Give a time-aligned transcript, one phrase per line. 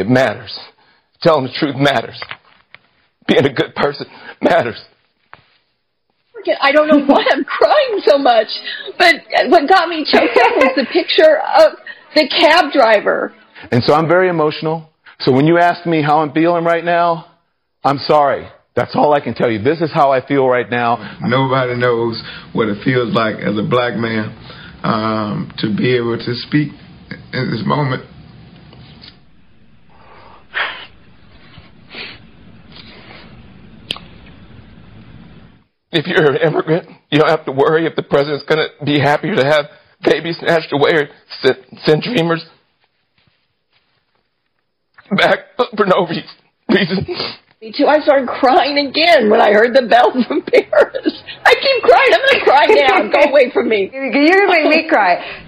[0.00, 0.58] It matters.
[1.20, 2.18] Telling the truth matters.
[3.28, 4.06] Being a good person
[4.40, 4.82] matters.
[6.58, 8.46] I don't know why I'm crying so much,
[8.96, 9.16] but
[9.50, 11.76] what got me choked up was the picture of
[12.14, 13.34] the cab driver.
[13.70, 14.88] And so I'm very emotional.
[15.18, 17.26] So when you ask me how I'm feeling right now,
[17.84, 18.48] I'm sorry.
[18.74, 19.62] That's all I can tell you.
[19.62, 21.18] This is how I feel right now.
[21.20, 22.22] Nobody knows
[22.54, 24.34] what it feels like as a black man
[24.82, 26.72] um, to be able to speak
[27.34, 28.04] in this moment
[35.92, 39.00] If you're an immigrant, you don't have to worry if the president's going to be
[39.00, 39.66] happier to have
[40.04, 41.08] babies snatched away or
[41.42, 42.44] send, send dreamers
[45.16, 45.38] back
[45.76, 46.26] for no reason.
[47.60, 47.86] Me too.
[47.86, 51.22] I started crying again when I heard the bell from Paris.
[51.44, 52.10] I keep crying.
[52.14, 53.10] I'm going to cry now.
[53.10, 53.90] Go away from me.
[53.92, 55.44] You're going to make me cry.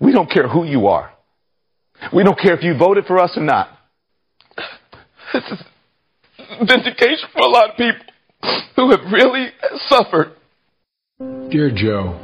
[0.00, 1.12] We don't care who you are.
[2.14, 3.68] We don't care if you voted for us or not.
[5.34, 5.62] This is
[6.66, 8.06] vindication for a lot of people
[8.76, 9.48] who have really
[9.88, 10.32] suffered.
[11.50, 12.16] Dear Joe,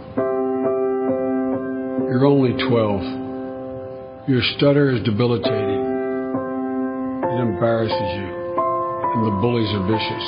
[2.08, 4.28] you're only 12.
[4.28, 5.82] Your stutter is debilitating.
[7.22, 8.28] It embarrasses you,
[9.14, 10.26] and the bullies are vicious.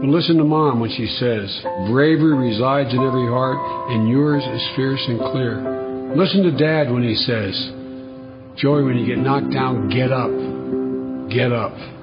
[0.00, 3.58] But listen to mom when she says, bravery resides in every heart,
[3.92, 6.14] and yours is fierce and clear.
[6.16, 7.54] Listen to dad when he says,
[8.56, 10.30] Joey, when you get knocked down, get up.
[11.30, 12.01] Get up.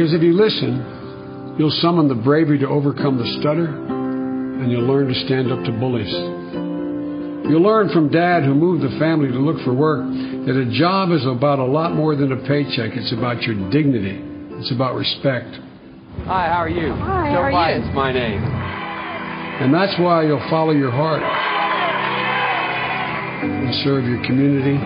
[0.00, 5.12] Because if you listen, you'll summon the bravery to overcome the stutter, and you'll learn
[5.12, 6.08] to stand up to bullies.
[7.44, 10.00] You'll learn from dad, who moved the family to look for work,
[10.48, 12.96] that a job is about a lot more than a paycheck.
[12.96, 14.24] It's about your dignity,
[14.56, 15.52] it's about respect.
[16.24, 16.94] Hi, how are you?
[16.96, 17.92] Hi, Joe how are Biden's you?
[17.92, 18.40] my name.
[18.40, 21.20] And that's why you'll follow your heart
[23.44, 24.80] and serve your community,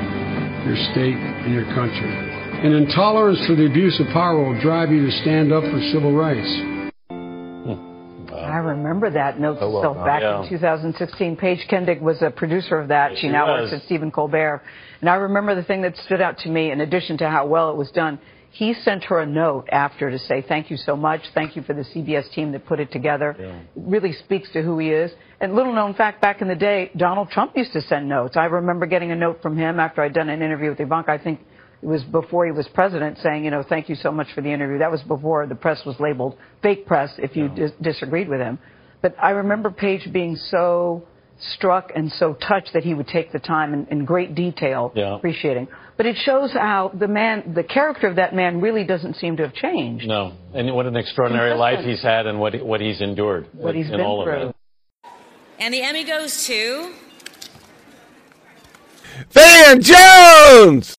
[0.67, 2.34] your state, and your country.
[2.65, 6.13] And intolerance for the abuse of power will drive you to stand up for civil
[6.15, 6.49] rights.
[7.11, 8.35] Hmm.
[8.35, 10.43] I remember that note Oh, well, still back yeah.
[10.43, 11.37] in 2016.
[11.37, 13.11] Paige Kendig was a producer of that.
[13.11, 13.71] Yes, she she now was.
[13.71, 14.63] works at Stephen Colbert.
[15.03, 17.71] And I remember the thing that stood out to me, in addition to how well
[17.71, 18.19] it was done,
[18.51, 21.21] he sent her a note after to say, thank you so much.
[21.35, 23.37] Thank you for the CBS team that put it together.
[23.39, 23.59] Yeah.
[23.59, 25.11] It really speaks to who he is.
[25.41, 28.39] And little known fact, back in the day, Donald Trump used to send notes.
[28.39, 31.11] I remember getting a note from him after I'd done an interview with Ivanka.
[31.11, 31.41] I think
[31.85, 34.51] it was before he was president saying, you know, thank you so much for the
[34.51, 34.79] interview.
[34.79, 38.59] That was before the press was labeled fake press if you dis- disagreed with him.
[39.03, 41.07] But I remember Paige being so
[41.57, 45.17] struck and so touched that he would take the time in, in great detail, Yeah.
[45.17, 45.69] appreciating.
[45.99, 49.43] But it shows how the man, the character of that man really doesn't seem to
[49.43, 50.07] have changed.
[50.09, 51.77] No, and what an extraordinary Consistent.
[51.79, 53.47] life he's had, and what what he's endured.
[53.53, 54.33] What he's in been all through.
[54.43, 54.57] of it.
[55.61, 56.95] And the Emmy goes to.
[59.31, 60.97] Van Jones!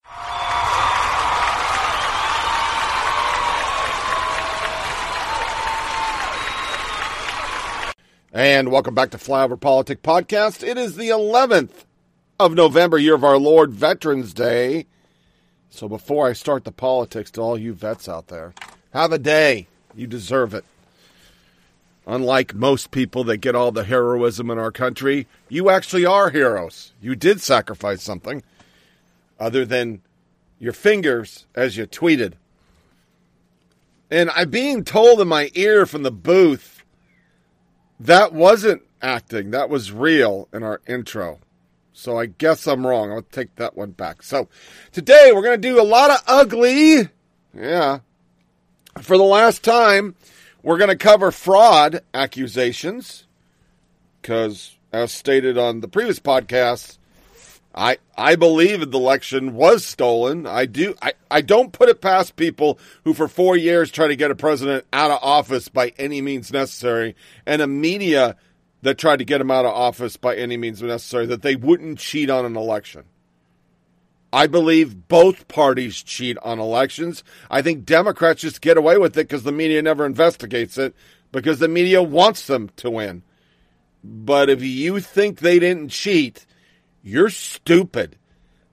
[8.32, 10.66] And welcome back to Flyover Politic Podcast.
[10.66, 11.86] It is the 11th
[12.40, 14.86] of November, year of our Lord Veterans Day.
[15.70, 18.54] So before I start the politics to all you vets out there,
[18.92, 19.68] have a day.
[19.94, 20.64] You deserve it.
[22.08, 26.94] Unlike most people that get all the heroism in our country, you actually are heroes.
[27.02, 28.44] You did sacrifice something
[29.40, 30.02] other than
[30.60, 32.34] your fingers as you tweeted.
[34.12, 36.84] And I'm being told in my ear from the booth
[38.00, 41.40] that wasn't acting, that was real in our intro.
[41.94, 43.12] So I guess I'm wrong.
[43.12, 44.22] I'll take that one back.
[44.22, 44.50] So
[44.92, 47.10] today we're going to do a lot of ugly.
[47.54, 48.00] Yeah.
[49.02, 50.16] For the last time,
[50.66, 53.28] we're going to cover fraud accusations
[54.20, 56.98] because, as stated on the previous podcast,
[57.76, 60.48] I I believe the election was stolen.
[60.48, 60.96] I do.
[61.04, 64.36] I, I don't put it past people who for four years try to get a
[64.36, 67.16] president out of office by any means necessary,
[67.46, 68.36] and a media
[68.82, 72.00] that tried to get him out of office by any means necessary that they wouldn't
[72.00, 73.04] cheat on an election.
[74.36, 77.24] I believe both parties cheat on elections.
[77.50, 80.94] I think Democrats just get away with it because the media never investigates it
[81.32, 83.24] because the media wants them to win.
[84.04, 86.46] But if you think they didn't cheat,
[87.02, 88.18] you're stupid.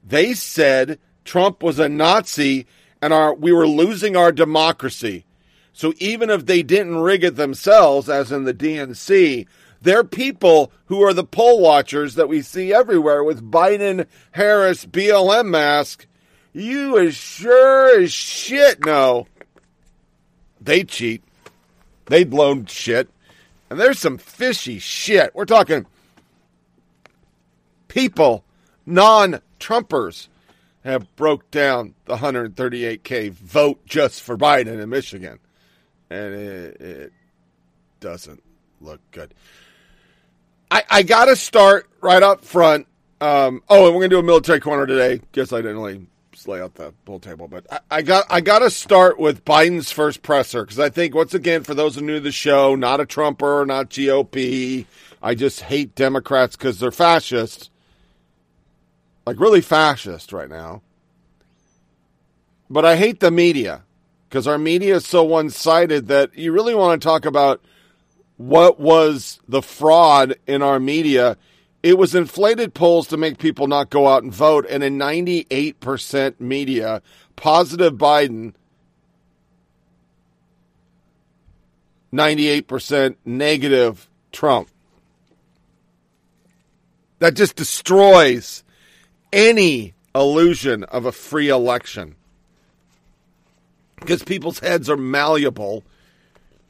[0.02, 2.66] They said Trump was a Nazi
[3.00, 5.26] and our we were losing our democracy.
[5.72, 9.46] So even if they didn't rig it themselves, as in the DNC,
[9.82, 15.48] they're people who are the poll watchers that we see everywhere with Biden, Harris, BLM
[15.48, 16.06] mask.
[16.52, 19.26] You as sure as shit know
[20.60, 21.22] they cheat.
[22.06, 23.08] They'd blown shit.
[23.70, 25.34] And there's some fishy shit.
[25.34, 25.86] We're talking
[27.88, 28.44] people,
[28.86, 30.28] non Trumpers,
[30.84, 35.38] have broke down the 138K vote just for Biden in Michigan.
[36.10, 37.12] And it, it
[38.00, 38.42] doesn't
[38.80, 39.32] look good.
[40.72, 42.86] I, I got to start right up front.
[43.20, 45.20] Um, oh, and we're to do a military corner today.
[45.32, 46.06] Guess I didn't really
[46.46, 49.92] lay out the pool table, but I, I got I got to start with Biden's
[49.92, 53.06] first presser because I think once again, for those who knew the show, not a
[53.06, 54.86] Trumper, not GOP.
[55.22, 57.70] I just hate Democrats because they're fascist,
[59.26, 60.80] like really fascist right now.
[62.70, 63.82] But I hate the media
[64.28, 67.62] because our media is so one sided that you really want to talk about
[68.48, 71.36] what was the fraud in our media
[71.82, 76.38] it was inflated polls to make people not go out and vote, and in 98%
[76.38, 77.02] media,
[77.34, 78.54] positive Biden,
[82.12, 84.68] 98% negative Trump.
[87.18, 88.62] That just destroys
[89.32, 92.14] any illusion of a free election.
[93.96, 95.84] Because people's heads are malleable.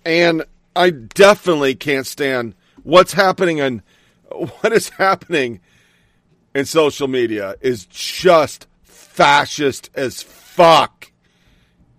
[0.05, 3.83] And I definitely can't stand what's happening and
[4.31, 5.61] what is happening
[6.55, 11.13] in social media is just fascist as fuck.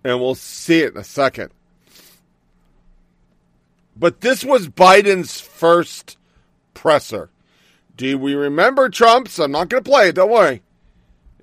[0.02, 1.50] And we'll see it in a second.
[3.96, 6.18] But this was Biden's first
[6.74, 7.30] presser.
[7.96, 9.38] Do we remember Trump's?
[9.38, 10.62] I'm not going to play it, don't worry.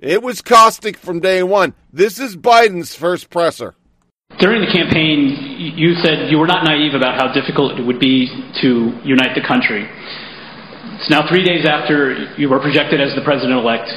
[0.02, 1.74] It was caustic from day one.
[1.94, 3.76] This is Biden's first presser.
[4.40, 8.28] During the campaign, you said you were not naive about how difficult it would be
[8.62, 9.86] to unite the country.
[10.98, 13.90] It's now three days after you were projected as the president elect.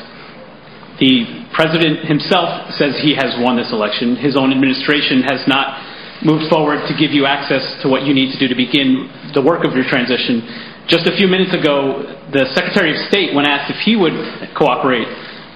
[1.00, 4.16] The president himself says he has won this election.
[4.16, 5.80] His own administration has not
[6.24, 9.42] moved forward to give you access to what you need to do to begin the
[9.42, 10.44] work of your transition.
[10.86, 14.14] Just a few minutes ago, the Secretary of State, when asked if he would
[14.54, 15.08] cooperate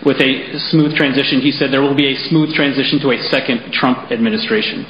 [0.05, 3.73] with a smooth transition, he said there will be a smooth transition to a second
[3.73, 4.87] Trump administration.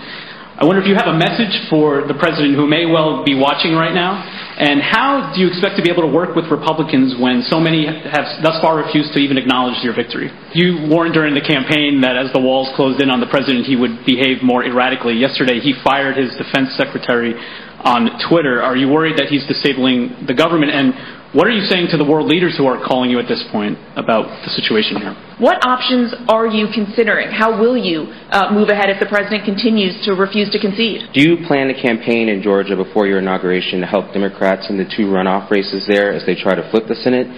[0.58, 3.78] I wonder if you have a message for the president who may well be watching
[3.78, 4.18] right now,
[4.58, 7.86] and how do you expect to be able to work with Republicans when so many
[7.86, 10.34] have thus far refused to even acknowledge your victory?
[10.58, 13.78] You warned during the campaign that as the walls closed in on the president, he
[13.78, 15.14] would behave more erratically.
[15.14, 17.38] Yesterday, he fired his defense secretary
[17.84, 18.62] on Twitter.
[18.62, 20.72] Are you worried that he's disabling the government?
[20.72, 20.94] And
[21.36, 23.76] what are you saying to the world leaders who are calling you at this point
[23.94, 25.12] about the situation here?
[25.38, 27.30] What options are you considering?
[27.30, 31.12] How will you uh, move ahead if the president continues to refuse to concede?
[31.12, 34.88] Do you plan to campaign in Georgia before your inauguration to help Democrats in the
[34.88, 37.28] two runoff races there as they try to flip the Senate?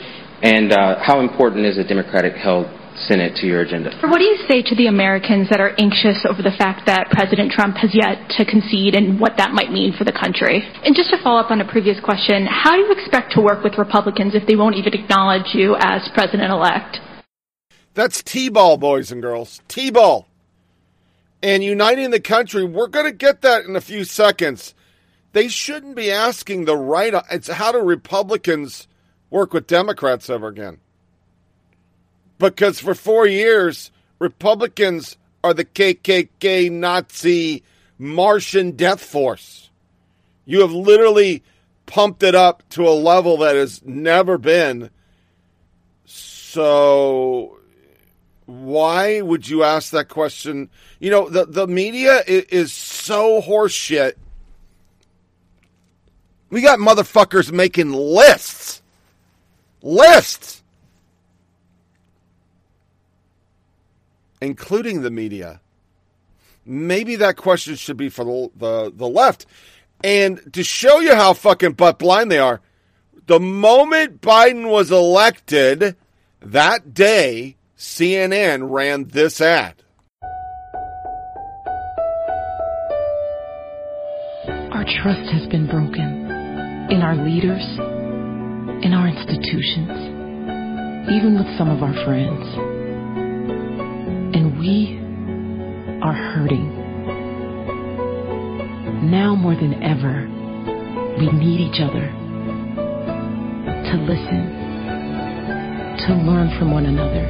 [0.41, 2.71] And uh, how important is a Democratic held
[3.07, 3.91] Senate to your agenda.
[4.03, 7.53] What do you say to the Americans that are anxious over the fact that President
[7.53, 10.63] Trump has yet to concede and what that might mean for the country?
[10.85, 13.65] And just to follow up on a previous question, how do you expect to work
[13.65, 16.99] with Republicans if they won't even acknowledge you as president elect?
[17.95, 19.61] That's T ball, boys and girls.
[19.69, 20.29] T ball.
[21.43, 24.75] And uniting the country, we're going to get that in a few seconds.
[25.33, 27.15] They shouldn't be asking the right.
[27.31, 28.89] It's how do Republicans
[29.31, 30.79] work with Democrats ever again?
[32.41, 37.63] Because for four years, Republicans are the KKK Nazi
[37.99, 39.71] Martian death force.
[40.47, 41.45] You have literally
[41.87, 44.91] pumped it up to a level that has never been.
[46.07, 47.59] So,
[48.47, 50.71] why would you ask that question?
[50.99, 54.15] You know, the, the media is, is so horseshit.
[56.49, 58.83] We got motherfuckers making lists.
[59.83, 60.60] Lists
[64.41, 65.61] including the media.
[66.65, 69.47] Maybe that question should be for the, the, the left.
[70.03, 72.61] And to show you how fucking butt blind they are,
[73.27, 75.97] the moment Biden was elected,
[76.41, 79.75] that day, CNN ran this ad.
[84.73, 86.27] Our trust has been broken
[86.91, 87.65] in our leaders,
[88.85, 89.91] in our institutions,
[91.11, 92.80] even with some of our friends
[94.35, 94.99] and we
[96.03, 96.77] are hurting.
[99.11, 100.29] Now more than ever,
[101.19, 102.13] we need each other.
[103.91, 104.47] to listen,
[106.07, 107.27] to learn from one another,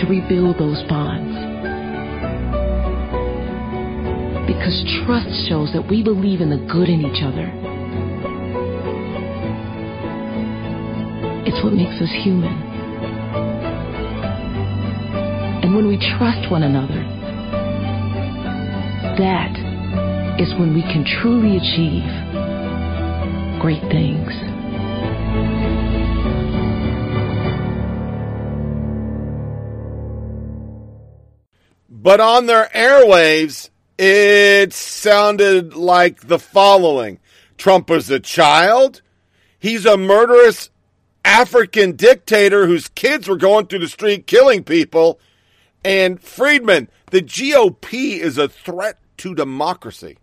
[0.00, 1.34] to rebuild those bonds.
[4.46, 7.50] Because trust shows that we believe in the good in each other.
[11.44, 12.75] It's what makes us human.
[15.66, 17.02] And when we trust one another,
[19.18, 22.04] that is when we can truly achieve
[23.60, 24.30] great things.
[31.90, 37.18] But on their airwaves, it sounded like the following
[37.58, 39.02] Trump was a child.
[39.58, 40.70] He's a murderous
[41.24, 45.18] African dictator whose kids were going through the street killing people.
[45.86, 50.18] And Friedman, the GOP is a threat to democracy.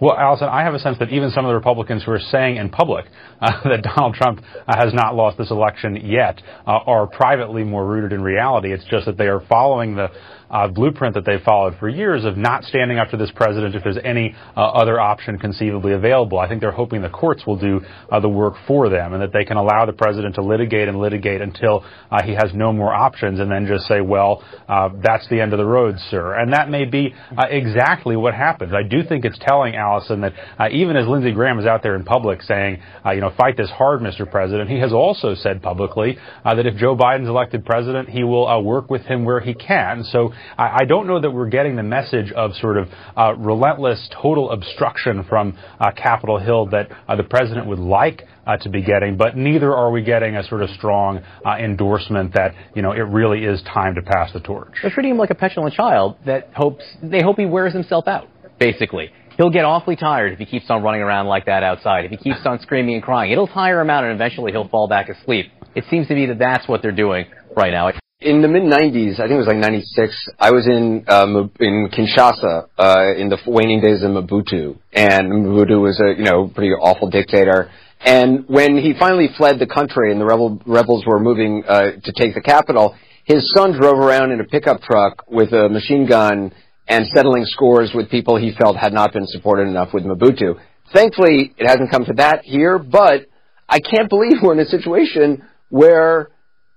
[0.00, 2.56] Well, Allison, I have a sense that even some of the Republicans who are saying
[2.56, 3.04] in public
[3.40, 7.86] uh, that Donald Trump uh, has not lost this election yet uh, are privately more
[7.86, 8.72] rooted in reality.
[8.72, 10.08] It's just that they are following the
[10.56, 13.82] uh, blueprint that they've followed for years of not standing up to this president if
[13.82, 16.38] there's any uh, other option conceivably available.
[16.38, 19.34] I think they're hoping the courts will do uh, the work for them and that
[19.34, 22.94] they can allow the president to litigate and litigate until uh, he has no more
[22.94, 26.34] options and then just say, well, uh, that's the end of the road, sir.
[26.34, 28.72] And that may be uh, exactly what happens.
[28.72, 30.32] I do think it's telling, Allison, that
[30.72, 34.00] even as Lindsey Graham is out there in public saying, you know, fight this hard,
[34.00, 34.30] Mr.
[34.30, 38.88] President, he has also said publicly that if Joe Biden's elected president, he will work
[38.88, 40.02] with him where he can.
[40.04, 44.08] So I, I don't know that we're getting the message of sort of uh, relentless,
[44.22, 48.82] total obstruction from uh, Capitol Hill that uh, the president would like uh, to be
[48.82, 52.92] getting, but neither are we getting a sort of strong uh, endorsement that you know
[52.92, 54.74] it really is time to pass the torch.
[54.82, 58.28] They're treating him like a petulant child that hopes they hope he wears himself out.
[58.58, 62.04] Basically, he'll get awfully tired if he keeps on running around like that outside.
[62.04, 64.88] If he keeps on screaming and crying, it'll tire him out, and eventually he'll fall
[64.88, 65.46] back asleep.
[65.74, 69.14] It seems to be that that's what they're doing right now in the mid 90s,
[69.20, 71.26] I think it was like 96, I was in uh,
[71.60, 76.48] in Kinshasa uh, in the waning days of Mobutu, and Mobutu was a you know
[76.48, 77.70] pretty awful dictator.
[78.00, 82.12] And when he finally fled the country and the rebel, rebels were moving uh, to
[82.12, 86.52] take the capital, his son drove around in a pickup truck with a machine gun
[86.88, 90.58] and settling scores with people he felt had not been supported enough with Mobutu.
[90.92, 93.26] Thankfully, it hasn't come to that here, but
[93.68, 96.30] I can't believe we're in a situation where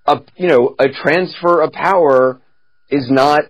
[0.09, 2.41] a you know a transfer of power
[2.89, 3.43] is not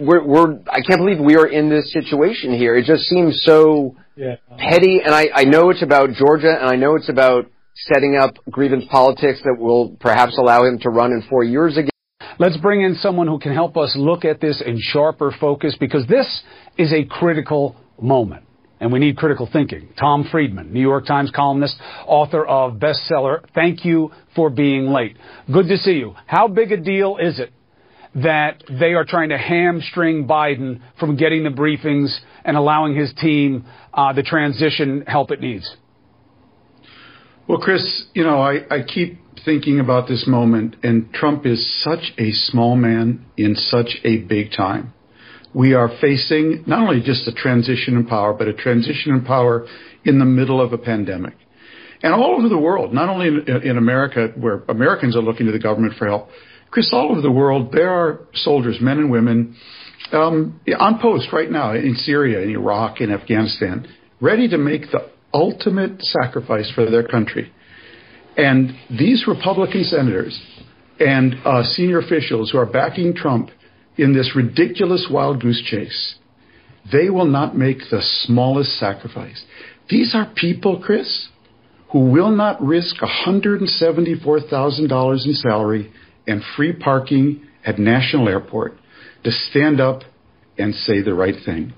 [0.00, 2.74] we're we're I can't believe we are in this situation here.
[2.76, 4.36] It just seems so yeah.
[4.58, 8.34] petty and I, I know it's about Georgia and I know it's about setting up
[8.50, 11.90] grievance politics that will perhaps allow him to run in four years again.
[12.38, 16.06] Let's bring in someone who can help us look at this in sharper focus because
[16.06, 16.42] this
[16.76, 18.47] is a critical moment
[18.80, 19.88] and we need critical thinking.
[19.98, 25.16] Tom Friedman, New York Times columnist, author of bestseller Thank You for Being Late.
[25.52, 26.14] Good to see you.
[26.26, 27.52] How big a deal is it
[28.14, 33.66] that they are trying to hamstring Biden from getting the briefings and allowing his team
[33.92, 35.76] uh, the transition help it needs?
[37.46, 42.12] Well, Chris, you know, I, I keep thinking about this moment, and Trump is such
[42.18, 44.92] a small man in such a big time
[45.54, 49.66] we are facing not only just a transition in power, but a transition in power
[50.04, 51.34] in the middle of a pandemic.
[52.02, 55.52] And all over the world, not only in, in America, where Americans are looking to
[55.52, 56.28] the government for help,
[56.70, 59.56] Chris, all over the world, there are soldiers, men and women,
[60.12, 63.86] um, on post right now in Syria, in Iraq, in Afghanistan,
[64.20, 67.52] ready to make the ultimate sacrifice for their country.
[68.36, 70.40] And these Republican senators
[71.00, 73.50] and uh, senior officials who are backing Trump
[73.98, 76.14] in this ridiculous wild goose chase,
[76.90, 79.44] they will not make the smallest sacrifice.
[79.90, 81.28] These are people, Chris,
[81.92, 85.92] who will not risk $174,000 in salary
[86.26, 88.74] and free parking at National Airport
[89.24, 90.02] to stand up
[90.56, 91.74] and say the right thing.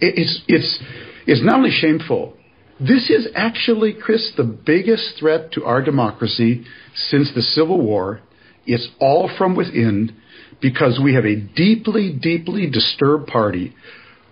[0.00, 0.78] It's, it's,
[1.26, 2.34] it's not only shameful,
[2.80, 6.64] this is actually, Chris, the biggest threat to our democracy
[6.94, 8.20] since the Civil War.
[8.66, 10.16] It's all from within
[10.62, 13.74] because we have a deeply, deeply disturbed party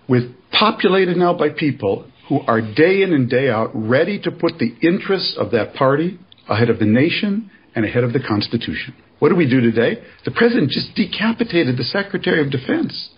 [0.07, 4.57] with populated now by people who are day in and day out ready to put
[4.57, 6.17] the interests of that party
[6.49, 8.95] ahead of the nation and ahead of the Constitution.
[9.19, 10.01] What do we do today?
[10.25, 13.09] The president just decapitated the Secretary of Defense.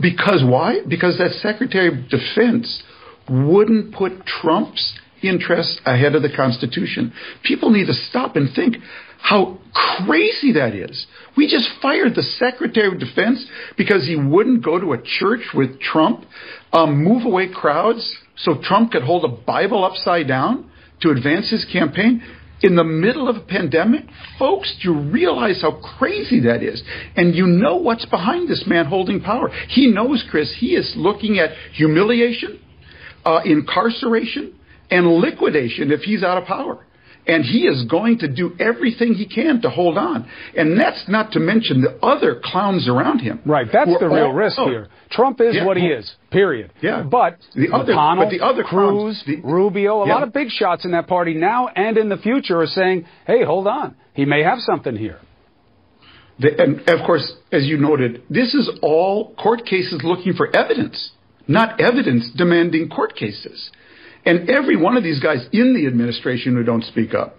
[0.00, 0.80] Because why?
[0.86, 2.82] Because that Secretary of Defense
[3.30, 7.12] wouldn't put Trump's interests ahead of the Constitution.
[7.42, 8.76] People need to stop and think
[9.20, 9.58] how
[10.04, 11.06] crazy that is.
[11.38, 15.78] We just fired the Secretary of Defense because he wouldn't go to a church with
[15.78, 16.24] Trump,
[16.72, 20.68] um, move away crowds so Trump could hold a Bible upside down
[21.02, 22.24] to advance his campaign.
[22.60, 24.04] in the middle of a pandemic?
[24.36, 26.82] Folks, do you realize how crazy that is?
[27.14, 29.48] And you know what's behind this man holding power.
[29.68, 32.58] He knows, Chris, he is looking at humiliation,
[33.24, 34.56] uh, incarceration,
[34.90, 36.84] and liquidation if he's out of power.
[37.28, 40.26] And he is going to do everything he can to hold on.
[40.56, 43.40] And that's not to mention the other clowns around him.
[43.44, 44.88] Right, that's the real all- risk oh, here.
[45.10, 46.72] Trump is Yeah, what he is, period.
[46.80, 47.02] Yeah.
[47.02, 50.14] But The other- McConnell, but the other Cruz, clowns- Rubio, a Yeah.
[50.14, 53.44] lot of big shots in that party now and in the future are saying, hey,
[53.44, 53.94] hold on.
[54.14, 55.18] He may have something here.
[56.40, 61.10] The, and of course, as you noted, this is all court cases looking for evidence,
[61.46, 63.70] not evidence demanding court cases.
[64.24, 67.36] And every one of these guys in the administration who don't speak up,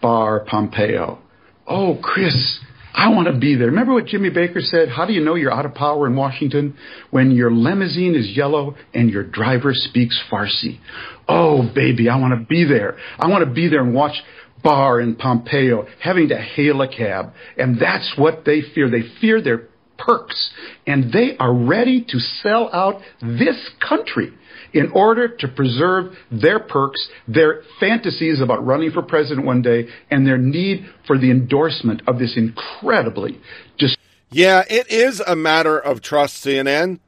[0.00, 1.18] Barr, Pompeo,
[1.66, 2.60] oh, Chris,
[2.92, 3.68] I want to be there.
[3.68, 4.88] Remember what Jimmy Baker said?
[4.88, 6.76] How do you know you're out of power in Washington?
[7.10, 10.80] When your limousine is yellow and your driver speaks Farsi.
[11.28, 12.98] Oh, baby, I want to be there.
[13.18, 14.20] I want to be there and watch
[14.62, 17.32] Barr and Pompeo having to hail a cab.
[17.56, 18.90] And that's what they fear.
[18.90, 20.50] They fear their perks.
[20.86, 24.32] And they are ready to sell out this country
[24.72, 30.26] in order to preserve their perks, their fantasies about running for president one day, and
[30.26, 33.40] their need for the endorsement of this incredibly
[33.78, 33.96] just
[34.30, 37.00] Yeah, it is a matter of trust, CNN,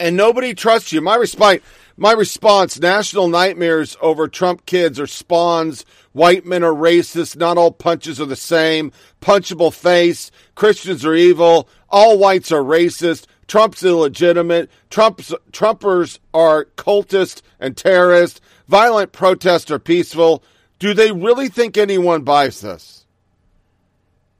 [0.00, 1.00] and nobody trusts you.
[1.00, 1.60] My response,
[1.96, 5.84] my response: national nightmares over Trump kids or spawns.
[6.12, 7.36] White men are racist.
[7.36, 8.92] Not all punches are the same.
[9.20, 10.30] Punchable face.
[10.54, 11.68] Christians are evil.
[11.88, 13.26] All whites are racist.
[13.46, 14.70] Trump's illegitimate.
[14.90, 18.40] Trump's, Trumpers are cultists and terrorists.
[18.68, 20.42] Violent protests are peaceful.
[20.78, 23.06] Do they really think anyone buys this?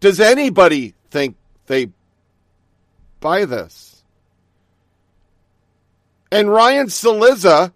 [0.00, 1.36] Does anybody think
[1.66, 1.90] they
[3.20, 4.02] buy this?
[6.30, 7.72] And Ryan Cillizza,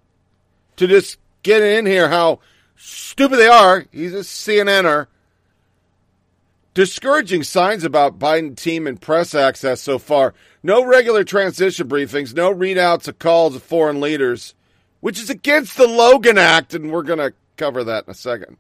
[0.77, 2.41] to just get in here how
[2.77, 5.07] stupid they are, he's a CNNer,
[6.75, 10.35] discouraging signs about Biden team and press access so far.
[10.63, 14.55] No regular transition briefings, no readouts of calls of foreign leaders,
[15.01, 18.57] which is against the Logan Act, and we're going to cover that in a second.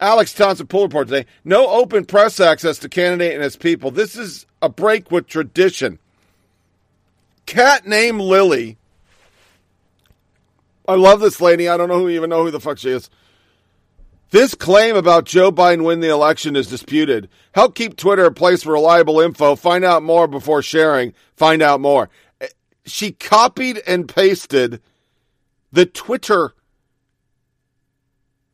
[0.00, 1.26] Alex Thompson Pool Report today.
[1.44, 3.90] No open press access to candidate and his people.
[3.90, 5.98] This is a break with tradition.
[7.46, 8.78] Cat named Lily.
[10.86, 11.68] I love this lady.
[11.68, 13.10] I don't know who even know who the fuck she is.
[14.30, 17.30] This claim about Joe Biden win the election is disputed.
[17.54, 19.56] Help keep Twitter a place for reliable info.
[19.56, 21.14] Find out more before sharing.
[21.34, 22.10] Find out more.
[22.40, 22.48] Eh,
[22.84, 24.82] she copied and pasted
[25.72, 26.52] the Twitter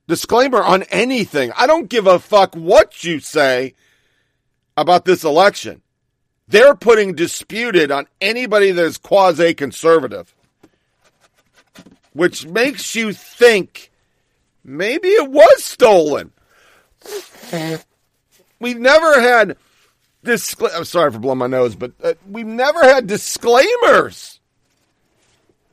[0.07, 1.51] disclaimer on anything.
[1.57, 3.75] I don't give a fuck what you say
[4.77, 5.83] about this election.
[6.47, 10.35] They're putting disputed on anybody that is quasi conservative,
[12.13, 13.91] which makes you think
[14.65, 16.33] maybe it was stolen.
[18.61, 19.57] We've never had
[20.25, 24.41] discla- I'm sorry for blowing my nose, but uh, we've never had disclaimers.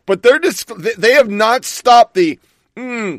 [0.05, 0.65] But they're dis-
[0.97, 2.39] they have not stopped the.
[2.75, 3.17] Hmm,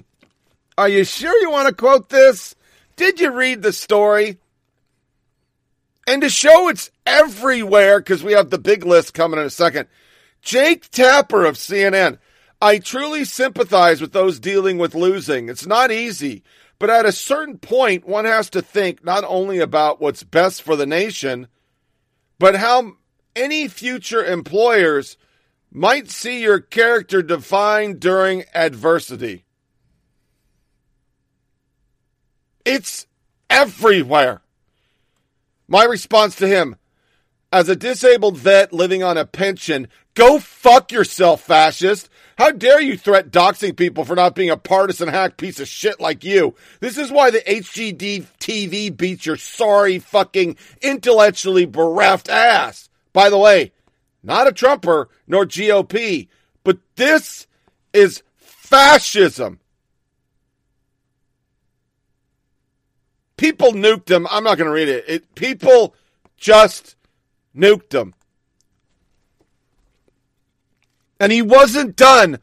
[0.77, 2.55] are you sure you want to quote this?
[2.97, 4.39] Did you read the story?
[6.07, 9.89] And to show it's everywhere, because we have the big list coming in a second.
[10.43, 12.19] Jake Tapper of CNN.
[12.63, 15.49] I truly sympathize with those dealing with losing.
[15.49, 16.45] It's not easy,
[16.79, 20.77] but at a certain point, one has to think not only about what's best for
[20.77, 21.49] the nation,
[22.39, 22.93] but how
[23.35, 25.17] any future employers
[25.73, 29.45] might see your character defined during adversity.
[32.65, 33.09] It's
[33.51, 34.41] everywhere.
[35.67, 36.77] My response to him
[37.53, 42.09] as a disabled vet living on a pension, go fuck yourself, fascist.
[42.39, 46.01] How dare you threat doxing people for not being a partisan hack piece of shit
[46.01, 46.55] like you?
[46.81, 52.89] This is why the HGD TV beats your sorry fucking intellectually bereft ass.
[53.13, 53.73] By the way,
[54.23, 56.29] not a Trumper nor GOP,
[56.65, 57.47] but this
[57.93, 59.61] is fascism.
[63.37, 64.27] People nuked him.
[64.31, 65.05] I'm not going to read it.
[65.09, 65.35] it.
[65.35, 65.95] People
[66.37, 66.97] just
[67.57, 68.15] nuked him.
[71.23, 72.41] And he wasn't done.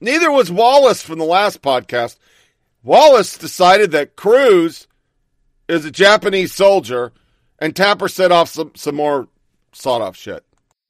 [0.00, 2.16] Neither was Wallace from the last podcast.
[2.82, 4.88] Wallace decided that Cruz
[5.68, 7.12] is a Japanese soldier,
[7.60, 9.28] and Tapper set off some, some more
[9.70, 10.44] sawed off shit.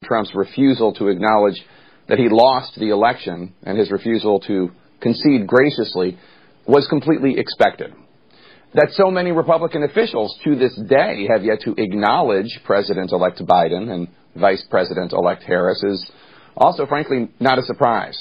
[0.05, 1.63] Trump's refusal to acknowledge
[2.09, 4.71] that he lost the election and his refusal to
[5.03, 6.17] concede graciously
[6.67, 7.93] was completely expected.
[8.73, 13.91] That so many Republican officials to this day have yet to acknowledge President elect Biden
[13.91, 16.11] and Vice President elect Harris is
[16.57, 18.19] also, frankly, not a surprise.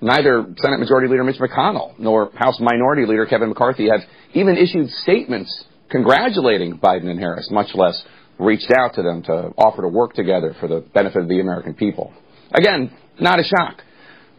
[0.00, 4.00] Neither Senate Majority Leader Mitch McConnell nor House Minority Leader Kevin McCarthy have
[4.34, 8.02] even issued statements congratulating Biden and Harris, much less
[8.38, 11.74] reached out to them to offer to work together for the benefit of the American
[11.74, 12.12] people.
[12.52, 13.80] Again, not a shock.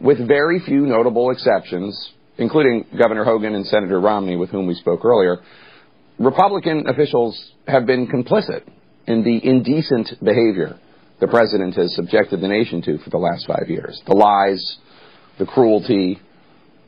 [0.00, 5.04] With very few notable exceptions, including Governor Hogan and Senator Romney, with whom we spoke
[5.04, 5.38] earlier,
[6.18, 8.62] Republican officials have been complicit
[9.06, 10.78] in the indecent behavior
[11.20, 14.00] the president has subjected the nation to for the last five years.
[14.06, 14.78] The lies,
[15.38, 16.20] the cruelty,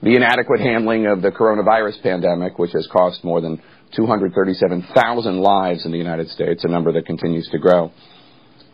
[0.02, 3.60] the inadequate handling of the coronavirus pandemic, which has cost more than
[3.96, 7.90] 237,000 lives in the United States, a number that continues to grow.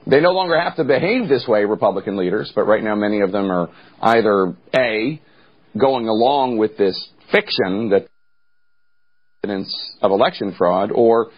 [0.07, 3.33] They no longer have to behave this way, Republican leaders, but right now many of
[3.33, 3.71] them are
[4.03, 5.21] either A,
[5.79, 8.07] going along with this fiction that
[9.43, 11.31] evidence of election fraud, or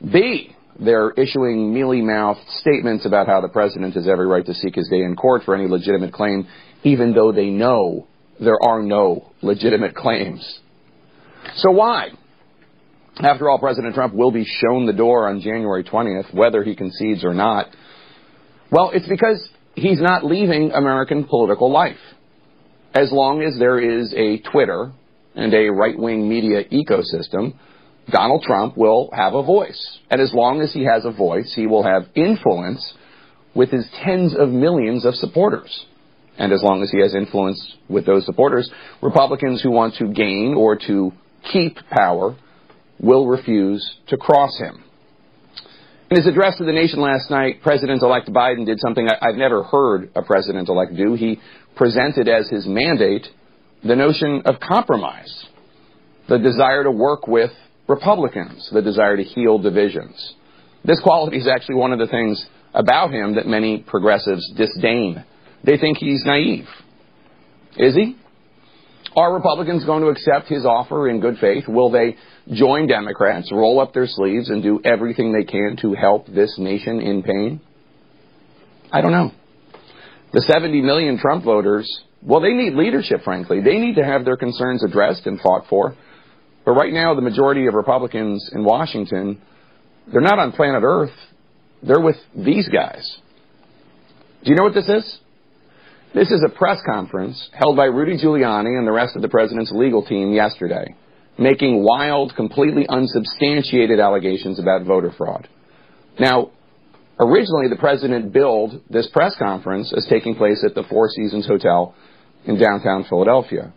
[0.00, 4.88] B, they're issuing mealy-mouthed statements about how the president has every right to seek his
[4.88, 6.46] day in court for any legitimate claim,
[6.82, 8.06] even though they know
[8.40, 10.60] there are no legitimate claims.
[11.56, 12.08] So why?
[13.20, 17.24] After all, President Trump will be shown the door on January 20th, whether he concedes
[17.24, 17.66] or not.
[18.70, 21.98] Well, it's because he's not leaving American political life.
[22.94, 24.92] As long as there is a Twitter
[25.34, 27.54] and a right-wing media ecosystem,
[28.10, 29.98] Donald Trump will have a voice.
[30.10, 32.94] And as long as he has a voice, he will have influence
[33.54, 35.86] with his tens of millions of supporters.
[36.38, 38.70] And as long as he has influence with those supporters,
[39.02, 41.12] Republicans who want to gain or to
[41.52, 42.36] keep power
[42.98, 44.82] will refuse to cross him.
[46.10, 50.10] In his address to the nation last night, President-elect Biden did something I've never heard
[50.14, 51.14] a president-elect do.
[51.14, 51.40] He
[51.74, 53.26] presented as his mandate
[53.82, 55.46] the notion of compromise,
[56.28, 57.50] the desire to work with
[57.92, 60.34] Republicans, the desire to heal divisions.
[60.84, 65.24] This quality is actually one of the things about him that many progressives disdain.
[65.64, 66.66] They think he's naive.
[67.76, 68.16] Is he?
[69.14, 71.64] Are Republicans going to accept his offer in good faith?
[71.68, 72.16] Will they
[72.50, 77.00] join Democrats, roll up their sleeves, and do everything they can to help this nation
[77.00, 77.60] in pain?
[78.90, 79.32] I don't know.
[80.32, 81.86] The 70 million Trump voters,
[82.22, 83.60] well, they need leadership, frankly.
[83.60, 85.94] They need to have their concerns addressed and fought for.
[86.64, 89.40] But right now, the majority of Republicans in Washington,
[90.10, 91.14] they're not on planet Earth.
[91.82, 93.18] They're with these guys.
[94.44, 95.18] Do you know what this is?
[96.14, 99.72] This is a press conference held by Rudy Giuliani and the rest of the president's
[99.72, 100.94] legal team yesterday,
[101.38, 105.48] making wild, completely unsubstantiated allegations about voter fraud.
[106.20, 106.50] Now,
[107.18, 111.94] originally the president billed this press conference as taking place at the Four Seasons Hotel
[112.44, 113.72] in downtown Philadelphia.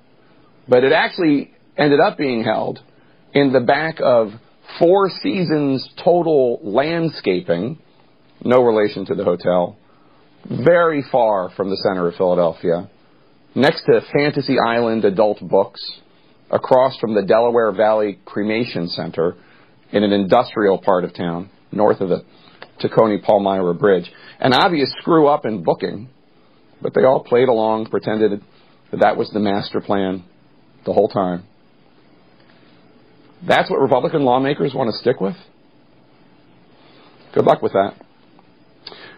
[0.67, 2.79] But it actually ended up being held
[3.33, 4.29] in the back of
[4.79, 7.77] Four Seasons Total Landscaping,
[8.43, 9.77] no relation to the hotel,
[10.49, 12.89] very far from the center of Philadelphia,
[13.55, 15.81] next to Fantasy Island Adult Books,
[16.51, 19.35] across from the Delaware Valley Cremation Center
[19.91, 22.23] in an industrial part of town, north of the
[22.81, 24.11] Tacony Palmyra Bridge.
[24.39, 26.09] An obvious screw up in booking,
[26.81, 28.41] but they all played along, pretended
[28.91, 30.23] that that was the master plan
[30.85, 31.43] the whole time.
[33.47, 35.35] That's what Republican lawmakers want to stick with?
[37.33, 37.93] Good luck with that.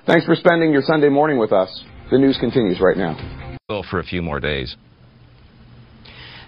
[0.05, 1.83] Thanks for spending your Sunday morning with us.
[2.11, 3.57] The news continues right now.
[3.69, 4.75] Well, For a few more days.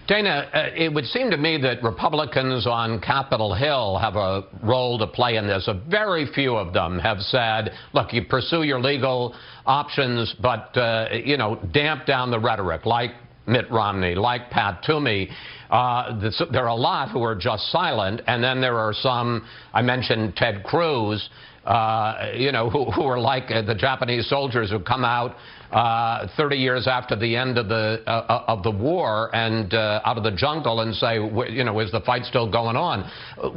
[0.07, 4.97] Dana, uh, it would seem to me that Republicans on Capitol Hill have a role
[4.97, 5.67] to play in this.
[5.67, 9.35] A very few of them have said, look, you pursue your legal
[9.67, 13.11] options, but, uh, you know, damp down the rhetoric, like
[13.45, 15.29] Mitt Romney, like Pat Toomey.
[15.69, 19.45] Uh, this, there are a lot who are just silent, and then there are some,
[19.73, 21.29] I mentioned Ted Cruz,
[21.65, 25.35] uh, you know, who, who are like uh, the Japanese soldiers who come out
[25.71, 30.17] uh, 30 years after the end of the uh, uh of the war and out
[30.17, 31.15] of the jungle and say,
[31.53, 33.07] you know, is the fight still going on?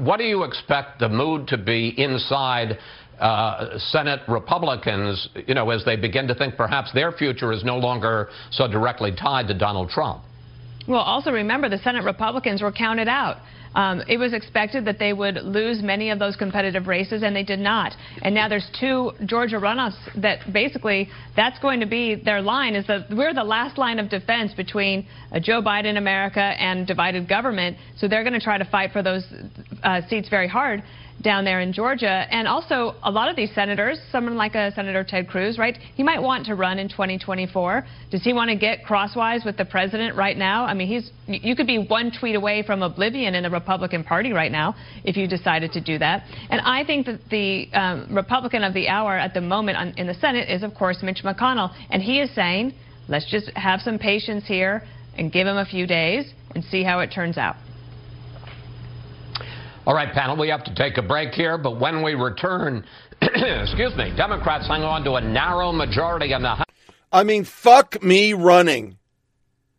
[0.05, 2.79] What do you expect the mood to be inside?
[3.79, 8.29] Senate Republicans, you know, as they begin to think perhaps their future is no longer
[8.51, 10.25] so directly tied to Donald Trump.
[10.89, 13.39] Well, also remember the Senate Republicans were counted out.
[13.75, 17.43] Um, it was expected that they would lose many of those competitive races, and they
[17.43, 17.93] did not.
[18.21, 22.87] And now there's two Georgia runoffs that basically that's going to be their line is
[22.89, 27.77] that we're the last line of defense between uh, Joe Biden America and divided government.
[27.97, 29.25] So they're going to try to fight for those
[29.83, 30.83] uh, seats very hard
[31.23, 32.27] down there in Georgia.
[32.31, 36.03] And also, a lot of these senators, someone like a Senator Ted Cruz, right, he
[36.03, 37.87] might want to run in 2024.
[38.11, 40.65] Does he want to get crosswise with the president right now?
[40.65, 44.33] I mean, he's you could be one tweet away from oblivion in the Republican Party
[44.33, 46.25] right now if you decided to do that.
[46.51, 50.07] And I think that the um, Republican of the hour at the moment on, in
[50.07, 51.73] the Senate is, of course, Mitch McConnell.
[51.91, 52.75] And he is saying,
[53.09, 54.83] let's just have some patience here
[55.17, 57.57] and give him a few days and see how it turns out.
[59.85, 62.85] All right, panel, we have to take a break here, but when we return,
[63.21, 66.65] excuse me, Democrats hang on to a narrow majority in the.
[67.11, 68.99] I mean, fuck me running.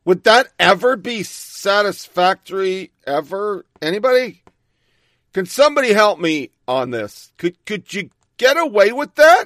[0.04, 3.66] Would that ever be satisfactory ever?
[3.82, 4.44] Anybody?
[5.34, 7.32] Can somebody help me on this?
[7.38, 9.46] Could could you get away with that?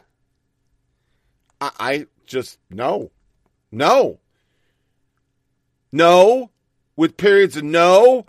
[1.62, 3.12] I, I just no.
[3.72, 4.20] No.
[5.92, 6.50] No
[6.96, 8.26] with periods of no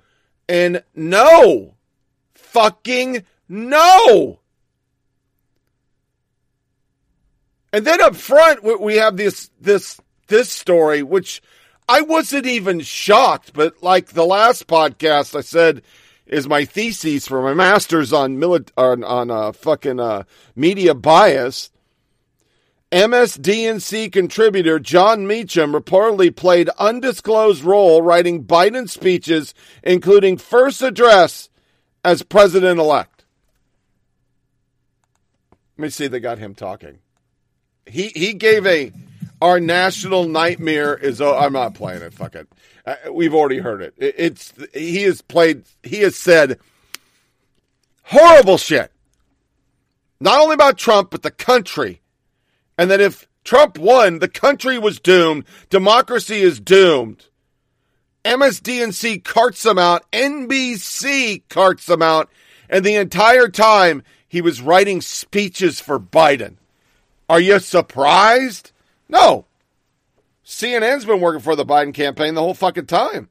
[0.47, 1.75] and no.
[2.51, 4.41] Fucking no.
[7.73, 11.43] And then up front, we have this this this story, which
[11.89, 15.83] I wasn't even shocked, but like the last podcast, I said
[16.27, 21.71] is my thesis for my master's on mili- on, on uh, fucking uh, media bias.
[22.93, 31.51] MSDNC contributor Jon Meacham reportedly played undisclosed role writing Biden speeches, including first address
[32.05, 33.25] as president elect.
[35.77, 36.07] Let me see.
[36.07, 36.99] They got him talking.
[37.87, 38.93] He he gave a
[39.41, 41.21] our national nightmare is.
[41.21, 42.13] Oh, I'm not playing it.
[42.13, 42.49] Fuck it.
[42.85, 43.95] Uh, we've already heard it.
[43.97, 44.15] it.
[44.19, 45.65] It's he has played.
[45.83, 46.59] He has said
[48.05, 48.91] horrible shit.
[50.21, 52.01] Not only about Trump, but the country
[52.79, 57.27] and that if Trump won, the country was doomed, democracy is doomed.
[58.29, 62.29] MSDNC carts him out, NBC carts him out,
[62.69, 66.57] and the entire time he was writing speeches for Biden.
[67.31, 68.73] Are you surprised?
[69.09, 69.47] No.
[70.45, 73.31] CNN's been working for the Biden campaign the whole fucking time.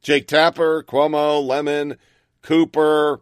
[0.00, 1.98] Jake Tapper, Cuomo, Lemon,
[2.40, 3.20] Cooper,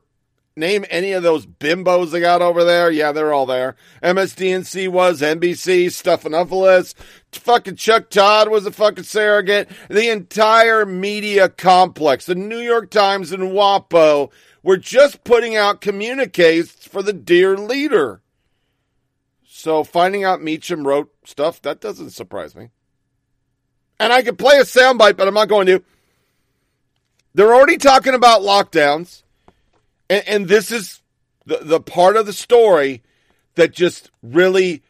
[0.57, 2.91] name any of those bimbos they got over there?
[2.91, 3.77] Yeah, they're all there.
[4.03, 6.95] MSDNC was, NBC, Stephanopoulos,
[7.33, 9.69] fucking Chuck Todd was a fucking surrogate.
[9.89, 14.31] The entire media complex, the New York Times and WAPO,
[14.63, 18.23] were just putting out communiques for the dear leader.
[19.45, 22.71] So finding out Meacham wrote stuff, that doesn't surprise me.
[23.99, 25.83] And I could play a soundbite, but I'm not going to.
[27.35, 29.23] They're already talking about lockdowns.
[30.09, 31.03] And, and this is
[31.45, 33.03] the, the part of the story
[33.55, 34.83] that just really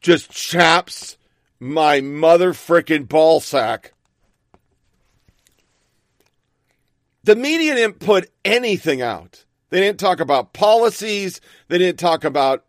[0.00, 1.16] just chaps
[1.60, 3.92] my mother frickin' ball sack.
[7.24, 9.44] The media didn't put anything out.
[9.70, 11.40] They didn't talk about policies.
[11.68, 12.64] They didn't talk about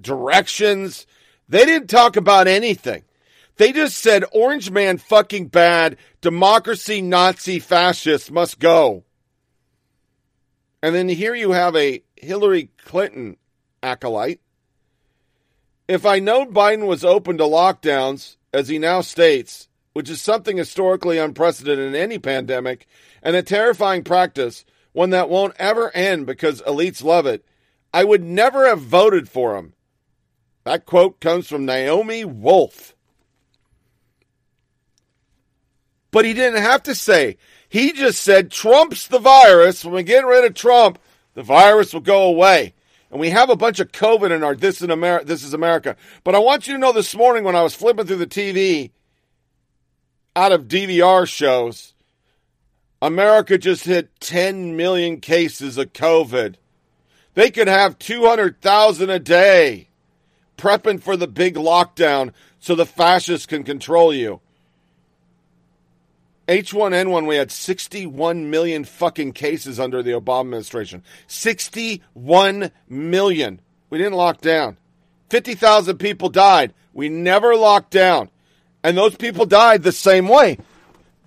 [0.00, 1.06] directions.
[1.48, 3.04] They didn't talk about anything.
[3.56, 5.96] They just said Orange Man fucking bad.
[6.20, 9.04] Democracy, Nazi, fascist must go.
[10.82, 13.36] And then here you have a Hillary Clinton
[13.82, 14.40] acolyte.
[15.88, 20.56] If I know Biden was open to lockdowns, as he now states, which is something
[20.56, 22.86] historically unprecedented in any pandemic
[23.22, 27.44] and a terrifying practice, one that won't ever end because elites love it,
[27.92, 29.74] I would never have voted for him.
[30.64, 32.94] That quote comes from Naomi Wolf.
[36.10, 37.36] But he didn't have to say,
[37.68, 39.84] he just said Trump's the virus.
[39.84, 40.98] When we get rid of Trump,
[41.34, 42.74] the virus will go away.
[43.10, 45.96] And we have a bunch of COVID in our This, in America, this is America.
[46.24, 48.90] But I want you to know this morning when I was flipping through the TV
[50.36, 51.94] out of DVR shows,
[53.00, 56.56] America just hit 10 million cases of COVID.
[57.34, 59.88] They could have 200,000 a day
[60.56, 64.40] prepping for the big lockdown so the fascists can control you.
[66.48, 71.02] H1N1, we had 61 million fucking cases under the Obama administration.
[71.26, 73.60] 61 million.
[73.90, 74.78] We didn't lock down.
[75.28, 76.72] 50,000 people died.
[76.94, 78.30] We never locked down.
[78.82, 80.56] And those people died the same way.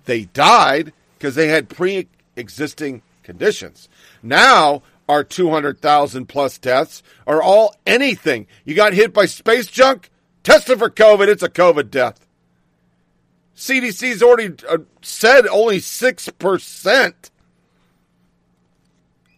[0.06, 3.88] They died because they had pre existing conditions.
[4.24, 8.48] Now, our 200,000 plus deaths are all anything.
[8.64, 10.10] You got hit by space junk?
[10.42, 11.28] Tested for COVID.
[11.28, 12.26] It's a COVID death.
[13.56, 17.14] CDC's already uh, said only 6%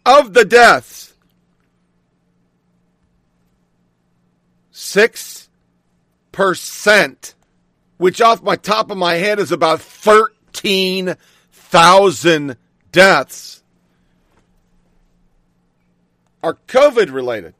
[0.05, 1.13] of the deaths.
[4.73, 7.33] 6%,
[7.97, 12.57] which off my top of my head is about 13,000
[12.91, 13.63] deaths,
[16.43, 17.55] are COVID related.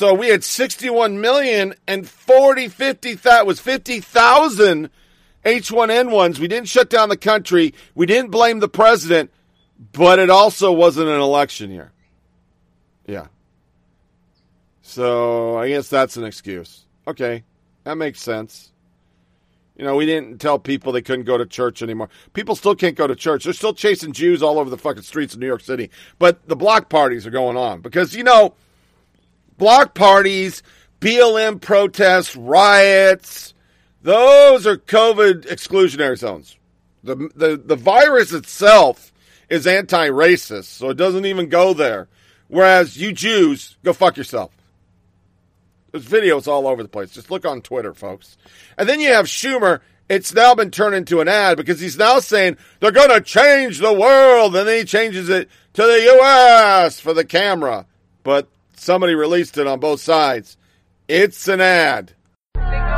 [0.00, 4.88] So we had 61 million and 40, 50, that was 50,000
[5.44, 6.38] H1N1s.
[6.38, 7.74] We didn't shut down the country.
[7.94, 9.30] We didn't blame the president,
[9.92, 11.92] but it also wasn't an election year.
[13.04, 13.26] Yeah.
[14.80, 16.86] So I guess that's an excuse.
[17.06, 17.44] Okay.
[17.84, 18.72] That makes sense.
[19.76, 22.08] You know, we didn't tell people they couldn't go to church anymore.
[22.32, 23.44] People still can't go to church.
[23.44, 25.90] They're still chasing Jews all over the fucking streets of New York City.
[26.18, 28.54] But the block parties are going on because, you know,
[29.60, 30.64] block parties,
[31.00, 33.54] BLM protests, riots,
[34.02, 36.56] those are COVID exclusionary zones.
[37.04, 39.12] The, the, the virus itself
[39.48, 42.08] is anti-racist, so it doesn't even go there.
[42.48, 44.50] Whereas you Jews, go fuck yourself.
[45.92, 47.10] There's videos all over the place.
[47.10, 48.36] Just look on Twitter, folks.
[48.78, 49.80] And then you have Schumer.
[50.08, 53.78] It's now been turned into an ad because he's now saying they're going to change
[53.78, 54.56] the world.
[54.56, 56.98] And then he changes it to the U.S.
[57.00, 57.86] for the camera.
[58.22, 58.48] But
[58.80, 60.56] somebody released it on both sides.
[61.08, 62.12] It's an ad.
[62.54, 62.90] Now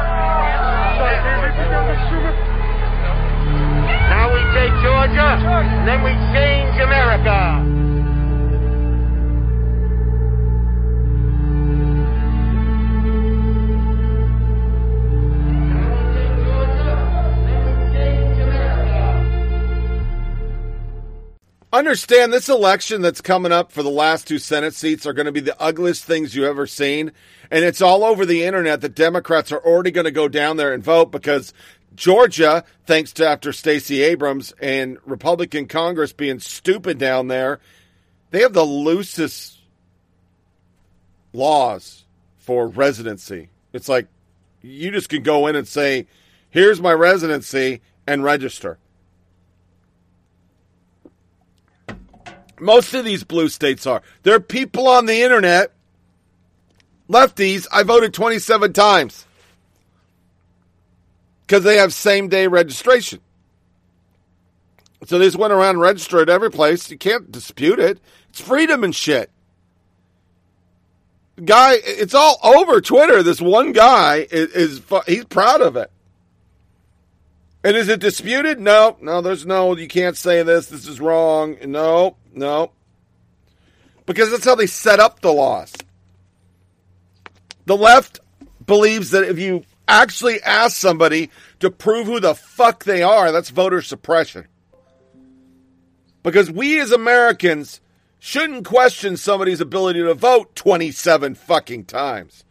[4.33, 6.52] we take Georgia, and then we change
[21.72, 25.32] Understand this election that's coming up for the last two Senate seats are going to
[25.32, 27.12] be the ugliest things you've ever seen.
[27.50, 30.74] And it's all over the internet that Democrats are already going to go down there
[30.74, 31.54] and vote because
[31.94, 37.58] Georgia, thanks to after Stacey Abrams and Republican Congress being stupid down there,
[38.32, 39.58] they have the loosest
[41.32, 42.04] laws
[42.37, 43.48] for residency.
[43.72, 44.08] It's like
[44.61, 46.06] you just can go in and say,
[46.50, 48.78] here's my residency and register.
[52.62, 54.03] Most of these blue states are.
[54.22, 55.72] There are people on the internet,
[57.09, 59.27] lefties, I voted 27 times
[61.46, 63.20] because they have same day registration.
[65.05, 66.88] So they just went around and registered every place.
[66.90, 67.98] You can't dispute it.
[68.31, 69.31] It's freedom and shit.
[71.44, 73.25] Guy, it's all over Twitter.
[73.25, 75.90] This one guy is, is he's proud of it.
[77.64, 78.61] And is it disputed?
[78.61, 81.57] No, no, there's no, you can't say this, this is wrong.
[81.64, 82.73] No, no.
[84.07, 85.73] Because that's how they set up the laws.
[87.66, 88.21] The left
[88.66, 93.51] believes that if you actually ask somebody to prove who the fuck they are, that's
[93.51, 94.49] voter suppression.
[96.23, 97.81] Because we as Americans
[98.18, 102.45] shouldn't question somebody's ability to vote 27 fucking times.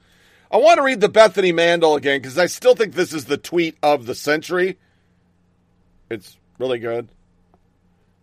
[0.52, 3.38] I want to read the Bethany Mandel again because I still think this is the
[3.38, 4.78] tweet of the century.
[6.10, 7.08] It's really good.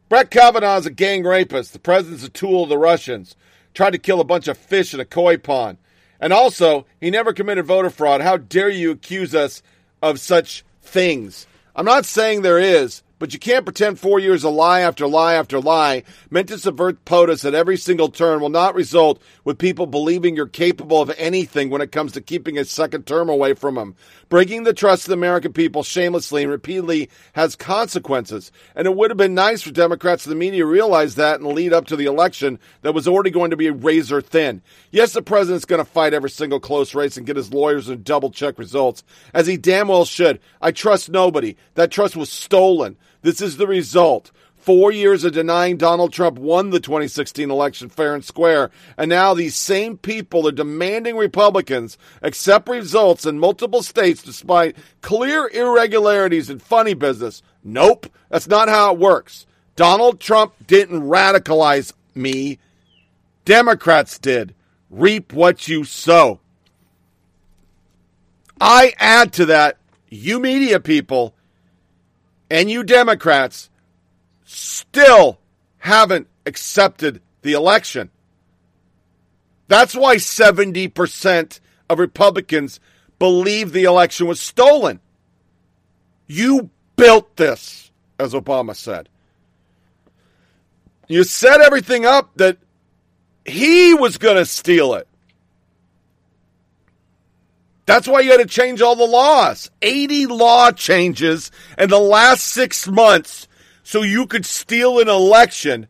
[0.08, 1.74] Brett Kavanaugh's a gang rapist.
[1.74, 3.36] The president's a tool of the Russians.
[3.74, 5.76] Tried to kill a bunch of fish in a koi pond.
[6.18, 8.22] And also, he never committed voter fraud.
[8.22, 9.62] How dare you accuse us
[10.02, 11.46] of such things?
[11.76, 15.34] I'm not saying there is, but you can't pretend four years of lie after lie
[15.34, 19.86] after lie meant to subvert POTUS at every single turn will not result with people
[19.86, 23.74] believing you're capable of anything when it comes to keeping a second term away from
[23.74, 23.94] them.
[24.28, 28.52] Breaking the trust of the American people shamelessly and repeatedly has consequences.
[28.74, 31.48] And it would have been nice for Democrats and the media to realize that and
[31.48, 34.60] lead up to the election that was already going to be razor thin.
[34.90, 37.96] Yes, the president's going to fight every single close race and get his lawyers to
[37.96, 40.40] double check results, as he damn well should.
[40.60, 41.56] I trust nobody.
[41.74, 42.98] That trust was stolen.
[43.22, 44.30] This is the result.
[44.68, 49.32] Four years of denying Donald Trump won the 2016 election fair and square, and now
[49.32, 56.60] these same people are demanding Republicans accept results in multiple states despite clear irregularities and
[56.60, 57.42] funny business.
[57.64, 59.46] Nope, that's not how it works.
[59.74, 62.58] Donald Trump didn't radicalize me.
[63.46, 64.54] Democrats did.
[64.90, 66.40] Reap what you sow.
[68.60, 69.78] I add to that,
[70.10, 71.34] you media people
[72.50, 73.70] and you Democrats
[74.48, 75.38] still
[75.76, 78.10] haven't accepted the election.
[79.68, 82.80] That's why 70% of Republicans
[83.18, 85.00] believe the election was stolen.
[86.26, 89.10] You built this, as Obama said.
[91.08, 92.56] You set everything up that
[93.44, 95.06] he was going to steal it.
[97.84, 99.70] That's why you had to change all the laws.
[99.82, 103.47] 80 law changes in the last six months
[103.88, 105.86] so you could steal an election.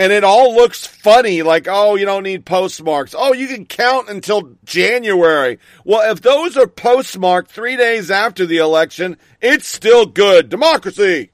[0.00, 3.14] And it all looks funny, like, oh, you don't need postmarks.
[3.16, 5.60] Oh, you can count until January.
[5.84, 10.48] Well, if those are postmarked three days after the election, it's still good.
[10.48, 11.30] Democracy.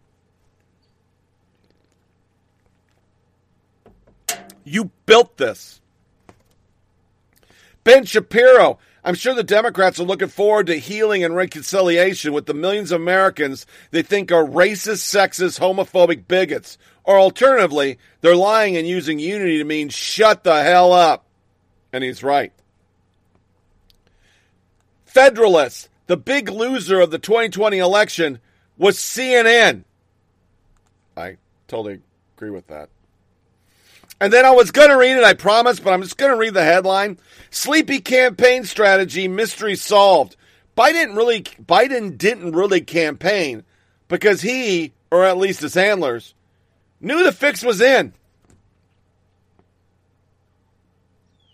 [4.65, 5.81] You built this.
[7.85, 12.55] Ben Shapiro, I'm sure the Democrats are looking forward to healing and reconciliation with the
[12.55, 16.79] millions of Americans they think are racist, sexist, homophobic bigots.
[17.05, 21.27] Or alternatively, they're lying and using unity to mean shut the hell up.
[21.93, 22.53] And he's right.
[25.05, 28.41] Federalists, the big loser of the 2020 election
[28.79, 29.85] was CNN.
[31.15, 31.37] I
[31.69, 32.01] totally
[32.37, 32.89] agree with that.
[34.21, 36.39] And then I was going to read it, I promise, but I'm just going to
[36.39, 37.19] read the headline.
[37.51, 40.37] Sleepy campaign strategy mystery solved.
[40.77, 43.65] Biden really Biden didn't really campaign
[44.09, 46.35] because he, or at least his handlers,
[47.01, 48.13] knew the fix was in.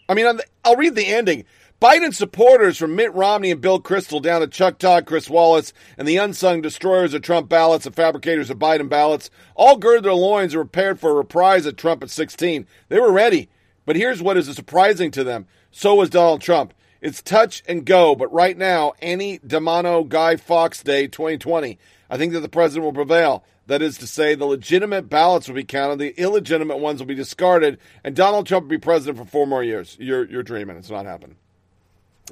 [0.09, 1.45] I mean, I'll read the ending.
[1.81, 6.07] Biden supporters from Mitt Romney and Bill Kristol down to Chuck Todd, Chris Wallace, and
[6.07, 10.53] the unsung destroyers of Trump ballots and fabricators of Biden ballots all girded their loins
[10.53, 12.67] and prepared for a reprise at Trump at 16.
[12.91, 13.49] They were ready.
[13.87, 15.47] But here's what is surprising to them.
[15.71, 16.75] So was Donald Trump.
[17.01, 21.79] It's touch and go, but right now, any Demano Guy Fawkes Day 2020,
[22.11, 23.43] I think that the president will prevail.
[23.69, 27.15] That is to say, the legitimate ballots will be counted, the illegitimate ones will be
[27.15, 29.97] discarded, and Donald Trump will be president for four more years.
[29.99, 30.77] You're, you're dreaming.
[30.77, 31.37] It's not happening.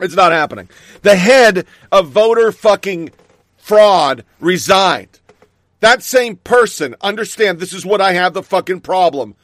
[0.00, 0.68] It's not happening.
[1.02, 3.10] The head of voter fucking
[3.56, 5.20] fraud resigned.
[5.80, 9.36] That same person, understand this is what I have the fucking problem.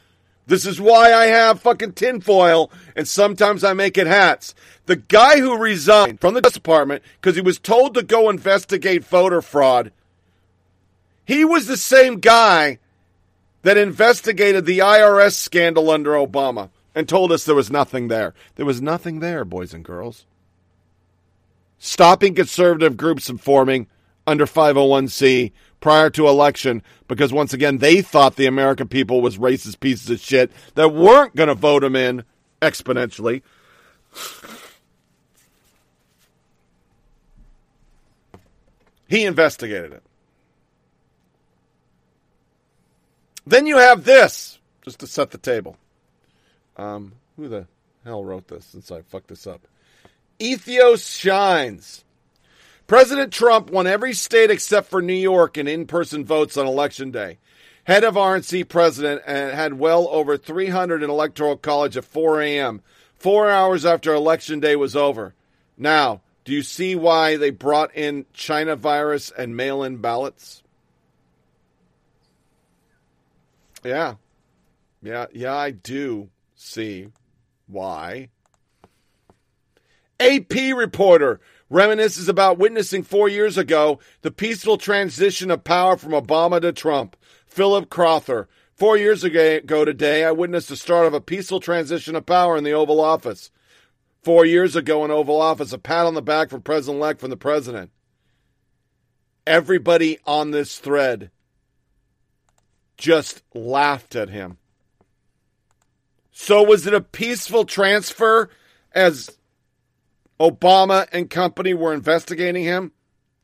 [0.47, 4.53] This is why I have fucking tinfoil and sometimes I make it hats.
[4.85, 9.03] The guy who resigned from the Justice Department because he was told to go investigate
[9.03, 9.91] voter fraud,
[11.25, 12.79] he was the same guy
[13.63, 18.35] that investigated the IRS scandal under Obama and told us there was nothing there.
[18.55, 20.25] There was nothing there, boys and girls
[21.79, 23.87] stopping conservative groups from forming
[24.27, 29.79] under 501c prior to election because once again they thought the American people was racist
[29.79, 32.23] pieces of shit that weren't going to vote them in
[32.61, 33.41] exponentially.
[39.07, 40.03] He investigated it.
[43.45, 45.77] Then you have this, just to set the table.
[46.77, 47.67] Um, who the
[48.03, 49.61] hell wrote this since I fucked this up?
[50.39, 52.03] Ethos shines.
[52.87, 57.11] President Trump won every state except for New York in in person votes on election
[57.11, 57.39] day.
[57.85, 62.81] Head of RNC president and had well over 300 in electoral college at 4 a.m.,
[63.15, 65.33] four hours after election day was over.
[65.77, 70.61] Now, do you see why they brought in China virus and mail in ballots?
[73.83, 74.15] Yeah.
[75.01, 77.09] Yeah, yeah, I do see
[77.67, 78.29] why.
[80.19, 81.39] AP reporter
[81.71, 87.15] reminisces about witnessing four years ago the peaceful transition of power from Obama to Trump.
[87.45, 88.49] Philip Crowther.
[88.73, 92.65] Four years ago today, I witnessed the start of a peaceful transition of power in
[92.65, 93.49] the Oval Office.
[94.21, 97.29] Four years ago in Oval Office, a pat on the back for President elect from
[97.29, 97.91] the President.
[99.47, 101.31] Everybody on this thread
[102.97, 104.57] just laughed at him.
[106.31, 108.49] So, was it a peaceful transfer
[108.91, 109.37] as
[110.39, 112.91] Obama and company were investigating him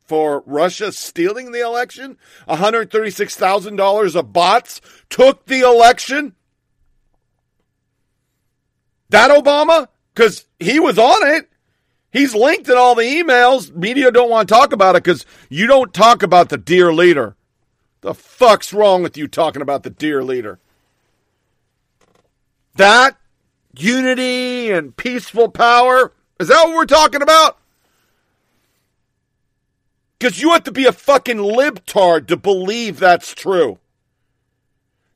[0.04, 2.18] for Russia stealing the election.
[2.48, 6.34] $136,000 of bots took the election.
[9.08, 9.88] That Obama?
[10.14, 11.48] Because he was on it.
[12.10, 13.74] He's linked in all the emails.
[13.74, 17.36] Media don't want to talk about it because you don't talk about the dear leader.
[18.02, 20.58] The fuck's wrong with you talking about the dear leader?
[22.74, 23.16] That
[23.74, 27.58] unity and peaceful power is that what we're talking about?
[30.18, 33.78] Because you have to be a fucking libtard to believe that's true.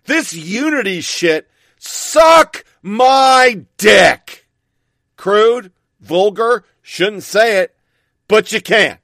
[0.05, 1.49] This unity shit,
[1.79, 4.47] suck my dick.
[5.17, 7.75] Crude, vulgar, shouldn't say it,
[8.29, 8.99] but you can.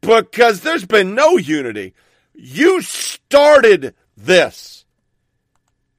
[0.00, 1.94] Because there's been no unity.
[2.34, 4.84] You started this.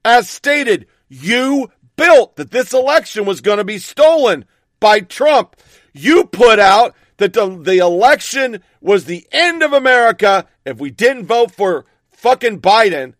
[0.04, 4.46] As stated, you built that this election was going to be stolen
[4.80, 5.54] by Trump.
[5.92, 11.26] You put out that the, the election was the end of America if we didn't
[11.26, 13.12] vote for fucking Biden.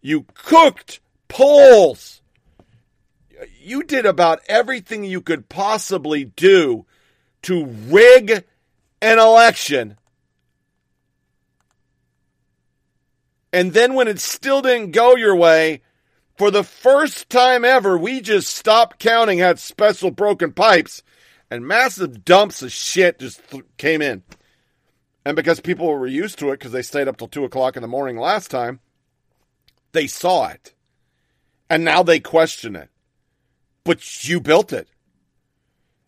[0.00, 2.22] You cooked polls.
[3.60, 6.86] You did about everything you could possibly do
[7.42, 8.44] to rig
[9.02, 9.98] an election.
[13.52, 15.82] And then when it still didn't go your way,
[16.38, 21.02] for the first time ever, we just stopped counting, had special broken pipes,
[21.50, 24.22] and massive dumps of shit just th- came in.
[25.24, 27.82] And because people were used to it because they stayed up till 2 o'clock in
[27.82, 28.78] the morning last time,
[29.92, 30.74] they saw it.
[31.68, 32.88] And now they question it.
[33.82, 34.88] But you built it.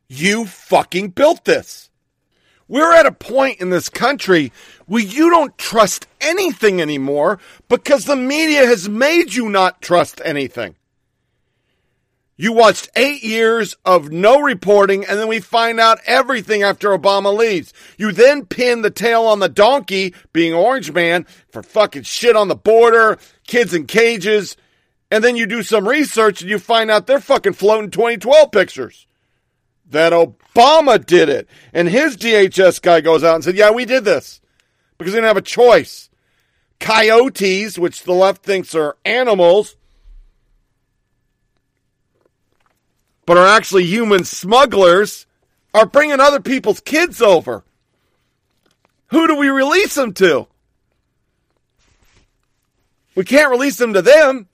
[0.09, 1.90] You fucking built this.
[2.71, 4.53] We're at a point in this country
[4.87, 10.77] where you don't trust anything anymore because the media has made you not trust anything.
[12.37, 17.37] You watched eight years of no reporting, and then we find out everything after Obama
[17.37, 17.73] leaves.
[17.99, 22.47] You then pin the tail on the donkey, being Orange Man, for fucking shit on
[22.47, 23.19] the border,
[23.49, 24.57] kids in cages,
[25.11, 29.09] and then you do some research and you find out they're fucking floating 2012 pictures.
[29.91, 31.49] That Obama did it.
[31.73, 34.41] And his DHS guy goes out and said, yeah, we did this.
[34.99, 36.11] Because we didn't have a choice.
[36.79, 39.77] Coyotes, which the left thinks are animals,
[43.27, 45.27] but are actually human smugglers,
[45.75, 47.65] are bringing other people's kids over.
[49.09, 50.47] Who do we release them to?
[53.15, 54.49] We can't release them to them.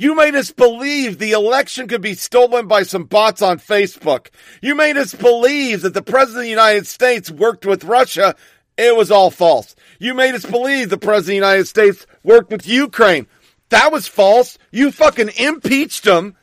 [0.00, 4.28] You made us believe the election could be stolen by some bots on Facebook.
[4.62, 8.34] You made us believe that the President of the United States worked with Russia.
[8.78, 9.76] It was all false.
[9.98, 13.26] You made us believe the President of the United States worked with Ukraine.
[13.68, 14.56] That was false.
[14.70, 16.34] You fucking impeached him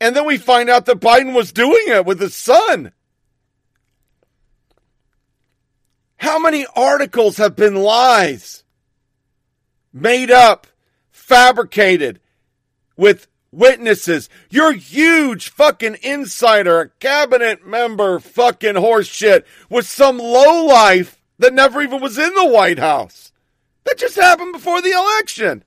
[0.00, 2.90] and then we find out that Biden was doing it with his son.
[6.16, 8.64] How many articles have been lies?
[9.92, 10.66] Made up,
[11.12, 12.18] fabricated,
[12.96, 14.28] with witnesses.
[14.50, 22.00] You're huge fucking insider, cabinet member, fucking horse shit with some lowlife that never even
[22.00, 23.32] was in the White House.
[23.84, 25.64] That just happened before the election.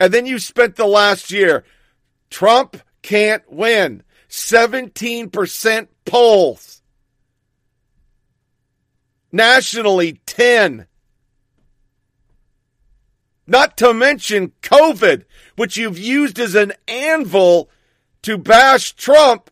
[0.00, 1.64] And then you spent the last year
[2.30, 4.02] Trump can't win.
[4.28, 6.82] 17% polls.
[9.30, 10.86] Nationally, 10.
[13.52, 15.24] Not to mention COVID,
[15.56, 17.68] which you've used as an anvil
[18.22, 19.50] to bash Trump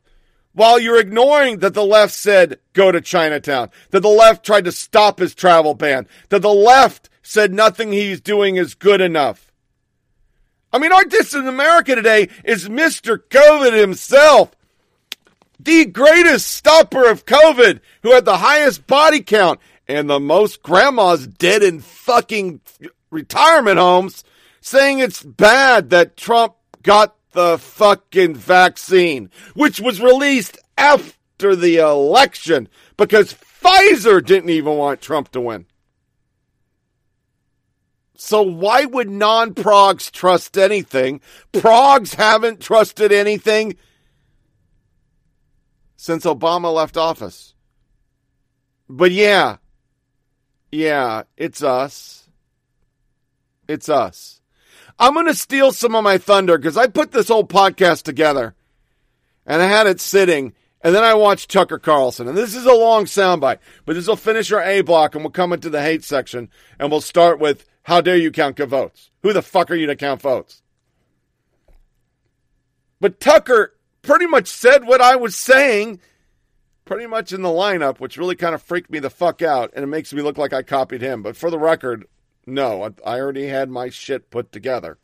[0.55, 4.73] while you're ignoring that the left said go to Chinatown, that the left tried to
[4.73, 9.53] stop his travel ban, that the left said nothing he's doing is good enough.
[10.73, 13.19] I mean, our distant America today is Mr.
[13.19, 14.57] COVID himself.
[15.59, 21.27] The greatest stopper of COVID, who had the highest body count and the most grandmas
[21.27, 22.63] dead in fucking
[23.11, 24.25] retirement homes,
[24.61, 32.69] saying it's bad that Trump got the fucking vaccine, which was released after the election
[32.97, 35.67] because Pfizer didn't even want Trump to win.
[38.17, 41.23] So why would non-progs trust anything?
[41.53, 43.77] Progs haven't trusted anything
[45.97, 47.55] since Obama left office.
[48.91, 49.57] But yeah,
[50.71, 52.20] yeah, it's us.
[53.71, 54.41] It's us.
[54.99, 58.57] I'm going to steal some of my thunder because I put this whole podcast together
[59.47, 62.27] and I had it sitting and then I watched Tucker Carlson.
[62.27, 65.31] And this is a long soundbite, but this will finish our A block and we'll
[65.31, 66.49] come into the hate section
[66.81, 69.11] and we'll start with how dare you count votes?
[69.23, 70.63] Who the fuck are you to count votes?
[73.01, 76.01] But Tucker pretty much said what I was saying
[76.85, 79.85] pretty much in the lineup, which really kind of freaked me the fuck out, and
[79.85, 81.23] it makes me look like I copied him.
[81.23, 82.07] But for the record,
[82.47, 84.99] no, I already had my shit put together.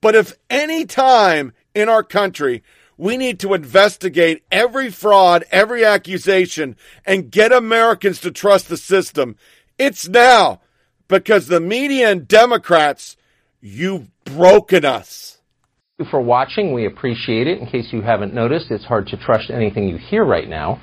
[0.00, 2.62] But if any time in our country
[3.00, 6.76] we need to investigate every fraud, every accusation,
[7.06, 9.36] and get Americans to trust the system,
[9.78, 10.60] it's now
[11.08, 13.16] because the media and Democrats,
[13.62, 15.38] you've broken us.
[16.10, 16.74] For watching.
[16.74, 17.58] We appreciate it.
[17.58, 20.80] In case you haven't noticed, it's hard to trust anything you hear right now.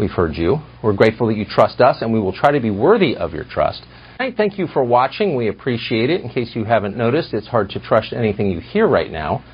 [0.00, 0.60] We've heard you.
[0.82, 3.44] We're grateful that you trust us, and we will try to be worthy of your
[3.44, 3.82] trust.
[4.18, 5.36] Thank you for watching.
[5.36, 6.22] We appreciate it.
[6.22, 9.44] In case you haven't noticed, it's hard to trust anything you hear right now.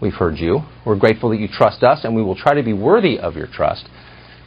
[0.00, 0.60] We've heard you.
[0.86, 3.46] We're grateful that you trust us, and we will try to be worthy of your
[3.46, 3.90] trust.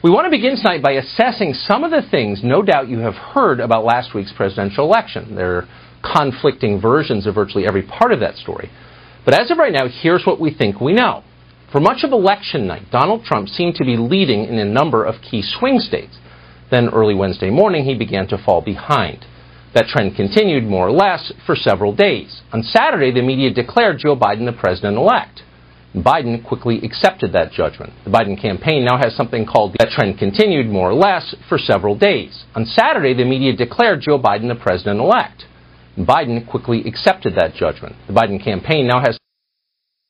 [0.03, 3.13] We want to begin tonight by assessing some of the things no doubt you have
[3.13, 5.35] heard about last week's presidential election.
[5.35, 5.67] There are
[6.01, 8.71] conflicting versions of virtually every part of that story.
[9.23, 11.23] But as of right now, here's what we think we know.
[11.73, 15.23] For much of election night, Donald Trump seemed to be leading in a number of
[15.23, 16.19] key swing states.
[16.69, 19.25] Then early Wednesday morning, he began to fall behind.
[19.73, 22.43] That trend continued more or less for several days.
[22.53, 25.41] On Saturday, the media declared Joe Biden the president elect.
[25.95, 27.93] Biden quickly accepted that judgment.
[28.03, 31.97] The Biden campaign now has something called that trend continued more or less for several
[31.97, 32.45] days.
[32.53, 35.45] On Saturday, the media declared Joe Biden the president elect.
[35.97, 37.95] Biden quickly accepted that judgment.
[38.05, 39.17] The Biden campaign now has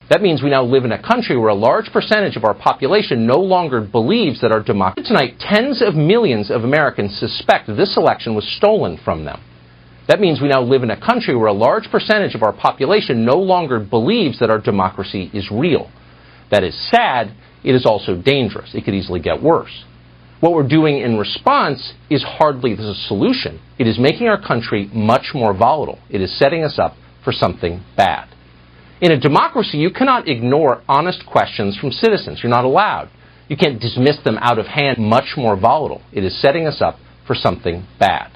[0.10, 3.26] that means we now live in a country where a large percentage of our population
[3.26, 5.08] no longer believes that our democracy.
[5.08, 9.42] Tonight, tens of millions of Americans suspect this election was stolen from them.
[10.10, 13.26] That means we now live in a country where a large percentage of our population
[13.26, 15.90] no longer believes that our democracy is real.
[16.52, 17.34] That is sad.
[17.64, 18.76] It is also dangerous.
[18.76, 19.86] It could easily get worse.
[20.42, 23.62] What we're doing in response is hardly the solution.
[23.80, 26.00] It is making our country much more volatile.
[26.10, 28.28] It is setting us up for something bad.
[29.04, 32.40] In a democracy, you cannot ignore honest questions from citizens.
[32.42, 33.10] You're not allowed.
[33.50, 36.02] You can't dismiss them out of hand, much more volatile.
[36.14, 36.96] It is setting us up
[37.28, 38.32] for something bad.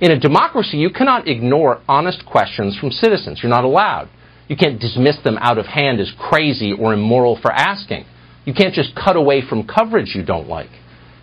[0.00, 3.40] In a democracy, you cannot ignore honest questions from citizens.
[3.42, 4.08] You're not allowed.
[4.48, 8.06] You can't dismiss them out of hand as crazy or immoral for asking.
[8.46, 10.70] You can't just cut away from coverage you don't like.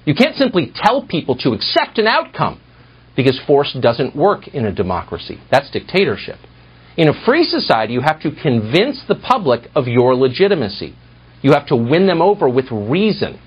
[0.06, 2.62] You can't simply tell people to accept an outcome
[3.16, 5.40] because force doesn't work in a democracy.
[5.50, 6.38] That's dictatorship.
[6.98, 10.96] In a free society, you have to convince the public of your legitimacy.
[11.44, 13.40] You have to win them over with reason.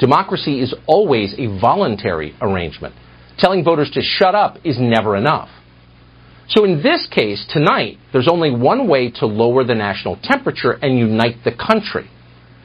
[0.00, 2.94] Democracy is always a voluntary arrangement.
[3.38, 5.48] Telling voters to shut up is never enough.
[6.48, 10.98] So in this case, tonight, there's only one way to lower the national temperature and
[10.98, 12.10] unite the country.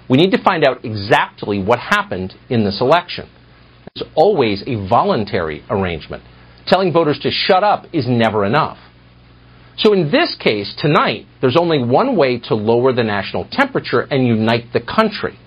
[0.10, 3.30] We need to find out exactly what happened in this election.
[3.96, 6.24] It's always a voluntary arrangement.
[6.66, 8.80] Telling voters to shut up is never enough.
[9.78, 14.26] So in this case, tonight, there's only one way to lower the national temperature and
[14.26, 15.38] unite the country.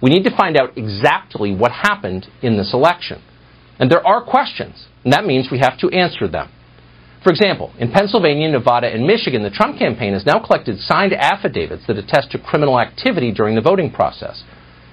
[0.00, 3.22] We need to find out exactly what happened in this election.
[3.78, 6.50] And there are questions, and that means we have to answer them.
[7.24, 11.86] For example, in Pennsylvania, Nevada, and Michigan, the Trump campaign has now collected signed affidavits
[11.86, 14.44] that attest to criminal activity during the voting process.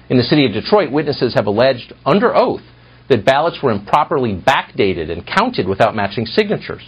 [0.08, 2.62] In the city of Detroit, witnesses have alleged under oath
[3.08, 6.82] that ballots were improperly backdated and counted without matching signatures.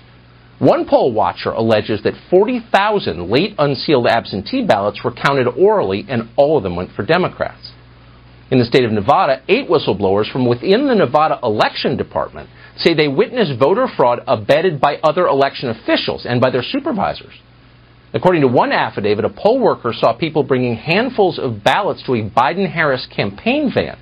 [0.58, 6.56] One poll watcher alleges that 40,000 late unsealed absentee ballots were counted orally and all
[6.56, 7.72] of them went for Democrats.
[8.50, 13.08] In the state of Nevada, eight whistleblowers from within the Nevada Election Department say they
[13.08, 17.34] witnessed voter fraud abetted by other election officials and by their supervisors.
[18.12, 22.30] According to one affidavit, a poll worker saw people bringing handfuls of ballots to a
[22.30, 23.98] Biden Harris campaign van.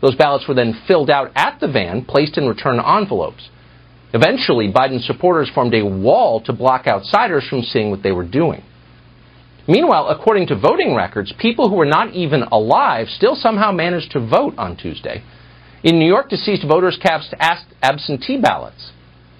[0.00, 3.50] Those ballots were then filled out at the van, placed in return envelopes.
[4.12, 8.62] Eventually, Biden supporters formed a wall to block outsiders from seeing what they were doing.
[9.68, 14.20] Meanwhile, according to voting records, people who were not even alive still somehow managed to
[14.20, 15.22] vote on Tuesday.
[15.84, 17.34] In New York, deceased voters cast
[17.82, 18.90] absentee ballots.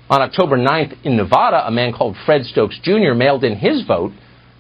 [0.08, 3.14] On October 9th in Nevada, a man called Fred Stokes Jr.
[3.14, 4.12] mailed in his vote.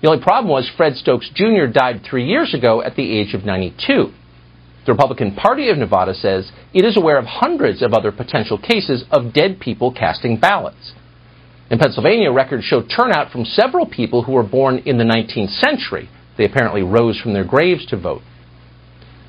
[0.02, 1.66] The only problem was Fred Stokes Jr.
[1.72, 4.12] died three years ago at the age of 92.
[4.90, 9.04] The Republican Party of Nevada says it is aware of hundreds of other potential cases
[9.12, 10.94] of dead people casting ballots.
[11.70, 16.10] In Pennsylvania, records show turnout from several people who were born in the 19th century.
[16.36, 18.22] They apparently rose from their graves to vote.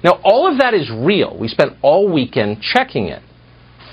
[0.04, 1.38] Now, all of that is real.
[1.38, 3.22] We spent all weekend checking it.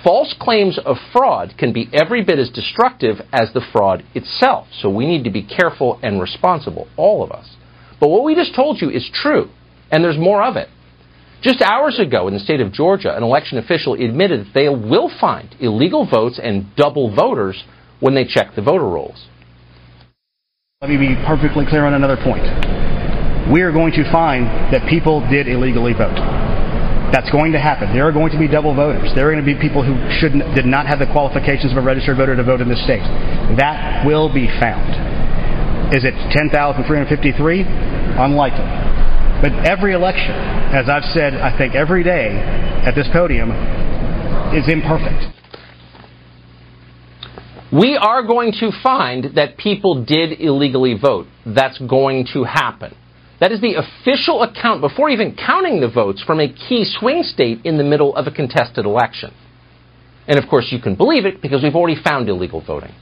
[0.02, 4.88] False claims of fraud can be every bit as destructive as the fraud itself, so
[4.88, 7.56] we need to be careful and responsible, all of us.
[8.00, 9.50] But what we just told you is true,
[9.90, 10.70] and there's more of it.
[11.42, 15.10] Just hours ago in the state of Georgia, an election official admitted that they will
[15.20, 17.62] find illegal votes and double voters
[18.00, 19.28] when they check the voter rolls.
[20.80, 22.42] Let me be perfectly clear on another point.
[23.52, 26.18] We are going to find that people did illegally vote.
[27.10, 27.94] That's going to happen.
[27.94, 29.10] There are going to be double voters.
[29.14, 31.82] There are going to be people who should did not have the qualifications of a
[31.82, 33.02] registered voter to vote in this state.
[33.56, 35.94] That will be found.
[35.94, 37.64] Is it 10,353?
[38.20, 38.87] Unlikely.
[39.40, 42.30] But every election, as I've said, I think every day
[42.84, 43.50] at this podium,
[44.52, 45.34] is imperfect.
[47.72, 51.26] We are going to find that people did illegally vote.
[51.46, 52.96] That's going to happen.
[53.40, 57.60] That is the official account before even counting the votes from a key swing state
[57.64, 59.32] in the middle of a contested election.
[60.26, 62.92] And of course, you can believe it because we've already found illegal voting.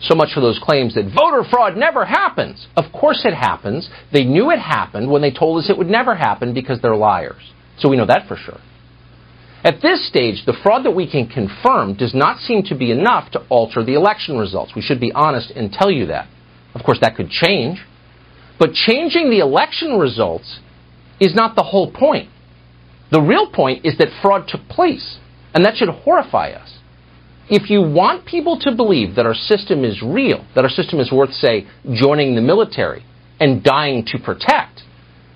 [0.00, 2.66] So much for those claims that voter fraud never happens.
[2.76, 3.88] Of course it happens.
[4.12, 7.52] They knew it happened when they told us it would never happen because they're liars.
[7.78, 8.60] So we know that for sure.
[9.64, 13.32] At this stage, the fraud that we can confirm does not seem to be enough
[13.32, 14.74] to alter the election results.
[14.76, 16.28] We should be honest and tell you that.
[16.74, 17.84] Of course, that could change.
[18.58, 20.60] But changing the election results
[21.18, 22.30] is not the whole point.
[23.10, 25.18] The real point is that fraud took place,
[25.54, 26.78] and that should horrify us.
[27.48, 31.12] If you want people to believe that our system is real, that our system is
[31.12, 33.04] worth, say, joining the military
[33.38, 34.82] and dying to protect,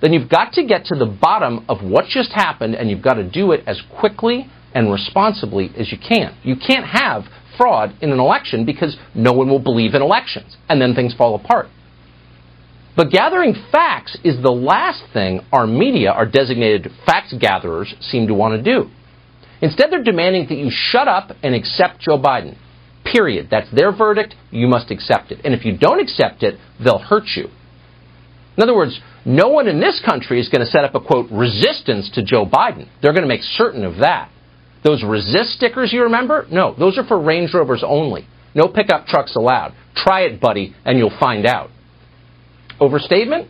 [0.00, 3.14] then you've got to get to the bottom of what just happened and you've got
[3.14, 6.36] to do it as quickly and responsibly as you can.
[6.42, 7.24] You can't have
[7.56, 11.36] fraud in an election because no one will believe in elections and then things fall
[11.36, 11.68] apart.
[12.96, 18.34] But gathering facts is the last thing our media, our designated facts gatherers, seem to
[18.34, 18.90] want to do.
[19.62, 22.56] Instead, they're demanding that you shut up and accept Joe Biden.
[23.04, 23.48] Period.
[23.50, 24.34] That's their verdict.
[24.50, 25.40] You must accept it.
[25.44, 27.48] And if you don't accept it, they'll hurt you.
[28.56, 31.30] In other words, no one in this country is going to set up a quote
[31.30, 32.88] resistance to Joe Biden.
[33.00, 34.30] They're going to make certain of that.
[34.82, 36.46] Those resist stickers you remember?
[36.50, 38.26] No, those are for Range Rovers only.
[38.54, 39.74] No pickup trucks allowed.
[39.94, 41.70] Try it, buddy, and you'll find out.
[42.80, 43.48] Overstatement?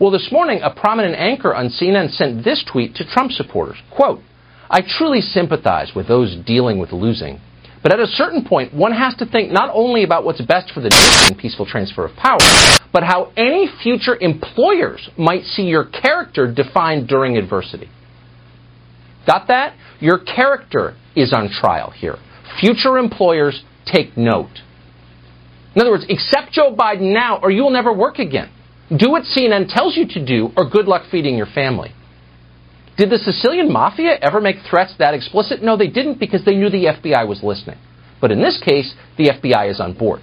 [0.00, 3.76] Well, this morning, a prominent anchor on CNN sent this tweet to Trump supporters.
[3.94, 4.20] Quote,
[4.70, 7.40] I truly sympathize with those dealing with losing.
[7.82, 10.80] But at a certain point, one has to think not only about what's best for
[10.80, 12.38] the nation and peaceful transfer of power,
[12.92, 17.90] but how any future employers might see your character defined during adversity.
[19.26, 19.74] Got that?
[20.00, 22.16] Your character is on trial here.
[22.58, 24.62] Future employers take note.
[25.74, 28.50] In other words, accept Joe Biden now or you will never work again.
[28.96, 31.92] Do what CNN tells you to do or good luck feeding your family.
[32.96, 35.62] Did the Sicilian mafia ever make threats that explicit?
[35.62, 37.78] No, they didn't because they knew the FBI was listening.
[38.20, 40.20] But in this case, the FBI is on board.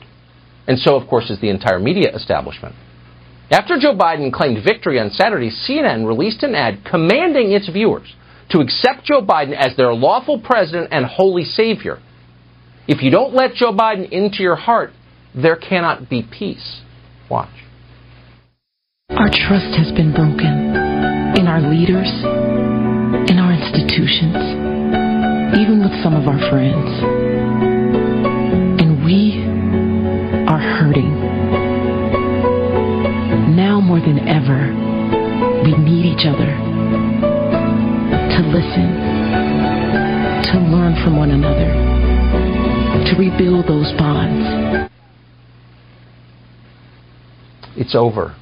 [0.68, 2.76] And so, of course, is the entire media establishment.
[3.52, 8.16] After Joe Biden claimed victory on Saturday, CNN released an ad commanding its viewers
[8.52, 12.00] to accept Joe Biden as their lawful president and holy savior.
[12.88, 14.92] If you don't let Joe Biden into your heart,
[15.36, 16.82] there cannot be peace.
[17.30, 17.50] Watch.
[19.10, 20.91] Our trust has been broken
[21.38, 22.12] in our leaders,
[23.30, 24.36] in our institutions,
[25.58, 26.90] even with some of our friends.
[28.82, 29.44] And we
[30.48, 31.12] are hurting.
[33.56, 34.74] Now more than ever,
[35.64, 36.52] we need each other
[38.36, 38.90] to listen,
[40.52, 41.72] to learn from one another,
[43.06, 44.90] to rebuild those bonds.
[47.78, 48.36] It's over.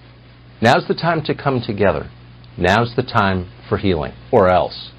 [0.62, 2.10] Now's the time to come together.
[2.60, 4.92] Now's the time for healing, or else.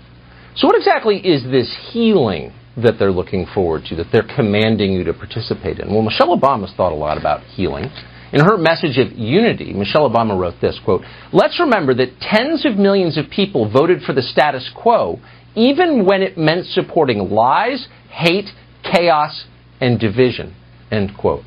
[0.57, 5.05] So, what exactly is this healing that they're looking forward to, that they're commanding you
[5.05, 5.93] to participate in?
[5.93, 7.91] Well, Michelle Obama's thought a lot about healing.
[8.33, 11.03] In her message of unity, Michelle Obama wrote this quote,
[11.33, 15.19] Let's remember that tens of millions of people voted for the status quo,
[15.57, 18.49] even when it meant supporting lies, hate,
[18.85, 19.47] chaos,
[19.81, 20.55] and division.
[20.91, 21.43] End quote.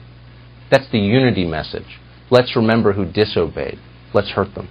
[0.70, 1.99] That's the unity message.
[2.30, 3.80] Let's remember who disobeyed.
[4.14, 4.68] Let's hurt them.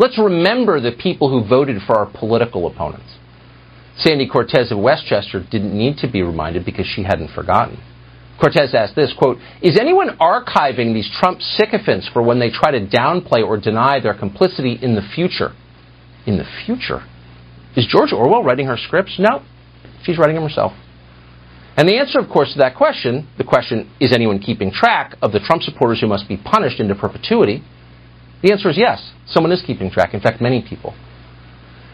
[0.00, 3.18] Let's remember the people who voted for our political opponents.
[3.98, 7.78] Sandy Cortez of Westchester didn't need to be reminded because she hadn't forgotten.
[8.40, 12.80] Cortez asked this, quote, Is anyone archiving these Trump sycophants for when they try to
[12.80, 15.52] downplay or deny their complicity in the future?
[16.26, 17.04] In the future?
[17.76, 19.16] Is George Orwell writing her scripts?
[19.18, 19.42] No.
[20.04, 20.72] She's writing them herself.
[21.76, 25.32] And the answer, of course, to that question, the question, is anyone keeping track of
[25.32, 27.62] the Trump supporters who must be punished into perpetuity?
[28.42, 29.12] The answer is yes.
[29.26, 30.14] Someone is keeping track.
[30.14, 30.94] In fact, many people.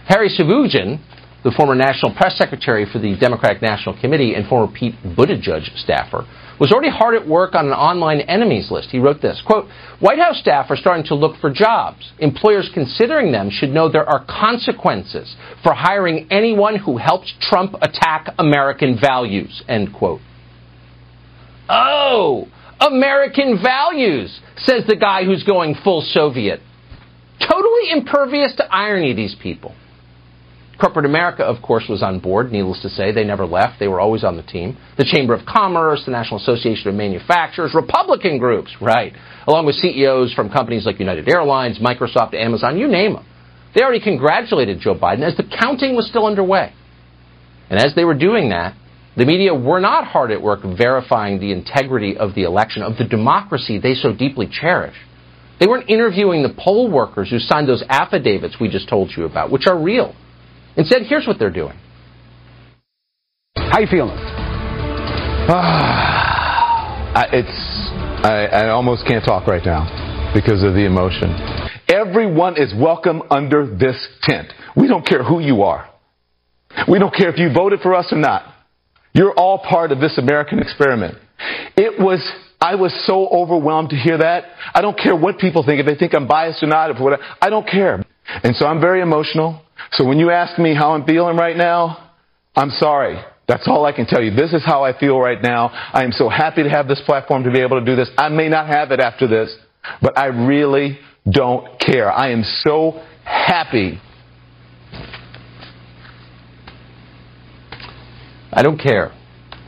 [0.07, 1.01] Hari Sevugan,
[1.42, 6.24] the former national press secretary for the Democratic National Committee and former Pete Buttigieg staffer,
[6.59, 8.88] was already hard at work on an online enemies list.
[8.90, 9.68] He wrote this, quote,
[10.01, 12.12] White House staff are starting to look for jobs.
[12.18, 18.28] Employers considering them should know there are consequences for hiring anyone who helps Trump attack
[18.38, 20.20] American values, end quote.
[21.68, 22.49] Oh,
[22.80, 26.60] American values, says the guy who's going full Soviet.
[27.40, 29.74] Totally impervious to irony, these people.
[30.78, 33.10] Corporate America, of course, was on board, needless to say.
[33.10, 33.78] They never left.
[33.78, 34.76] They were always on the team.
[34.98, 39.14] The Chamber of Commerce, the National Association of Manufacturers, Republican groups, right,
[39.46, 43.24] along with CEOs from companies like United Airlines, Microsoft, Amazon, you name them.
[43.74, 46.74] They already congratulated Joe Biden as the counting was still underway.
[47.70, 48.74] And as they were doing that,
[49.16, 53.04] the media were not hard at work verifying the integrity of the election, of the
[53.04, 54.94] democracy they so deeply cherish.
[55.58, 59.50] They weren't interviewing the poll workers who signed those affidavits we just told you about,
[59.50, 60.14] which are real.
[60.76, 61.78] Instead, here's what they're doing.
[63.56, 64.18] How you feeling?
[65.48, 67.86] I, it's
[68.26, 71.34] I, I almost can't talk right now because of the emotion.
[71.88, 74.52] Everyone is welcome under this tent.
[74.76, 75.88] We don't care who you are.
[76.86, 78.55] We don't care if you voted for us or not.
[79.16, 81.16] You're all part of this American experiment.
[81.74, 82.20] It was
[82.60, 84.44] I was so overwhelmed to hear that.
[84.74, 87.22] I don't care what people think, if they think I'm biased or not, if whatever.
[87.40, 88.04] I don't care.
[88.44, 89.62] And so I'm very emotional.
[89.92, 92.10] So when you ask me how I'm feeling right now,
[92.54, 93.16] I'm sorry.
[93.48, 94.34] That's all I can tell you.
[94.34, 95.68] This is how I feel right now.
[95.68, 98.10] I am so happy to have this platform to be able to do this.
[98.18, 99.54] I may not have it after this,
[100.02, 100.98] but I really
[101.30, 102.10] don't care.
[102.10, 103.98] I am so happy.
[108.57, 109.12] I don't care.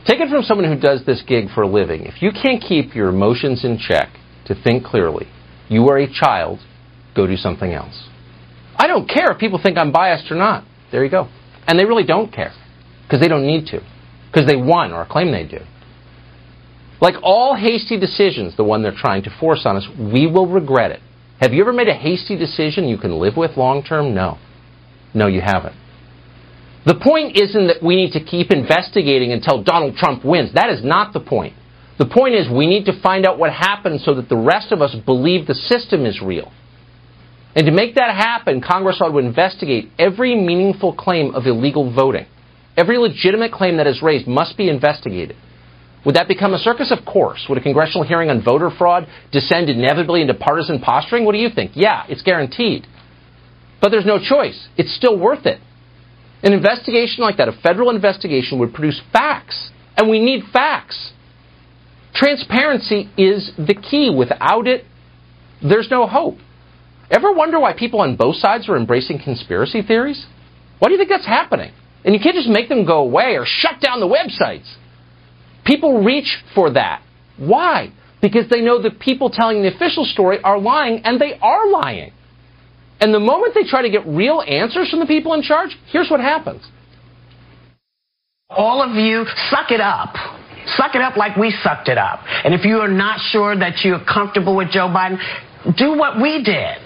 [0.05, 2.07] Take it from someone who does this gig for a living.
[2.07, 4.09] If you can't keep your emotions in check
[4.47, 5.27] to think clearly,
[5.69, 6.57] you are a child,
[7.15, 8.09] go do something else.
[8.75, 10.63] I don't care if people think I'm biased or not.
[10.91, 11.29] There you go.
[11.67, 12.51] And they really don't care
[13.03, 13.81] because they don't need to
[14.31, 15.59] because they won or claim they do.
[16.99, 20.91] Like all hasty decisions, the one they're trying to force on us, we will regret
[20.91, 20.99] it.
[21.39, 24.15] Have you ever made a hasty decision you can live with long term?
[24.15, 24.39] No.
[25.13, 25.75] No, you haven't.
[26.85, 30.53] The point isn't that we need to keep investigating until Donald Trump wins.
[30.53, 31.53] That is not the point.
[31.97, 34.81] The point is, we need to find out what happened so that the rest of
[34.81, 36.51] us believe the system is real.
[37.55, 42.25] And to make that happen, Congress ought to investigate every meaningful claim of illegal voting.
[42.77, 45.35] Every legitimate claim that is raised must be investigated.
[46.05, 46.93] Would that become a circus?
[46.97, 47.45] Of course.
[47.49, 51.25] Would a congressional hearing on voter fraud descend inevitably into partisan posturing?
[51.25, 51.71] What do you think?
[51.73, 52.87] Yeah, it's guaranteed.
[53.81, 54.69] But there's no choice.
[54.77, 55.59] It's still worth it.
[56.41, 59.71] An investigation like that, a federal investigation, would produce facts.
[59.97, 61.11] And we need facts.
[62.13, 64.09] Transparency is the key.
[64.15, 64.85] Without it,
[65.61, 66.37] there's no hope.
[67.11, 70.25] Ever wonder why people on both sides are embracing conspiracy theories?
[70.79, 71.73] Why do you think that's happening?
[72.05, 74.75] And you can't just make them go away or shut down the websites.
[75.65, 77.03] People reach for that.
[77.37, 77.91] Why?
[78.21, 82.11] Because they know the people telling the official story are lying, and they are lying.
[82.99, 86.09] And the moment they try to get real answers from the people in charge, here's
[86.09, 86.65] what happens.
[88.49, 90.15] All of you, suck it up.
[90.75, 92.19] Suck it up like we sucked it up.
[92.43, 95.17] And if you are not sure that you're comfortable with Joe Biden,
[95.77, 96.77] do what we did.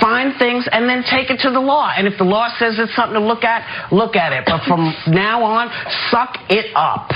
[0.00, 1.92] Find things and then take it to the law.
[1.94, 4.44] And if the law says it's something to look at, look at it.
[4.46, 5.68] But from now on,
[6.10, 7.10] suck it up.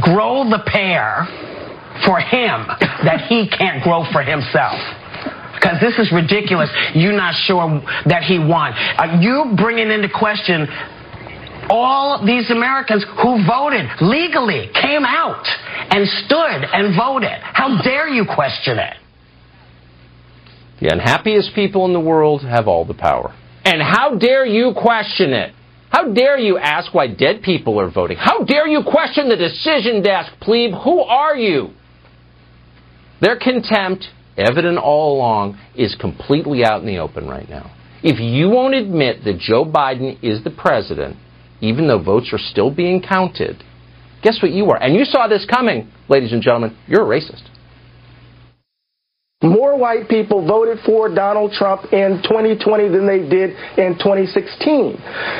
[0.00, 1.24] Grow the pair
[2.04, 2.66] for him
[3.06, 4.80] that he can't grow for himself
[5.64, 6.68] because this is ridiculous.
[6.94, 8.72] You're not sure that he won.
[8.76, 10.68] Uh, you bringing into question
[11.70, 15.46] all these Americans who voted legally, came out
[15.90, 17.40] and stood and voted.
[17.40, 18.96] How dare you question it?
[20.82, 23.34] The unhappiest people in the world have all the power.
[23.64, 25.54] And how dare you question it?
[25.88, 28.18] How dare you ask why dead people are voting?
[28.18, 30.72] How dare you question the decision desk, plebe?
[30.84, 31.70] Who are you?
[33.20, 37.74] Their contempt, evident all along, is completely out in the open right now.
[38.02, 41.16] If you won't admit that Joe Biden is the president,
[41.60, 43.62] even though votes are still being counted,
[44.22, 44.82] guess what you are?
[44.82, 46.76] And you saw this coming, ladies and gentlemen.
[46.86, 47.48] You're a racist.
[49.44, 54.96] More white people voted for Donald Trump in 2020 than they did in 2016.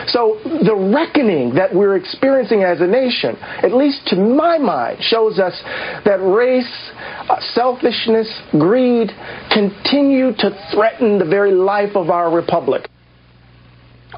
[0.09, 5.39] So the reckoning that we're experiencing as a nation, at least to my mind, shows
[5.39, 5.59] us
[6.05, 6.93] that race,
[7.29, 9.11] Uh, selfishness, greed
[9.51, 12.87] continue to threaten the very life of our republic.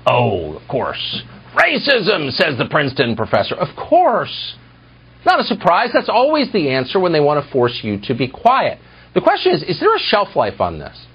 [0.06, 1.22] Oh, of course.
[1.54, 3.54] Racism, says the Princeton professor.
[3.54, 4.56] Of course.
[5.24, 5.90] Not a surprise.
[5.92, 8.78] That's always the answer when they want to force you to be quiet.
[9.14, 11.06] The question is, is there a shelf life on this?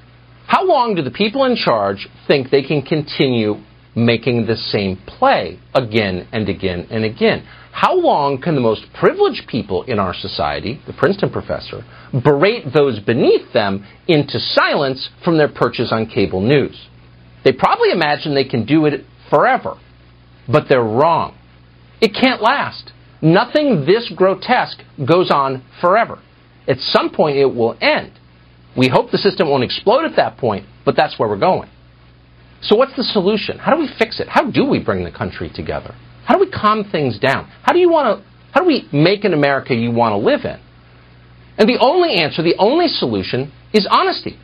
[0.47, 3.55] How long do the people in charge think they can continue
[3.95, 7.47] making the same play again and again and again?
[7.71, 11.83] How long can the most privileged people in our society, the Princeton professor,
[12.23, 16.87] berate those beneath them into silence from their perches on cable news?
[17.43, 19.77] They probably imagine they can do it forever,
[20.47, 21.37] but they're wrong.
[22.01, 22.91] It can't last.
[23.21, 26.19] Nothing this grotesque goes on forever.
[26.67, 28.11] At some point, it will end.
[28.77, 31.69] We hope the system won't explode at that point, but that's where we're going.
[32.61, 33.57] So, what's the solution?
[33.57, 34.27] How do we fix it?
[34.29, 35.95] How do we bring the country together?
[36.25, 37.45] How do we calm things down?
[37.63, 38.31] How do you want to?
[38.51, 40.59] How do we make an America you want to live in?
[41.57, 44.37] And the only answer, the only solution, is honesty.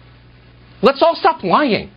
[0.82, 1.92] Let's all stop lying.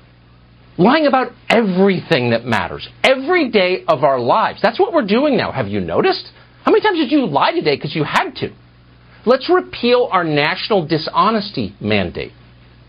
[0.79, 4.61] Lying about everything that matters, every day of our lives.
[4.63, 5.53] That's what we're doing now.
[5.53, 6.31] Have you noticed?
[6.65, 8.53] How many times did you lie today because you had to?
[9.27, 12.33] Let's repeal our national dishonesty mandate.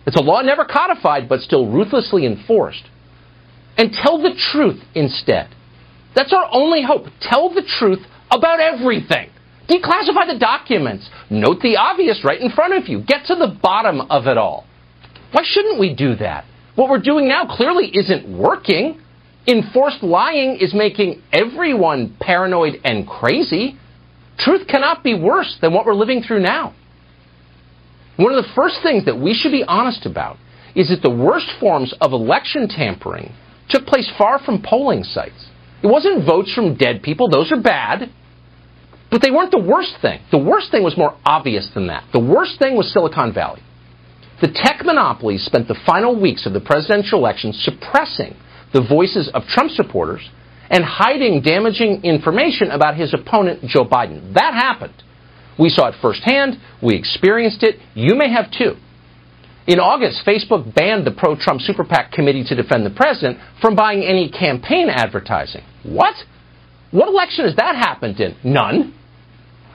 [0.07, 2.83] It's a law never codified, but still ruthlessly enforced.
[3.77, 5.49] And tell the truth instead.
[6.15, 7.05] That's our only hope.
[7.21, 7.99] Tell the truth
[8.29, 9.29] about everything.
[9.69, 11.09] Declassify the documents.
[11.29, 13.01] Note the obvious right in front of you.
[13.01, 14.65] Get to the bottom of it all.
[15.31, 16.45] Why shouldn't we do that?
[16.75, 18.99] What we're doing now clearly isn't working.
[19.47, 23.77] Enforced lying is making everyone paranoid and crazy.
[24.37, 26.73] Truth cannot be worse than what we're living through now.
[28.17, 30.37] One of the first things that we should be honest about
[30.75, 33.33] is that the worst forms of election tampering
[33.69, 35.49] took place far from polling sites.
[35.83, 38.09] It wasn't votes from dead people, those are bad.
[39.09, 40.21] But they weren't the worst thing.
[40.31, 42.05] The worst thing was more obvious than that.
[42.13, 43.61] The worst thing was Silicon Valley.
[44.39, 48.35] The tech monopolies spent the final weeks of the presidential election suppressing
[48.73, 50.27] the voices of Trump supporters
[50.69, 54.33] and hiding damaging information about his opponent, Joe Biden.
[54.33, 55.03] That happened.
[55.59, 56.57] We saw it firsthand.
[56.81, 57.75] We experienced it.
[57.93, 58.77] You may have too.
[59.67, 63.75] In August, Facebook banned the pro Trump Super PAC Committee to Defend the President from
[63.75, 65.63] buying any campaign advertising.
[65.83, 66.15] What?
[66.91, 68.35] What election has that happened in?
[68.43, 68.93] None.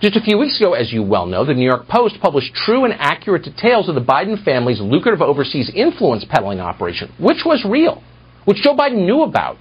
[0.01, 2.85] Just a few weeks ago, as you well know, the New York Post published true
[2.85, 8.03] and accurate details of the Biden family's lucrative overseas influence peddling operation, which was real,
[8.45, 9.57] which Joe Biden knew about.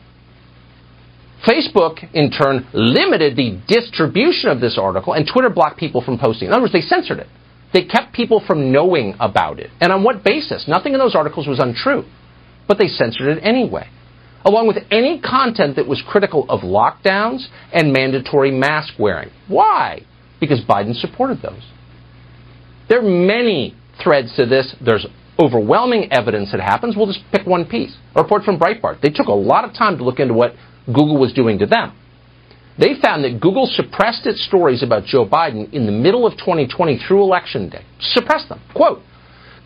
[1.47, 6.47] Facebook, in turn, limited the distribution of this article, and Twitter blocked people from posting.
[6.47, 7.27] In other words, they censored it.
[7.71, 9.69] They kept people from knowing about it.
[9.79, 10.65] And on what basis?
[10.67, 12.03] Nothing in those articles was untrue,
[12.67, 13.87] but they censored it anyway,
[14.45, 19.29] along with any content that was critical of lockdowns and mandatory mask wearing.
[19.47, 20.05] Why?
[20.39, 21.63] Because Biden supported those.
[22.87, 24.75] There are many threads to this.
[24.79, 25.07] There's
[25.39, 26.95] overwhelming evidence that happens.
[26.95, 27.97] We'll just pick one piece.
[28.15, 29.01] A report from Breitbart.
[29.01, 30.53] They took a lot of time to look into what
[30.85, 31.97] Google was doing to them.
[32.77, 36.99] They found that Google suppressed its stories about Joe Biden in the middle of 2020
[37.07, 37.83] through election day.
[37.99, 38.61] Suppressed them.
[38.75, 39.01] Quote,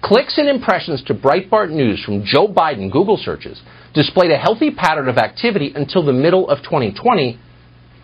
[0.02, 3.62] clicks and impressions to Breitbart News from Joe Biden Google searches
[3.94, 7.40] displayed a healthy pattern of activity until the middle of 2020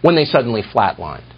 [0.01, 1.31] when they suddenly flatlined.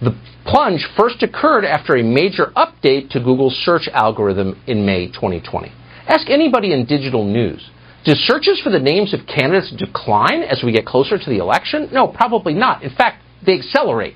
[0.00, 5.72] The plunge first occurred after a major update to Google's search algorithm in May 2020.
[6.06, 7.70] Ask anybody in digital news.
[8.04, 11.88] Do searches for the names of candidates decline as we get closer to the election?
[11.90, 12.82] No, probably not.
[12.82, 14.14] In fact, they accelerate.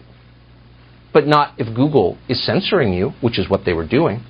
[1.14, 4.22] But not if Google is censoring you, which is what they were doing.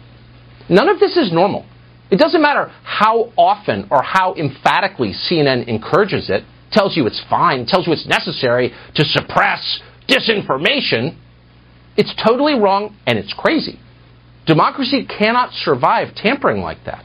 [0.68, 1.66] None of this is normal.
[2.10, 7.66] It doesn't matter how often or how emphatically CNN encourages it, tells you it's fine,
[7.66, 11.18] tells you it's necessary to suppress disinformation.
[11.96, 13.78] It's totally wrong and it's crazy.
[14.46, 17.04] Democracy cannot survive tampering like that.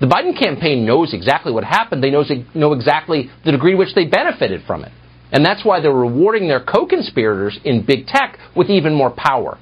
[0.00, 2.02] The Biden campaign knows exactly what happened.
[2.02, 4.92] They knows, know exactly the degree to which they benefited from it.
[5.32, 9.58] And that's why they're rewarding their co conspirators in big tech with even more power.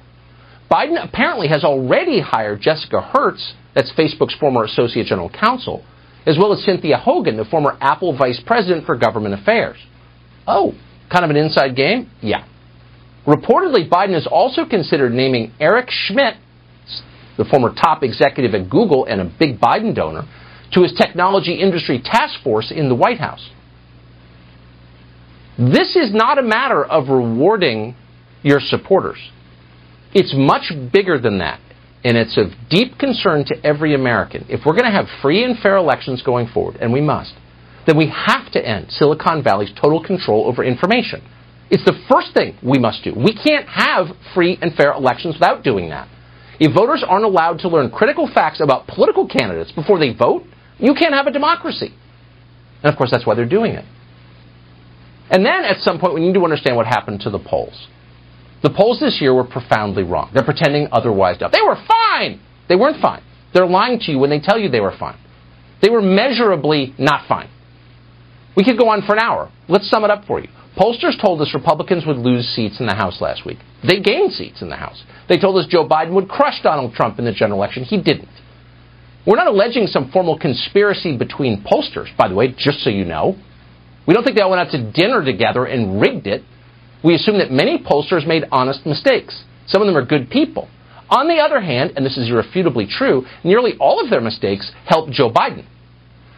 [0.69, 5.83] Biden apparently has already hired Jessica Hertz, that's Facebook's former Associate General Counsel,
[6.25, 9.77] as well as Cynthia Hogan, the former Apple Vice President for Government Affairs.
[10.47, 10.73] Oh,
[11.11, 12.09] kind of an inside game?
[12.21, 12.45] Yeah.
[13.27, 16.35] Reportedly, Biden has also considered naming Eric Schmidt
[17.37, 20.23] the former top executive at Google and a big Biden donor,
[20.73, 23.49] to his technology industry task force in the White House.
[25.57, 27.95] This is not a matter of rewarding
[28.43, 29.17] your supporters.
[30.15, 31.59] It's much bigger than that,
[32.05, 34.45] and it's of deep concern to every American.
[34.47, 37.33] If we're going to have free and fair elections going forward, and we must,
[37.85, 41.21] then we have to end Silicon Valley's total control over information.
[41.69, 43.13] It's the first thing we must do.
[43.13, 46.07] We can't have free and fair elections without doing that.
[46.61, 50.43] If voters aren't allowed to learn critical facts about political candidates before they vote,
[50.77, 51.93] you can't have a democracy.
[52.81, 53.83] And of course, that's why they're doing it.
[55.29, 57.87] And then at some point, we need to understand what happened to the polls.
[58.65, 60.31] The polls this year were profoundly wrong.
[60.33, 61.37] They're pretending otherwise.
[61.37, 62.39] They were fine.
[62.67, 63.21] They weren't fine.
[63.53, 65.19] They're lying to you when they tell you they were fine.
[65.83, 67.47] They were measurably not fine.
[68.57, 69.51] We could go on for an hour.
[69.67, 70.47] Let's sum it up for you.
[70.75, 73.59] Pollsters told us Republicans would lose seats in the House last week.
[73.87, 75.03] They gained seats in the House.
[75.29, 77.83] They told us Joe Biden would crush Donald Trump in the general election.
[77.83, 78.29] He didn't.
[79.27, 83.35] We're not alleging some formal conspiracy between pollsters, by the way, just so you know.
[84.07, 86.41] We don't think they all went out to dinner together and rigged it.
[87.05, 89.43] We assume that many pollsters made honest mistakes.
[89.67, 90.67] Some of them are good people.
[91.11, 95.11] On the other hand, and this is irrefutably true, nearly all of their mistakes helped
[95.11, 95.65] Joe Biden.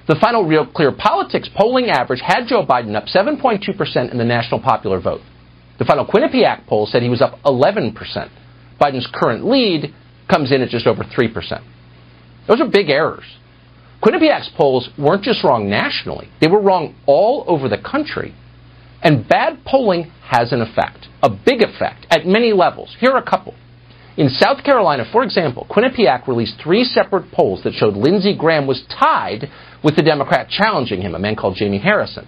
[0.09, 4.59] The final Real Clear Politics polling average had Joe Biden up 7.2% in the national
[4.59, 5.21] popular vote.
[5.79, 7.93] The final Quinnipiac poll said he was up 11%.
[8.79, 9.93] Biden's current lead
[10.29, 11.63] comes in at just over 3%.
[12.47, 13.25] Those are big errors.
[14.03, 18.33] Quinnipiac's polls weren't just wrong nationally, they were wrong all over the country.
[19.01, 22.95] And bad polling has an effect, a big effect, at many levels.
[22.99, 23.53] Here are a couple.
[24.17, 28.83] In South Carolina, for example, Quinnipiac released three separate polls that showed Lindsey Graham was
[28.99, 29.49] tied
[29.83, 32.27] with the Democrat challenging him, a man called Jamie Harrison.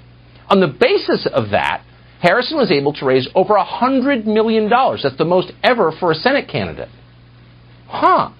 [0.50, 1.84] On the basis of that,
[2.22, 4.70] Harrison was able to raise over $100 million.
[4.70, 6.90] That's the most ever for a Senate candidate.
[7.88, 8.32] Huh.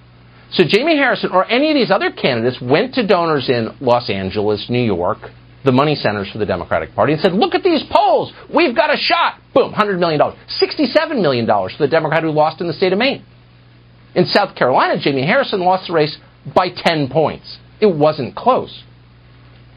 [0.52, 4.68] So Jamie Harrison or any of these other candidates went to donors in Los Angeles,
[4.70, 5.20] New York,
[5.66, 8.32] the money centers for the Democratic Party, and said, Look at these polls.
[8.54, 9.40] We've got a shot.
[9.54, 10.20] Boom, $100 million.
[10.20, 13.26] $67 million for the Democrat who lost in the state of Maine.
[14.16, 16.18] In South Carolina, Jamie Harrison lost the race
[16.56, 17.58] by 10 points.
[17.82, 18.84] It wasn't close.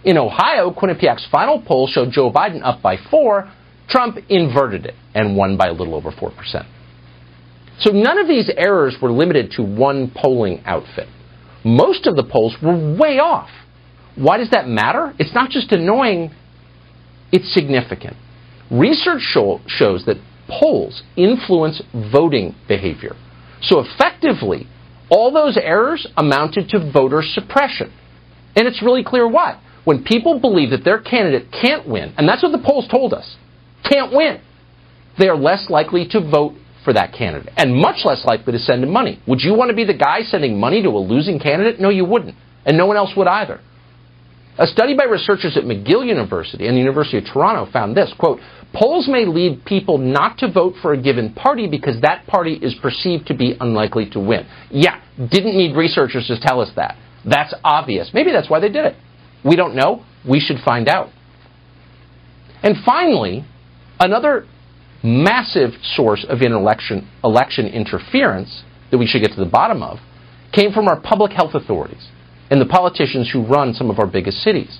[0.04, 3.50] In Ohio, Quinnipiac's final poll showed Joe Biden up by four.
[3.88, 6.32] Trump inverted it and won by a little over 4%.
[7.80, 11.08] So none of these errors were limited to one polling outfit.
[11.64, 13.50] Most of the polls were way off.
[14.16, 15.14] Why does that matter?
[15.18, 16.30] It's not just annoying,
[17.30, 18.16] it's significant.
[18.70, 20.16] Research show, shows that
[20.48, 21.82] polls influence
[22.12, 23.14] voting behavior.
[23.62, 24.66] So effectively,
[25.10, 27.92] all those errors amounted to voter suppression.
[28.56, 29.60] And it's really clear why.
[29.84, 33.36] When people believe that their candidate can't win, and that's what the polls told us,
[33.90, 34.40] can't win,
[35.18, 36.54] they are less likely to vote
[36.84, 39.20] for that candidate and much less likely to send him money.
[39.26, 41.80] Would you want to be the guy sending money to a losing candidate?
[41.80, 42.34] No, you wouldn't.
[42.64, 43.60] And no one else would either.
[44.58, 48.38] A study by researchers at McGill University and the University of Toronto found this, quote,
[48.74, 52.74] polls may lead people not to vote for a given party because that party is
[52.82, 54.46] perceived to be unlikely to win.
[54.70, 56.96] Yeah, didn't need researchers to tell us that.
[57.24, 58.10] That's obvious.
[58.12, 58.96] Maybe that's why they did it.
[59.42, 60.04] We don't know.
[60.28, 61.08] We should find out.
[62.62, 63.44] And finally,
[63.98, 64.46] another
[65.02, 69.98] massive source of election, election interference that we should get to the bottom of
[70.52, 72.06] came from our public health authorities
[72.52, 74.78] and the politicians who run some of our biggest cities.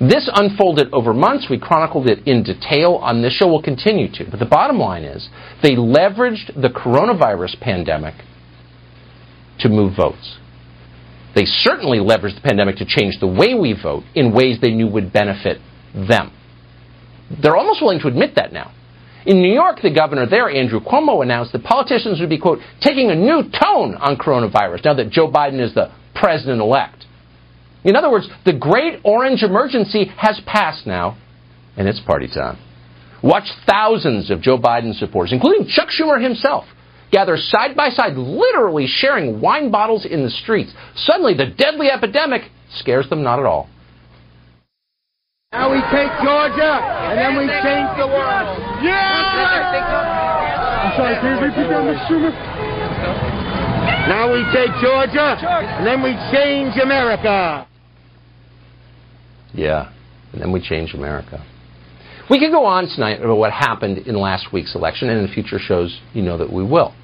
[0.00, 1.46] This unfolded over months.
[1.50, 3.46] We chronicled it in detail on this show.
[3.48, 4.24] We'll continue to.
[4.30, 5.28] But the bottom line is
[5.62, 8.14] they leveraged the coronavirus pandemic
[9.60, 10.38] to move votes.
[11.34, 14.88] They certainly leveraged the pandemic to change the way we vote in ways they knew
[14.88, 15.60] would benefit
[15.92, 16.32] them.
[17.42, 18.72] They're almost willing to admit that now.
[19.26, 23.10] In New York, the governor there, Andrew Cuomo, announced that politicians would be, quote, taking
[23.10, 27.04] a new tone on coronavirus now that Joe Biden is the president elect.
[27.84, 31.18] In other words, the great orange emergency has passed now,
[31.76, 32.58] and it's party time.
[33.22, 36.64] Watch thousands of Joe Biden supporters, including Chuck Schumer himself,
[37.10, 40.72] gather side by side, literally sharing wine bottles in the streets.
[40.94, 42.42] Suddenly, the deadly epidemic
[42.76, 43.68] scares them not at all.
[45.52, 48.58] Now we take Georgia, and then we change the world.
[48.82, 49.94] Yeah!
[50.84, 52.08] I'm sorry, can you repeat that, Mr.
[52.08, 53.33] Schumer?
[54.08, 57.66] Now we take Georgia, and then we change America.
[59.54, 59.92] Yeah,
[60.32, 61.44] and then we change America.
[62.28, 65.58] We could go on tonight about what happened in last week's election, and in future
[65.58, 66.94] shows, you know that we will.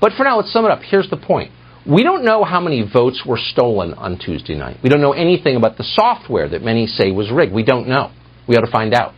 [0.00, 0.80] But for now, let's sum it up.
[0.82, 1.52] Here's the point.
[1.86, 4.78] We don't know how many votes were stolen on Tuesday night.
[4.82, 7.54] We don't know anything about the software that many say was rigged.
[7.54, 8.10] We don't know.
[8.46, 9.14] We ought to find out.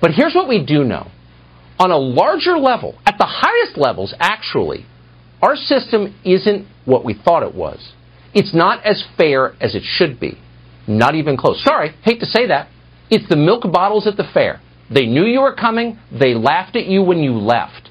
[0.00, 1.10] But here's what we do know.
[1.78, 4.86] On a larger level, at the highest levels, actually,
[5.42, 7.92] our system isn't what we thought it was.
[8.34, 10.38] It's not as fair as it should be.
[10.86, 11.62] Not even close.
[11.64, 12.68] Sorry, hate to say that.
[13.10, 14.60] It's the milk bottles at the fair.
[14.92, 15.98] They knew you were coming.
[16.10, 17.90] They laughed at you when you left.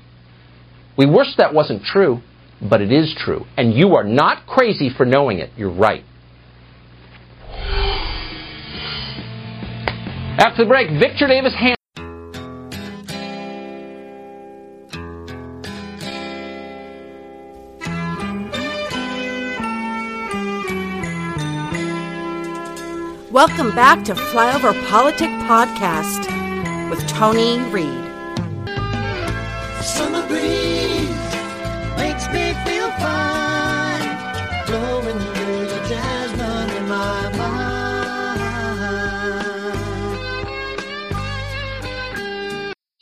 [0.97, 2.19] We wish that wasn't true,
[2.61, 3.45] but it is true.
[3.57, 5.51] And you are not crazy for knowing it.
[5.57, 6.03] You're right.
[10.39, 11.78] After the break, Victor Davis Ham.
[23.39, 26.27] Welcome back to Flyover Politic Podcast
[26.89, 27.87] with Tony Reed.
[29.81, 30.68] Summer breeze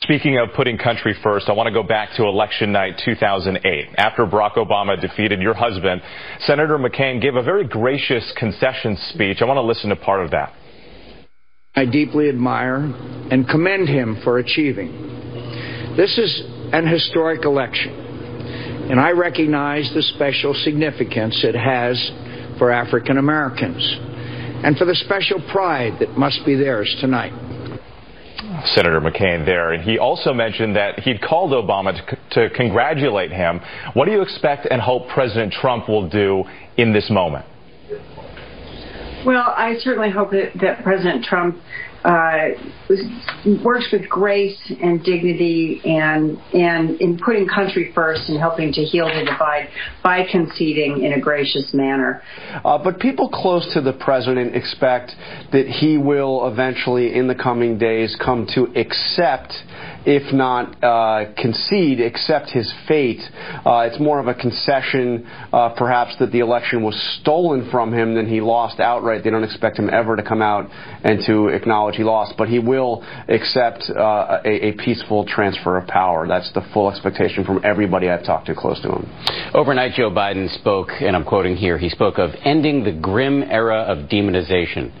[0.08, 3.88] Speaking of putting country first, I want to go back to election night 2008.
[3.98, 6.00] After Barack Obama defeated your husband,
[6.46, 9.42] Senator McCain gave a very gracious concession speech.
[9.42, 10.54] I want to listen to part of that.
[11.76, 12.76] I deeply admire
[13.30, 15.94] and commend him for achieving.
[15.98, 16.42] This is
[16.72, 17.92] an historic election,
[18.90, 21.98] and I recognize the special significance it has
[22.58, 23.84] for African Americans
[24.64, 27.47] and for the special pride that must be theirs tonight.
[28.74, 29.72] Senator McCain there.
[29.72, 33.60] And he also mentioned that he'd called Obama to, to congratulate him.
[33.94, 36.44] What do you expect and hope President Trump will do
[36.76, 37.44] in this moment?
[39.26, 41.56] Well, I certainly hope that, that President Trump
[42.08, 42.48] uh,
[43.62, 49.06] works with grace and dignity and and in putting country first and helping to heal
[49.06, 49.68] the divide
[50.02, 52.22] by conceding in a gracious manner.
[52.64, 55.12] Uh, but people close to the president expect
[55.52, 59.52] that he will eventually, in the coming days, come to accept
[60.06, 63.20] if not uh, concede, accept his fate.
[63.64, 68.14] Uh, it's more of a concession, uh, perhaps, that the election was stolen from him
[68.14, 69.24] than he lost outright.
[69.24, 70.70] They don't expect him ever to come out
[71.02, 75.86] and to acknowledge he lost, but he will accept uh, a, a peaceful transfer of
[75.86, 76.26] power.
[76.26, 79.10] That's the full expectation from everybody I've talked to close to him.
[79.54, 83.80] Overnight, Joe Biden spoke, and I'm quoting here, he spoke of ending the grim era
[83.82, 84.92] of demonization.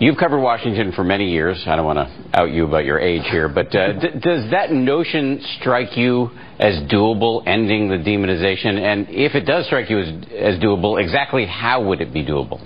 [0.00, 1.60] You've covered Washington for many years.
[1.66, 5.42] I don't want to out you about your age here, but uh, does that notion
[5.58, 6.30] strike you
[6.60, 8.78] as doable, ending the demonization?
[8.78, 10.08] And if it does strike you as,
[10.38, 12.60] as doable, exactly how would it be doable?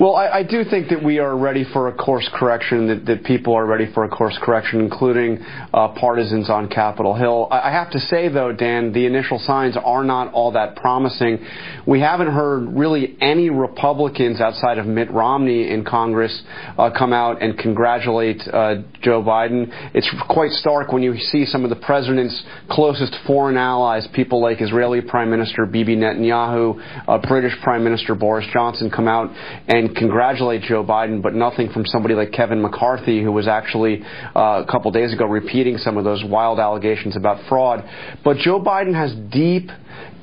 [0.00, 3.24] Well, I, I, do think that we are ready for a course correction, that, that
[3.24, 5.38] people are ready for a course correction, including
[5.72, 7.48] uh, partisans on Capitol Hill.
[7.50, 11.38] I, I, have to say, though, Dan, the initial signs are not all that promising.
[11.86, 16.42] We haven't heard really any Republicans outside of Mitt Romney in Congress
[16.78, 19.66] uh, come out and congratulate uh, Joe Biden.
[19.94, 24.60] It's quite stark when you see some of the president's closest foreign allies, people like
[24.60, 29.30] Israeli Prime Minister Bibi Netanyahu, uh, British Prime Minister Boris Johnson, come out
[29.68, 34.02] and congratulate Joe Biden, but nothing from somebody like Kevin McCarthy, who was actually
[34.34, 37.84] uh, a couple days ago repeating some of those wild allegations about fraud.
[38.24, 39.70] But Joe Biden has deep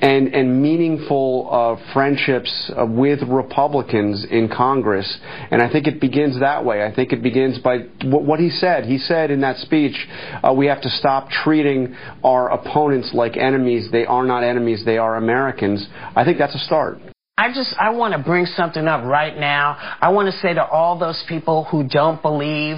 [0.00, 5.18] and, and meaningful uh, friendships uh, with Republicans in Congress.
[5.50, 6.84] And I think it begins that way.
[6.84, 8.84] I think it begins by what, what he said.
[8.84, 9.94] He said in that speech,
[10.42, 11.94] uh, we have to stop treating
[12.24, 13.88] our opponents like enemies.
[13.92, 15.86] They are not enemies, they are Americans.
[16.16, 16.98] I think that's a start.
[17.40, 19.74] I just I want to bring something up right now.
[19.98, 22.76] I want to say to all those people who don't believe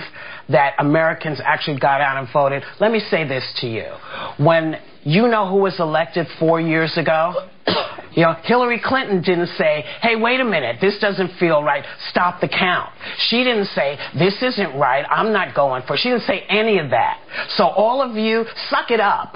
[0.50, 3.90] that Americans actually got out and voted, let me say this to you.
[4.38, 7.48] When you know who was elected 4 years ago?
[8.14, 12.42] You know, Hillary Clinton didn't say, hey, wait a minute, this doesn't feel right, stop
[12.42, 12.90] the count.
[13.28, 16.00] She didn't say, this isn't right, I'm not going for it.
[16.00, 17.22] She didn't say any of that.
[17.56, 19.34] So all of you, suck it up.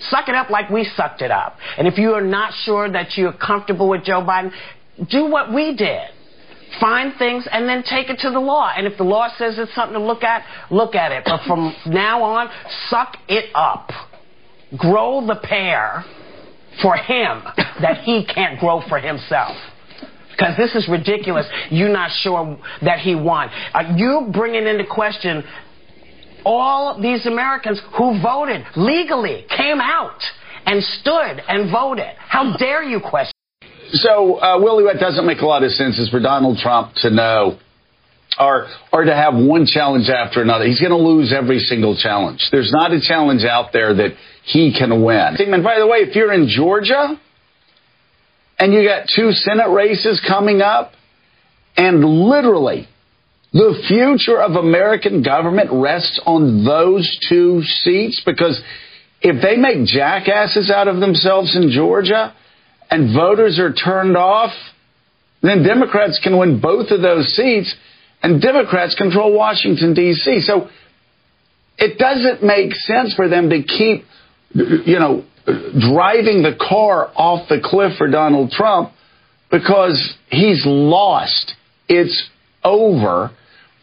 [0.00, 1.56] Suck it up like we sucked it up.
[1.78, 4.52] And if you are not sure that you're comfortable with Joe Biden,
[5.10, 6.08] do what we did.
[6.80, 8.70] Find things and then take it to the law.
[8.76, 11.22] And if the law says it's something to look at, look at it.
[11.24, 12.48] But from now on,
[12.88, 13.90] suck it up.
[14.76, 16.04] Grow the pear
[16.82, 17.42] for him
[17.80, 19.56] that he can't grow for himself.
[20.32, 21.46] Because this is ridiculous.
[21.70, 23.48] You're not sure that he won.
[23.72, 25.42] Uh, you bringing into question
[26.46, 30.20] all these Americans who voted legally, came out
[30.64, 32.14] and stood and voted.
[32.18, 33.32] How dare you question?
[33.90, 37.10] So, uh, Willie, what doesn't make a lot of sense is for Donald Trump to
[37.10, 37.58] know
[38.38, 40.66] or or to have one challenge after another.
[40.66, 42.48] He's going to lose every single challenge.
[42.52, 44.10] There's not a challenge out there that
[44.44, 45.36] he can win.
[45.38, 47.20] And by the way, if you're in Georgia
[48.58, 50.92] and you got two Senate races coming up,
[51.76, 52.88] and literally
[53.52, 58.60] the future of American government rests on those two seats because
[59.22, 62.34] if they make jackasses out of themselves in Georgia
[62.90, 64.52] and voters are turned off,
[65.42, 67.74] then Democrats can win both of those seats
[68.22, 70.40] and Democrats control Washington, D.C.
[70.40, 70.68] So
[71.78, 74.04] it doesn't make sense for them to keep,
[74.54, 78.92] you know, driving the car off the cliff for Donald Trump
[79.50, 81.54] because he's lost.
[81.88, 82.28] It's
[82.66, 83.30] over.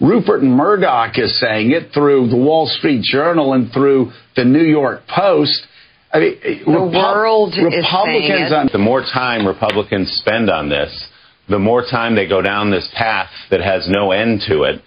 [0.01, 5.03] Rupert Murdoch is saying it through the Wall Street Journal and through the New York
[5.07, 5.65] Post.
[6.11, 11.07] I mean, the Repu- world Republicans is on the more time Republicans spend on this,
[11.49, 14.81] the more time they go down this path that has no end to it,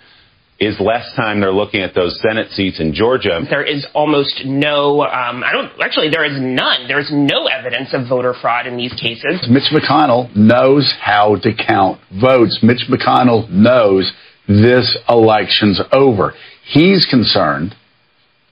[0.58, 3.40] is less time they're looking at those Senate seats in Georgia.
[3.48, 6.88] There is almost no, um, I don't, actually, there is none.
[6.88, 9.46] There is no evidence of voter fraud in these cases.
[9.50, 12.60] Mitch McConnell knows how to count votes.
[12.62, 14.10] Mitch McConnell knows
[14.48, 16.32] this election's over.
[16.64, 17.74] He's concerned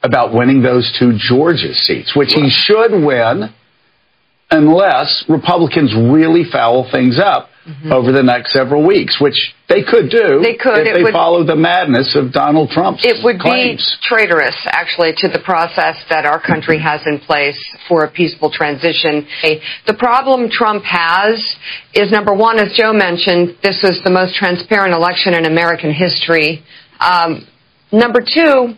[0.02, 3.54] about winning those two Georgia seats, which he should win
[4.50, 7.92] unless Republicans really foul things up mm-hmm.
[7.92, 10.40] over the next several weeks, which they could do.
[10.42, 10.86] They could.
[10.86, 13.98] if it they would, follow the madness of Donald Trump's It would claims.
[14.00, 17.58] be traitorous, actually, to the process that our country has in place
[17.88, 19.26] for a peaceful transition.
[19.86, 21.40] The problem Trump has
[21.94, 26.62] is number one, as Joe mentioned, this was the most transparent election in American history.
[27.00, 27.46] Um,
[27.90, 28.74] number two,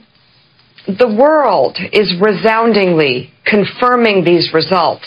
[0.87, 5.07] the world is resoundingly confirming these results.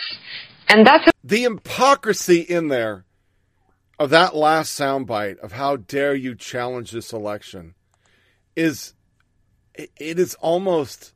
[0.67, 3.05] And that's a- the hypocrisy in there
[3.99, 7.75] of that last soundbite of how dare you challenge this election
[8.55, 8.93] is
[9.75, 11.13] it is almost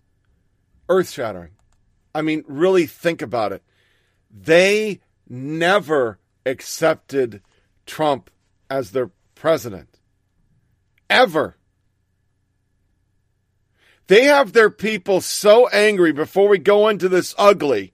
[0.89, 1.51] earth shattering.
[2.13, 3.63] I mean, really think about it.
[4.29, 7.41] They never accepted
[7.85, 8.29] Trump
[8.69, 9.99] as their president.
[11.09, 11.57] Ever.
[14.07, 17.93] They have their people so angry before we go into this ugly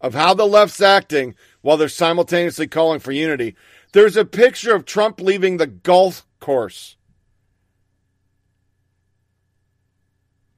[0.00, 3.54] of how the left's acting while they're simultaneously calling for unity.
[3.92, 6.96] There's a picture of Trump leaving the golf course.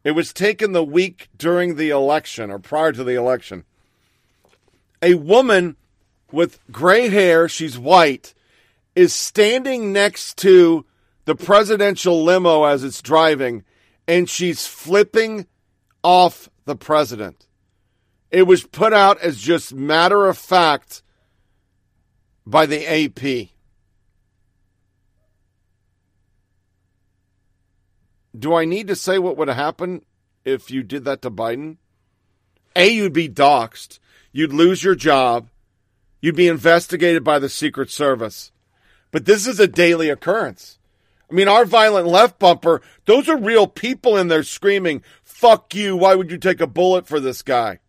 [0.04, 3.64] It was taken the week during the election or prior to the election.
[5.00, 5.76] A woman
[6.30, 8.34] with gray hair, she's white,
[8.94, 10.84] is standing next to
[11.24, 13.64] the presidential limo as it's driving,
[14.08, 15.46] and she's flipping
[16.02, 17.46] off the president.
[18.30, 21.01] It was put out as just matter of fact
[22.46, 23.50] by the AP.
[28.36, 30.04] Do I need to say what would happen
[30.44, 31.76] if you did that to Biden?
[32.74, 33.98] A, you'd be doxxed.
[34.32, 35.48] You'd lose your job.
[36.20, 38.52] You'd be investigated by the Secret Service.
[39.10, 40.78] But this is a daily occurrence.
[41.30, 45.96] I mean, our violent left bumper, those are real people in there screaming, fuck you.
[45.96, 47.80] Why would you take a bullet for this guy?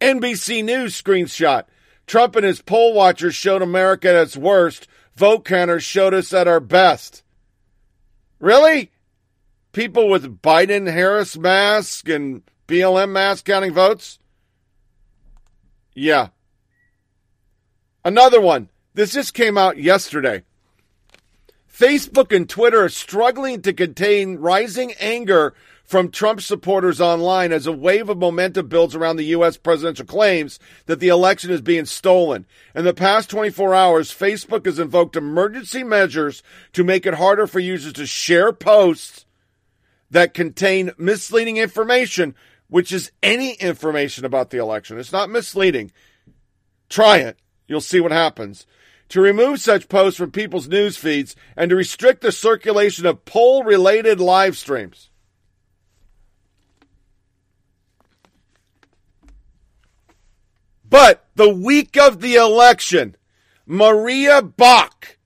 [0.00, 1.64] NBC News screenshot.
[2.08, 4.88] Trump and his poll watchers showed America at its worst.
[5.14, 7.22] vote counters showed us at our best.
[8.40, 8.90] Really?
[9.72, 14.18] People with Biden Harris mask and BLM mask counting votes?
[15.94, 16.28] Yeah.
[18.04, 18.70] Another one.
[18.94, 20.44] This just came out yesterday.
[21.72, 25.54] Facebook and Twitter are struggling to contain rising anger
[25.88, 29.56] from Trump supporters online as a wave of momentum builds around the U.S.
[29.56, 32.44] presidential claims that the election is being stolen.
[32.74, 36.42] In the past 24 hours, Facebook has invoked emergency measures
[36.74, 39.24] to make it harder for users to share posts
[40.10, 42.34] that contain misleading information,
[42.68, 44.98] which is any information about the election.
[44.98, 45.90] It's not misleading.
[46.90, 47.38] Try it.
[47.66, 48.66] You'll see what happens
[49.08, 53.64] to remove such posts from people's news feeds and to restrict the circulation of poll
[53.64, 55.07] related live streams.
[60.88, 63.16] But the week of the election,
[63.66, 65.18] Maria Bach.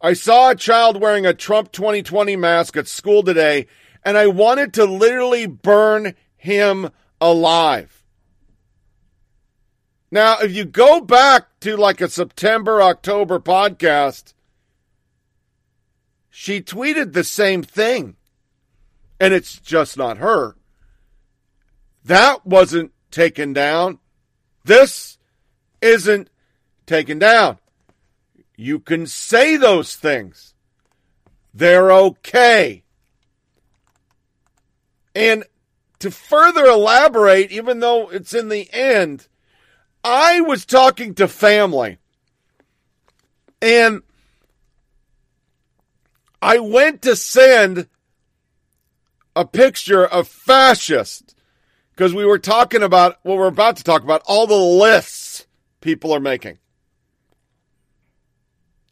[0.00, 3.66] I saw a child wearing a Trump 2020 mask at school today,
[4.04, 8.04] and I wanted to literally burn him alive.
[10.10, 14.34] Now, if you go back to like a September, October podcast,
[16.30, 18.16] she tweeted the same thing.
[19.18, 20.56] And it's just not her.
[22.04, 23.98] That wasn't taken down.
[24.64, 25.18] This
[25.80, 26.28] isn't
[26.86, 27.58] taken down.
[28.56, 30.54] You can say those things.
[31.52, 32.82] They're okay.
[35.14, 35.44] And
[36.00, 39.28] to further elaborate, even though it's in the end,
[40.02, 41.98] I was talking to family
[43.62, 44.02] and
[46.42, 47.88] I went to send
[49.34, 51.33] a picture of fascist
[51.94, 55.46] because we were talking about what we're about to talk about all the lists
[55.80, 56.58] people are making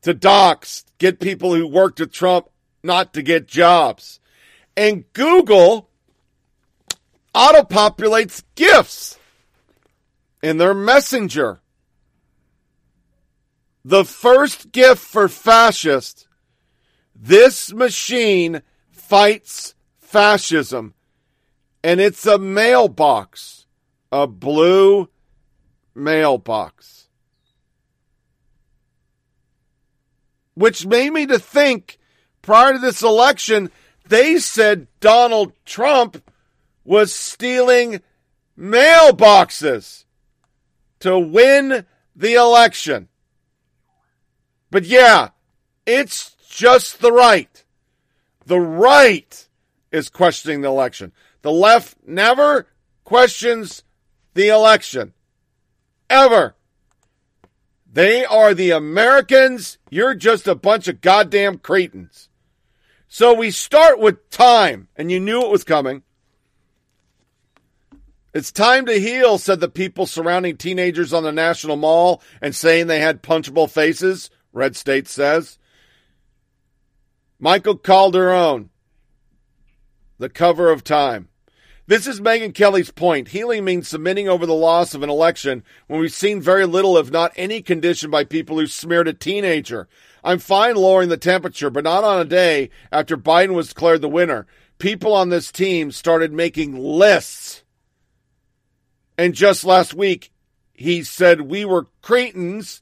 [0.03, 2.49] to dox, get people who worked with Trump
[2.83, 4.21] not to get jobs.
[4.77, 5.89] And Google
[7.35, 9.19] auto populates gifts
[10.43, 11.61] in their messenger.
[13.85, 16.29] The first gift for fascist.
[17.15, 20.95] This machine fights fascism.
[21.85, 23.67] And it's a mailbox,
[24.11, 25.09] a blue
[25.95, 27.09] mailbox.
[30.55, 31.99] Which made me to think
[32.43, 33.71] prior to this election,
[34.07, 36.23] they said Donald Trump
[36.85, 38.01] was stealing
[38.59, 40.05] mailboxes
[41.01, 43.09] to win the election.
[44.71, 45.31] But yeah,
[45.87, 47.65] it's just the right.
[48.47, 49.49] The right
[49.91, 51.13] is questioning the election.
[51.43, 52.67] The left never
[53.05, 53.83] questions
[54.35, 55.13] the election.
[56.09, 56.55] Ever.
[57.93, 59.79] They are the Americans.
[59.91, 62.31] You're just a bunch of goddamn cretins.
[63.09, 66.03] So we start with time, and you knew it was coming.
[68.33, 72.87] It's time to heal, said the people surrounding teenagers on the National Mall and saying
[72.87, 75.59] they had punchable faces, Red State says.
[77.39, 78.71] Michael Calderone,
[80.19, 81.29] the cover of Time.
[81.93, 83.29] This is Megyn Kelly's point.
[83.29, 87.11] Healing means submitting over the loss of an election when we've seen very little, if
[87.11, 89.89] not any condition by people who smeared a teenager.
[90.25, 94.09] I'm fine lowering the temperature, but not on a day after Biden was declared the
[94.09, 94.47] winner.
[94.79, 97.63] People on this team started making lists
[99.19, 100.33] and just last week,
[100.73, 102.81] he said we were cretins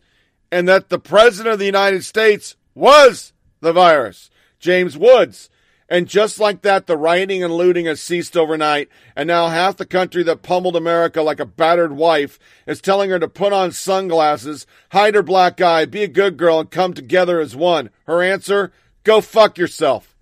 [0.52, 4.30] and that the president of the United States was the virus,
[4.60, 5.49] James Woods.
[5.90, 8.88] And just like that, the rioting and looting has ceased overnight.
[9.16, 13.18] And now half the country that pummeled America like a battered wife is telling her
[13.18, 17.40] to put on sunglasses, hide her black eye, be a good girl, and come together
[17.40, 17.90] as one.
[18.06, 18.72] Her answer?
[19.02, 20.14] Go fuck yourself.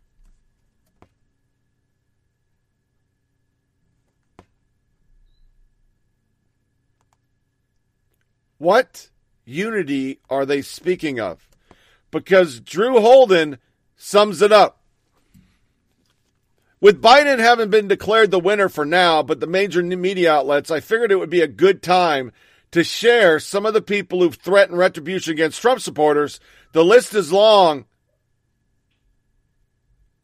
[8.56, 9.10] What
[9.44, 11.46] unity are they speaking of?
[12.10, 13.58] Because Drew Holden
[13.96, 14.77] sums it up.
[16.80, 20.80] With Biden having been declared the winner for now, but the major media outlets, I
[20.80, 22.30] figured it would be a good time
[22.70, 26.38] to share some of the people who've threatened retribution against Trump supporters.
[26.72, 27.86] The list is long,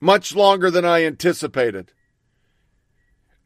[0.00, 1.92] much longer than I anticipated.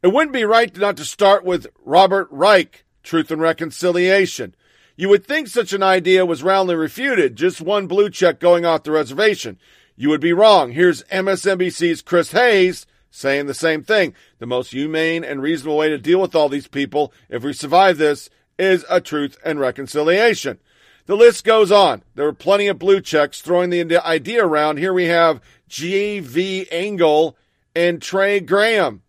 [0.03, 4.53] It wouldn't be right not to start with Robert Reich, Truth and Reconciliation.
[4.95, 8.83] You would think such an idea was roundly refuted, just one blue check going off
[8.83, 9.57] the reservation.
[9.95, 10.73] You would be wrong.
[10.73, 14.13] Here's MSNBC's Chris Hayes saying the same thing.
[14.39, 17.97] The most humane and reasonable way to deal with all these people, if we survive
[17.97, 20.59] this, is a truth and reconciliation.
[21.05, 22.03] The list goes on.
[22.15, 24.77] There were plenty of blue checks throwing the idea around.
[24.77, 26.67] Here we have G.V.
[26.71, 27.35] Engel
[27.75, 29.01] and Trey Graham.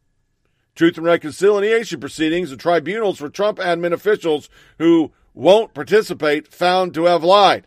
[0.75, 4.49] Truth and Reconciliation proceedings and tribunals for Trump admin officials
[4.79, 7.67] who won't participate found to have lied.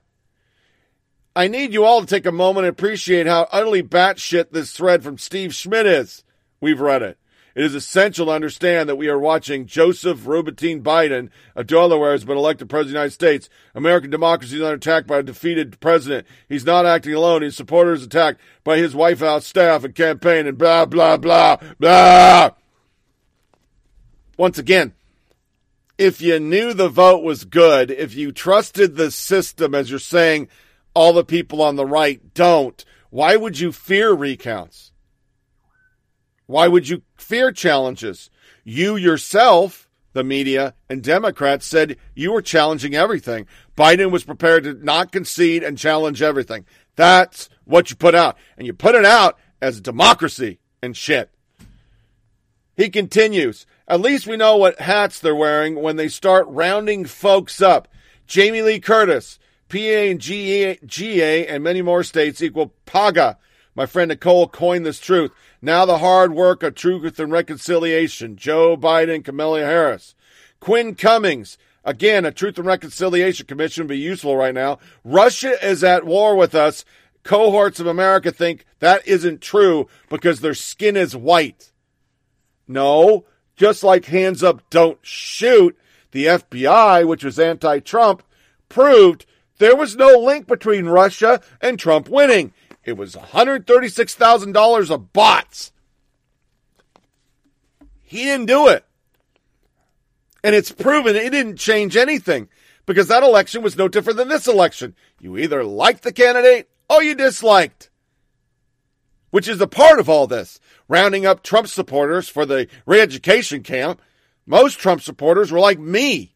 [1.35, 5.03] I need you all to take a moment and appreciate how utterly batshit this thread
[5.03, 6.23] from Steve Schmidt is.
[6.61, 7.17] We've read it.
[7.55, 12.25] It is essential to understand that we are watching Joseph Robinette Biden of Delaware has
[12.25, 13.49] been elected president of the United States.
[13.75, 16.25] American democracy is under attack by a defeated president.
[16.49, 17.43] He's not acting alone.
[17.43, 22.51] His supporters attacked by his White House staff and campaign and blah, blah, blah, blah.
[24.35, 24.93] Once again,
[25.99, 30.47] if you knew the vote was good, if you trusted the system as you're saying
[30.93, 34.91] all the people on the right don't, why would you fear recounts?
[36.45, 38.29] Why would you fear challenges?
[38.63, 43.47] You yourself, the media and Democrats said you were challenging everything.
[43.75, 46.65] Biden was prepared to not concede and challenge everything.
[46.95, 48.37] That's what you put out.
[48.57, 51.31] And you put it out as democracy and shit.
[52.75, 53.65] He continues.
[53.87, 57.87] At least we know what hats they're wearing when they start rounding folks up.
[58.25, 59.39] Jamie Lee Curtis,
[59.73, 63.39] PA and GA, GA and many more states equal PAGA.
[63.73, 65.31] My friend Nicole coined this truth.
[65.63, 68.35] Now the hard work of truth and reconciliation.
[68.35, 70.13] Joe Biden, Kamala Harris.
[70.59, 71.57] Quinn Cummings.
[71.83, 74.77] Again, a Truth and Reconciliation Commission would be useful right now.
[75.03, 76.85] Russia is at war with us.
[77.23, 81.71] Cohorts of America think that isn't true because their skin is white.
[82.67, 83.25] No,
[83.55, 85.77] just like hands up, don't shoot,
[86.11, 88.23] the FBI, which was anti Trump,
[88.69, 89.25] proved
[89.59, 92.53] there was no link between Russia and Trump winning.
[92.83, 95.71] It was $136,000 of bots.
[98.01, 98.85] He didn't do it.
[100.43, 102.49] And it's proven it didn't change anything
[102.85, 104.95] because that election was no different than this election.
[105.19, 107.89] You either liked the candidate or you disliked,
[109.31, 110.59] which is a part of all this.
[110.89, 114.01] Rounding up Trump supporters for the re education camp.
[114.45, 116.35] Most Trump supporters were like me.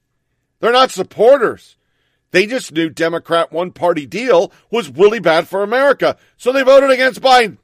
[0.59, 1.76] They're not supporters.
[2.31, 6.17] They just knew Democrat one party deal was really bad for America.
[6.35, 7.57] So they voted against Biden.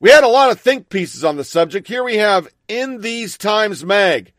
[0.00, 1.86] We had a lot of think pieces on the subject.
[1.86, 4.32] Here we have In These Times Mag,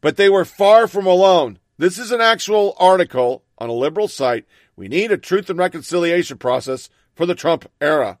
[0.00, 1.58] but they were far from alone.
[1.76, 4.46] This is an actual article on a liberal site.
[4.76, 8.18] We need a truth and reconciliation process for the Trump era.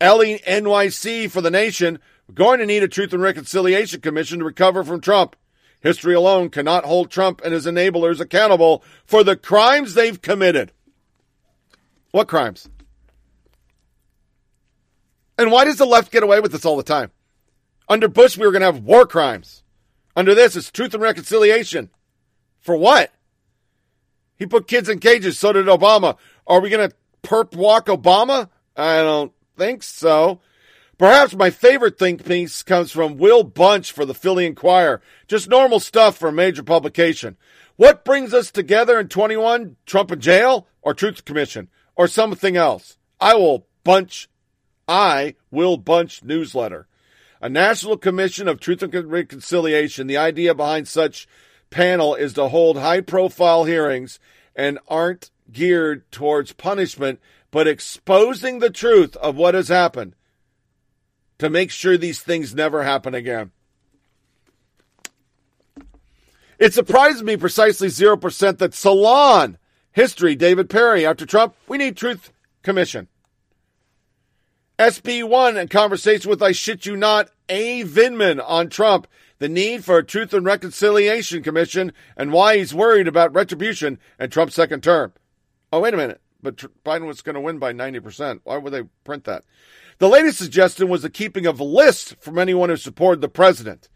[0.00, 2.00] Elie NYC for the nation.
[2.26, 5.36] We're going to need a truth and reconciliation commission to recover from Trump.
[5.82, 10.72] History alone cannot hold Trump and his enablers accountable for the crimes they've committed.
[12.12, 12.68] What crimes?
[15.36, 17.10] And why does the left get away with this all the time?
[17.88, 19.64] Under Bush, we were going to have war crimes.
[20.14, 21.90] Under this, it's truth and reconciliation.
[22.60, 23.10] For what?
[24.36, 26.16] He put kids in cages, so did Obama.
[26.46, 28.50] Are we going to perp walk Obama?
[28.76, 30.40] I don't think so.
[30.98, 35.00] Perhaps my favorite think piece comes from Will Bunch for the Philly Inquirer.
[35.26, 37.36] Just normal stuff for a major publication.
[37.76, 39.76] What brings us together in 21?
[39.86, 42.98] Trump in jail or Truth Commission or something else?
[43.20, 44.28] I will bunch,
[44.86, 46.86] I will bunch newsletter.
[47.40, 50.06] A National Commission of Truth and Reconciliation.
[50.06, 51.26] The idea behind such
[51.70, 54.20] panel is to hold high profile hearings
[54.54, 57.18] and aren't geared towards punishment,
[57.50, 60.14] but exposing the truth of what has happened
[61.42, 63.50] to make sure these things never happen again.
[66.56, 69.58] It surprises me precisely 0% that Salon
[69.90, 72.32] history, David Perry, after Trump, we need Truth
[72.62, 73.08] Commission.
[74.78, 77.82] SB1 and conversation with I shit you not, A.
[77.82, 79.08] Vindman on Trump,
[79.40, 84.30] the need for a Truth and Reconciliation Commission and why he's worried about retribution and
[84.30, 85.12] Trump's second term.
[85.72, 86.20] Oh, wait a minute.
[86.40, 88.42] But Biden was going to win by 90%.
[88.44, 89.42] Why would they print that?
[90.02, 93.88] The latest suggestion was the keeping of a list from anyone who supported the president.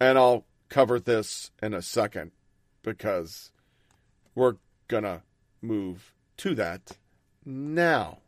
[0.00, 2.32] And I'll cover this in a second
[2.82, 3.52] because
[4.34, 4.56] we're
[4.88, 5.22] going to
[5.62, 6.96] move to that
[7.44, 8.18] now.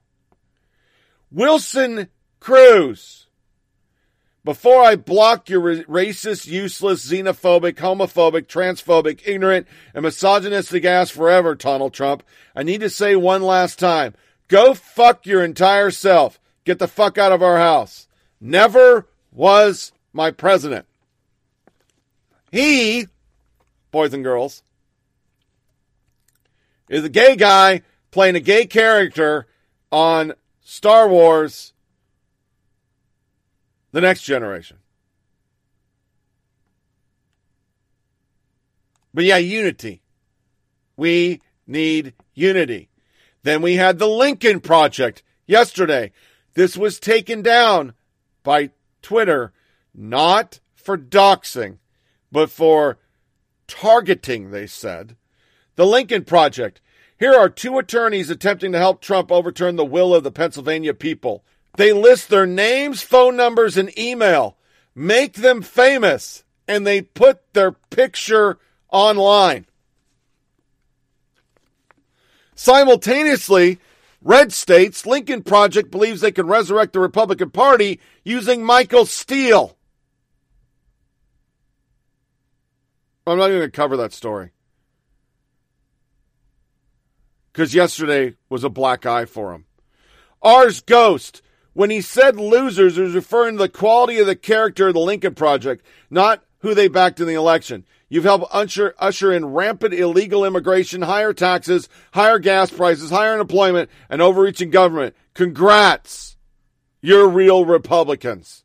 [1.33, 2.07] Wilson
[2.39, 3.27] Cruz.
[4.45, 11.93] Before I block your racist, useless, xenophobic, homophobic, transphobic, ignorant, and misogynistic ass forever, Donald
[11.93, 12.23] Trump,
[12.55, 14.15] I need to say one last time.
[14.53, 16.39] Go fuck your entire self.
[16.67, 18.07] Get the fuck out of our house.
[18.39, 20.85] Never was my president.
[22.51, 23.07] He,
[23.91, 24.63] boys and girls,
[26.91, 27.81] is a gay guy
[28.11, 29.47] playing a gay character
[29.91, 31.73] on Star Wars
[33.93, 34.77] The Next Generation.
[39.15, 40.03] But yeah, unity.
[40.99, 42.91] We need unity.
[43.43, 46.13] Then we had the Lincoln Project yesterday.
[46.55, 47.95] This was taken down
[48.43, 48.71] by
[49.01, 49.53] Twitter,
[49.95, 51.79] not for doxing,
[52.31, 52.99] but for
[53.67, 55.17] targeting, they said.
[55.77, 56.81] The Lincoln Project.
[57.19, 61.45] Here are two attorneys attempting to help Trump overturn the will of the Pennsylvania people.
[61.77, 64.57] They list their names, phone numbers, and email,
[64.95, 68.59] make them famous, and they put their picture
[68.91, 69.67] online.
[72.55, 73.79] Simultaneously,
[74.21, 79.77] Red States, Lincoln Project believes they can resurrect the Republican Party using Michael Steele.
[83.27, 84.51] I'm not even going to cover that story.
[87.53, 89.67] Because yesterday was a black eye for him.
[90.41, 91.43] Ars Ghost,
[91.73, 95.01] when he said losers, he was referring to the quality of the character of the
[95.01, 97.85] Lincoln Project, not who they backed in the election.
[98.09, 103.91] You've helped usher, usher in rampant illegal immigration, higher taxes, higher gas prices, higher unemployment,
[104.09, 105.15] and overreaching government.
[105.35, 106.37] Congrats.
[107.01, 108.65] You're real Republicans.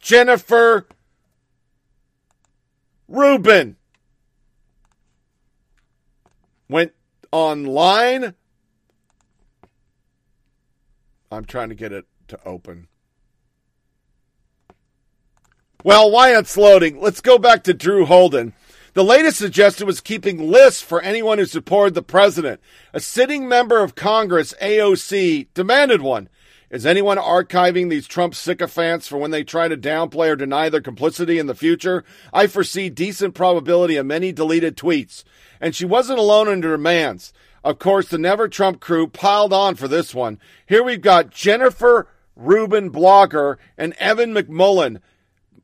[0.00, 0.86] Jennifer
[3.08, 3.76] Rubin
[6.68, 6.92] went
[7.32, 8.34] online.
[11.30, 12.88] I'm trying to get it to open.
[15.84, 18.54] Well, while it's loading, let's go back to Drew Holden.
[18.94, 22.62] The latest suggestion was keeping lists for anyone who supported the president.
[22.94, 26.30] A sitting member of Congress, AOC, demanded one.
[26.70, 30.80] Is anyone archiving these Trump sycophants for when they try to downplay or deny their
[30.80, 32.02] complicity in the future?
[32.32, 35.22] I foresee decent probability of many deleted tweets.
[35.60, 37.34] And she wasn't alone in her demands.
[37.62, 40.40] Of course, the Never Trump crew piled on for this one.
[40.64, 45.00] Here we've got Jennifer Rubin blogger and Evan McMullin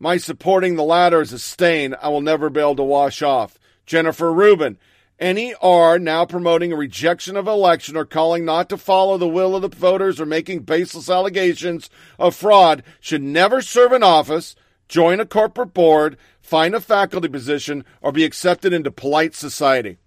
[0.01, 3.59] my supporting the latter is a stain I will never be able to wash off.
[3.85, 4.79] Jennifer Rubin.
[5.19, 9.55] any NER now promoting a rejection of election or calling not to follow the will
[9.55, 14.57] of the voters or making baseless allegations of fraud should never serve in office,
[14.89, 19.99] join a corporate board, find a faculty position, or be accepted into polite society.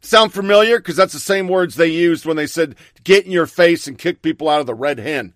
[0.00, 0.78] Sound familiar?
[0.78, 3.98] Because that's the same words they used when they said get in your face and
[3.98, 5.34] kick people out of the red hen.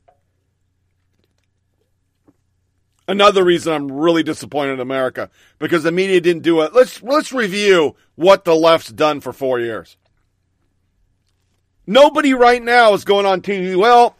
[3.08, 6.74] Another reason I'm really disappointed in America because the media didn't do it.
[6.74, 9.96] Let's let's review what the left's done for four years.
[11.86, 13.76] Nobody right now is going on TV.
[13.76, 14.16] Well,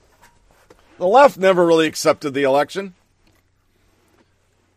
[0.99, 2.95] the left never really accepted the election.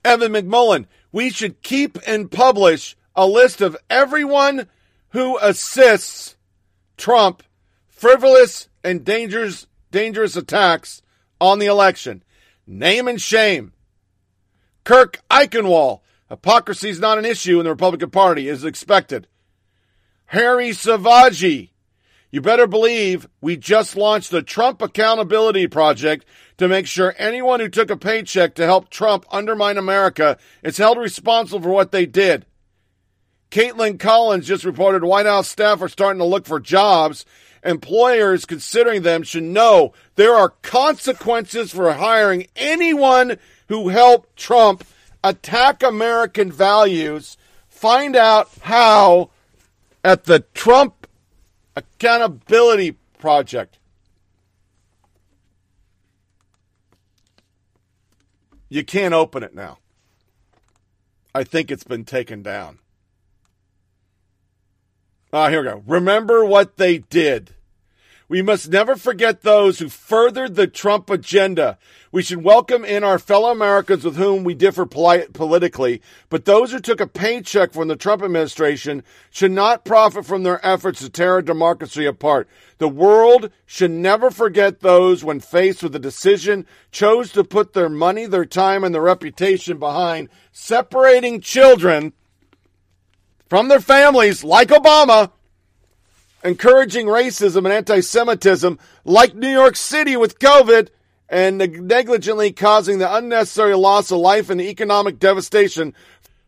[0.04, 4.68] Evan McMullin, we should keep and publish a list of everyone
[5.10, 6.36] who assists
[6.98, 7.44] Trump
[7.88, 11.04] frivolous and dangerous dangerous attacks
[11.40, 12.24] on the election.
[12.66, 13.74] Name and shame.
[14.90, 16.00] Kurt Eichenwald.
[16.30, 19.28] Hypocrisy is not an issue in the Republican Party, as expected.
[20.26, 21.70] Hari Sevugan.
[22.32, 26.26] You better believe we just launched the Trump Accountability Project
[26.58, 30.98] to make sure anyone who took a paycheck to help Trump undermine America is held
[30.98, 32.48] responsible for what they did.
[33.52, 37.28] Kaitlan Collins just reported White House staff are starting to look for jobs.
[37.64, 43.38] Employers considering them should know there are consequences for hiring anyone
[43.70, 44.84] who helped Trump
[45.24, 47.38] attack American values.
[47.70, 49.30] Find out how
[50.04, 51.08] at the Trump
[51.76, 53.78] Accountability Project.
[58.70, 59.78] You can't open it now.
[61.34, 62.80] I think it's been taken down.
[65.32, 65.84] Ah, here we go.
[65.86, 67.54] Remember what they did.
[68.30, 71.80] We must never forget those who furthered the Trump agenda.
[72.12, 76.72] We should welcome in our fellow Americans with whom we differ polite, politically, but those
[76.72, 79.02] who took a paycheck from the Trump administration
[79.32, 82.48] should not profit from their efforts to tear democracy apart.
[82.78, 87.90] The world should never forget those when faced with a decision chose to put their
[87.90, 92.14] money, their time, and their reputation behind separating children
[93.48, 95.32] from their families like Obama
[96.44, 100.90] encouraging racism and anti Semitism like New York City with COVID
[101.30, 105.94] and negligently causing the unnecessary loss of life and economic devastation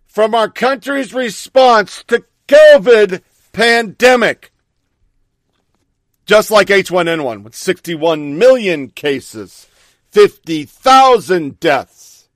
[0.07, 3.21] from our country's response to COVID
[3.53, 4.51] pandemic.
[6.25, 9.67] Just like H1N1 with 61 million cases,
[10.11, 12.29] 50,000 deaths.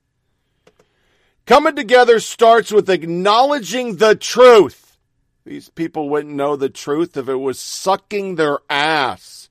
[1.46, 4.85] Coming together starts with acknowledging the truth
[5.46, 9.48] these people wouldn't know the truth if it was sucking their ass.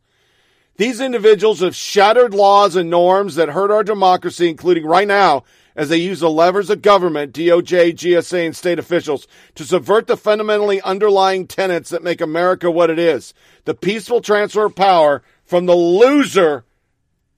[0.76, 5.88] These individuals have shattered laws and norms that hurt our democracy, including right now, as
[5.88, 10.82] they use the levers of government, DOJ, GSA, and state officials to subvert the fundamentally
[10.82, 13.34] underlying tenets that make America what it is.
[13.64, 16.66] The peaceful transfer of power from the loser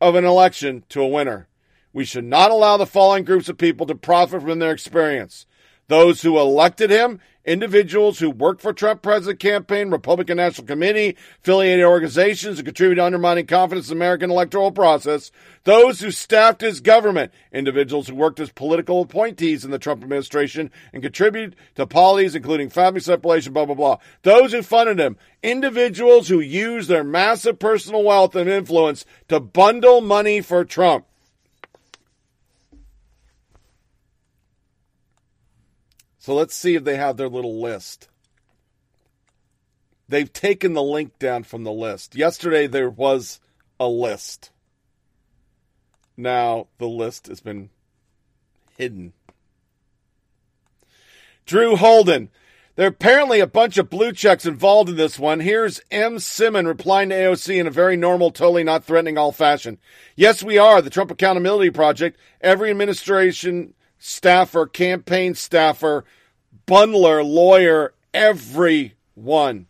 [0.01, 1.47] of an election to a winner.
[1.93, 5.45] We should not allow the following groups of people to profit from their experience.
[5.89, 11.85] Those who elected him, individuals who worked for Trump president campaign, Republican National Committee, affiliated
[11.85, 15.31] organizations who contribute to undermining confidence in the American electoral process,
[15.63, 20.69] those who staffed his government, individuals who worked as political appointees in the Trump administration
[20.91, 23.97] and contributed to policies including family separation, blah, blah, blah.
[24.23, 30.01] Those who funded him, individuals who used their massive personal wealth and influence to bundle
[30.01, 31.05] money for Trump.
[36.27, 38.09] So let's see if they have their little list.
[40.09, 42.15] They've taken the link down from the list.
[42.15, 43.39] Yesterday there was
[43.79, 44.51] a list.
[46.17, 47.69] Now the list has been
[48.77, 49.13] hidden.
[51.45, 52.27] Drew Holden.
[52.75, 55.39] There are apparently a bunch of blue checks involved in this one.
[55.39, 56.19] Here's M.
[56.19, 59.77] Simon replying to AOC in a very normal, totally not threatening all fashion.
[60.17, 60.81] Yes, we are.
[60.81, 62.19] The Trump Accountability Project.
[62.41, 66.05] Every administration staffer, campaign staffer,
[66.67, 69.67] bundler, lawyer, everyone.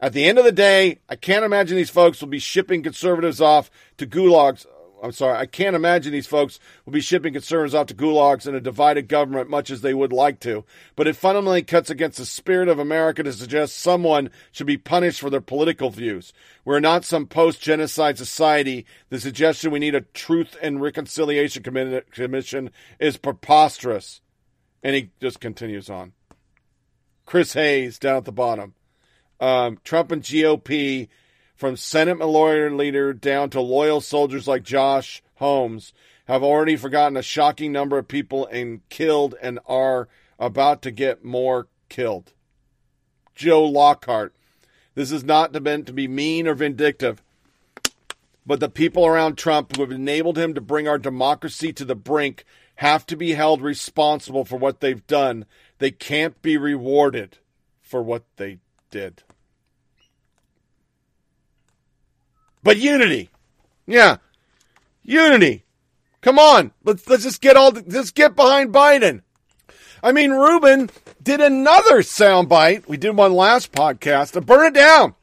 [0.00, 3.40] At the end of the day, I can't imagine these folks will be shipping conservatives
[3.40, 4.66] off to gulags.
[5.02, 8.54] I'm sorry, I can't imagine these folks will be shipping conservatives off to gulags in
[8.54, 10.64] a divided government much as they would like to.
[10.94, 15.20] But it fundamentally cuts against the spirit of America to suggest someone should be punished
[15.20, 16.32] for their political views.
[16.64, 18.86] We're not some post-genocide society.
[19.08, 22.70] The suggestion we need a truth and reconciliation commission
[23.00, 24.20] is preposterous.
[24.84, 26.12] And he just continues on.
[27.26, 28.74] Chris Hayes down at the bottom.
[29.40, 31.08] Um, Trump and GOP,
[31.62, 35.92] from Senate minority leader down to loyal soldiers like Josh Holmes,
[36.24, 40.08] have already forgotten a shocking number of people and killed and are
[40.40, 42.32] about to get more killed.
[43.36, 44.34] Joe Lockhart.
[44.96, 47.22] This is not meant to be mean or vindictive,
[48.44, 51.94] but the people around Trump who have enabled him to bring our democracy to the
[51.94, 52.44] brink
[52.74, 55.46] have to be held responsible for what they've done.
[55.78, 57.38] They can't be rewarded
[57.80, 58.58] for what they
[58.90, 59.22] did.
[62.62, 63.30] But unity.
[63.86, 64.18] Yeah.
[65.02, 65.64] Unity.
[66.20, 66.72] Come on.
[66.84, 69.22] Let's let's just get all let's get behind Biden.
[70.02, 70.90] I mean, Rubin
[71.22, 72.88] did another soundbite.
[72.88, 75.14] We did one last podcast to burn it down.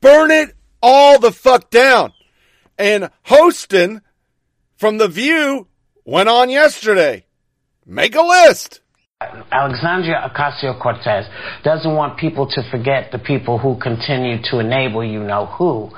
[0.00, 2.12] Burn it all the fuck down.
[2.78, 4.02] And Hostin
[4.76, 5.66] from The View
[6.04, 7.26] went on yesterday.
[7.86, 8.80] Make a list.
[9.50, 11.26] Alexandria Ocasio Cortez
[11.62, 15.90] doesn't want people to forget the people who continue to enable you know who.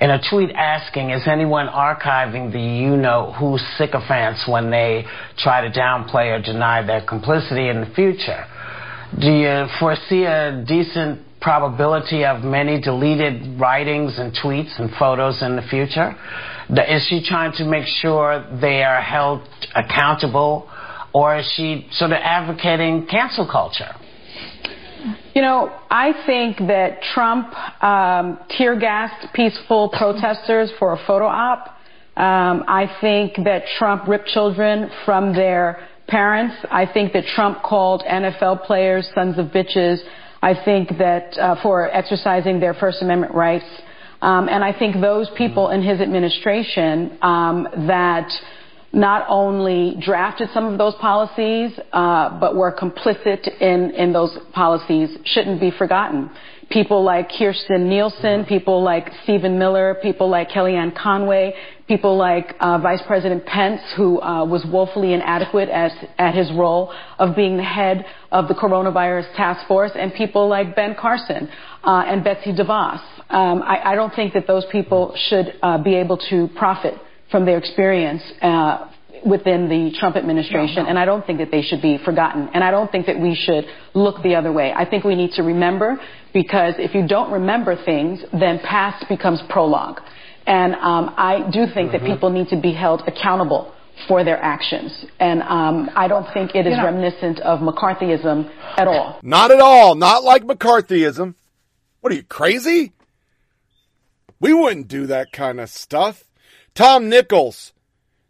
[0.00, 5.04] In a tweet asking, is anyone archiving the you know who sycophants when they
[5.38, 8.46] try to downplay or deny their complicity in the future?
[9.18, 15.56] Do you foresee a decent probability of many deleted writings and tweets and photos in
[15.56, 16.14] the future?
[16.70, 19.42] Is she trying to make sure they are held
[19.74, 20.68] accountable,
[21.12, 23.94] or is she sort of advocating cancel culture?
[25.34, 31.68] You know, I think that Trump um, tear gassed peaceful protesters for a photo op.
[32.16, 36.56] Um, I think that Trump ripped children from their parents.
[36.70, 39.98] I think that Trump called NFL players sons of bitches.
[40.42, 43.64] I think that uh, for exercising their First Amendment rights.
[44.22, 48.30] Um, and I think those people in his administration um, that
[48.92, 55.16] not only drafted some of those policies, uh, but were complicit in, in those policies
[55.24, 56.30] shouldn't be forgotten.
[56.70, 61.54] People like Kirstjen Nielsen, people like Stephen Miller, people like Kellyanne Conway,
[61.88, 66.92] people like uh, Vice President Pence, who uh, was woefully inadequate as, at his role
[67.18, 71.48] of being the head of the coronavirus task force, and people like Ben Carson
[71.82, 73.00] uh, and Betsy DeVos.
[73.30, 76.94] Um, I, I, don't think that those people should uh, be able to profit
[77.30, 78.90] from their experience uh,
[79.24, 80.88] within the Trump administration, no, no.
[80.88, 82.48] and I don't think that they should be forgotten.
[82.54, 84.72] And I don't think that we should look the other way.
[84.74, 86.00] I think we need to remember
[86.32, 90.00] because if you don't remember things, then past becomes prologue.
[90.46, 92.04] And um, I do think mm-hmm.
[92.04, 93.74] that people need to be held accountable
[94.08, 95.04] for their actions.
[95.18, 99.20] And um, I don't think it is you reminiscent of McCarthyism at all.
[99.22, 99.94] Not at all.
[99.94, 101.34] Not like McCarthyism.
[102.00, 102.92] What are you, crazy?
[104.40, 106.24] We wouldn't do that kind of stuff.
[106.74, 107.72] Tom Nichols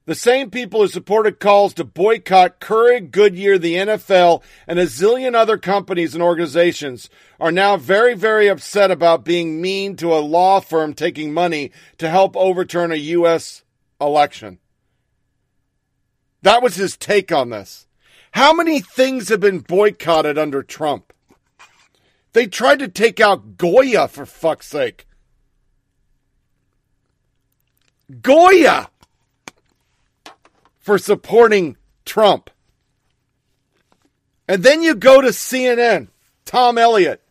[0.06, 5.34] The same people who supported calls to boycott Keurig, Goodyear, the NFL, and a zillion
[5.34, 10.60] other companies and organizations are now very, very upset about being mean to a law
[10.60, 13.62] firm taking money to help overturn a U.S.
[14.00, 14.58] election.
[16.42, 17.86] That was his take on this.
[18.32, 21.12] How many things have been boycotted under Trump?
[22.32, 25.06] They tried to take out Goya for fuck's sake.
[28.22, 28.90] Goya
[30.78, 32.50] for supporting Trump.
[34.48, 36.08] And then you go to CNN,
[36.44, 37.22] Tom Elliott,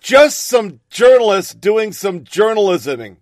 [0.00, 3.16] just some journalists doing some journalisming.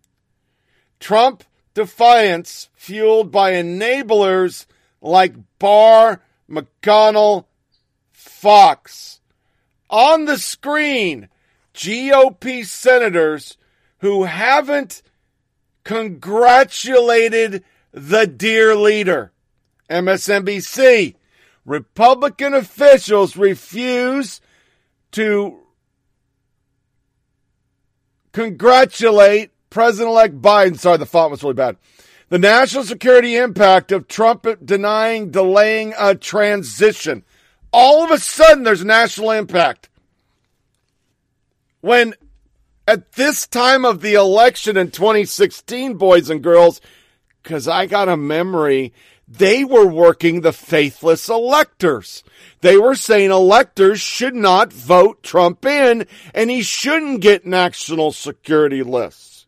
[1.00, 1.44] Trump
[1.74, 4.66] defiance fueled by enablers
[5.02, 7.44] like Barr, McConnell,
[8.12, 9.20] Fox.
[9.90, 11.28] On the screen,
[11.74, 13.58] GOP senators
[13.98, 15.02] who haven't
[15.84, 17.62] congratulated
[17.92, 19.32] the dear leader.
[19.88, 21.14] MSNBC.
[21.64, 24.40] Republican officials refuse
[25.12, 25.60] to
[28.32, 30.78] congratulate President elect Biden.
[30.78, 31.76] Sorry, the font was really bad.
[32.28, 37.24] The national security impact of Trump denying, delaying a transition.
[37.72, 39.88] All of a sudden, there's national impact.
[41.80, 42.14] When
[42.86, 46.80] at this time of the election in 2016, boys and girls,
[47.42, 48.92] because I got a memory
[49.26, 52.22] they were working the faithless electors.
[52.60, 58.82] They were saying electors should not vote Trump in and he shouldn't get national security
[58.82, 59.46] lists.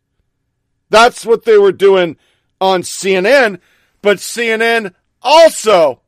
[0.88, 2.16] That's what they were doing
[2.60, 3.60] on CNN,
[4.00, 6.00] but CNN also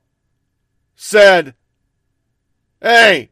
[0.96, 1.54] said,
[2.80, 3.30] hey,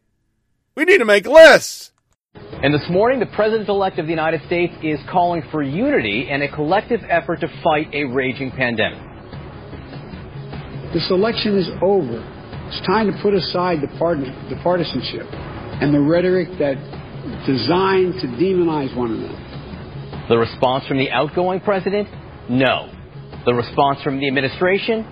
[0.74, 1.92] we need to make lists.
[2.62, 6.42] And this morning, the President elect of the United States is calling for unity and
[6.42, 8.98] a collective effort to fight a raging pandemic.
[10.94, 12.24] This election is over.
[12.68, 16.76] It's time to put aside the, part- the partisanship and the rhetoric that
[17.46, 20.26] designed to demonize one another.
[20.28, 22.08] The response from the outgoing president?
[22.48, 22.90] No.
[23.44, 25.04] The response from the administration?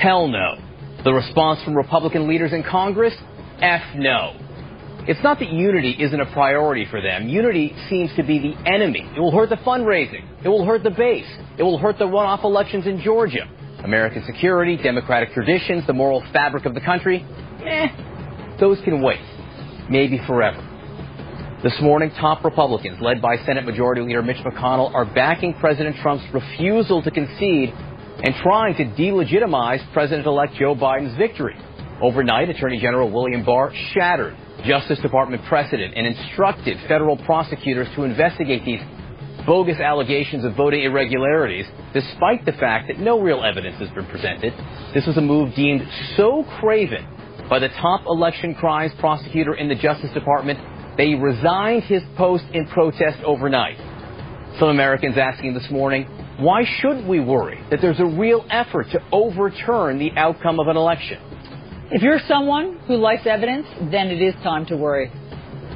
[0.00, 0.56] Hell no.
[1.04, 3.14] The response from Republican leaders in Congress?
[3.60, 4.36] F no.
[5.08, 7.28] It's not that unity isn't a priority for them.
[7.28, 9.02] Unity seems to be the enemy.
[9.16, 10.22] It will hurt the fundraising.
[10.44, 11.26] It will hurt the base.
[11.58, 13.50] It will hurt the one-off elections in Georgia.
[13.82, 17.26] American security, democratic traditions, the moral fabric of the country,
[17.66, 17.88] eh,
[18.60, 19.18] those can wait.
[19.90, 20.68] Maybe forever.
[21.64, 26.24] This morning, top Republicans, led by Senate Majority Leader Mitch McConnell, are backing President Trump's
[26.32, 31.56] refusal to concede and trying to delegitimize President-elect Joe Biden's victory.
[32.00, 38.64] Overnight, Attorney General William Barr shattered Justice Department precedent and instructed federal prosecutors to investigate
[38.64, 38.80] these
[39.46, 44.52] bogus allegations of voting irregularities, despite the fact that no real evidence has been presented.
[44.94, 45.82] This was a move deemed
[46.16, 47.06] so craven
[47.48, 50.58] by the top election crimes prosecutor in the Justice Department,
[50.96, 53.76] they resigned his post in protest overnight.
[54.58, 56.04] Some Americans asking this morning,
[56.38, 60.76] why should we worry that there's a real effort to overturn the outcome of an
[60.76, 61.20] election?
[61.94, 65.12] If you're someone who likes evidence, then it is time to worry.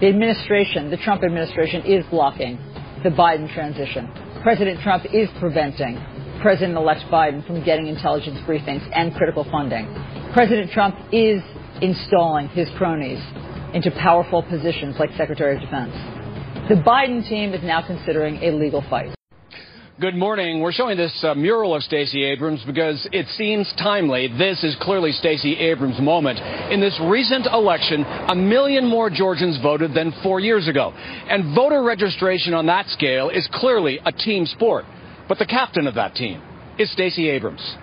[0.00, 2.56] The administration, the Trump administration, is blocking
[3.04, 4.08] the Biden transition.
[4.42, 6.00] President Trump is preventing
[6.40, 9.84] President-elect Biden from getting intelligence briefings and critical funding.
[10.32, 11.42] President Trump is
[11.82, 13.20] installing his cronies
[13.74, 15.92] into powerful positions like Secretary of Defense.
[16.70, 19.15] The Biden team is now considering a legal fight.
[19.98, 20.60] Good morning.
[20.60, 24.28] We're showing this uh, mural of Stacey Abrams because it seems timely.
[24.28, 26.38] This is clearly Stacey Abrams' moment.
[26.70, 30.92] In this recent election, a million more Georgians voted than four years ago.
[30.94, 34.84] And voter registration on that scale is clearly a team sport.
[35.30, 36.42] But the captain of that team
[36.78, 37.76] is Stacey Abrams.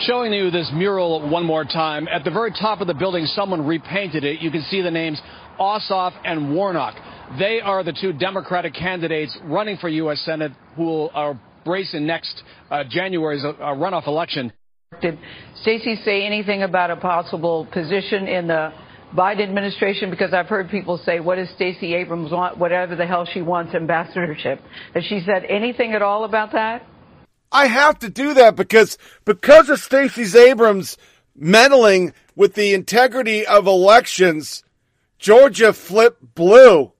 [0.00, 2.06] Showing you this mural one more time.
[2.06, 4.42] At the very top of the building, someone repainted it.
[4.42, 5.18] You can see the names
[5.58, 6.96] Ossoff and Warnock.
[7.38, 10.20] They are the two Democratic candidates running for U.S.
[10.24, 14.52] Senate who will are racing next uh, January's uh, runoff election.
[15.00, 15.18] Did
[15.62, 18.72] Stacey say anything about a possible position in the
[19.14, 20.10] Biden administration?
[20.10, 22.58] Because I've heard people say, what does Stacey Abrams want?
[22.58, 24.60] Whatever the hell she wants, ambassadorship.
[24.94, 26.84] Has she said anything at all about that?
[27.52, 30.98] I have to do that because because of Stacey Abrams
[31.36, 34.64] meddling with the integrity of elections,
[35.18, 36.92] Georgia flipped blue.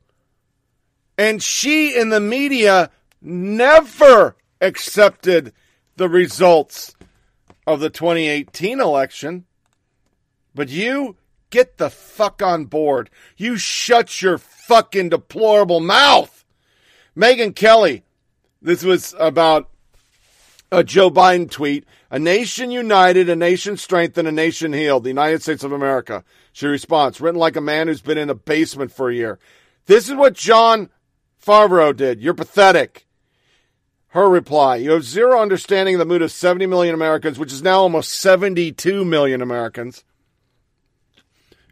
[1.20, 2.90] And she in the media
[3.20, 5.52] never accepted
[5.96, 6.96] the results
[7.66, 9.44] of the 2018 election.
[10.54, 11.16] But you
[11.50, 13.10] get the fuck on board.
[13.36, 16.42] You shut your fucking deplorable mouth.
[17.14, 18.02] Megyn Kelly,
[18.62, 19.68] this was about
[20.72, 25.42] a Joe Biden tweet, a nation united, a nation strengthened, a nation healed, the United
[25.42, 26.24] States of America.
[26.54, 29.38] She responds, written like a man who's been in a basement for a year.
[29.84, 30.88] This is what John
[31.44, 32.20] Favreau did.
[32.20, 33.06] You're pathetic.
[34.08, 37.62] Her reply, you have zero understanding of the mood of 70 million Americans, which is
[37.62, 40.02] now almost 72 million Americans,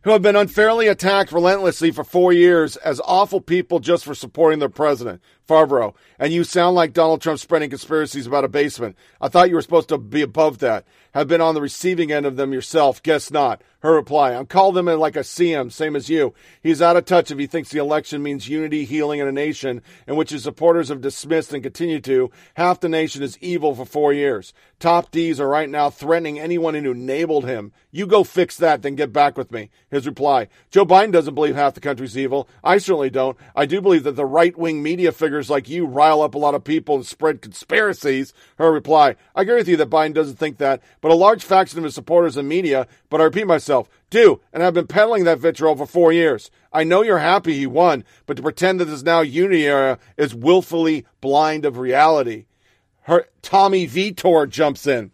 [0.03, 4.61] who have been unfairly attacked relentlessly for four years as awful people just for supporting
[4.61, 5.95] their president, Favreau.
[6.19, 8.97] And you sound like Donald Trump spreading conspiracies about a basement.
[9.21, 10.85] I thought you were supposed to be above that.
[11.15, 13.03] Have been on the receiving end of them yourself.
[13.03, 13.63] Guess not.
[13.81, 16.35] Her reply, I'm calling them in like see him, same as you.
[16.61, 19.83] He's out of touch if he thinks the election means unity, healing, in a nation
[20.09, 22.33] in which his supporters have dismissed and continue to.
[22.55, 24.53] Half the nation is evil for four years.
[24.81, 27.73] Top D's are right now threatening anyone who enabled him.
[27.93, 29.71] You go fix that, then get back with me.
[29.93, 32.49] His reply, Joe Biden doesn't believe half the country's evil.
[32.65, 33.37] I certainly don't.
[33.55, 36.65] I do believe that the right-wing media figures like you rile up a lot of
[36.65, 38.35] people and spread conspiracies.
[38.57, 41.79] Her reply, I agree with you that Biden doesn't think that, but a large faction
[41.79, 45.39] of his supporters and media, but I repeat myself, do, and I've been peddling that
[45.39, 46.51] vitriol for four years.
[46.73, 50.35] I know you're happy he won, but to pretend that this now unity era is
[50.35, 52.47] willfully blind of reality.
[53.03, 55.13] Her Tommy Vitor jumps in.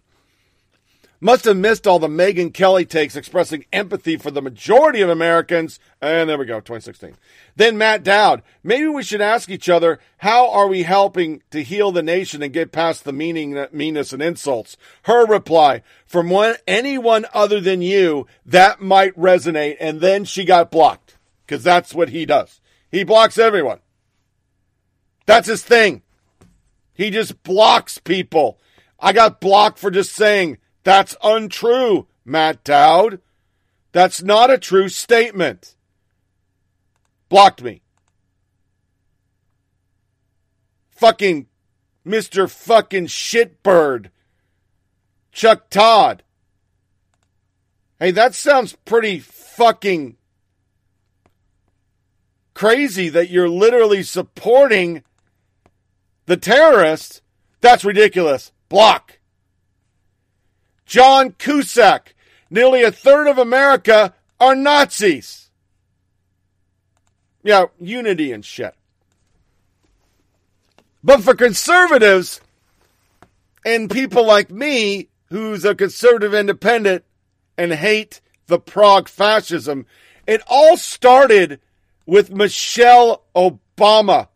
[1.25, 5.81] Must have missed all the Megyn Kelly takes expressing empathy for the majority of Americans.
[6.03, 7.17] And there we go, 2016.
[7.57, 8.43] Then Matt Dowd.
[8.63, 12.53] Maybe we should ask each other, how are we helping to heal the nation and
[12.53, 14.77] get past the meaning, meanness and insults?
[15.05, 19.79] Her reply, from one, anyone other than you, that might resonate.
[19.81, 21.17] And then she got blocked.
[21.47, 22.61] Cause that's what he does.
[22.93, 23.79] He blocks everyone.
[25.25, 26.03] That's his thing.
[26.93, 28.59] He just blocks people.
[29.01, 33.21] I got blocked for just saying, that's untrue, Matt Dowd.
[33.93, 35.75] That's not a true statement.
[37.29, 37.83] Blocked me.
[40.91, 41.47] Fucking
[42.07, 42.49] Mr.
[42.49, 44.11] fucking shitbird.
[45.33, 46.23] Chuck Todd.
[47.99, 50.17] Hey, that sounds pretty fucking
[52.53, 55.03] crazy that you're literally supporting
[56.27, 57.23] the terrorists.
[57.61, 58.53] That's ridiculous.
[58.69, 59.14] Block.
[60.87, 62.15] John Cusack.
[62.51, 65.51] Nearly a third of America are Nazis.
[67.43, 68.75] Yeah, unity and shit.
[71.03, 72.41] But for conservatives
[73.65, 77.05] and people like me, who's a conservative independent
[77.59, 79.87] and hate the Prague fascism,
[80.27, 81.61] it all started
[82.07, 84.29] with Michelle Obama.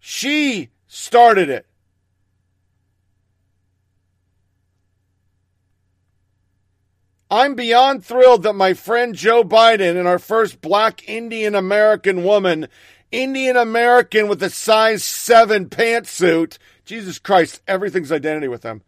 [0.00, 1.66] She started it.
[7.34, 12.68] I'm beyond thrilled that my friend Joe Biden and our first black Indian American woman,
[13.10, 18.82] Indian American with a size 7 pantsuit, Jesus Christ, everything's identity with them,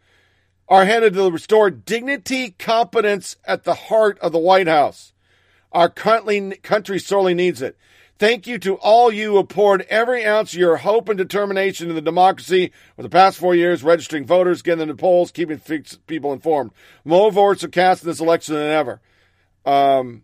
[0.69, 5.13] are headed to restore dignity, competence at the heart of the White House.
[5.73, 7.77] Our country, country sorely needs it.
[8.19, 11.95] Thank you to all you who poured every ounce of your hope and determination in
[11.95, 15.61] the democracy over the past four years, registering voters, getting them to polls, keeping
[16.07, 16.71] people informed.
[17.05, 19.01] More votes are cast in this election than ever.
[19.67, 20.23] Um,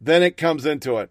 [0.00, 1.10] then it comes into it.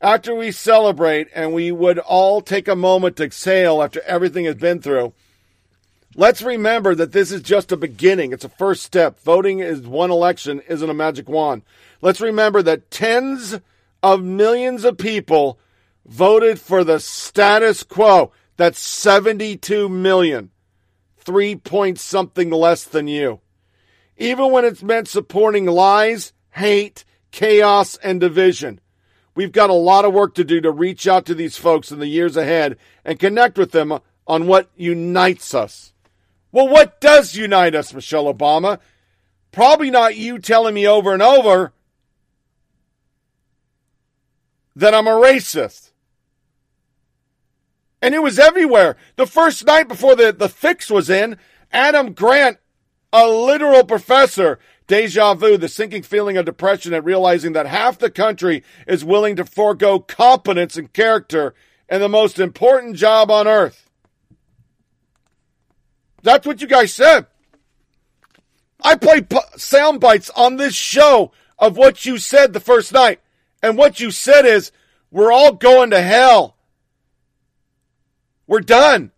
[0.00, 4.54] After we celebrate and we would all take a moment to exhale after everything has
[4.54, 5.12] been through,
[6.14, 8.32] let's remember that this is just a beginning.
[8.32, 9.20] It's a first step.
[9.20, 11.64] Voting is one election, isn't a magic wand.
[12.00, 13.60] Let's remember that tens
[14.02, 15.58] of millions of people
[16.06, 18.32] voted for the status quo.
[18.56, 20.50] That's 72 million.
[21.18, 23.40] Three point something less than you.
[24.16, 28.80] Even when it's meant supporting lies, hate, chaos, and division.
[29.34, 32.00] We've got a lot of work to do to reach out to these folks in
[32.00, 35.92] the years ahead and connect with them on what unites us.
[36.52, 38.80] Well, what does unite us, Michelle Obama?
[39.52, 41.72] Probably not you telling me over and over
[44.76, 45.90] that I'm a racist.
[48.02, 48.96] And it was everywhere.
[49.16, 51.36] The first night before the, the fix was in,
[51.72, 52.58] Adam Grant,
[53.12, 58.10] a literal professor, deja vu, the sinking feeling of depression at realizing that half the
[58.10, 61.54] country is willing to forego competence and character
[61.88, 63.88] in the most important job on earth.
[66.22, 67.26] That's what you guys said.
[68.82, 69.26] I played
[69.56, 73.20] sound bites on this show of what you said the first night.
[73.62, 74.72] And what you said is,
[75.10, 76.56] we're all going to hell.
[78.46, 79.12] We're done.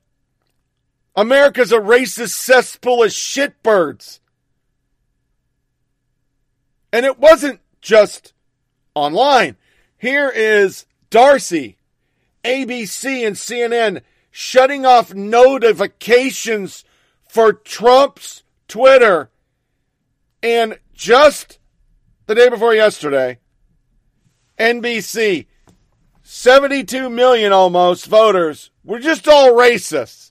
[1.15, 4.21] America's a racist cesspool of shitbirds.
[6.93, 8.33] And it wasn't just
[8.95, 9.57] online.
[9.99, 11.77] Here is Darcy,
[12.45, 16.85] ABC and CNN shutting off notifications
[17.29, 19.31] for Trump's Twitter.
[20.43, 21.59] And just
[22.27, 23.39] the day before yesterday,
[24.59, 25.47] NBC,
[26.23, 30.31] 72 million almost voters We're just all racists.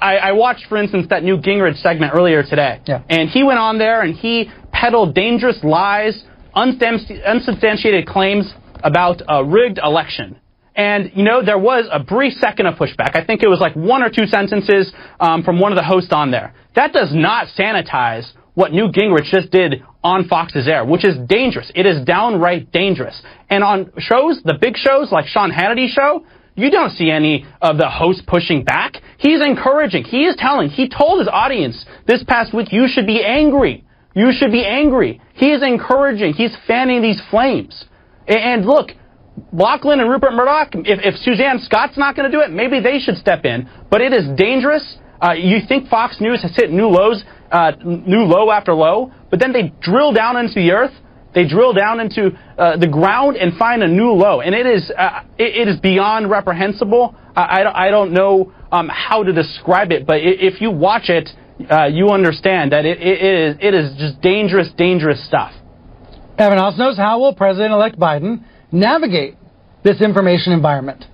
[0.00, 2.80] I, I watched, for instance, that Newt Gingrich segment earlier today.
[2.86, 3.02] Yeah.
[3.08, 6.24] And he went on there and he peddled dangerous lies,
[6.54, 8.52] unsubstantiated claims
[8.84, 10.38] about a rigged election.
[10.76, 13.16] And, you know, there was a brief second of pushback.
[13.16, 16.12] I think it was like one or two sentences um, from one of the hosts
[16.12, 16.54] on there.
[16.74, 21.72] That does not sanitize what Newt Gingrich just did on Fox's air, which is dangerous.
[21.74, 23.20] It is downright dangerous.
[23.48, 27.78] And on shows, the big shows like Sean Hannity's show, you don't see any of
[27.78, 28.98] the hosts pushing back.
[29.18, 30.04] He's encouraging.
[30.04, 30.68] He is telling.
[30.68, 33.84] He told his audience this past week, you should be angry.
[34.14, 35.20] You should be angry.
[35.32, 36.34] He is encouraging.
[36.34, 37.84] He's fanning these flames.
[38.28, 38.90] And look,
[39.52, 42.98] Lachlan and Rupert Murdoch, if, if Suzanne Scott's not going to do it, maybe they
[42.98, 43.68] should step in.
[43.90, 44.98] But it is dangerous.
[45.24, 49.40] Uh, you think Fox News has hit new lows, uh, new low after low, but
[49.40, 50.92] then they drill down into the earth
[51.34, 54.90] they drill down into uh, the ground and find a new low, and it is
[54.96, 57.14] uh, it, it is beyond reprehensible.
[57.34, 61.28] I, I, I don't know um, how to describe it, but if you watch it,
[61.68, 65.52] uh, you understand that it, it is it is just dangerous, dangerous stuff.
[66.38, 69.36] Evan Osnos how will President-elect Biden navigate
[69.82, 71.04] this information environment?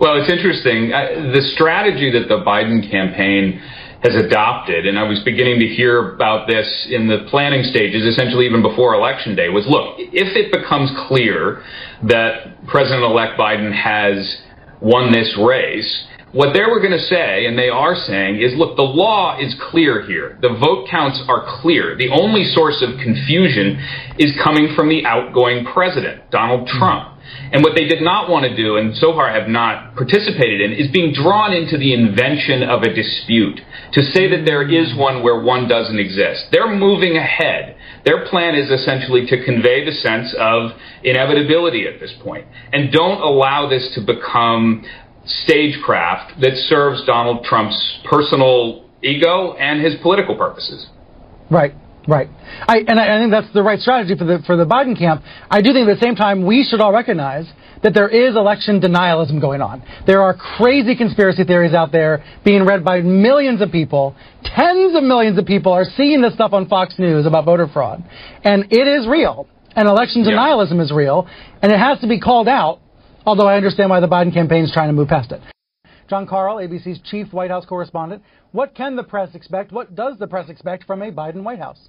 [0.00, 0.90] Well, it's interesting.
[0.90, 3.60] the strategy that the Biden campaign
[4.04, 8.44] has adopted, and I was beginning to hear about this in the planning stages, essentially
[8.44, 11.62] even before Election Day, was look, if it becomes clear
[12.02, 14.42] that President elect Biden has
[14.82, 18.76] won this race, what they were going to say, and they are saying, is look,
[18.76, 20.36] the law is clear here.
[20.42, 21.96] The vote counts are clear.
[21.96, 23.80] The only source of confusion
[24.18, 27.13] is coming from the outgoing president, Donald Trump.
[27.52, 30.72] And what they did not want to do, and so far have not participated in,
[30.72, 33.60] is being drawn into the invention of a dispute.
[33.92, 36.46] To say that there is one where one doesn't exist.
[36.50, 37.76] They're moving ahead.
[38.04, 40.72] Their plan is essentially to convey the sense of
[41.02, 42.12] inevitability at this.
[42.72, 44.84] And don't allow this to become
[45.24, 50.86] stagecraft that serves Donald Trump's personal ego and his political purposes.
[51.50, 51.74] Right.
[52.06, 52.28] Right.
[52.68, 55.22] I, and I, I think that's the right strategy for the, for the Biden camp.
[55.50, 57.50] I do think at the same time we should all recognize
[57.82, 59.82] that there is election denialism going on.
[60.06, 64.16] There are crazy conspiracy theories out there being read by millions of people.
[64.42, 68.04] Tens of millions of people are seeing this stuff on Fox News about voter fraud.
[68.42, 69.46] And it is real.
[69.76, 71.28] And election denialism is real.
[71.62, 72.80] And it has to be called out,
[73.26, 75.53] although I understand why the Biden campaign is trying to move past it.
[76.08, 78.22] Jon Karl, ABC's chief White House correspondent.
[78.52, 79.72] What can the press expect?
[79.72, 81.88] What does the press expect from a Biden White House?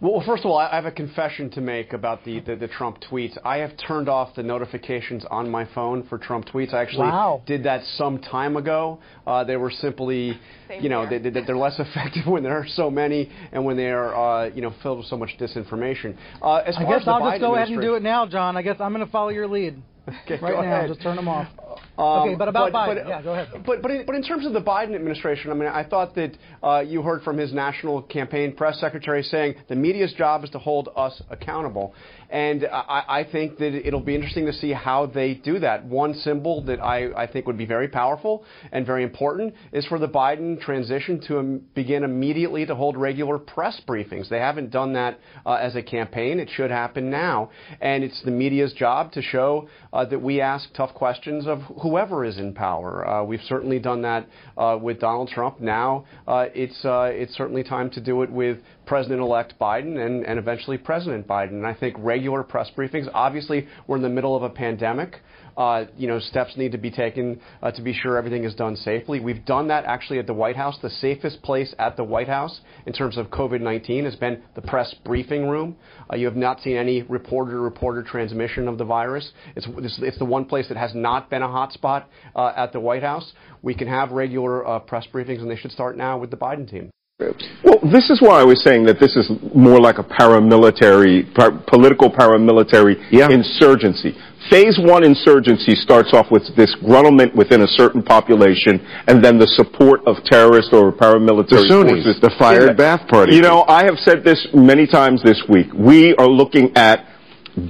[0.00, 2.98] Well, first of all, I have a confession to make about the, the, the, Trump
[3.00, 3.38] tweets.
[3.44, 6.74] I have turned off the notifications on my phone for Trump tweets.
[6.74, 7.42] I actually wow.
[7.46, 8.98] did that some time ago.
[9.26, 10.38] Uh, they were simply,
[10.68, 13.76] Same you know, they, they, are less effective when there are so many and when
[13.76, 16.16] they are, uh, you know, filled with so much disinformation.
[16.42, 18.26] Uh, as I far guess as I'll Biden just go ahead and do it now,
[18.26, 18.56] John.
[18.56, 19.82] I guess I'm going to follow your lead.
[20.24, 20.88] Okay, right now, ahead.
[20.88, 21.48] just turn them off.
[21.96, 23.48] Um, okay, but about but, Biden, but, yeah, go ahead.
[23.64, 26.36] But but in, but in terms of the Biden administration, I mean, I thought that
[26.62, 30.58] uh, you heard from his national campaign press secretary saying the media's job is to
[30.58, 31.94] hold us accountable,
[32.30, 35.84] and I, think that it'll be interesting to see how they do that.
[35.84, 40.08] One symbol that I, think would be very powerful and very important is for the
[40.08, 44.28] Biden transition to begin immediately to hold regular press briefings.
[44.28, 46.38] They haven't done that uh, as a campaign.
[46.40, 50.68] It should happen now, and it's the media's job to show uh, that we ask
[50.74, 53.08] tough questions of whoever is in power.
[53.08, 54.26] Uh, we've certainly done that
[54.58, 55.60] uh, with Donald Trump.
[55.60, 60.38] Now uh, it's uh, it's certainly time to do it with President-elect Biden and, and
[60.38, 61.52] eventually President Biden.
[61.52, 63.08] And I think regular press briefings.
[63.14, 65.20] Obviously, we're in the middle of a pandemic.
[65.56, 68.76] Uh, you know, steps need to be taken uh, to be sure everything is done
[68.76, 69.20] safely.
[69.20, 70.78] We've done that actually at the White House.
[70.82, 74.94] The safest place at the White House in terms of COVID-19 has been the press
[75.04, 75.76] briefing room.
[76.12, 79.30] Uh, you have not seen any reporter-reporter transmission of the virus.
[79.54, 79.66] It's,
[80.00, 82.04] it's the one place that has not been a hotspot
[82.34, 83.32] uh, at the White House.
[83.62, 86.68] We can have regular uh, press briefings, and they should start now with the Biden
[86.68, 86.90] team.
[87.20, 91.52] Well, this is why I was saying that this is more like a paramilitary, par-
[91.68, 93.30] political paramilitary yeah.
[93.30, 94.18] insurgency.
[94.50, 100.00] Phase one insurgency starts off with disgruntlement within a certain population, and then the support
[100.08, 102.20] of terrorist or paramilitary the Sunnis, forces.
[102.20, 103.36] The fired Ba'ath Party.
[103.36, 105.68] You know, I have said this many times this week.
[105.72, 107.06] We are looking at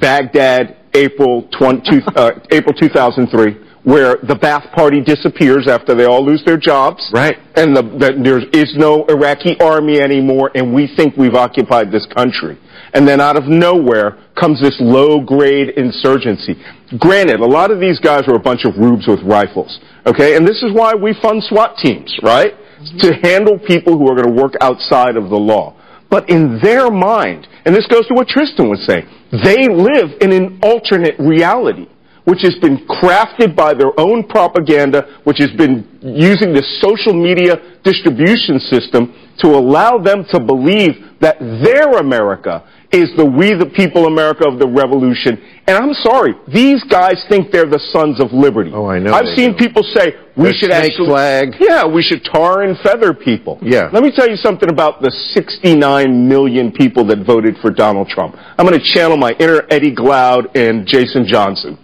[0.01, 6.43] Baghdad, April 20, uh, April 2003 where the Ba'ath Party disappears after they all lose
[6.45, 7.09] their jobs.
[7.13, 7.37] Right.
[7.55, 12.07] And the, the, there is no Iraqi army anymore, and we think we've occupied this
[12.17, 12.59] country.
[12.95, 16.55] and then out of nowhere comes this low-grade insurgency.
[16.99, 20.37] Granted, a lot of these guys are a bunch of rubes with rifles, okay?
[20.37, 22.53] And this is why we fund SWAT teams, right?
[22.55, 22.99] Mm-hmm.
[22.99, 25.77] To handle people who are going to work outside of the law.
[26.09, 30.33] But in their mind, and this goes to what Tristan was saying, they live in
[30.33, 31.89] an alternate reality
[32.25, 37.57] which has been crafted by their own propaganda, which has been using the social media
[37.85, 44.07] distribution system to allow them to believe that their America is the we the people
[44.07, 45.41] America of the revolution.
[45.67, 48.71] And I'm sorry, these guys think they're the sons of liberty.
[48.73, 49.59] Oh, I know I've seen do.
[49.59, 51.55] people say we should actually, flag.
[51.59, 53.59] Yeah, we should tar and feather people.
[53.63, 53.91] Yeah.
[53.93, 58.37] Let me tell you something about the 69 million people that voted for Donald Trump.
[58.39, 61.79] I'm going to channel my inner Eddie Glaude and Jason Johnson.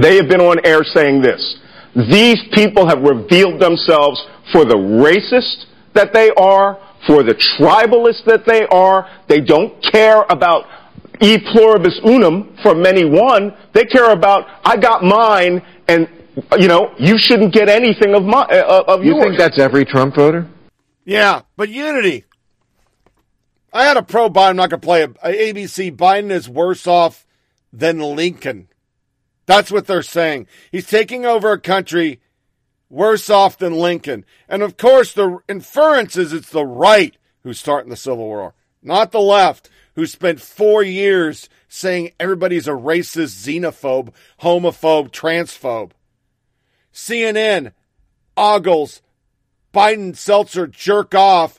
[0.00, 1.56] They have been on air saying this.
[1.94, 5.64] These people have revealed themselves for the racist
[5.94, 9.08] that they are, for the tribalist that they are.
[9.28, 10.64] They don't care about
[11.20, 13.54] e pluribus unum for many one.
[13.74, 16.08] They care about I got mine, and
[16.58, 19.24] you know you shouldn't get anything of my uh, of You yours.
[19.24, 20.46] think that's every Trump voter?
[21.04, 22.24] Yeah, but unity.
[23.72, 24.50] I had a pro Biden.
[24.50, 25.94] I'm not going to play a, a ABC.
[25.96, 27.26] Biden is worse off
[27.72, 28.68] than Lincoln.
[29.48, 30.46] That's what they're saying.
[30.70, 32.20] He's taking over a country
[32.90, 34.26] worse off than Lincoln.
[34.46, 38.52] And of course, the inference is it's the right who's starting the Civil War,
[38.82, 44.12] not the left, who spent four years saying everybody's a racist, xenophobe,
[44.42, 45.92] homophobe, transphobe.
[46.92, 47.72] CNN,
[48.36, 49.00] ogles,
[49.72, 51.58] Biden Stelter jerk off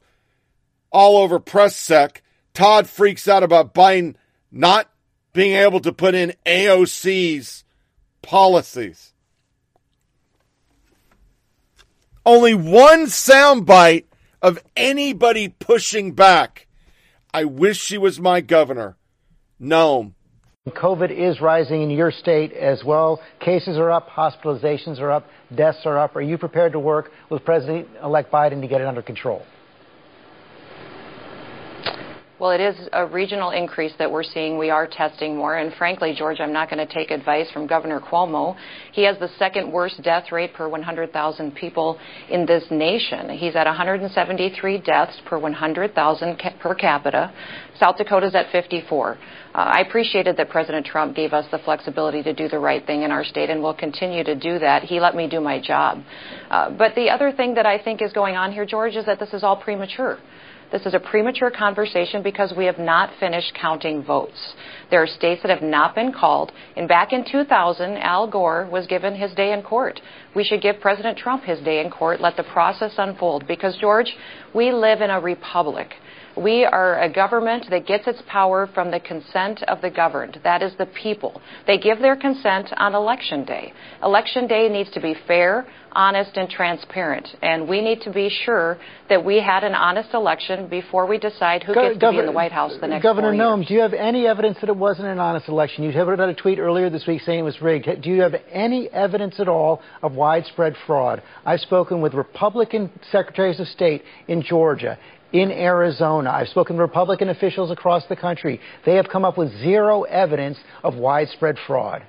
[0.92, 2.22] all over press sec.
[2.54, 4.14] Todd freaks out about Biden
[4.52, 4.88] not
[5.34, 7.64] being able to put in AOC's
[8.30, 9.12] policies.
[12.24, 14.06] Only one soundbite
[14.40, 16.68] of anybody pushing back.
[17.34, 18.98] I wish she was my governor.
[19.60, 20.14] No.
[20.68, 23.20] COVID is rising in your state as well.
[23.40, 26.16] Cases are up, hospitalizations are up, deaths are up.
[26.16, 29.44] Are you prepared to work with President elect Biden to get it under control?
[32.40, 34.58] Well, it is a regional increase that we're seeing.
[34.58, 35.58] We are testing more.
[35.58, 38.56] And frankly, George, I'm not going to take advice from Governor Cuomo.
[38.94, 42.00] He has the second worst death rate per 100,000 people
[42.30, 43.30] in this nation.
[43.32, 47.34] He's at 173 deaths per 100,000 ca- per capita.
[47.78, 49.12] South Dakota's at 54.
[49.12, 53.02] Uh, I appreciated that President Trump gave us the flexibility to do the right thing
[53.02, 54.84] in our state, and we'll continue to do that.
[54.84, 56.02] He let me do my job.
[56.50, 59.20] Uh, but the other thing that I think is going on here, George, is that
[59.20, 60.20] this is all premature.
[60.72, 64.54] This is a premature conversation because we have not finished counting votes.
[64.92, 66.52] There are states that have not been called.
[66.78, 70.00] And back in 2000, Al Gore was given his day in court.
[70.36, 73.48] We should give President Trump his day in court, let the process unfold.
[73.48, 74.14] Because, George,
[74.54, 75.96] we live in a republic.
[76.40, 80.40] We are a government that gets its power from the consent of the governed.
[80.44, 81.42] That is the people.
[81.68, 83.74] They give their consent on election day.
[84.02, 87.28] Election day needs to be fair, honest, and transparent.
[87.42, 88.78] And we need to be sure
[89.10, 92.26] that we had an honest election before we decide who Go- gets to be in
[92.26, 95.10] the White House the next Governor Noem, do you have any evidence that it wasn't
[95.10, 95.84] an honest election?
[95.84, 98.02] You have put out a tweet earlier this week saying it was rigged.
[98.02, 101.22] Do you have any evidence at all of widespread fraud?
[101.46, 104.98] I've spoken with Republican secretaries of state in Georgia.
[105.32, 106.32] In Arizona.
[106.32, 108.60] I've spoken to Republican officials across the country.
[108.86, 112.04] They have come up with zero evidence of widespread fraud.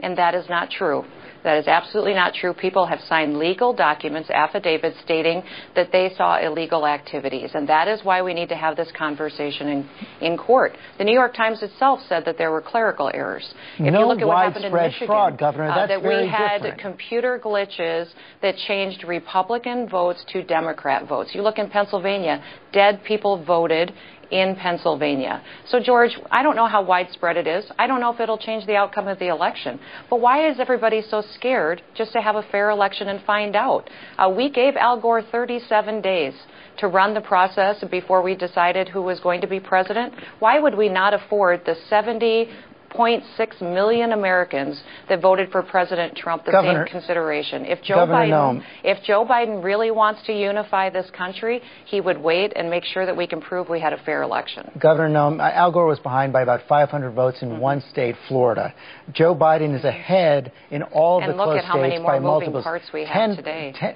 [0.00, 1.04] And that is not true.
[1.44, 2.52] That is absolutely not true.
[2.52, 5.42] People have signed legal documents, affidavits stating
[5.76, 7.50] that they saw illegal activities.
[7.54, 9.88] And that is why we need to have this conversation in,
[10.20, 10.76] in court.
[10.98, 13.54] The New York Times itself said that there were clerical errors.
[13.78, 15.70] If No you look at what happened in widespread Michigan, fraud, Governor.
[15.70, 16.80] uh, that we had different.
[16.80, 18.08] computer glitches
[18.42, 21.30] that changed Republican votes to Democrat votes.
[21.34, 22.42] You look in Pennsylvania,
[22.72, 23.92] dead people voted
[24.30, 25.42] in Pennsylvania.
[25.66, 27.64] So, George, I don't know how widespread it is.
[27.78, 29.80] I don't know if it'll change the outcome of the election.
[30.10, 33.88] But why is everybody so scared just to have a fair election and find out?
[34.18, 36.34] Uh, we gave Al Gore 37 days
[36.78, 40.12] to run the process before we decided who was going to be president.
[40.38, 42.48] Why would we not afford the 70
[42.94, 47.64] 0.6 million Americans that voted for President Trump the Governor- same consideration.
[47.64, 52.18] If Joe Governor Biden if Joe Biden really wants to unify this country, he would
[52.18, 54.70] wait and make sure that we can prove we had a fair election.
[54.80, 57.54] Governor Noem, uh, Al Gore was behind by about 500 votes Mm-hmm.
[57.56, 58.74] in one state, Florida.
[59.12, 62.02] Joe Biden is ahead in all of And the look close at how many states
[62.02, 63.72] more by moving parts we have 10 today.
[63.78, 63.94] 10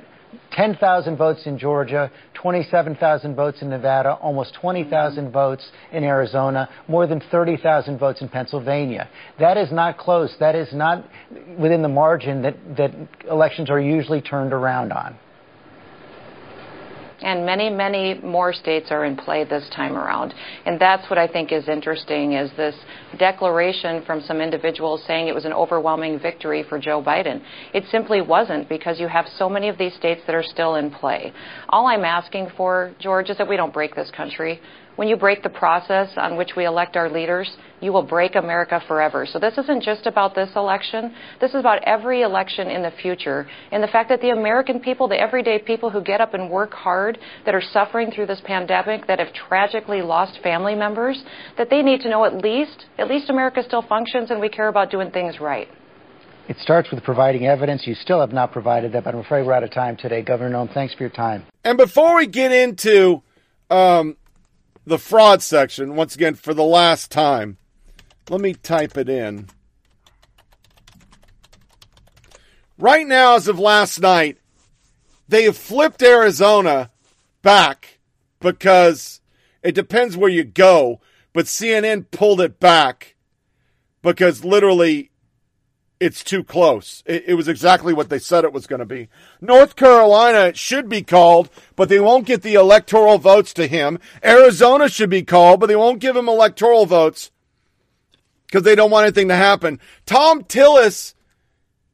[0.53, 5.33] 10,000 votes in Georgia, 27,000 votes in Nevada, almost 20,000 Mm-hmm.
[5.33, 9.09] votes in Arizona, more than 30,000 votes in Pennsylvania.
[9.39, 10.35] That is not close.
[10.41, 11.05] That is not
[11.59, 12.91] within the margin that, that
[13.31, 15.17] elections are usually turned around on.
[17.23, 20.35] And many, many more states are in play this time around.
[20.67, 22.75] And that's what I think is interesting is this
[23.19, 27.43] declaration from some individuals saying it was an overwhelming victory for Joe Biden.
[27.73, 30.91] It simply wasn't because you have so many of these states that are still in
[30.91, 31.33] play.
[31.69, 34.61] All I'm asking for, George, is that we don't break this country.
[34.97, 37.51] When you break the process on which we elect our leaders,
[37.81, 39.27] you will break America forever.
[39.27, 41.15] So this isn't just about this election.
[41.41, 43.47] This is about every election in the future.
[43.71, 46.75] And the fact that the American people, the everyday people who get up and work
[46.75, 51.23] hard, that are suffering through this pandemic, that have tragically lost family members,
[51.57, 54.69] that they need to know at least, at least America still functions and we care
[54.69, 55.69] about doing things right.
[56.49, 57.87] It starts with providing evidence.
[57.87, 60.23] You still have not provided that, but I'm afraid we're out of time today.
[60.23, 61.45] Governor Noem, thanks for your time.
[61.65, 63.23] And before we get into
[63.71, 64.17] um,
[64.85, 67.59] the fraud section, once again, for the last time.
[68.29, 69.49] Let me type it in.
[72.79, 74.39] Right now, as of last night,
[75.29, 76.91] they have flipped Arizona
[77.43, 77.99] back
[78.41, 79.21] because
[79.63, 81.01] it depends where you go,
[81.33, 83.15] but CNN pulled it back
[84.03, 85.12] because literally
[86.03, 87.05] it's too close.
[87.07, 89.09] It, it, was exactly what they said it was going to be.
[89.41, 94.01] North Carolina should be called, but they won't get the electoral votes to him.
[94.25, 97.31] Arizona should be called, but they won't give him electoral votes
[98.47, 99.79] because they don't want anything to happen.
[100.05, 101.15] Thom Tillis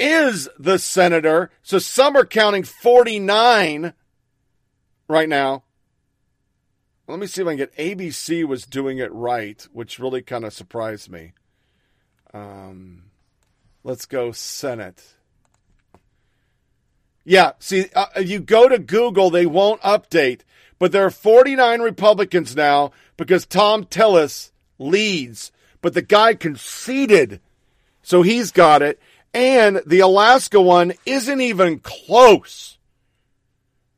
[0.01, 3.93] is the senator, so some are counting 49
[5.06, 5.64] right now.
[7.06, 10.47] Let me see if I can get ABC was doing it right, which really kind
[10.47, 11.32] of surprised me.
[12.32, 13.07] Um,
[13.85, 15.15] Let's go Senate.
[17.25, 20.41] Yeah, see, uh, you go to Google, they won't update,
[20.79, 25.53] but there are 49 Republicans now because Thom Tillis leads,
[25.83, 27.41] but the guy conceded,
[28.03, 28.99] so he's got it.
[29.35, 32.79] And the Alaska one isn't even close.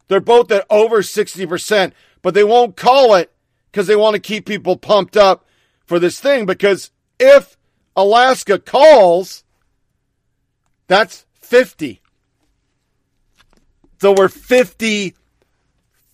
[0.09, 3.32] They're both at over 60%, but they won't call it
[3.70, 5.47] because they want to keep people pumped up
[5.86, 6.47] for this thing.
[6.47, 6.90] Because
[7.20, 7.57] if
[7.94, 9.44] Alaska calls,
[10.90, 12.02] that's 50.
[14.00, 15.14] So we're 50,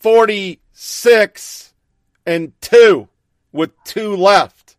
[0.01, 1.75] 46,
[2.27, 3.09] and 2
[3.53, 4.77] with two left.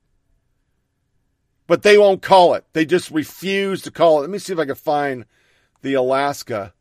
[1.66, 2.64] But they won't call it.
[2.74, 4.22] They just refuse to call it.
[4.22, 5.26] Let me see if I can find
[5.82, 6.76] the Alaska.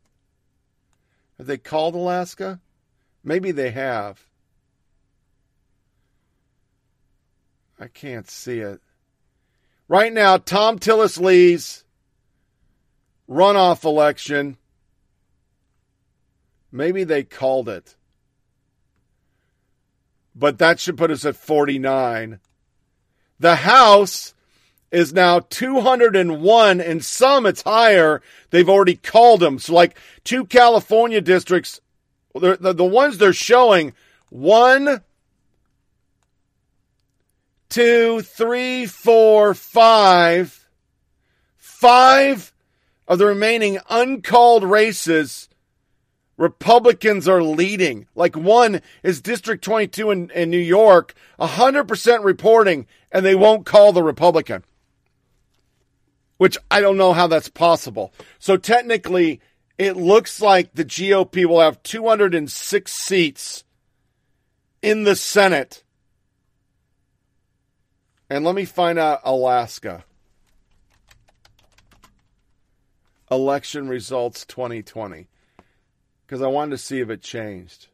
[1.39, 2.59] Have they called Alaska?
[3.23, 4.23] Maybe they have.
[7.79, 8.79] I can't see it.
[9.87, 11.83] Right now, Thom Tillis leads
[13.29, 14.57] runoff election.
[16.71, 17.95] Maybe they called it.
[20.35, 22.39] But that should put us at 49.
[23.39, 24.33] The House
[24.91, 28.21] is now 201, and some it's higher.
[28.51, 29.59] They've already called them.
[29.59, 31.81] So, like two California districts,
[32.33, 33.93] the, the ones they're showing
[34.29, 35.01] one,
[37.69, 40.67] two, three, four, five,
[41.57, 42.53] five
[43.07, 45.49] of the remaining uncalled races,
[46.37, 48.07] Republicans are leading.
[48.15, 53.91] Like one is District 22 in, in New York, 100% reporting, and they won't call
[53.91, 54.63] the Republican.
[56.37, 58.13] Which I don't know how that's possible.
[58.37, 59.41] So technically,
[59.77, 63.63] it looks like the GOP will have 206 seats
[64.83, 65.83] in the Senate.
[68.29, 70.03] And let me find out Alaska.
[73.29, 75.27] Election results 2020
[76.25, 77.87] because I wanted to see if it changed.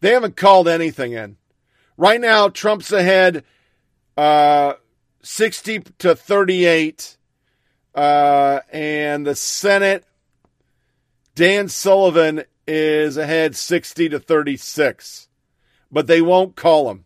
[0.00, 1.36] They haven't called anything in.
[1.96, 3.44] Right now, Trump's ahead
[4.16, 4.74] uh,
[5.22, 7.16] 60 to 38.
[7.94, 10.04] Uh, and the Senate,
[11.34, 15.28] Dan Sullivan is ahead 60 to 36.
[15.90, 17.04] But they won't call him.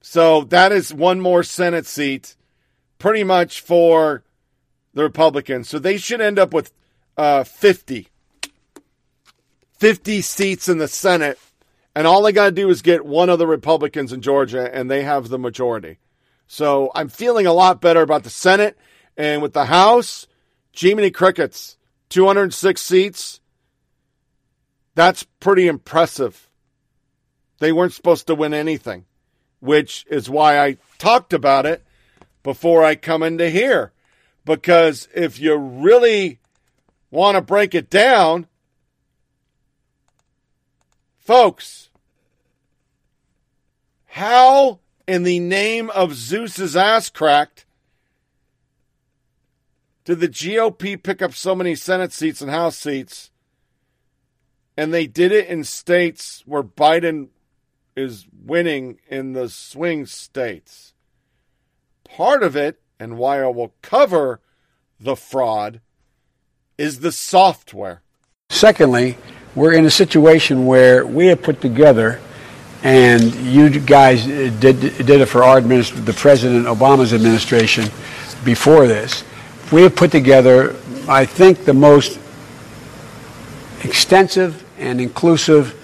[0.00, 2.34] So that is one more Senate seat
[3.00, 4.22] pretty much for
[4.94, 5.68] the Republicans.
[5.68, 6.72] So they should end up with
[7.16, 8.06] uh, 50.
[9.78, 11.38] 50 seats in the Senate.
[11.96, 14.88] And all they got to do is get one of the Republicans in Georgia, and
[14.88, 15.98] they have the majority.
[16.46, 18.78] So I'm feeling a lot better about the Senate.
[19.16, 20.28] And with the House,
[20.72, 21.76] Jiminy Crickets,
[22.10, 23.40] 206 seats.
[24.94, 26.48] That's pretty impressive.
[27.58, 29.06] They weren't supposed to win anything,
[29.60, 31.84] which is why I talked about it
[32.42, 33.92] before I come into here.
[34.44, 36.38] Because if you really
[37.10, 38.46] want to break it down,
[41.18, 41.90] folks,
[44.06, 47.66] how in the name of Zeus's ass cracked
[50.04, 53.30] did the GOP pick up so many Senate seats and House seats
[54.76, 57.28] And they did it in states where Biden
[57.94, 60.94] is winning in the swing states.
[62.16, 64.40] Part of it, and why I will cover
[64.98, 65.80] the fraud,
[66.76, 68.02] is the software.
[68.50, 69.16] Secondly,
[69.54, 72.20] we're in a situation where we have put together,
[72.82, 77.84] and you guys did, did it for our the President Obama's administration
[78.44, 79.24] before this.
[79.72, 80.76] We have put together,
[81.08, 82.18] I think, the most
[83.84, 85.74] extensive and inclusive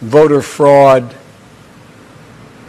[0.00, 1.14] voter fraud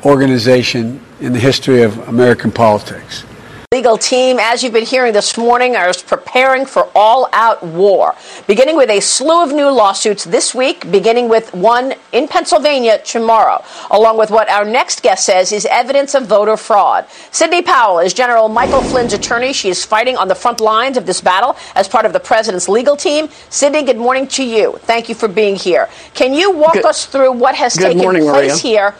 [0.05, 3.25] organization in the history of American politics.
[3.73, 8.15] Legal team, as you've been hearing this morning, are preparing for all out war,
[8.47, 13.61] beginning with a slew of new lawsuits this week, beginning with one in Pennsylvania tomorrow,
[13.91, 17.07] along with what our next guest says is evidence of voter fraud.
[17.31, 19.51] Sidney Powell is General Michael Flynn's attorney.
[19.51, 22.69] She is fighting on the front lines of this battle as part of the president's
[22.69, 23.27] legal team.
[23.49, 24.77] Sidney, good morning to you.
[24.83, 25.89] Thank you for being here.
[26.13, 28.91] Can you walk good, us through what has taken morning, place Maria.
[28.93, 28.95] here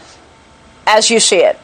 [0.86, 1.58] as you see it?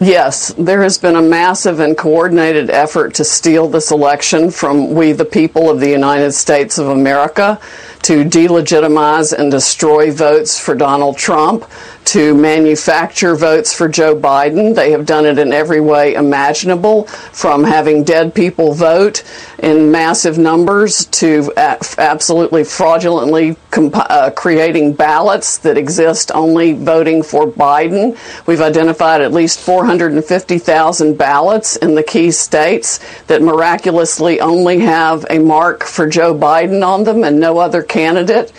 [0.00, 5.12] Yes, there has been a massive and coordinated effort to steal this election from we,
[5.12, 7.60] the people of the United States of America,
[8.04, 11.64] to delegitimize and destroy votes for Donald Trump,
[12.04, 14.74] to manufacture votes for Joe Biden.
[14.74, 19.24] They have done it in every way imaginable, from having dead people vote
[19.58, 28.18] in massive numbers to absolutely fraudulently uh, creating ballots that exist only voting for Biden.
[28.46, 35.38] We've identified at least 450,000 ballots in the key states that miraculously only have a
[35.38, 38.52] mark for Joe Biden on them and no other candidate.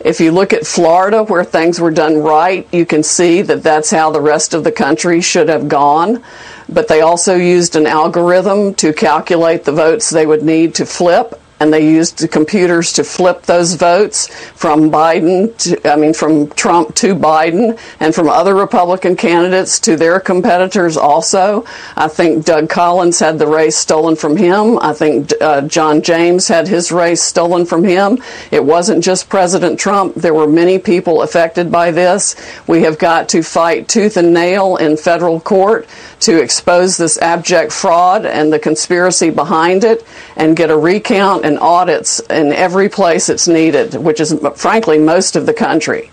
[0.00, 3.90] If you look at Florida, where things were done right, you can see that that's
[3.90, 6.24] how the rest of the country should have gone.
[6.68, 11.40] But they also used an algorithm to calculate the votes they would need to flip
[11.60, 16.94] and they used computers to flip those votes from Biden to, I mean, from Trump
[16.96, 21.64] to Biden and from other Republican candidates to their competitors also.
[21.96, 24.78] I think Doug Collins had the race stolen from him.
[24.78, 28.22] I think uh, John James had his race stolen from him.
[28.50, 30.14] It wasn't just President Trump.
[30.14, 32.36] There were many people affected by this.
[32.66, 35.86] We have got to fight tooth and nail in federal court
[36.20, 40.06] to expose this abject fraud and the conspiracy behind it
[40.36, 45.36] and get a recount and audits in every place it's needed, which is frankly most
[45.36, 46.10] of the country.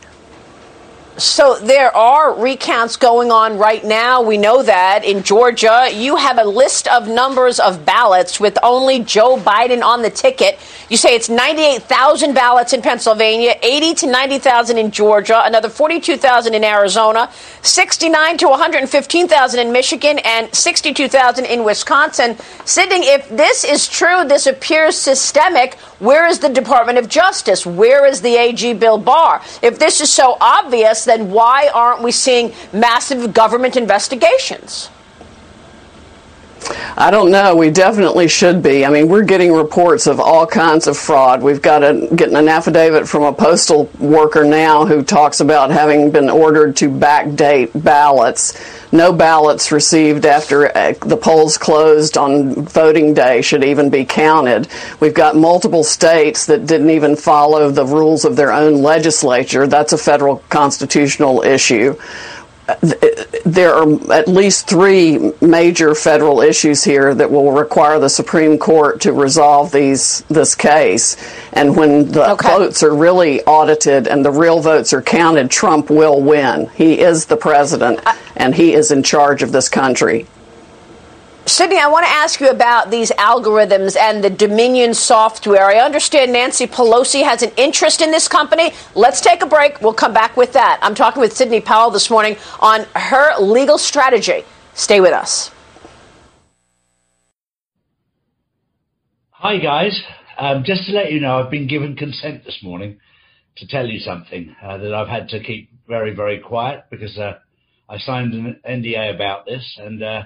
[1.17, 4.21] So there are recounts going on right now.
[4.21, 8.99] We know that in Georgia, you have a list of numbers of ballots with only
[8.99, 10.59] Joe Biden on the ticket.
[10.89, 16.63] You say it's 98,000 ballots in Pennsylvania, 80 to 90,000 in Georgia, another 42,000 in
[16.63, 17.31] Arizona,
[17.63, 22.37] 69 to 115,000 in Michigan, and 62,000 in Wisconsin.
[22.63, 25.79] Sidney, if this is true, this appears systemic.
[25.97, 27.65] Where is the Department of Justice?
[27.65, 29.41] Where is the AG Bill Barr?
[29.63, 34.89] If this is so obvious, then why aren't we seeing massive government investigations?
[36.97, 37.55] I don't know.
[37.55, 38.85] We definitely should be.
[38.85, 41.41] I mean, we're getting reports of all kinds of fraud.
[41.41, 46.11] We've got a, getting an affidavit from a postal worker now who talks about having
[46.11, 48.59] been ordered to backdate ballots.
[48.91, 54.67] No ballots received after uh, the polls closed on voting day should even be counted.
[54.99, 59.67] We've got multiple states that didn't even follow the rules of their own legislature.
[59.67, 61.97] That's a federal constitutional issue
[63.45, 68.99] there are at least three major federal issues here that will require the Supreme Court
[69.01, 71.15] to resolve these this case.
[71.53, 72.49] And when the okay.
[72.49, 76.69] votes are really audited and the real votes are counted, Trump will win.
[76.75, 78.01] He is the president,
[78.35, 80.27] and he is in charge of this country.
[81.47, 85.63] Sidney, I want to ask you about these algorithms and the Dominion software.
[85.63, 88.73] I understand Nancy Pelosi has an interest in this company.
[88.95, 89.79] Let's take a break.
[89.79, 90.77] We'll come back with that.
[90.81, 94.43] I'm talking with Sidney Powell this morning on her legal strategy.
[94.73, 95.49] Stay with us.
[99.31, 100.03] Hi, guys.
[100.37, 102.99] Um, just to let you know, I've been given consent this morning
[103.55, 107.39] to tell you something uh, that I've had to keep very, very quiet because uh,
[107.87, 110.03] I signed an NDA about this and.
[110.03, 110.23] Uh,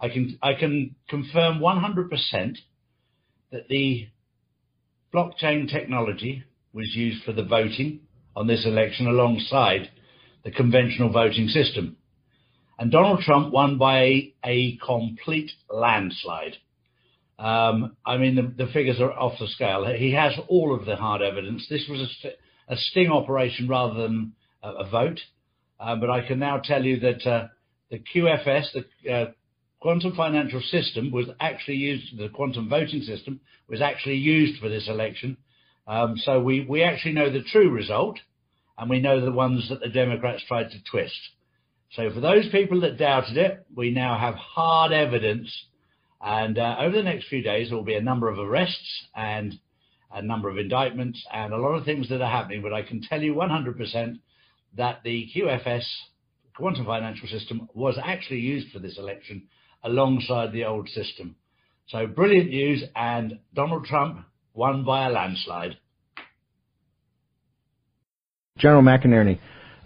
[0.00, 2.58] I can I can confirm 100%
[3.52, 4.08] that the
[5.14, 8.00] blockchain technology was used for the voting
[8.34, 9.90] on this election alongside
[10.44, 11.96] the conventional voting system.
[12.78, 16.56] And Donald Trump won by a, complete landslide.
[17.38, 19.86] Um, I mean, the, figures are off the scale.
[19.96, 21.66] He has all of the hard evidence.
[21.70, 22.26] This was
[22.68, 24.32] a, sting operation rather than
[24.62, 25.20] a, a vote.
[25.80, 27.48] Uh, but I can now tell you that uh,
[27.90, 29.32] the QFS, the uh,
[29.86, 33.38] quantum financial system was actually used, the quantum voting system
[33.68, 35.36] was actually used for this election.
[35.86, 38.18] Um, so we, we actually know the true result,
[38.76, 41.14] and we know the ones that the Democrats tried to twist.
[41.92, 45.56] So for those people that doubted it, we now have hard evidence.
[46.20, 49.54] And uh, over the next few days, there will be a number of arrests and
[50.12, 52.60] a number of indictments and a lot of things that are happening.
[52.60, 54.18] But I can tell you 100%
[54.78, 55.84] that the QFS,
[56.56, 59.46] quantum financial system, was actually used for this election
[59.82, 61.36] alongside the old system.
[61.88, 64.24] So brilliant news, and Donald Trump
[64.54, 65.76] won by a landslide.
[68.58, 69.38] General McInerney,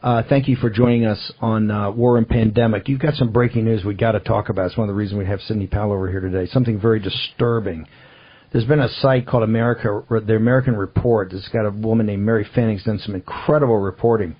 [0.03, 2.89] uh, thank you for joining us on uh, War and Pandemic.
[2.89, 4.67] You've got some breaking news we've got to talk about.
[4.67, 6.47] It's one of the reasons we have Sidney Powell over here today.
[6.51, 7.87] Something very disturbing.
[8.53, 11.33] There's been a site called America, the American Report.
[11.33, 14.37] It's got a woman named Mary Fanning's done some incredible reporting,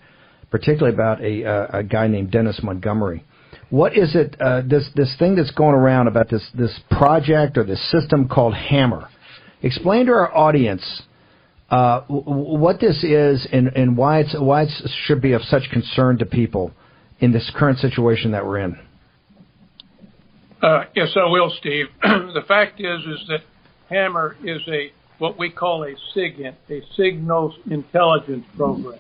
[0.51, 3.25] particularly about a, uh, a guy named Dennis Montgomery.
[3.71, 4.37] What is it?
[4.41, 8.55] Uh, this this thing that's going around about this this project or this system called
[8.55, 9.09] Hammer.
[9.63, 11.03] Explain to our audience
[11.71, 14.71] uh, what this is and, and why it's why it
[15.05, 16.73] should be of such concern to people
[17.21, 18.79] in this current situation that we're in.
[20.63, 21.87] Uh, yes, I will, Steve.
[22.03, 23.41] the fact is, is that
[23.89, 28.99] Hammer is a what we call a SIGINT, a signals intelligence program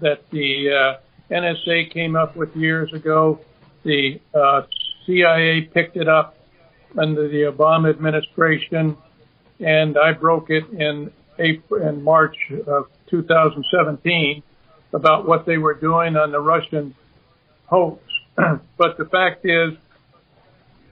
[0.00, 3.40] that the uh, NSA came up with years ago.
[3.82, 4.62] The uh,
[5.06, 6.36] CIA picked it up
[6.98, 8.96] under the Obama administration,
[9.58, 12.36] and I broke it in April, in March
[12.66, 14.42] of 2017
[14.92, 16.94] about what they were doing on the Russian
[17.66, 18.02] hoax.
[18.36, 19.74] but the fact is,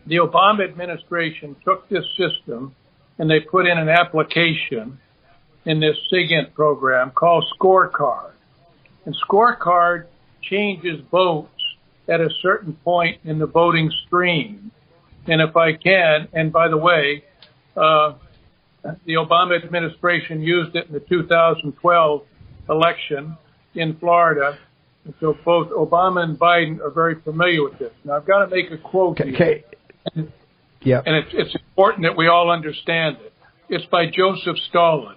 [0.06, 2.74] the Obama administration took this system
[3.18, 4.98] and they put in an application
[5.64, 8.30] in this SIGINT program called Scorecard.
[9.04, 10.06] And Scorecard
[10.40, 11.57] changes votes
[12.08, 14.70] at a certain point in the voting stream.
[15.26, 17.24] And if I can, and by the way,
[17.76, 18.14] uh,
[19.04, 22.22] the Obama administration used it in the 2012
[22.70, 23.36] election
[23.74, 24.58] in Florida.
[25.04, 27.92] And so both Obama and Biden are very familiar with this.
[28.04, 29.64] Now I've got to make a quote okay.
[30.14, 30.28] here.
[30.82, 31.02] Yeah.
[31.04, 33.32] And it's, it's important that we all understand it.
[33.68, 35.16] It's by Joseph Stalin.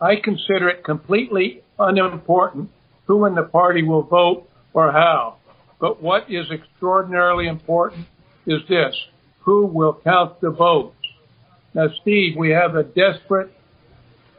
[0.00, 2.70] I consider it completely unimportant
[3.06, 5.36] who in the party will vote or how.
[5.80, 8.06] But what is extraordinarily important
[8.46, 8.94] is this.
[9.40, 10.94] Who will count the votes?
[11.74, 13.50] Now, Steve, we have a desperate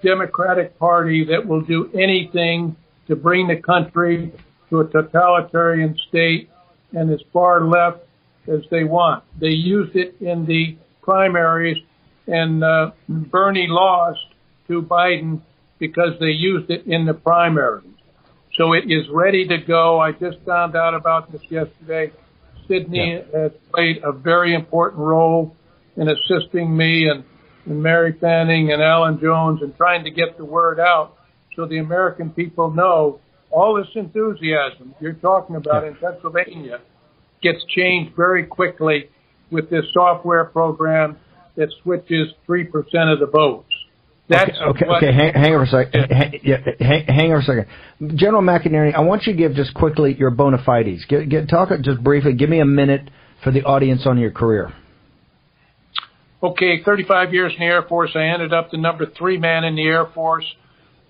[0.03, 2.75] Democratic Party that will do anything
[3.07, 4.31] to bring the country
[4.69, 6.49] to a totalitarian state
[6.93, 7.99] and as far left
[8.47, 9.23] as they want.
[9.39, 11.77] They used it in the primaries,
[12.27, 14.19] and uh, Bernie lost
[14.67, 15.41] to Biden
[15.79, 17.90] because they used it in the primaries.
[18.57, 19.99] So it is ready to go.
[19.99, 22.11] I just found out about this yesterday.
[22.67, 23.39] Sidney yeah.
[23.39, 25.55] has played a very important role
[25.95, 27.23] in assisting me and,
[27.65, 31.17] and Mary Fanning and Alan Jones in trying to get the word out
[31.55, 33.19] so the American people know
[33.49, 35.89] all this enthusiasm you're talking about yeah.
[35.89, 36.79] in Pennsylvania
[37.41, 39.09] gets changed very quickly
[39.51, 41.17] with this software program
[41.55, 42.67] that switches 3%
[43.11, 43.70] of the votes.
[44.31, 45.13] That's okay, okay, okay.
[45.13, 46.11] Hang, hang for a second.
[46.11, 48.17] Hang, yeah, hang, hang for a second.
[48.17, 51.03] General McInerney, I want you to give just quickly your bona fides.
[51.09, 52.33] Get, get, talk just briefly.
[52.33, 53.09] Give me a minute
[53.43, 54.73] for the audience on your career.
[56.41, 58.11] Okay, 35 years in the Air Force.
[58.15, 60.45] I ended up the number three man in the Air Force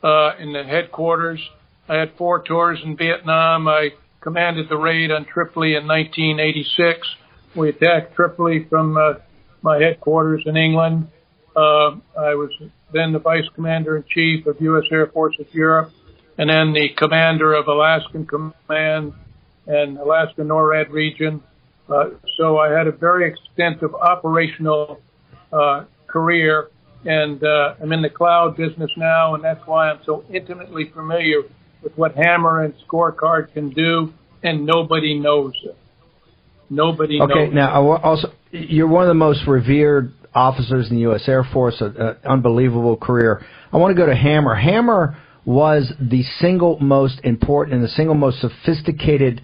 [0.04, 1.40] uh, in the headquarters.
[1.88, 3.68] I had four tours in Vietnam.
[3.68, 3.92] I
[4.22, 7.08] commanded the raid on Tripoli in 1986.
[7.56, 9.14] We attacked Tripoli from uh,
[9.62, 11.08] my headquarters in England.
[11.56, 12.50] Uh, I was
[12.94, 14.86] then the Vice Commander in Chief of U.S.
[14.92, 15.92] Air Forces Europe,
[16.38, 19.14] and then the Commander of Alaskan Command
[19.68, 21.42] and Alaska NORAD region.
[21.90, 25.02] Uh, so I had a very extensive operational
[25.52, 26.70] uh, career,
[27.06, 31.44] and uh, I'm in the cloud business now, and that's why I'm so intimately familiar
[31.82, 34.14] with what Hammer and Scorecard can do,
[34.44, 35.78] and nobody knows it.
[36.70, 37.48] Nobody okay, knows.
[37.48, 41.28] Okay, now also you're one of the most revered officers in the U.S.
[41.28, 43.44] Air Force, an unbelievable career.
[43.72, 44.56] I want to go to Hammer.
[44.56, 49.42] Hammer was the single most important and the single most sophisticated,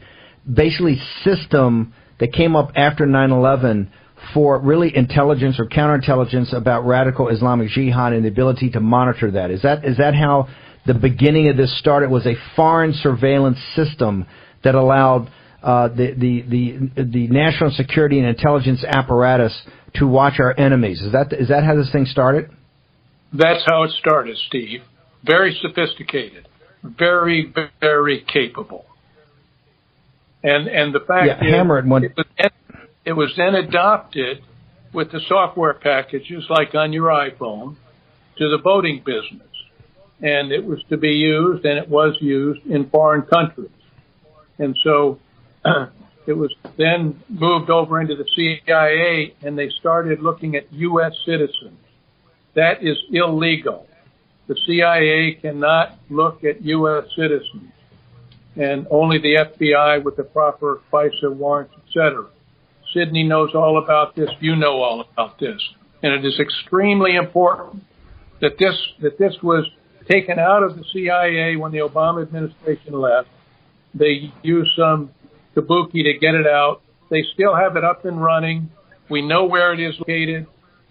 [0.52, 3.88] basically, system that came up after 9/11
[4.34, 9.52] for really intelligence or counterintelligence about radical Islamic jihad and the ability to monitor that.
[9.52, 10.48] Is that is that how
[10.86, 12.10] the beginning of this started?
[12.10, 14.26] Was a foreign surveillance system
[14.64, 15.30] that allowed
[15.64, 19.60] uh, the, the the the national security and intelligence apparatus
[19.96, 21.02] to watch our enemies.
[21.02, 22.50] Is that is that how this thing started?
[23.34, 24.82] That's how it started, Steve.
[25.24, 26.48] Very sophisticated,
[26.84, 28.86] very very capable.
[30.44, 32.04] And and the fact yeah, hammer it, one.
[32.04, 32.52] It, was then,
[33.06, 34.44] it was then adopted
[34.94, 37.76] with the software packages like on your iPhone
[38.38, 39.48] to the voting business.
[40.22, 43.70] and it was to be used, and it was used in foreign countries.
[44.58, 45.20] And so
[46.28, 51.14] it was then moved over into the CIA, and they started looking at U.S.
[51.26, 51.80] citizens.
[52.54, 53.88] That is illegal.
[54.48, 57.06] The CIA cannot look at U.S.
[57.16, 57.72] citizens,
[58.56, 62.28] and only the FBI with the proper FISA warrants, etc.
[62.94, 64.30] Sidney knows all about this.
[64.40, 65.62] You know all about this,
[66.02, 67.84] and it is extremely important
[68.42, 69.70] that this that this was
[70.10, 73.30] taken out of the CIA when the Obama administration left.
[73.94, 75.12] They used some
[75.58, 76.82] kabuki to get it out.
[77.10, 78.70] They still have it up and running.
[79.10, 80.46] We know where it is located.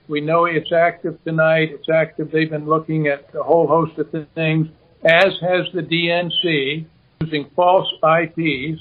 [0.08, 1.70] We know it's active tonight.
[1.72, 2.30] It's active.
[2.30, 4.68] They've been looking at a whole host of things,
[5.04, 6.86] as has the DNC,
[7.20, 8.80] using false IPs,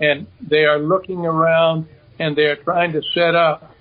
[0.00, 1.86] and they are looking around
[2.18, 3.74] and they are trying to set up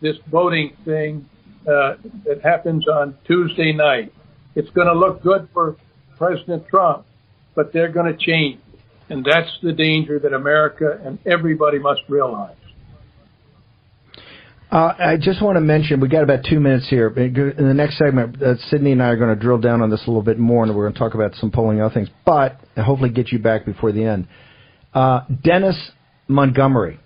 [0.00, 1.28] this voting thing
[1.66, 1.94] uh,
[2.24, 4.12] that happens on Tuesday night.
[4.54, 5.76] It's going to look good for
[6.16, 7.04] President Trump,
[7.54, 8.60] but they're going to change.
[9.08, 12.56] And that's the danger that America and everybody must realize.
[14.70, 17.08] Uh, I just want to mention we got about two minutes here.
[17.08, 20.00] In the next segment, uh, Sidney and I are going to drill down on this
[20.06, 22.08] a little bit more, and we're going to talk about some polling and other things.
[22.24, 24.28] But hopefully, get you back before the end.
[24.94, 25.76] Uh, Dennis
[26.26, 26.98] Montgomery.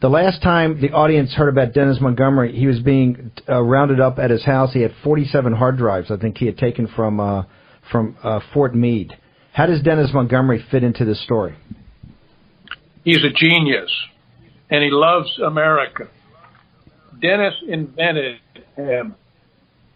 [0.00, 4.18] The last time the audience heard about Dennis Montgomery, he was being uh, rounded up
[4.18, 4.72] at his house.
[4.72, 6.10] He had 47 hard drives.
[6.10, 7.44] I think he had taken from uh,
[7.92, 9.16] from uh, Fort Meade.
[9.52, 11.54] How does Dennis Montgomery fit into this story?
[13.04, 13.90] He's a genius,
[14.70, 16.08] and he loves America.
[17.20, 18.40] Dennis invented
[18.76, 19.14] him.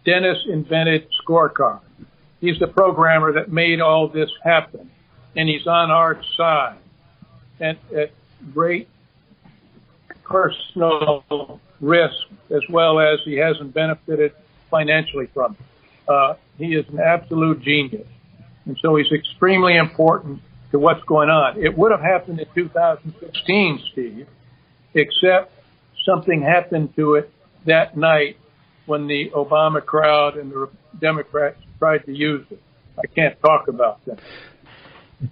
[0.04, 1.80] Dennis invented Scorecard.
[2.40, 4.90] He's the programmer that made all this happen,
[5.34, 6.78] and he's on our side.
[7.58, 8.12] And at
[8.52, 8.88] great
[10.24, 12.14] personal risk,
[12.50, 14.32] as well as he hasn't benefited
[14.70, 16.10] financially from it.
[16.12, 18.06] Uh, he is an absolute genius.
[18.66, 20.40] And so he's extremely important
[20.72, 21.62] to what's going on.
[21.62, 24.26] It would have happened in 2016, Steve,
[24.94, 25.52] except
[26.04, 27.32] something happened to it
[27.66, 28.36] that night
[28.86, 30.68] when the Obama crowd and the
[31.00, 32.60] Democrats tried to use it.
[32.98, 34.18] I can't talk about that.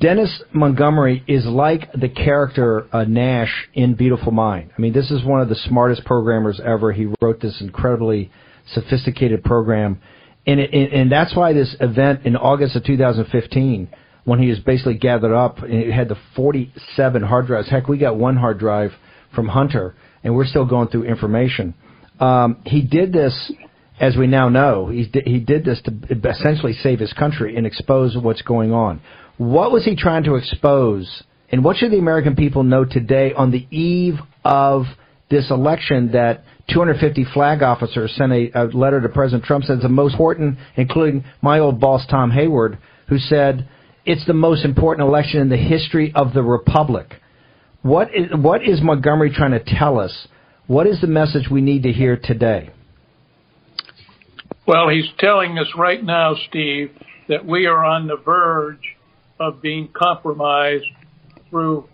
[0.01, 4.71] Dennis Montgomery is like the character uh, Nash in Beautiful Mind.
[4.77, 6.93] I mean, this is one of the smartest programmers ever.
[6.93, 8.31] He wrote this incredibly
[8.73, 10.01] sophisticated program
[10.47, 13.89] and, it, and that's why this event in August of 2015,
[14.25, 17.69] when he was basically gathered up, and it had the 47 hard drives.
[17.71, 18.93] Heck, we got one hard drive
[19.35, 21.75] from Hunter, and we're still going through information.
[22.21, 23.53] Um, he did this,
[24.01, 28.17] as we now know, he he did this to essentially save his country and expose
[28.17, 29.01] what's going on.
[29.37, 31.23] What was he trying to expose?
[31.51, 34.15] And what should the American people know today on the eve
[34.45, 34.85] of
[35.31, 39.89] this election that 250 flag officers sent a, a letter to President Trump says the
[39.89, 42.79] most important, including my old boss Tom Hayward,
[43.09, 43.69] who said
[44.07, 47.15] it's the most important election in the history of the republic.
[47.83, 50.27] What is, what is Montgomery trying to tell us?
[50.67, 52.71] What is the message we need to hear today?
[54.67, 56.93] Well, he's telling us right now, Steve,
[57.29, 58.97] that we are on the verge
[59.39, 60.87] of being compromised
[61.51, 61.87] through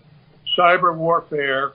[0.57, 1.73] cyber warfare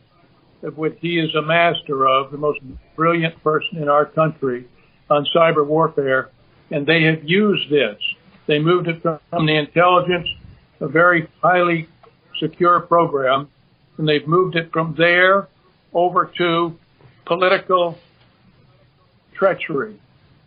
[0.65, 2.59] of which he is a master of, the most
[2.95, 4.67] brilliant person in our country
[5.09, 6.31] on cyber warfare.
[6.71, 7.97] And they have used this.
[8.47, 10.27] They moved it from the intelligence,
[10.79, 11.87] a very highly
[12.39, 13.49] secure program,
[13.97, 15.47] and they've moved it from there
[15.93, 16.77] over to
[17.25, 17.97] political
[19.33, 19.99] treachery.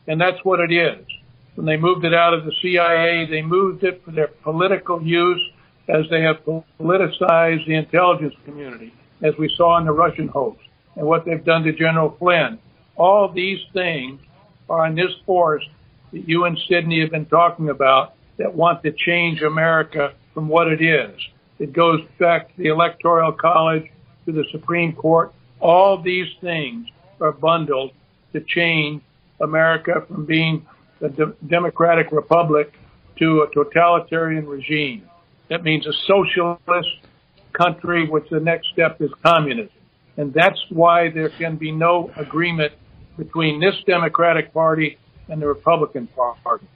[0.06, 1.06] And that's what it is.
[1.54, 5.40] When they moved it out of the CIA, they moved it for their political use
[5.88, 6.44] as they have
[6.80, 8.92] politicized the intelligence community
[9.22, 10.60] as we saw in the Russian hoax
[10.96, 12.58] and what they've done to General Flynn.
[12.96, 14.20] All these things
[14.68, 15.64] are in this force
[16.12, 20.68] that you and Sidney have been talking about that want to change America from what
[20.68, 21.16] it is.
[21.58, 23.90] It goes back to the Electoral College,
[24.26, 25.32] to the Supreme Court.
[25.60, 26.88] All these things
[27.20, 27.92] are bundled
[28.32, 29.02] to change
[29.40, 30.66] America from being
[31.00, 32.72] a de- democratic republic
[33.18, 35.08] to a totalitarian regime.
[35.48, 37.07] That means a socialist
[37.58, 39.72] country, which the next step is communism.
[40.16, 42.72] And that's why there can be no agreement
[43.16, 44.98] between this Democratic Party
[45.28, 46.08] and the Republican
[46.44, 46.66] Party.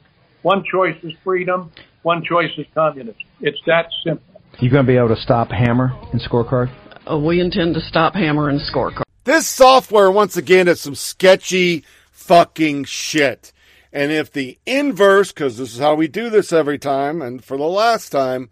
[0.43, 1.71] One choice is freedom,
[2.03, 3.23] one choice is communism.
[3.41, 4.41] It's that simple.
[4.61, 6.71] You going to be able to stop Hammer and Scorecard?
[7.11, 9.03] Uh, we intend to stop Hammer and Scorecard.
[9.25, 13.53] This software, once again, is some sketchy fucking shit.
[13.93, 17.57] And if the inverse, because this is how we do this every time, and for
[17.57, 18.51] the last time,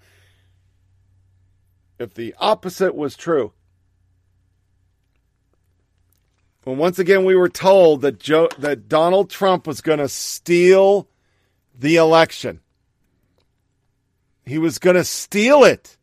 [2.00, 3.52] if the opposite was true.
[6.64, 11.08] When once again we were told that Joe that Donald Trump was going to steal
[11.78, 12.60] the election.
[14.44, 15.96] He was going to steal it.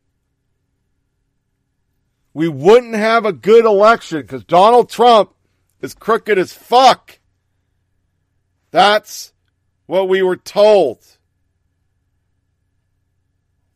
[2.32, 5.34] We wouldn't have a good election because Donald Trump
[5.80, 7.18] is crooked as fuck.
[8.70, 9.32] That's
[9.86, 11.17] what we were told.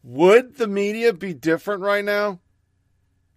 [0.03, 2.41] Would the media be different right now?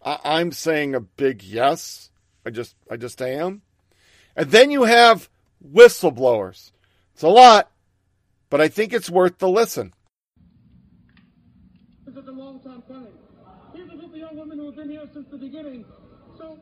[0.03, 2.09] I- am saying a big yes.
[2.45, 3.61] I just I just am.
[4.35, 5.29] And then you have
[5.63, 6.71] whistleblowers.
[7.13, 7.71] It's a lot,
[8.49, 9.93] but I think it's worth the listen.
[12.05, 13.13] This is a long time coming.
[13.73, 15.85] Here's a group of young women who have been here since the beginning.
[16.37, 16.59] So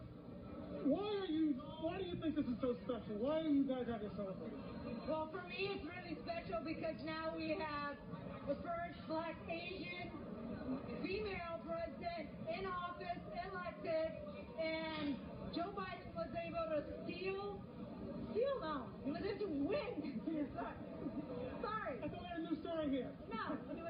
[0.85, 3.15] why are you why do you think this is so special?
[3.19, 4.63] Why are you guys having celebrating?
[5.07, 7.95] Well, for me, it's really special because now we have
[8.47, 10.11] the first black Asian
[11.03, 14.11] female president in office, elected,
[14.59, 15.15] and
[15.51, 17.59] Joe Biden was able to steal,
[18.31, 19.95] steal no, he was able to win.
[21.61, 21.95] Sorry.
[21.99, 23.11] I thought we had a new story here.
[23.31, 23.82] No,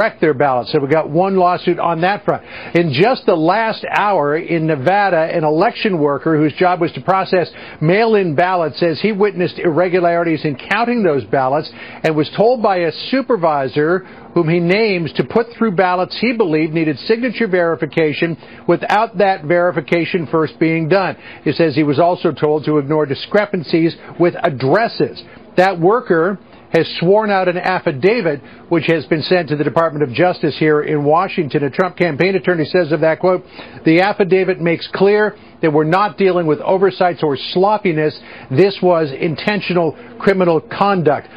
[0.00, 0.72] correct their ballots.
[0.72, 2.42] So we got one lawsuit on that front.
[2.74, 7.50] In just the last hour in Nevada, an election worker whose job was to process
[7.82, 11.70] mail-in ballots says he witnessed irregularities in counting those ballots
[12.02, 13.98] and was told by a supervisor
[14.32, 20.26] whom he names to put through ballots he believed needed signature verification without that verification
[20.30, 21.14] first being done.
[21.44, 25.22] He says he was also told to ignore discrepancies with addresses.
[25.58, 26.38] That worker
[26.72, 30.82] has sworn out an affidavit which has been sent to the Department of Justice here
[30.82, 31.64] in Washington.
[31.64, 33.42] A Trump campaign attorney says of that quote,
[33.84, 38.18] the affidavit makes clear that we're not dealing with oversights or sloppiness.
[38.50, 41.28] This was intentional criminal conduct.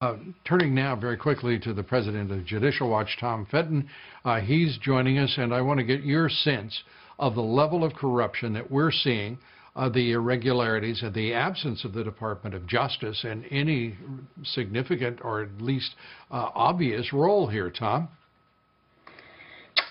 [0.00, 3.88] Uh, turning now very quickly to the president of Judicial Watch, Tom Fitton.
[4.24, 6.82] Uh, he's joining us, and I want to get your sense
[7.18, 9.38] of the level of corruption that we're seeing
[9.76, 13.96] uh, the irregularities and the absence of the Department of Justice and any
[14.42, 15.94] significant or at least
[16.30, 18.08] uh, obvious role here, Tom?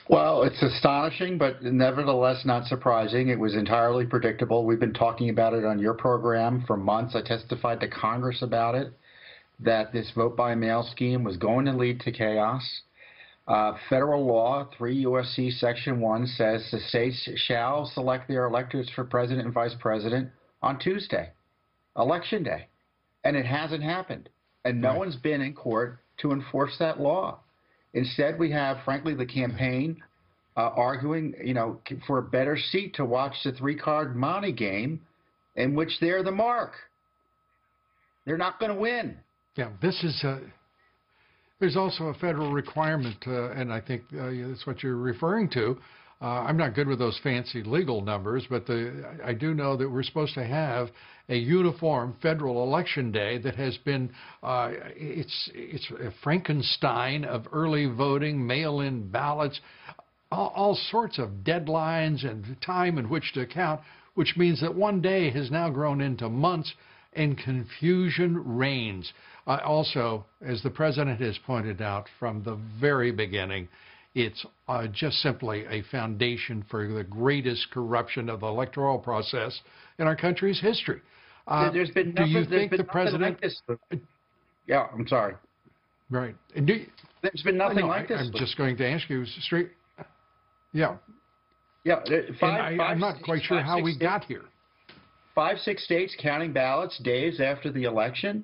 [0.08, 3.30] Well, it's astonishing, but nevertheless not surprising.
[3.30, 4.66] It was entirely predictable.
[4.66, 7.16] We've been talking about it on your program for months.
[7.16, 8.94] I testified to Congress about it,
[9.60, 12.82] that this vote by mail scheme was going to lead to chaos.
[13.48, 15.52] Uh, federal law, 3 U.S.C.
[15.52, 20.30] Section 1 says the states shall select their electors for president and vice president
[20.64, 21.32] on Tuesday,
[21.96, 22.68] election day.
[23.24, 24.30] And it hasn't happened.
[24.64, 24.98] And no right.
[24.98, 27.40] one's been in court to enforce that law.
[27.94, 30.02] Instead, we have, frankly, the campaign
[30.58, 35.02] uh, arguing, you know, for a better seat to watch the three-card monte game,
[35.56, 36.74] in which they're the mark.
[38.26, 39.18] They're not going to win.
[39.56, 40.42] Yeah, this is a
[41.60, 45.78] there's also a federal requirement, uh, and I think uh, that's what you're referring to.
[46.22, 49.90] Uh, I'm not good with those fancy legal numbers, but the, I do know that
[49.90, 50.90] we're supposed to have
[51.28, 54.12] a uniform federal election day that has been
[54.42, 59.60] uh, it's it's a Frankenstein of early voting, mail-in ballots,
[60.32, 63.82] all, all sorts of deadlines and time in which to count,
[64.14, 66.74] which means that one day has now grown into months,
[67.14, 69.12] and confusion reigns.
[69.48, 73.68] Uh, also, as the president has pointed out from the very beginning,
[74.16, 79.60] it's uh, just simply a foundation for the greatest corruption of the electoral process
[80.00, 81.02] in our country's history.
[81.48, 83.38] Uh, there's been nothing, do you think the president?
[83.70, 84.02] Like
[84.68, 85.36] yeah, I'm sorry.
[86.10, 86.36] Right.
[86.56, 86.86] And do,
[87.22, 88.20] there's been nothing like this.
[88.20, 89.70] I'm just going to ask you straight.
[90.74, 90.96] Yeah.
[91.84, 92.00] Yeah.
[92.40, 94.44] Five, I, am not quite sure how we got here.
[95.36, 98.44] Five, six states counting ballots days after the election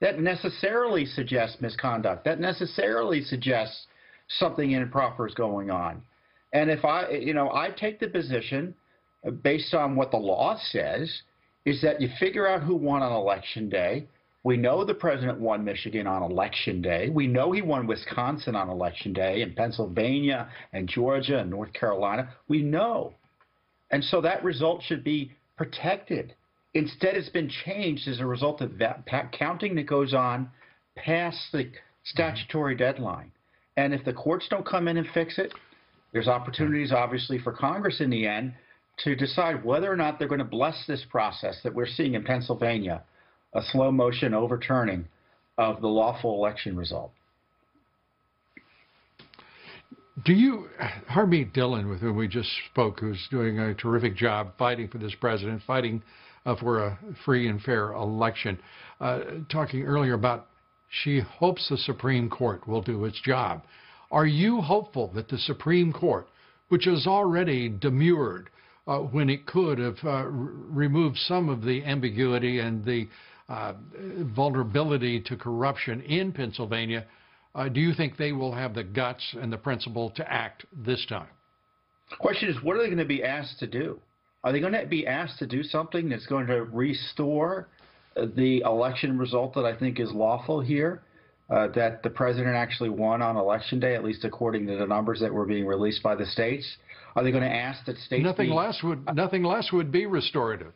[0.00, 2.24] that necessarily suggests misconduct.
[2.24, 3.86] That necessarily suggests
[4.28, 6.02] something improper is going on.
[6.52, 8.74] And if I, you know, I take the position
[9.26, 11.22] uh, based on what the law says
[11.64, 14.06] is that you figure out who won on election day.
[14.44, 17.08] We know the president won Michigan on election day.
[17.08, 22.28] We know he won Wisconsin on election day and Pennsylvania and Georgia and North Carolina.
[22.46, 23.14] We know.
[23.90, 26.35] And so that result should be protected.
[26.76, 30.50] Instead, it's been changed as a result of that counting that goes on
[30.94, 31.72] past the
[32.04, 33.32] statutory deadline.
[33.78, 35.54] And if the courts don't come in and fix it,
[36.12, 38.52] there's opportunities, obviously, for Congress in the end
[39.04, 42.24] to decide whether or not they're going to bless this process that we're seeing in
[42.24, 43.02] Pennsylvania
[43.54, 45.06] a slow motion overturning
[45.56, 47.10] of the lawful election result.
[50.26, 50.68] Do you,
[51.10, 55.14] Harmeet Dillon, with whom we just spoke, who's doing a terrific job fighting for this
[55.14, 56.02] president, fighting
[56.54, 58.58] for a free and fair election.
[59.00, 60.46] Uh, talking earlier about
[61.02, 63.64] she hopes the Supreme Court will do its job.
[64.10, 66.28] Are you hopeful that the Supreme Court,
[66.68, 68.50] which has already demurred
[68.86, 73.08] uh, when it could have uh, removed some of the ambiguity and the
[73.48, 73.74] uh,
[74.34, 77.04] vulnerability to corruption in Pennsylvania.
[77.54, 81.04] Uh, do you think they will have the guts and the principle to act this
[81.06, 81.28] time?
[82.10, 84.00] The question is, what are they going to be asked to do?
[84.46, 87.66] Are they going to be asked to do something that's going to restore
[88.14, 91.02] the election result that I think is lawful here?
[91.50, 95.18] Uh, that the president actually won on election day, at least according to the numbers
[95.20, 96.64] that were being released by the states?
[97.16, 100.06] Are they going to ask that states nothing be, less would nothing less would be
[100.06, 100.72] restorative,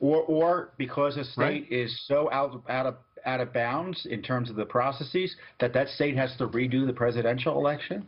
[0.00, 1.72] or or because a state Right.
[1.72, 2.96] is so out out of
[3.26, 6.92] out of bounds in terms of the processes that that state has to redo the
[6.92, 8.06] presidential election?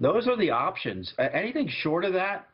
[0.00, 1.12] Those are the options.
[1.18, 2.47] Anything short of that,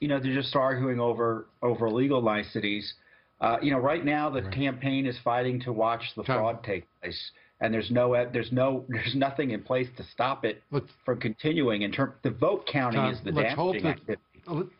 [0.00, 2.94] you know, they're just arguing over over legal niceties.
[3.40, 7.30] Uh, you know, right now the campaign is fighting to watch the fraud take place,
[7.60, 10.62] and there's no there's no there's nothing in place to stop it
[11.04, 11.82] from continuing.
[11.82, 14.12] In term, the vote counting Tom, is the let's hope damaging that-
[14.48, 14.70] activity.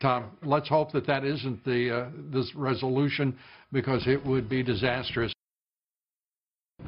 [0.00, 0.32] Tom.
[0.42, 3.38] Let's hope that that isn't the uh, this resolution
[3.70, 5.32] because it would be disastrous.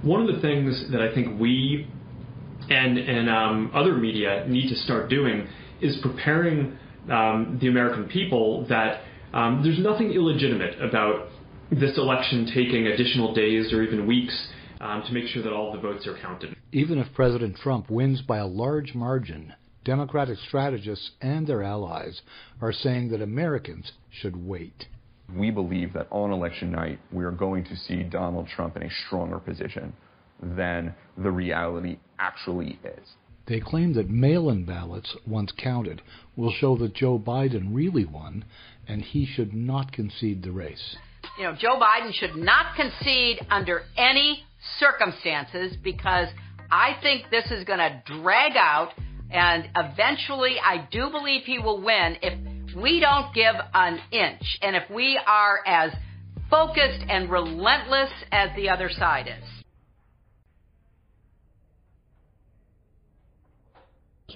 [0.03, 1.87] One of the things that I think we
[2.69, 5.47] and and um, other media need to start doing
[5.81, 6.77] is preparing
[7.11, 9.03] um, the American people that
[9.33, 11.29] um, there's nothing illegitimate about
[11.71, 14.49] this election taking additional days or even weeks
[14.81, 16.57] um, to make sure that all the votes are counted.
[16.73, 19.53] Even if President Trump wins by a large margin,
[19.85, 22.23] Democratic strategists and their allies
[22.61, 24.87] are saying that Americans should wait.
[25.35, 28.91] We believe that on election night, we are going to see Donald Trump in a
[29.07, 29.93] stronger position
[30.43, 33.09] than the reality actually is.
[33.47, 36.01] They claim that mail in ballots, once counted,
[36.37, 38.45] will show that Joe Biden really won
[38.89, 40.97] and he should not concede the race.
[41.39, 44.45] You know, Joe Biden should not concede under any
[44.79, 46.29] circumstances because
[46.71, 48.93] I think this is going to drag out
[49.31, 54.77] and eventually I do believe he will win if we don't give an inch and
[54.77, 55.93] if we are as
[56.51, 59.64] focused and relentless as the other side is.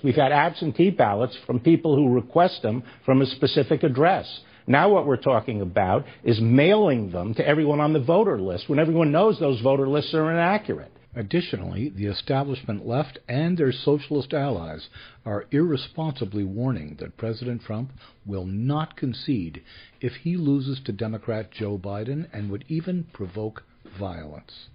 [0.03, 4.41] We've had absentee ballots from people who request them from a specific address.
[4.67, 8.79] Now what we're talking about is mailing them to everyone on the voter list when
[8.79, 10.93] everyone knows those voter lists are inaccurate.
[11.15, 14.89] Additionally, the establishment left and their socialist allies
[15.25, 17.91] are irresponsibly warning that President Trump
[18.27, 19.63] will not concede
[20.01, 23.65] if he loses to Democrat Joe Biden and would even provoke
[23.99, 24.69] violence.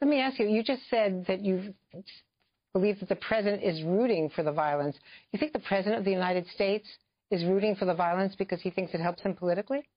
[0.00, 1.74] Let me ask you, you just said that you
[2.72, 4.96] believe that the president is rooting for the violence.
[5.32, 6.86] You think the president of the United States
[7.30, 9.88] is rooting for the violence because he thinks it helps him politically?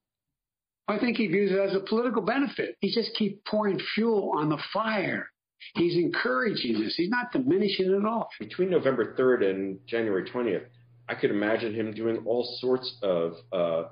[0.87, 2.75] I think he views it as a political benefit.
[2.81, 5.29] He just keeps pouring fuel on the fire.
[5.75, 6.95] He's encouraging this.
[6.95, 8.29] He's not diminishing it at all.
[8.39, 10.65] between November 3rd and January 20th,
[11.07, 13.83] I could imagine him doing all sorts of uh,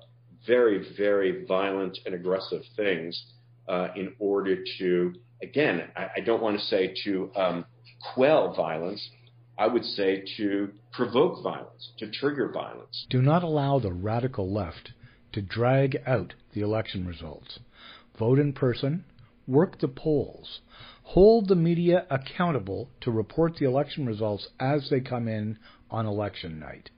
[0.45, 3.21] very, very violent and aggressive things
[3.69, 7.65] uh, in order to, again, I, I don't want to say to um,
[8.13, 9.09] quell violence.
[9.57, 13.05] I would say to provoke violence, to trigger violence.
[13.09, 14.91] Do not allow the radical left
[15.33, 17.59] to drag out the election results.
[18.17, 19.05] Vote in person,
[19.47, 20.61] work the polls,
[21.03, 25.57] hold the media accountable to report the election results as they come in
[25.89, 26.89] on election night.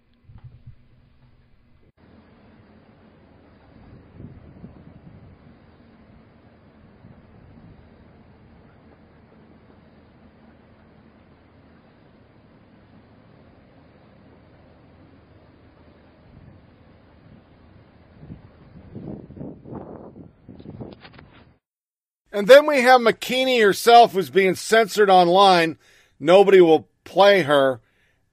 [22.43, 25.77] And then we have McEnany herself who's being censored online.
[26.19, 27.79] Nobody will play her.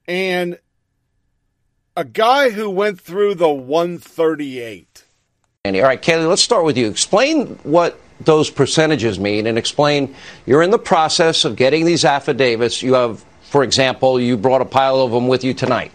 [0.05, 0.59] And
[1.95, 5.05] a guy who went through the 138.
[5.63, 5.81] Andy.
[5.81, 6.89] All right, Kayleigh, let's start with you.
[6.89, 10.13] Explain what those percentages mean and explain
[10.45, 12.83] you're in the process of getting these affidavits.
[12.83, 15.93] You have, for example, you brought a pile of them with you tonight.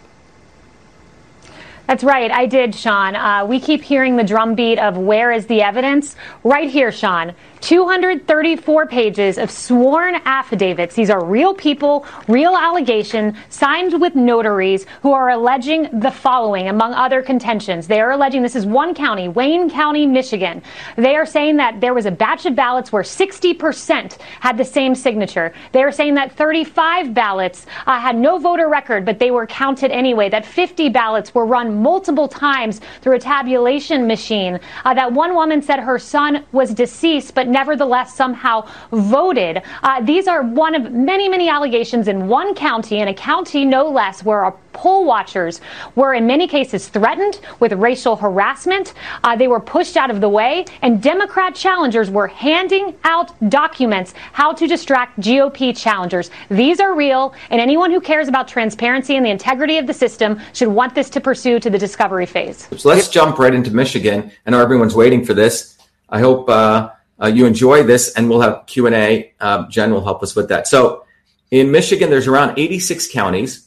[1.87, 3.15] That's right, I did, Sean.
[3.15, 6.17] Uh, we keep hearing the drumbeat of where is the evidence?
[6.43, 7.33] Right here, Sean.
[7.61, 10.95] 234 pages of sworn affidavits.
[10.95, 16.93] These are real people, real allegation, signed with notaries who are alleging the following, among
[16.93, 17.87] other contentions.
[17.87, 20.61] They are alleging this is one county, Wayne County, Michigan.
[20.97, 24.93] They are saying that there was a batch of ballots where 60% had the same
[24.93, 25.53] signature.
[25.71, 29.91] They are saying that 35 ballots uh, had no voter record, but they were counted
[29.91, 30.29] anyway.
[30.29, 34.59] That 50 ballots were run multiple times through a tabulation machine.
[34.85, 39.61] Uh, that one woman said her son was deceased, but nevertheless somehow voted.
[39.83, 43.87] Uh, these are one of many, many allegations in one county, in a county no
[43.89, 45.59] less, where a poll watchers
[45.95, 48.93] were in many cases threatened with racial harassment.
[49.23, 54.13] Uh, they were pushed out of the way, and Democrat challengers were handing out documents
[54.33, 56.29] how to distract GOP challengers.
[56.49, 60.39] These are real, and anyone who cares about transparency and the integrity of the system
[60.53, 62.67] should want this to pursue to the discovery phase.
[62.77, 64.31] So let's jump right into Michigan.
[64.45, 65.77] Know everyone's waiting for this.
[66.09, 66.89] I hope uh,
[67.21, 69.33] uh, you enjoy this, and we'll have Q and A.
[69.39, 70.67] Uh, Jen will help us with that.
[70.67, 71.03] So
[71.51, 73.66] in Michigan, there's around 86 counties,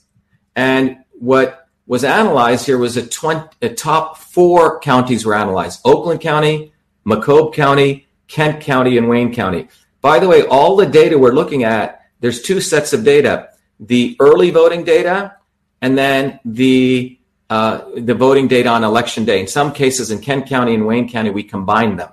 [0.57, 6.21] and what was analyzed here was a, 20, a top four counties were analyzed: Oakland
[6.21, 6.73] County,
[7.05, 9.69] Macomb County, Kent County, and Wayne County.
[10.01, 14.17] By the way, all the data we're looking at, there's two sets of data: the
[14.21, 15.37] early voting data,
[15.81, 17.19] and then the
[17.51, 19.41] uh, the voting data on election day.
[19.41, 22.13] In some cases, in Kent County and Wayne County, we combine them.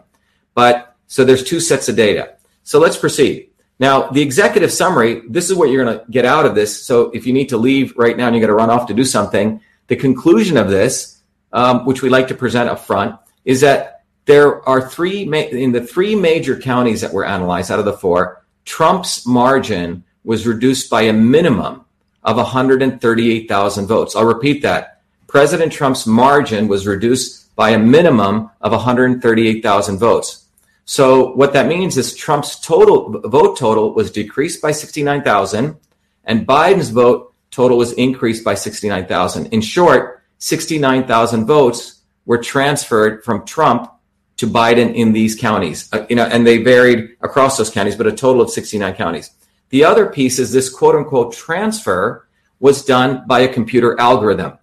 [0.56, 2.35] But so there's two sets of data.
[2.64, 3.51] So let's proceed.
[3.80, 6.85] Now, the executive summary, this is what you're going to get out of this.
[6.85, 8.93] So if you need to leave right now and you got to run off to
[8.93, 11.22] do something, the conclusion of this,
[11.53, 13.15] um, which we like to present up front,
[13.45, 17.80] is that there are three, ma- in the three major counties that were analyzed out
[17.80, 21.85] of the four, Trump's margin was reduced by a minimum
[22.23, 24.15] of 138,000 votes.
[24.15, 25.01] I'll repeat that.
[25.27, 30.47] President Trump's margin was reduced by a minimum of 138,000 votes.
[30.90, 35.75] So what that means is Trump's total vote total was decreased by 69,000
[36.24, 39.48] and Biden's vote total was increased by 69,000.
[39.48, 43.91] In short, 69,000 votes were transferred from Trump
[44.38, 45.90] to Biden in these counties.
[45.91, 49.32] Uh, you know, and they varied across those counties, but a total of 69 counties.
[49.69, 52.30] The other piece is this quote unquote transfer
[52.61, 54.57] was done by a computer algorithm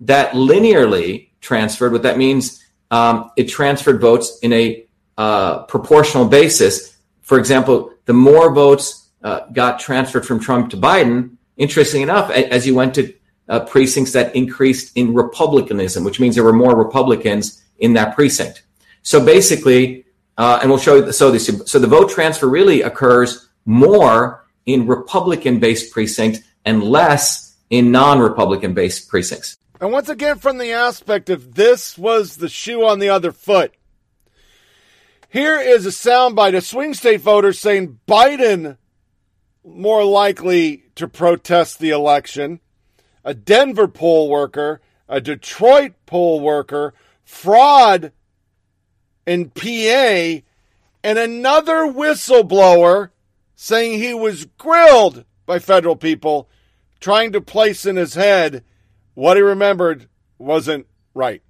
[0.00, 1.92] that linearly transferred.
[1.92, 4.85] What that means, um, it transferred votes in a
[5.16, 6.96] uh, proportional basis.
[7.22, 12.66] For example, the more votes uh, got transferred from Trump to Biden, interesting enough, as
[12.66, 13.12] you went to
[13.48, 18.62] uh, precincts that increased in Republicanism, which means there were more Republicans in that precinct.
[19.02, 20.04] So basically,
[20.38, 21.12] uh, and we'll show you.
[21.12, 27.90] So this, so the vote transfer really occurs more in Republican-based precincts and less in
[27.90, 29.56] non-Republican based precincts.
[29.80, 33.74] And once again, from the aspect of this was the shoe on the other foot.
[35.28, 38.78] Here is a soundbite of swing state voters saying Biden
[39.64, 42.60] more likely to protest the election,
[43.24, 48.12] a Denver poll worker, a Detroit poll worker, fraud
[49.26, 50.42] in PA,
[51.02, 53.10] and another whistleblower
[53.56, 56.48] saying he was grilled by federal people
[57.00, 58.62] trying to place in his head
[59.14, 61.42] what he remembered wasn't right.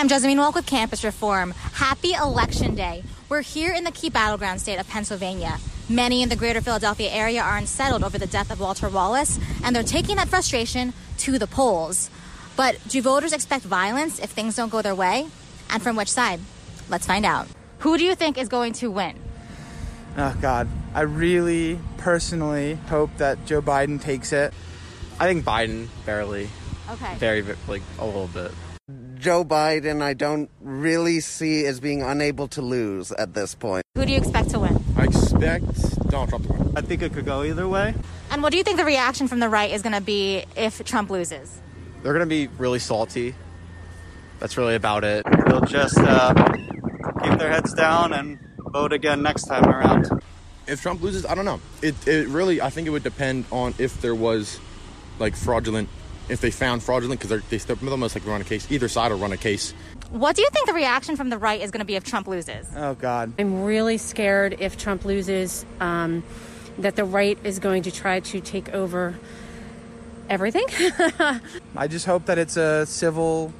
[0.00, 1.50] I'm Jessamine Walk with Campus Reform.
[1.74, 3.02] Happy Election Day.
[3.28, 5.58] We're here in the key battleground state of Pennsylvania.
[5.90, 9.76] Many in the greater Philadelphia area are unsettled over the death of Walter Wallace, and
[9.76, 12.08] they're taking that frustration to the polls.
[12.56, 15.26] But do voters expect violence if things don't go their way?
[15.68, 16.40] And from which side?
[16.88, 17.46] Let's find out.
[17.80, 19.18] Who do you think is going to win?
[20.16, 20.66] Oh, God.
[20.94, 24.54] I really personally hope that Joe Biden takes it.
[25.18, 26.48] I think Biden barely.
[26.88, 27.16] Okay.
[27.16, 28.50] Very, like, a little bit.
[29.20, 33.84] Joe Biden, I don't really see as being unable to lose at this point.
[33.94, 34.82] Who do you expect to win?
[34.96, 36.72] I expect Donald Trump to win.
[36.74, 37.94] I think it could go either way.
[38.30, 40.82] And what do you think the reaction from the right is going to be if
[40.84, 41.60] Trump loses?
[42.02, 43.34] They're going to be really salty.
[44.38, 45.26] That's really about it.
[45.46, 46.32] They'll just uh,
[47.22, 48.38] keep their heads down and
[48.72, 50.08] vote again next time around.
[50.66, 51.60] If Trump loses, I don't know.
[51.82, 54.58] It, it really, I think it would depend on if there was
[55.18, 55.90] like fraudulent
[56.30, 58.70] if they found fraudulent because they still almost like run a case.
[58.70, 59.72] Either side will run a case.
[60.10, 62.26] What do you think the reaction from the right is going to be if Trump
[62.26, 62.66] loses?
[62.74, 66.22] Oh God, I'm really scared if Trump loses um,
[66.78, 69.14] that the right is going to try to take over
[70.28, 70.66] everything.
[71.76, 73.52] I just hope that it's a civil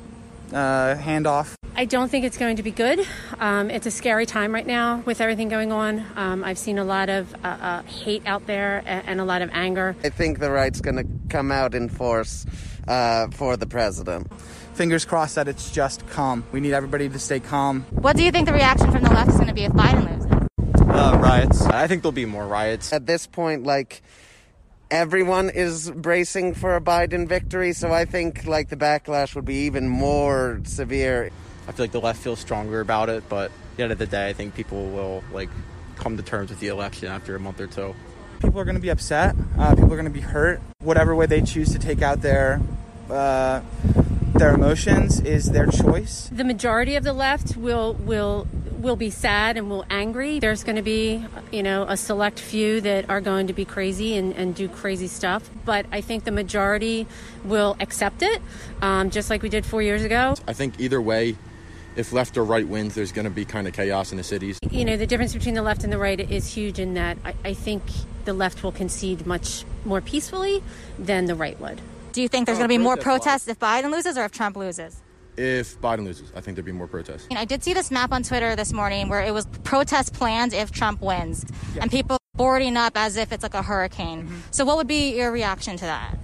[0.52, 1.54] uh, handoff.
[1.80, 3.06] I don't think it's going to be good.
[3.38, 6.04] Um, it's a scary time right now with everything going on.
[6.14, 9.40] Um, I've seen a lot of uh, uh, hate out there and, and, a lot
[9.40, 9.96] of anger.
[10.04, 12.44] I think the right's going to come out in force
[12.86, 14.30] uh, for the president.
[14.74, 16.44] Fingers crossed that it's just calm.
[16.52, 17.86] We need everybody to stay calm.
[17.92, 20.04] What do you think the reaction from the left is going to be if Biden
[20.04, 20.30] loses?
[20.86, 21.62] Uh, riots.
[21.62, 22.92] I think there'll be more riots.
[22.92, 24.02] At this point, like,
[24.90, 29.64] everyone is bracing for a Biden victory, so I think like the backlash would be
[29.64, 31.30] even more severe.
[31.70, 34.06] I feel like the left feels stronger about it, but at the end of the
[34.06, 35.50] day, I think people will like
[35.94, 37.94] come to terms with the election after a month or two.
[38.40, 39.36] People are going to be upset.
[39.56, 40.60] Uh, people are going to be hurt.
[40.80, 42.60] Whatever way they choose to take out their
[43.08, 43.60] uh,
[44.34, 46.28] their emotions is their choice.
[46.32, 50.40] The majority of the left will will will be sad and will angry.
[50.40, 54.16] There's going to be, you know, a select few that are going to be crazy
[54.16, 55.48] and, and do crazy stuff.
[55.64, 57.06] But I think the majority
[57.44, 58.42] will accept it,
[58.82, 60.34] um, just like we did four years ago.
[60.48, 61.36] I think either way,
[61.96, 64.58] if left or right wins, there's going to be kind of chaos in the cities.
[64.70, 67.34] You know, the difference between the left and the right is huge in that I,
[67.44, 67.82] I think
[68.24, 70.62] the left will concede much more peacefully
[70.98, 71.80] than the right would.
[72.12, 74.32] Do you think there's Oh, going to be more protests if Biden loses or if
[74.32, 75.00] Trump loses?
[75.36, 77.26] If Biden loses, I think there'd be more protests.
[77.30, 80.12] You know, I did see this map on Twitter this morning where it was protest
[80.12, 81.46] plans if Trump wins,
[81.80, 84.24] and people boarding up as if it's like a hurricane.
[84.24, 84.38] Mm-hmm.
[84.50, 86.18] So, what would be your reaction to that?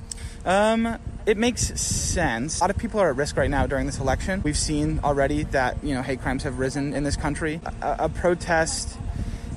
[0.47, 2.60] Um, it makes sense.
[2.60, 4.42] A lot of people are at risk right now during this election.
[4.44, 7.60] We've seen already that you know hate crimes have risen in this country.
[7.83, 8.97] A, a protest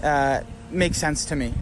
[0.03, 1.53] uh, makes sense to me.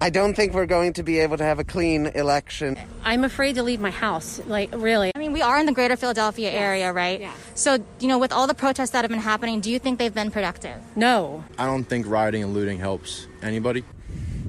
[0.00, 2.76] I don't think we're going to be able to have a clean election.
[3.04, 5.12] I'm afraid to leave my house, like, really.
[5.14, 7.20] I mean, we are in the greater Philadelphia area, right?
[7.20, 7.32] Yeah.
[7.54, 10.12] So, you know, with all the protests that have been happening, do you think they've
[10.12, 10.80] been productive?
[10.96, 11.44] No.
[11.56, 13.84] I don't think rioting and looting helps anybody.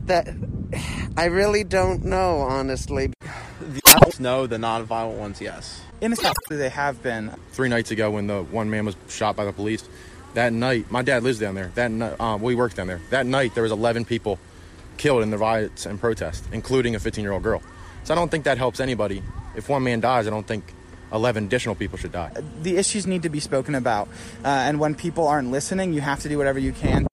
[0.06, 0.28] That
[1.16, 3.12] I really don't know, honestly.
[3.62, 5.82] The adults no, the non-violent ones yes.
[6.02, 7.34] In the South, they have been.
[7.52, 9.88] Three nights ago, when the one man was shot by the police,
[10.34, 11.72] that night, my dad lives down there.
[11.76, 13.00] That night, um, we worked down there.
[13.12, 14.40] That night, there was 11 people
[14.98, 17.62] killed in the riots and protests, including a 15-year-old girl.
[18.04, 19.24] So I don't think that helps anybody.
[19.56, 20.74] If one man dies, I don't think
[21.14, 22.32] 11 additional people should die.
[22.62, 24.08] The issues need to be spoken about,
[24.44, 27.08] uh, and when people aren't listening, you have to do whatever you can.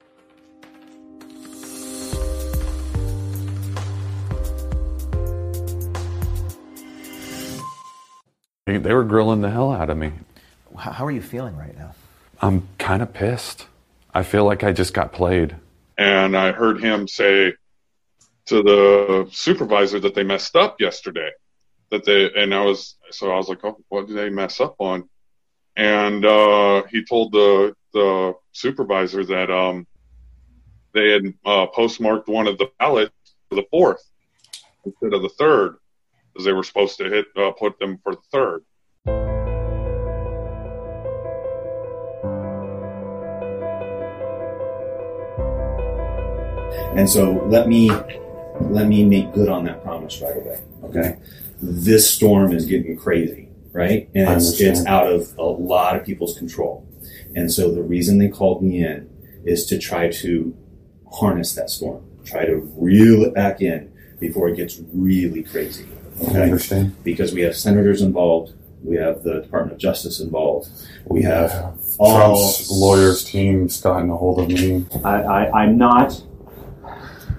[8.70, 10.12] They they were grilling the hell out of me.
[10.78, 11.92] How how are you feeling right now?
[12.40, 13.66] I'm kind of pissed.
[14.14, 15.56] I feel like I just got played.
[15.98, 17.54] and I heard him say
[18.46, 21.30] to the supervisor that they messed up yesterday.
[21.90, 24.76] That they and I was so I was like, oh, what did they mess up
[24.78, 25.08] on?
[25.76, 29.84] And uh, he told the the supervisor that um,
[30.92, 34.04] they had uh, postmarked one of the ballots for the fourth
[34.84, 35.76] instead of the third,
[36.32, 38.64] because they were supposed to hit uh, put them for the third.
[46.96, 47.90] And so let me
[48.60, 50.60] let me make good on that promise right away.
[50.84, 51.16] Okay.
[51.62, 54.08] This storm is getting crazy, right?
[54.14, 54.76] And it's, understand.
[54.78, 56.86] it's out of a lot of people's control.
[57.34, 59.08] And so the reason they called me in
[59.44, 60.56] is to try to
[61.12, 65.86] harness that storm, try to reel it back in before it gets really crazy.
[66.28, 67.02] I understand.
[67.04, 70.68] Because we have senators involved, we have the Department of Justice involved,
[71.06, 74.86] we have all Trump's lawyers team's gotten a hold of me.
[75.04, 76.22] I, I, I'm not.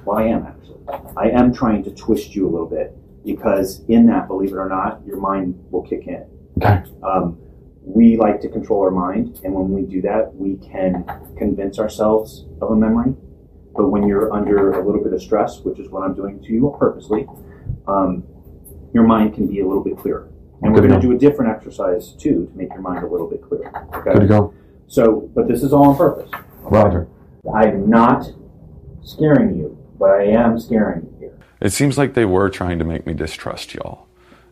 [0.05, 0.77] Well, I am actually.
[1.15, 2.95] I am trying to twist you a little bit
[3.25, 6.25] because in that, believe it or not, your mind will kick in.
[6.61, 6.83] Okay.
[7.03, 7.37] Um,
[7.83, 11.05] we like to control our mind, and when we do that, we can
[11.37, 13.15] convince ourselves of a memory.
[13.75, 16.47] But when you're under a little bit of stress, which is what I'm doing to
[16.51, 17.25] you purposely,
[17.87, 18.23] um,
[18.93, 20.29] your mind can be a little bit clearer.
[20.61, 21.01] And we're going to know.
[21.01, 23.87] do a different exercise too to make your mind a little bit clearer.
[23.95, 24.13] Okay.
[24.13, 24.53] Good to go.
[24.87, 26.29] So, but this is all on purpose.
[26.61, 27.07] Roger.
[27.55, 28.31] I'm not
[29.03, 31.39] scaring you, but I am scaring you here.
[31.59, 34.07] It seems like they were trying to make me distrust y'all.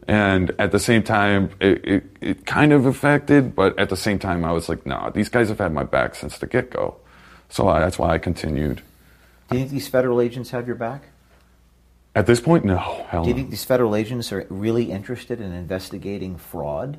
[0.08, 4.18] And at the same time, it, it, it kind of affected, but at the same
[4.18, 6.98] time, I was like, nah, these guys have had my back since the get go.
[7.50, 8.82] So I, that's why I continued.
[9.50, 11.04] Do you think these federal agents have your back?
[12.16, 12.78] At this point, no.
[12.78, 13.38] Hell Do you no.
[13.38, 16.98] think these federal agents are really interested in investigating fraud?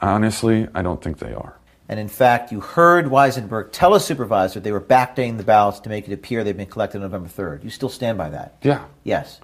[0.00, 1.56] Honestly, I don't think they are.
[1.88, 5.88] And in fact, you heard Weisenbach tell a supervisor they were backdating the ballots to
[5.88, 7.64] make it appear they'd been collected on November 3rd.
[7.64, 8.56] You still stand by that?
[8.62, 8.84] Yeah.
[9.04, 9.40] Yes.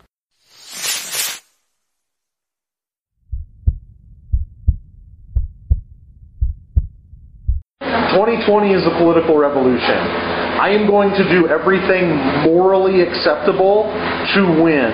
[7.81, 9.99] 2020 is a political revolution.
[10.57, 13.85] I am going to do everything morally acceptable
[14.35, 14.93] to win.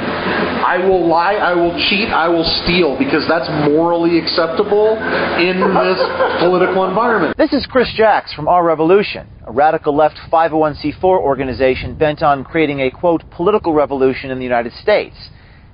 [0.62, 4.96] I will lie, I will cheat, I will steal because that's morally acceptable
[5.38, 6.00] in this
[6.40, 7.36] political environment.
[7.36, 12.80] This is Chris Jacks from Our Revolution, a radical left 501c4 organization bent on creating
[12.80, 15.16] a quote political revolution in the United States.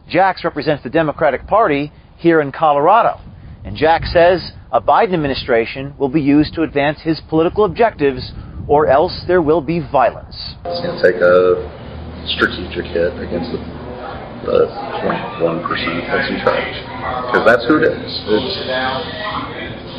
[0.08, 3.20] Jacks represents the Democratic Party here in Colorado.
[3.64, 8.32] And Jack says a Biden administration will be used to advance his political objectives,
[8.66, 10.54] or else there will be violence.
[10.64, 11.87] It's going to take a
[12.36, 13.60] strategic hit against the,
[14.44, 14.58] the
[15.00, 15.64] 0.1%
[16.08, 16.76] that's in charge.
[17.32, 18.12] Because that's who it is.
[18.28, 18.58] It's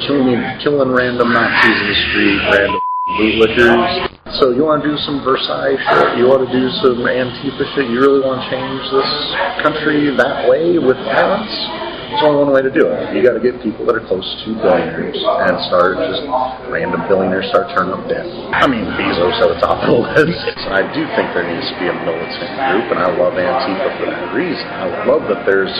[0.06, 2.82] killing, killing random Nazis in the street, random
[3.18, 4.10] bootlickers.
[4.38, 6.18] So you want to do some Versailles shit?
[6.22, 7.90] You want to do some Antifa shit?
[7.90, 9.12] You really want to change this
[9.66, 11.89] country that way with violence?
[12.20, 13.16] There's only one way to do it.
[13.16, 16.28] You got to get people that are close to billionaires and start just
[16.68, 18.28] random billionaires start turning up debt.
[18.52, 20.36] I mean, Bezos at the top of the list.
[20.68, 24.12] I do think there needs to be a militant group, and I love Antifa for
[24.12, 24.68] that reason.
[24.68, 25.72] I love that there's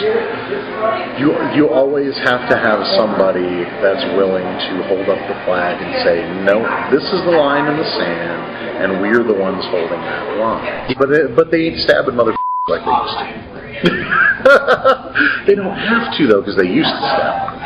[1.20, 1.36] you.
[1.52, 6.24] You always have to have somebody that's willing to hold up the flag and say,
[6.48, 8.40] no, this is the line in the sand,
[8.80, 10.96] and we're the ones holding that line.
[10.96, 12.32] But it, but they ain't stabbing mother
[12.64, 13.59] like they used to.
[15.46, 17.60] they don't have to though, because they used to stab.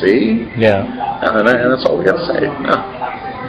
[0.00, 0.50] See?
[0.58, 0.84] Yeah.
[1.22, 2.40] And, and that's all we got to say.
[2.40, 2.76] No.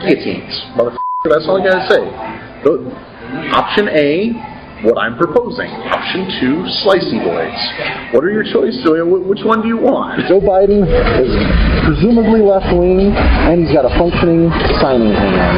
[0.02, 1.30] Guillotines, motherfucker.
[1.30, 2.04] That's all we got to say.
[3.52, 5.70] Option A, what I'm proposing.
[5.90, 7.62] Option two, slicey blades.
[8.14, 8.86] What are your choices?
[8.86, 10.22] Which one do you want?
[10.30, 11.32] Joe Biden is
[11.82, 15.58] presumably left wing, and he's got a functioning signing hand.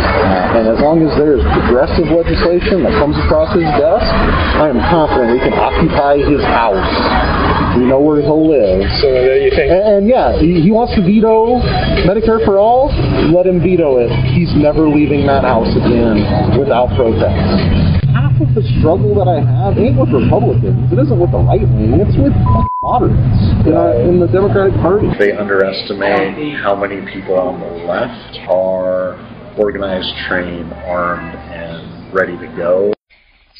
[0.55, 4.07] And as long as there is progressive legislation that comes across his desk,
[4.59, 6.87] I am confident we can occupy his house.
[7.77, 8.81] We know where he'll live.
[9.01, 9.69] So there you think?
[9.69, 11.61] And, and yeah, he, he wants to veto
[12.07, 12.89] Medicare for all.
[13.33, 14.09] Let him veto it.
[14.33, 17.89] He's never leaving that house again without protest
[18.39, 20.91] half of the struggle that I have ain't with Republicans.
[20.91, 21.99] It isn't with the right wing.
[21.99, 22.33] It's with
[22.81, 25.07] moderates in, our, in the Democratic Party.
[25.19, 29.19] They underestimate how many people on the left are
[29.57, 32.93] organized, trained, armed, and ready to go.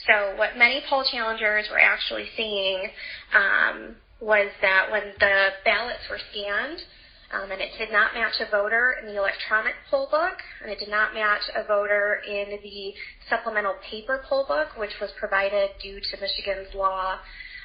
[0.10, 2.90] So what many poll challengers were actually seeing
[3.32, 6.82] um, was that when the ballots were scanned,
[7.32, 10.80] um, and it did not match a voter in the electronic poll book, and it
[10.80, 12.94] did not match a voter in the
[13.30, 17.20] supplemental paper poll book, which was provided due to Michigan's law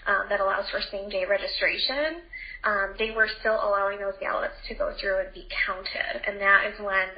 [0.07, 2.29] um, that allows for same-day registration.
[2.63, 6.67] Um, they were still allowing those ballots to go through and be counted, and that
[6.69, 7.09] is when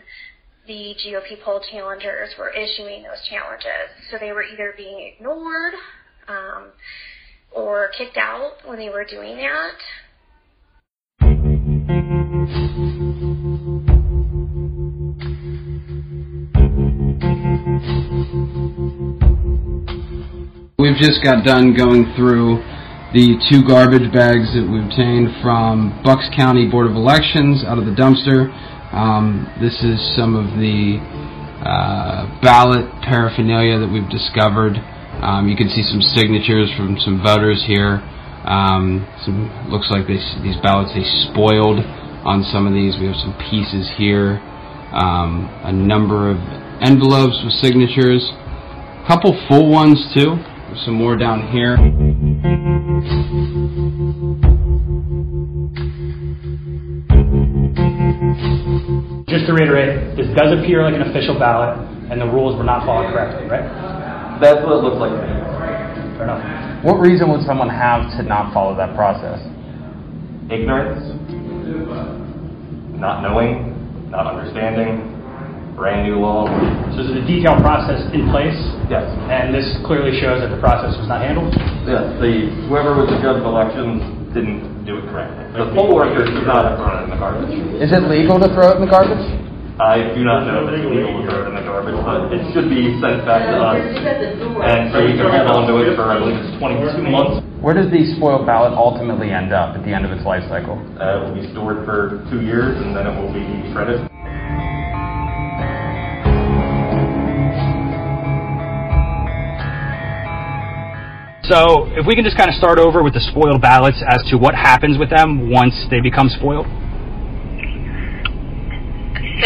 [0.66, 3.90] the GOP poll challengers were issuing those challenges.
[4.10, 5.74] So they were either being ignored
[6.28, 6.68] um,
[7.52, 9.78] or kicked out when they were doing that.
[20.78, 22.62] We've just got done going through
[23.14, 27.86] the two garbage bags that we obtained from Bucks County Board of Elections out of
[27.86, 28.52] the dumpster.
[28.96, 30.96] Um, this is some of the
[31.60, 34.72] uh, ballot paraphernalia that we've discovered.
[35.20, 38.00] Um, you can see some signatures from some voters here.
[38.48, 41.84] Um, some looks like they, these ballots they spoiled
[42.24, 42.96] on some of these.
[42.96, 44.40] We have some pieces here.
[44.96, 46.40] Um, a number of
[46.80, 48.24] envelopes with signatures.
[48.24, 50.40] A couple full ones too.
[50.88, 51.76] Some more down here.
[59.46, 61.78] Just to reiterate, this does appear like an official ballot,
[62.10, 63.62] and the rules were not followed correctly, right?
[64.42, 65.14] That's what it looks like.
[66.18, 66.42] Fair enough.
[66.82, 69.38] What reason would someone have to not follow that process?
[70.50, 70.98] Ignorance,
[72.98, 75.14] not knowing, not understanding,
[75.78, 76.50] brand new law.
[76.98, 78.58] So there's a detailed process in place,
[78.90, 79.06] Yes.
[79.30, 81.54] and this clearly shows that the process was not handled.
[81.86, 84.02] Yes, the, whoever was the judge of elections
[84.36, 85.48] didn't do it correctly.
[85.56, 87.56] The poll workers did not throw it in the garbage.
[87.80, 89.24] Is it legal to throw it in the garbage?
[89.80, 92.44] I do not know if it's legal to throw it in the garbage, but it
[92.52, 93.80] should be sent back to us.
[94.60, 97.44] And so you can hold on to it for, I believe it's 22 months.
[97.64, 100.76] Where does the spoiled ballot ultimately end up at the end of its life cycle?
[101.00, 104.04] Uh, it will be stored for two years and then it will be shredded.
[111.48, 114.36] So if we can just kind of start over with the spoiled ballots as to
[114.36, 116.66] what happens with them once they become spoiled.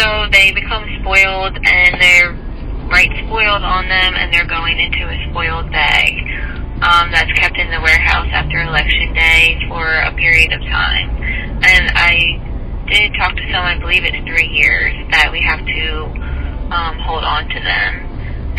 [0.00, 2.32] So they become spoiled and they're
[2.88, 6.14] right spoiled on them and they're going into a spoiled bag
[6.80, 11.12] um, that's kept in the warehouse after election day for a period of time.
[11.60, 12.40] And I
[12.88, 15.84] did talk to someone, I believe it's three years, that we have to
[16.72, 18.09] um, hold on to them.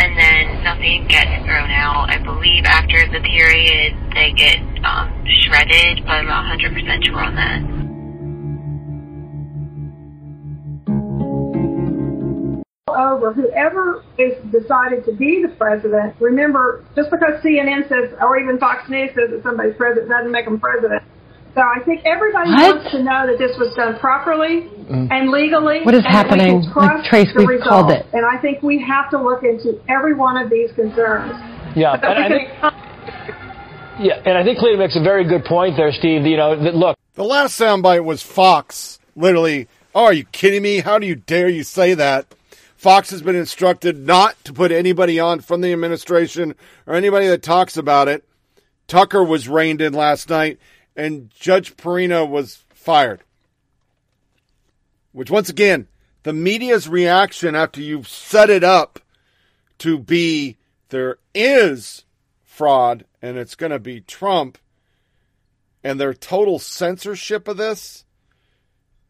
[0.01, 2.09] And then nothing gets thrown out.
[2.09, 5.13] I believe after the period they get um,
[5.45, 7.81] shredded, but I'm not 100% sure on that.
[12.93, 16.15] over whoever is decided to be the president.
[16.19, 20.45] Remember, just because CNN says, or even Fox News says that somebody's president, doesn't make
[20.45, 21.03] them president.
[21.53, 22.75] So I think everybody What?
[22.77, 25.11] wants to know that this was done properly mm.
[25.11, 25.81] and legally.
[25.83, 26.61] What is and that we happening?
[26.75, 28.05] Like, Trace, we've called it.
[28.13, 31.33] And I think we have to look into every one of these concerns.
[31.75, 32.49] Yeah, But and I we think,
[33.99, 36.25] yeah, and I think Cleta makes a very good point there, Steve.
[36.25, 38.99] You know, that look, The last soundbite was Fox.
[39.15, 40.79] Literally, oh, are you kidding me?
[40.79, 42.33] How do you dare you say that?
[42.77, 46.55] Fox has been instructed not to put anybody on from the administration
[46.87, 48.23] or anybody that talks about it.
[48.87, 50.57] Tucker was reined in last night,
[50.95, 53.21] and Judge Perina was fired.
[55.11, 55.87] Which, once again,
[56.23, 58.99] the media's reaction after you've set it up
[59.79, 60.57] to be
[60.89, 62.03] there is
[62.43, 64.57] fraud and it's going to be Trump
[65.83, 68.05] and their total censorship of this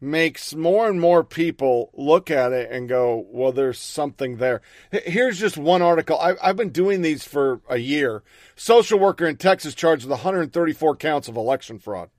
[0.02, 4.60] makes more and more people look at it and go, well, there's something there.
[4.90, 6.18] Here's just one article.
[6.18, 8.22] I, have been doing these for a year.
[8.56, 12.10] Social worker in Texas charged with 134 counts of election fraud.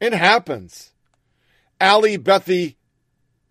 [0.00, 0.92] It happens.
[1.80, 2.48] Allie Beth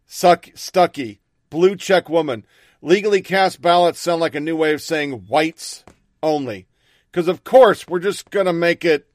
[0.09, 2.45] Stuckey, blue check woman.
[2.81, 5.83] Legally cast ballots sound like a new way of saying whites
[6.21, 6.67] only.
[7.11, 9.07] Because, of course, we're just going to make it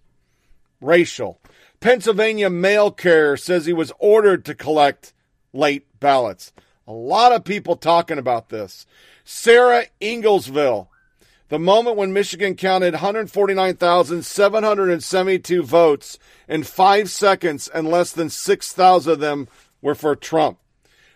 [0.81, 1.41] racial.
[1.83, 5.13] Pennsylvania mail carrier says he was ordered to collect
[5.53, 6.53] late ballots.
[6.87, 8.87] A lot of people talking about this.
[9.25, 10.89] Sarah Inglesville,
[11.49, 19.19] the moment when Michigan counted 149,772 votes in five seconds and less than 6,000 of
[19.19, 19.49] them
[19.81, 20.61] were for Trump.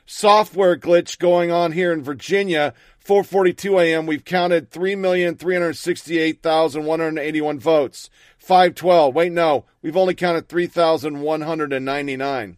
[0.05, 2.75] Software glitch going on here in Virginia.
[3.05, 4.07] 4:42 a.m.
[4.07, 8.11] We've counted 3,368,181 votes.
[8.47, 9.15] 512.
[9.15, 12.57] Wait, no, we've only counted 3,199.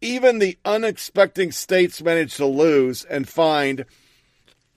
[0.00, 3.84] Even the unexpected states managed to lose and find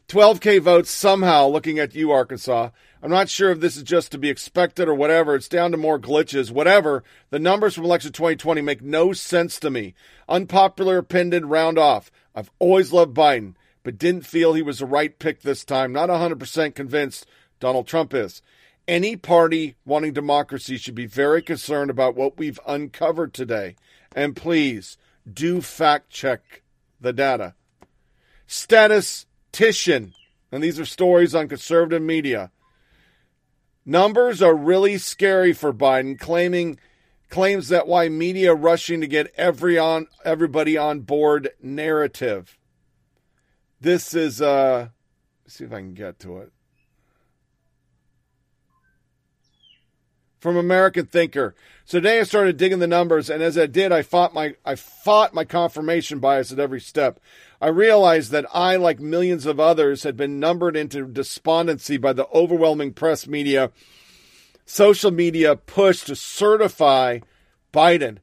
[0.09, 2.71] 12K votes somehow, looking at you, Arkansas.
[3.01, 5.35] I'm not sure if this is just to be expected or whatever.
[5.35, 6.51] It's down to more glitches.
[6.51, 7.05] Whatever.
[7.29, 9.93] The numbers from election 2020 make no sense to me.
[10.27, 12.11] Unpopular opinion round off.
[12.35, 15.93] I've always loved Biden, but didn't feel he was the right pick this time.
[15.93, 17.25] Not 100% convinced
[17.61, 18.41] Donald Trump is.
[18.89, 23.75] Any party wanting democracy should be very concerned about what we've uncovered today.
[24.15, 24.97] And please
[25.31, 26.63] do fact check
[26.99, 27.53] the data.
[28.47, 30.15] Statistician,
[30.51, 32.49] and these are stories on conservative media.
[33.85, 36.79] Numbers are really scary for Biden, claiming
[37.29, 42.57] claims that why media rushing to get every on everybody on board narrative.
[43.79, 44.89] This is uh
[45.45, 46.51] see if I can get to it.
[50.39, 51.53] From American Thinker.
[51.85, 54.75] So today I started digging the numbers, and as I did, I fought my I
[54.75, 57.19] fought my confirmation bias at every step.
[57.61, 62.27] I realized that I, like millions of others, had been numbered into despondency by the
[62.29, 63.71] overwhelming press media,
[64.65, 67.19] social media push to certify
[67.73, 68.19] Biden.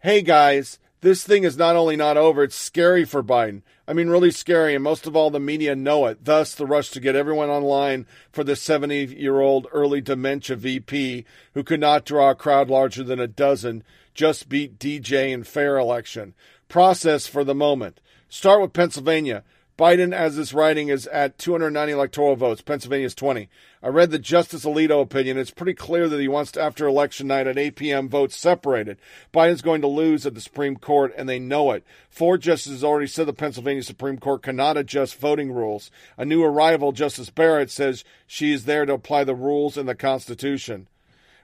[0.00, 3.62] Hey guys, this thing is not only not over, it's scary for Biden.
[3.88, 6.24] I mean, really scary, and most of all, the media know it.
[6.24, 11.24] Thus, the rush to get everyone online for the 70 year old early dementia VP
[11.54, 13.82] who could not draw a crowd larger than a dozen
[14.14, 16.34] just beat DJ in fair election.
[16.68, 18.00] Process for the moment.
[18.28, 19.42] Start with Pennsylvania.
[19.80, 22.60] Biden, as this writing, is at 290 electoral votes.
[22.60, 23.48] Pennsylvania is 20.
[23.82, 25.38] I read the Justice Alito opinion.
[25.38, 28.98] It's pretty clear that he wants to, after election night at 8 p.m., votes separated.
[29.32, 31.82] Biden's going to lose at the Supreme Court, and they know it.
[32.10, 35.90] Four justices already said the Pennsylvania Supreme Court cannot adjust voting rules.
[36.18, 39.94] A new arrival, Justice Barrett, says she is there to apply the rules in the
[39.94, 40.88] Constitution.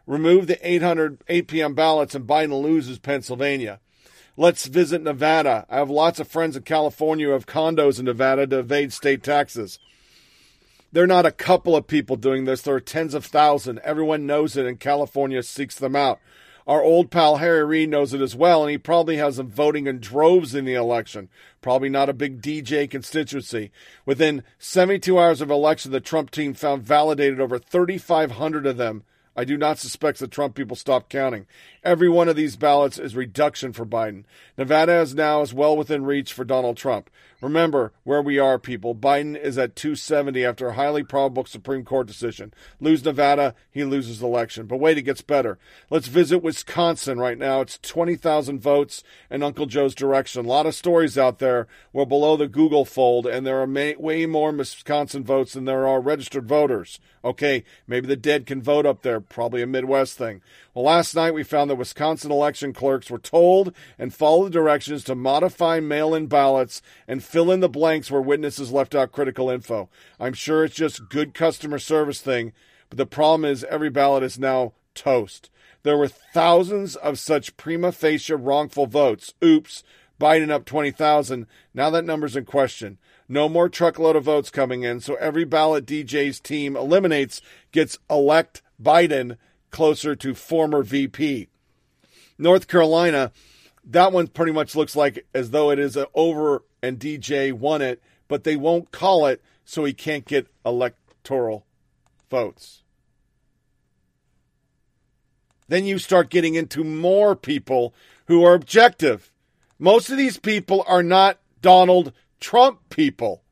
[0.07, 1.75] Remove the 800 8 p.m.
[1.75, 3.81] ballots, and Biden loses Pennsylvania.
[4.39, 5.65] Let's visit Nevada.
[5.71, 9.23] I have lots of friends in California who have condos in Nevada to evade state
[9.23, 9.79] taxes.
[10.93, 12.61] There are not a couple of people doing this.
[12.61, 13.81] There are tens of thousands.
[13.83, 16.21] Everyone knows it, and California seeks them out.
[16.67, 19.87] Our old pal Harry Reid knows it as well, and he probably has them voting
[19.87, 21.31] in droves in the election.
[21.63, 23.71] Probably not a big DJ constituency.
[24.05, 29.05] Within 72 hours of election, the Trump team found validated over 3,500 of them
[29.37, 31.47] I do not suspect the Trump people stopped counting.
[31.87, 34.25] Every one of these ballots is reduction for Biden.
[34.59, 37.09] Nevada is now as well within reach for Donald Trump.
[37.41, 38.93] Remember where we are, people.
[38.93, 42.53] Biden is at 270 after a highly probable Supreme Court decision.
[42.81, 44.67] Lose Nevada, he loses election.
[44.67, 45.59] But wait, it gets better.
[45.89, 47.61] Let's visit Wisconsin right now.
[47.61, 50.45] It's 20,000 votes in Uncle Joe's direction.
[50.45, 51.69] A lot of stories out there.
[51.93, 55.87] We're below the Google fold, and there are may, way more Wisconsin votes than there
[55.87, 56.99] are registered voters.
[57.23, 59.21] Okay, maybe the dead can vote up there.
[59.21, 60.41] Probably a Midwest thing.
[60.73, 65.15] Well, last night we found that Wisconsin election clerks were told and followed directions to
[65.15, 69.89] modify mail in ballots and fill in the blanks where witnesses left out critical info.
[70.19, 72.53] I'm sure it's just good customer service thing,
[72.89, 75.51] but the problem is every ballot is now toast.
[75.83, 79.35] There were thousands of such prima facie wrongful votes.
[79.45, 79.85] Oops,
[80.21, 81.47] Biden up 20,000.
[81.75, 82.99] Now that number's in question.
[83.29, 87.41] No more truckload of votes coming in, so every ballot DJ's team eliminates
[87.73, 89.37] gets elect Biden
[89.71, 91.49] closer to former VP.
[92.39, 93.33] North Carolina,
[93.85, 98.03] that one pretty much looks like as though it is over and DJ won it,
[98.29, 101.67] but they won't call it so he can't get electoral
[102.31, 102.83] votes.
[105.69, 107.95] Then you start getting into more people
[108.27, 109.33] who are objective.
[109.79, 113.43] Most of these people are not Donald Trump people.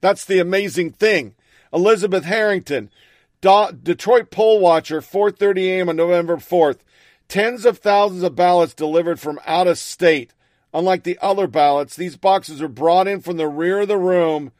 [0.00, 1.34] That's the amazing thing.
[1.72, 2.90] Elizabeth Harrington,
[3.40, 5.88] Do- Detroit poll watcher, 4:30 a.m.
[5.88, 6.78] on November 4th.
[7.28, 10.32] Tens of thousands of ballots delivered from out of state.
[10.72, 14.52] Unlike the other ballots, these boxes are brought in from the rear of the room.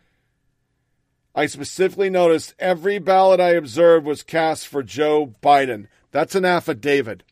[1.34, 5.86] I specifically noticed every ballot I observed was cast for Joe Biden.
[6.10, 7.22] That's an affidavit.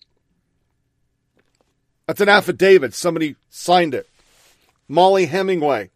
[2.07, 2.95] That's an affidavit.
[2.95, 4.09] Somebody signed it.
[4.89, 5.91] Mollie Hemingway.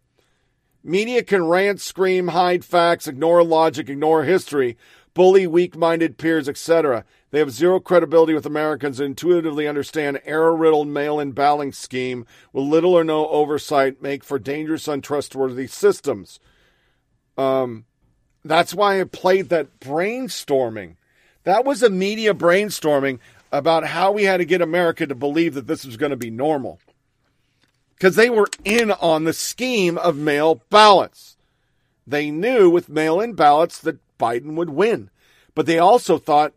[0.83, 4.77] Media can rant, scream, hide facts, ignore logic, ignore history,
[5.13, 7.05] bully weak minded peers, etc.
[7.31, 12.25] They have zero credibility with Americans and intuitively understand error riddled mail in balloting scheme
[12.51, 16.39] with little or no oversight make for dangerous, untrustworthy systems.
[17.37, 17.85] Um,
[18.43, 20.97] that's why I played that brainstorming.
[21.43, 23.19] That was a media brainstorming
[23.51, 26.29] about how we had to get America to believe that this was going to be
[26.29, 26.79] normal.
[27.95, 31.37] Because they were in on the scheme of mail ballots.
[32.05, 35.09] They knew with mail in ballots that Biden would win.
[35.55, 36.53] But they also thought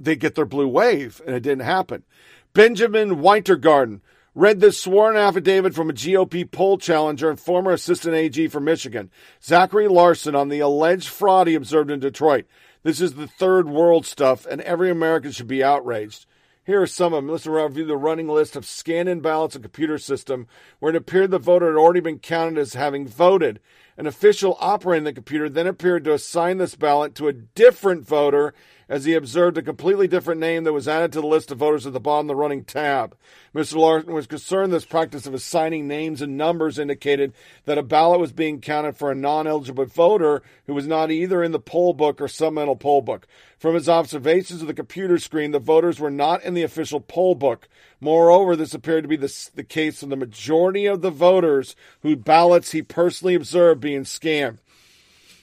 [0.00, 2.04] they'd get their blue wave, and it didn't happen.
[2.52, 4.00] Benjamin Weingarten
[4.34, 9.10] read this sworn affidavit from a GOP poll challenger and former assistant AG for Michigan,
[9.42, 12.46] Zachary Larsen, on the alleged fraud he observed in Detroit.
[12.82, 16.26] This is the third world stuff, and every American should be outraged.
[16.64, 17.30] Here are some of them.
[17.30, 20.46] Let's review the running list of scanned in ballots and computer system
[20.78, 23.60] where it appeared the voter had already been counted as having voted.
[23.96, 28.54] An official operating the computer then appeared to assign this ballot to a different voter
[28.90, 31.86] as he observed a completely different name that was added to the list of voters
[31.86, 33.16] at the bottom of the running tab.
[33.54, 33.76] Mr.
[33.76, 37.32] Larsen was concerned this practice of assigning names and numbers indicated
[37.66, 41.40] that a ballot was being counted for a non eligible voter who was not either
[41.40, 43.28] in the poll book or supplemental poll book.
[43.60, 47.36] From his observations of the computer screen, the voters were not in the official poll
[47.36, 47.68] book.
[48.00, 52.16] Moreover, this appeared to be the, the case of the majority of the voters whose
[52.16, 54.58] ballots he personally observed being scanned.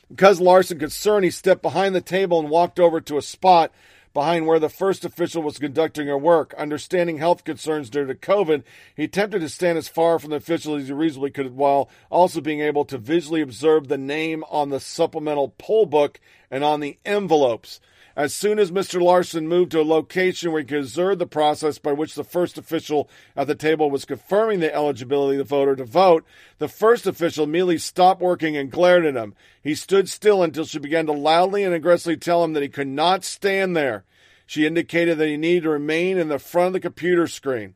[0.10, 3.72] Because Larsen could concerned, he stepped behind the table and walked over to a spot
[4.14, 6.54] behind where the first official was conducting her work.
[6.58, 8.64] Understanding health concerns due to COVID,
[8.96, 12.42] he attempted to stand as far from the official as he reasonably could while also
[12.42, 16.20] being able to visually observe the name on the supplemental poll book
[16.50, 17.80] and on the envelopes.
[18.18, 19.00] As soon as Mr.
[19.00, 22.58] Larsen moved to a location where he could observe the process by which the first
[22.58, 26.26] official at the table was confirming the eligibility of the voter to vote,
[26.58, 29.36] the first official immediately stopped working and glared at him.
[29.62, 32.88] He stood still until she began to loudly and aggressively tell him that he could
[32.88, 34.04] not stand there.
[34.48, 37.76] She indicated that he needed to remain in the front of the computer screen.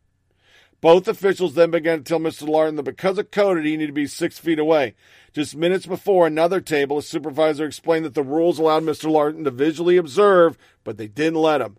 [0.81, 2.47] Both officials then began to tell Mr.
[2.47, 4.95] Larsen that because of code, he needed to be six feet away.
[5.31, 9.09] Just minutes before another table, a supervisor explained that the rules allowed Mr.
[9.09, 11.77] Larsen to visually observe, but they didn't let him.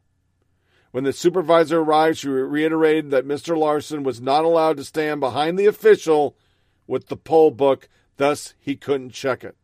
[0.93, 3.59] When the supervisor arrived, she reiterated that Mr.
[3.59, 6.37] Larsen was not allowed to stand behind the official
[6.87, 9.57] with the poll book, thus he couldn't check it.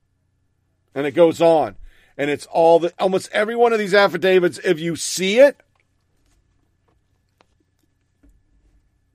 [0.94, 1.76] And it goes on.
[2.17, 5.60] And it's all the almost every one of these affidavits, if you see it,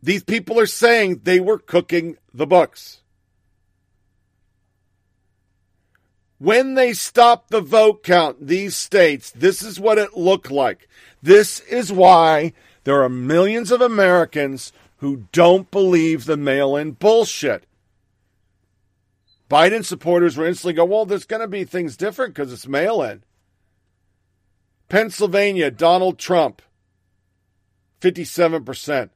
[0.04, 3.02] these people are saying they were cooking the books.
[6.40, 10.90] When they stopped the vote count, these states, this is what it looked like.
[11.22, 12.52] This is why
[12.84, 17.66] there are millions of Americans who don't believe the mail in bullshit.
[19.50, 23.02] Biden supporters will instantly go, well, there's going to be things different because it's mail
[23.02, 23.24] in.
[24.90, 26.62] Pennsylvania, Donald Trump,
[28.02, 29.10] 57%.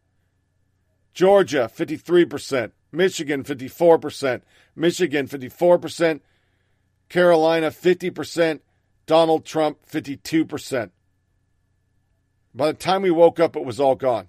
[1.18, 2.70] Georgia, 53%.
[2.92, 4.42] Michigan, 54%.
[4.76, 6.20] Michigan, 54%.
[7.10, 8.60] Carolina 50%,
[9.08, 10.92] Donald Trump 52%.
[12.54, 14.28] By the time we woke up, it was all gone.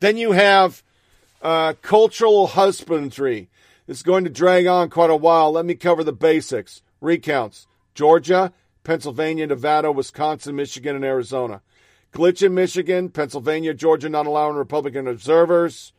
[0.00, 0.82] Then you have
[1.40, 3.48] uh, cultural husbandry.
[3.88, 5.52] It's going to drag on quite a while.
[5.52, 6.82] Let me cover the basics.
[7.00, 8.52] Recounts Georgia,
[8.82, 11.62] Pennsylvania, Nevada, Wisconsin, Michigan, and Arizona.
[12.14, 15.92] Glitch in Michigan, Pennsylvania, Georgia not allowing Republican observers.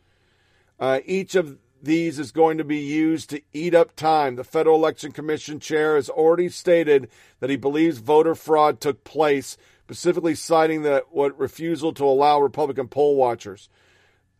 [0.79, 4.37] Uh, each of these is going to be used to eat up time.
[4.37, 7.09] The Federal Election Commission chair has already stated
[7.41, 12.87] that he believes voter fraud took place, specifically citing that what refusal to allow Republican
[12.87, 13.67] poll watchers.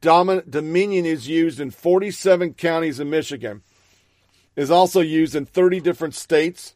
[0.01, 3.63] Domin- Dominion is used in 47 counties in Michigan.
[4.55, 6.75] Is also used in 30 different states.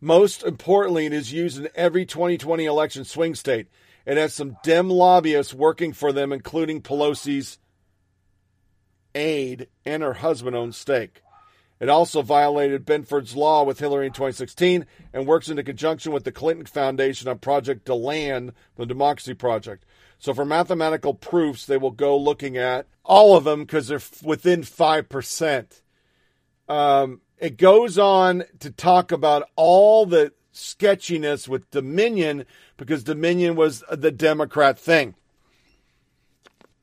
[0.00, 3.68] Most importantly, it is used in every 2020 election swing state.
[4.06, 7.58] It has some Dem lobbyists working for them, including Pelosi's
[9.14, 11.22] aide and her husband owned stake.
[11.80, 16.32] It also violated Benford's law with Hillary in 2016 and works in conjunction with the
[16.32, 19.86] Clinton Foundation on Project Delian, the Democracy Project.
[20.18, 24.60] So for mathematical proofs, they will go looking at all of them because they're within
[24.60, 25.80] 5%.
[26.68, 32.44] Um, it goes on to talk about all the sketchiness with Dominion
[32.76, 35.14] because Dominion was the Democrat thing.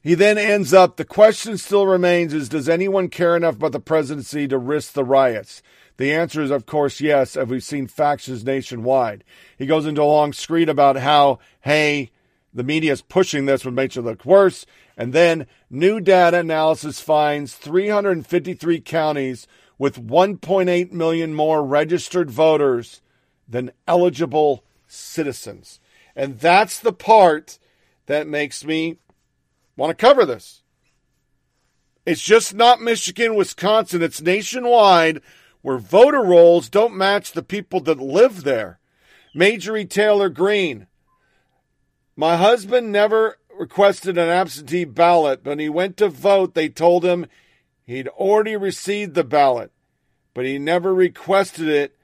[0.01, 3.79] He then ends up the question still remains is does anyone care enough about the
[3.79, 5.61] presidency to risk the riots?
[5.97, 9.23] The answer is, of course, yes, as we've seen factions nationwide.
[9.57, 12.11] He goes into a long screed about how, hey,
[12.53, 14.65] the media is pushing this would make it look worse.
[14.95, 23.01] And then new data analysis finds 353 counties with 1.8 million more registered voters
[23.47, 25.79] than eligible citizens.
[26.15, 27.59] And that's the part
[28.07, 28.97] that makes me
[29.75, 30.63] want to cover this.
[32.05, 35.21] It's just not Michigan, Wisconsin, it's nationwide
[35.61, 38.79] where voter rolls don't match the people that live there.
[39.35, 40.87] Marjorie Taylor Greene.
[42.15, 45.43] My husband never requested an absentee ballot.
[45.43, 47.27] When he went to vote, they told him
[47.87, 49.71] he'd already received the ballot,
[50.35, 51.95] but he never requested it,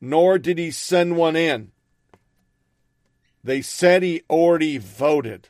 [0.00, 1.72] nor did he send one in.
[3.42, 5.48] They said he already voted.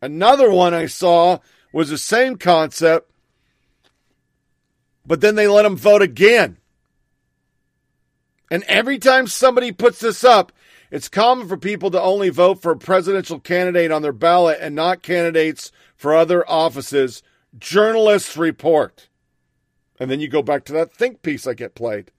[0.00, 1.38] Another one I saw
[1.72, 3.10] was the same concept,
[5.04, 6.58] but then they let him vote again.
[8.50, 10.52] And every time somebody puts this up,
[10.90, 14.74] it's common for people to only vote for a presidential candidate on their ballot and
[14.74, 17.22] not candidates for other offices.
[17.58, 19.08] Journalists report.
[19.98, 22.10] And then you go back to that think piece I get played.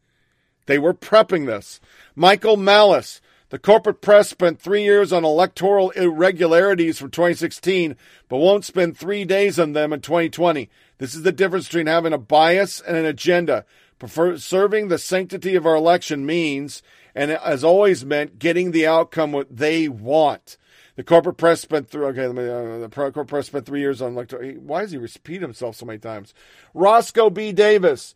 [0.67, 1.81] They were prepping this.
[2.15, 3.19] Michael Malice,
[3.49, 7.97] the corporate press spent three years on electoral irregularities from 2016,
[8.29, 10.69] but won't spend three days on them in 2020.
[10.99, 13.65] This is the difference between having a bias and an agenda.
[13.99, 16.81] Prefer- serving the sanctity of our election means,
[17.15, 20.57] and it has always meant, getting the outcome what they want.
[20.95, 22.07] The corporate press spent through.
[22.07, 22.43] Okay, let me.
[22.43, 24.51] Uh, the corporate press spent three years on electoral.
[24.59, 26.33] Why does he repeat himself so many times?
[26.73, 27.51] Roscoe B.
[27.51, 28.13] Davis.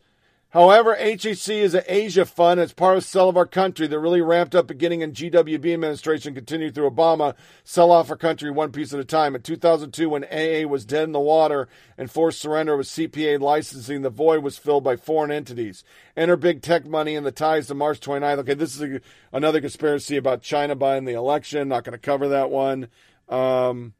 [0.56, 2.58] However, HHC is an Asia fund.
[2.60, 6.32] It's part of Sell of Our Country that really ramped up beginning in GWB administration,
[6.32, 7.34] continued through Obama.
[7.62, 9.34] Sell off our country one piece at a time.
[9.34, 11.68] In 2002, when AA was dead in the water
[11.98, 15.84] and forced surrender with CPA licensing, the void was filled by foreign entities.
[16.16, 18.38] Enter big tech money and the ties to March 29th.
[18.38, 19.00] Okay, this is a,
[19.34, 21.68] another conspiracy about China buying the election.
[21.68, 22.88] Not going to cover that one.
[23.28, 23.92] Um,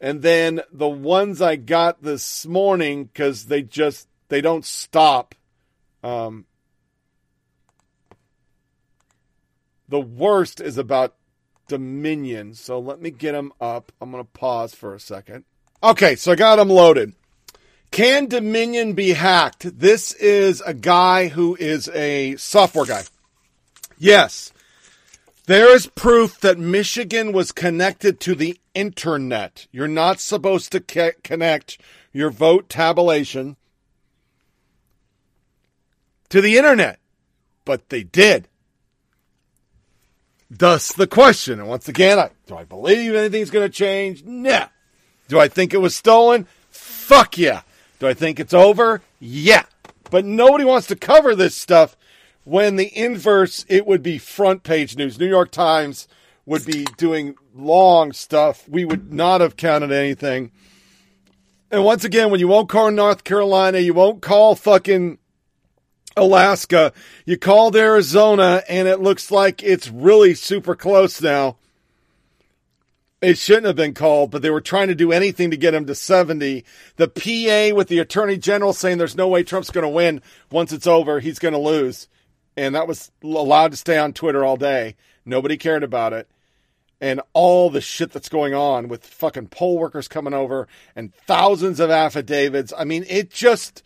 [0.00, 5.34] and then the ones I got this morning because they just they don't stop.
[6.02, 6.46] Um,
[9.88, 11.14] the worst is about
[11.68, 12.54] Dominion.
[12.54, 13.92] So let me get them up.
[14.00, 15.44] I'm going to pause for a second.
[15.82, 17.14] Okay, so I got them loaded.
[17.90, 19.78] Can Dominion be hacked?
[19.78, 23.02] This is a guy who is a software guy.
[23.98, 24.52] Yes.
[25.46, 29.66] There is proof that Michigan was connected to the internet.
[29.70, 30.80] You're not supposed to
[31.22, 31.78] connect
[32.12, 33.56] your vote tabulation
[36.30, 36.98] to the internet,
[37.64, 38.48] but they did.
[40.50, 41.58] Thus the question.
[41.58, 44.24] And once again, I, do I believe anything's going to change?
[44.24, 44.66] No.
[45.28, 46.46] Do I think it was stolen?
[46.70, 47.62] Fuck yeah.
[47.98, 49.02] Do I think it's over?
[49.18, 49.64] Yeah.
[50.10, 51.96] But nobody wants to cover this stuff
[52.44, 55.18] when the inverse, it would be front page news.
[55.18, 56.06] New York Times
[56.46, 58.68] would be doing long stuff.
[58.68, 60.52] We would not have counted anything.
[61.70, 65.18] And once again, when you won't call North Carolina, you won't call fucking
[66.16, 66.92] Alaska.
[67.24, 71.56] You called Arizona, and it looks like it's really super close now.
[73.20, 75.86] It shouldn't have been called, but they were trying to do anything to get him
[75.86, 76.64] to 70.
[76.96, 80.20] The PA with the attorney general saying there's no way Trump's going to win
[80.50, 81.20] once it's over.
[81.20, 82.06] He's going to lose.
[82.56, 84.96] And that was allowed to stay on Twitter all day.
[85.24, 86.28] Nobody cared about it.
[87.00, 91.80] And all the shit that's going on with fucking poll workers coming over and thousands
[91.80, 92.74] of affidavits.
[92.76, 93.82] I mean, it just,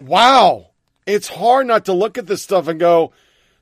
[0.00, 0.69] wow
[1.10, 3.12] it's hard not to look at this stuff and go,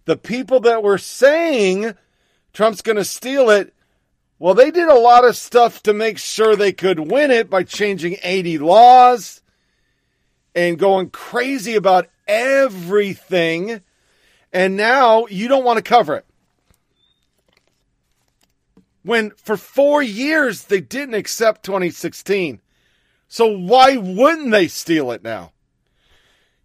[0.04, 1.94] the people that were saying
[2.52, 3.74] Trump's going to steal it,
[4.38, 7.64] well, they did a lot of stuff to make sure they could win it by
[7.64, 9.42] changing 80 laws
[10.54, 13.80] and going crazy about everything.
[14.52, 16.26] And now you don't want to cover it.
[19.02, 22.60] When for four years they didn't accept 2016.
[23.28, 25.52] So why wouldn't they steal it now?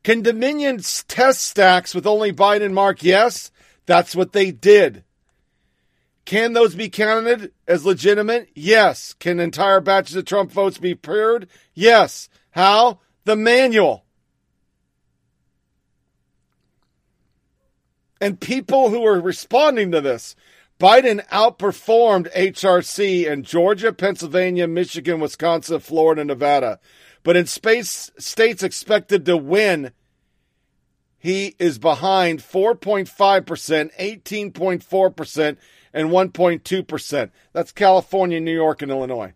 [0.04, 3.04] Can Dominion test stacks with only Biden Mark?
[3.04, 3.52] Yes,
[3.86, 5.04] that's what they did.
[6.26, 8.50] Can those be counted as legitimate?
[8.54, 9.14] Yes.
[9.14, 11.48] Can entire batches of Trump votes be paired?
[11.74, 12.30] Yes.
[12.52, 13.00] How?
[13.26, 14.06] The manual.
[18.22, 20.36] And people who are responding to this,
[20.80, 26.80] Biden outperformed HRC in Georgia, Pennsylvania, Michigan, Wisconsin, Florida, Nevada.
[27.24, 29.92] But in space states expected to win,
[31.18, 33.08] he is behind 4.5%,
[33.98, 35.58] 18.4%,
[35.94, 37.30] and 1.2%.
[37.54, 39.34] That's California, New York, and Illinois.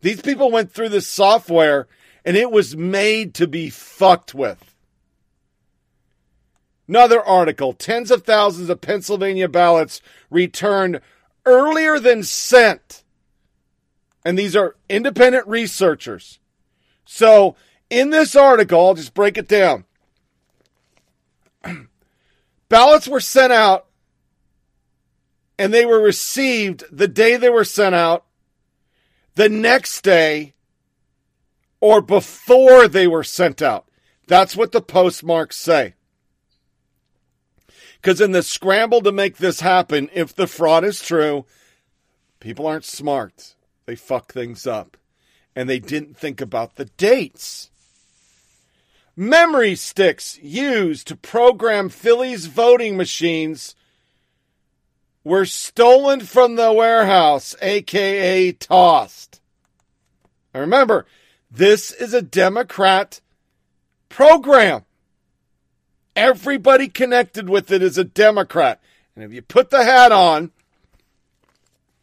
[0.00, 1.88] These people went through this software
[2.24, 4.74] and it was made to be fucked with.
[6.86, 11.00] Another article tens of thousands of Pennsylvania ballots returned
[11.44, 13.02] earlier than sent.
[14.24, 16.38] And these are independent researchers.
[17.04, 17.56] So,
[17.88, 19.84] in this article, I'll just break it down.
[22.68, 23.86] ballots were sent out
[25.58, 28.24] and they were received the day they were sent out,
[29.34, 30.54] the next day,
[31.80, 33.86] or before they were sent out.
[34.26, 35.94] That's what the postmarks say.
[38.00, 41.46] Because in the scramble to make this happen, if the fraud is true,
[42.38, 43.56] people aren't smart.
[43.88, 44.98] They fuck things up.
[45.56, 47.70] And they didn't think about the dates.
[49.16, 53.74] Memory sticks used to program Philly's voting machines
[55.24, 59.40] were stolen from the warehouse, aka tossed.
[60.52, 61.06] And remember,
[61.50, 63.22] this is a Democrat
[64.10, 64.84] program.
[66.14, 68.82] Everybody connected with it is a Democrat.
[69.16, 70.50] And if you put the hat on,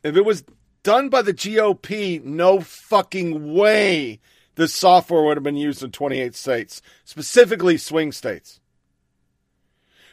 [0.02, 0.44] if it was
[0.86, 4.20] done by the GOP, no fucking way
[4.54, 8.62] this software would have been used in 28 states, specifically swing states.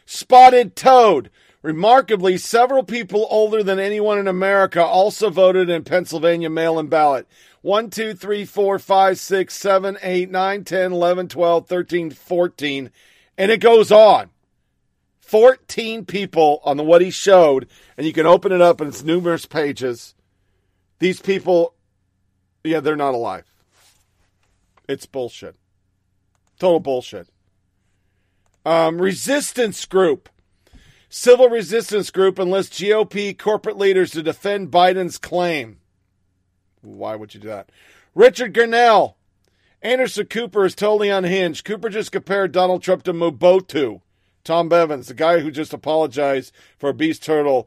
[0.04, 1.30] Spotted Toad.
[1.62, 7.28] Remarkably, several people older than anyone in America also voted in Pennsylvania mail in ballot.
[7.60, 12.90] 1, 2, 3, 4, 5, 6, 7, 8, 9, 10, 11, 12, 13, 14
[13.38, 14.30] and it goes on.
[15.20, 19.02] 14 people on the what he showed, and you can open it up and it's
[19.02, 20.14] numerous pages.
[21.02, 21.74] These people,
[22.62, 23.44] yeah, they're not alive.
[24.88, 25.56] It's bullshit.
[26.60, 27.26] Total bullshit.
[28.64, 30.28] Um, resistance group.
[31.08, 35.78] Civil resistance group enlists GOP corporate leaders to defend Biden's claim.
[36.82, 37.70] Why would you do that?
[38.14, 39.14] Richard Grenell,
[39.82, 41.64] Anderson Cooper is totally unhinged.
[41.64, 44.02] Cooper just compared Donald Trump to Mobutu.
[44.44, 47.66] Tom Bevins, the guy who just apologized for beast turtle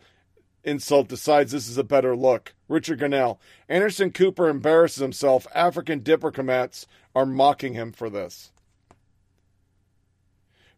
[0.66, 2.54] insult, decides this is a better look.
[2.68, 3.38] Richard Grenell.
[3.70, 5.48] Anderson Cooper embarrasses himself.
[5.54, 8.52] African diplomats are mocking him for this.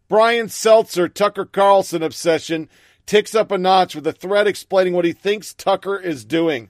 [0.07, 2.69] Brian Stelter, Tucker Carlson obsession,
[3.05, 6.69] ticks up a notch with a thread explaining what he thinks Tucker is doing.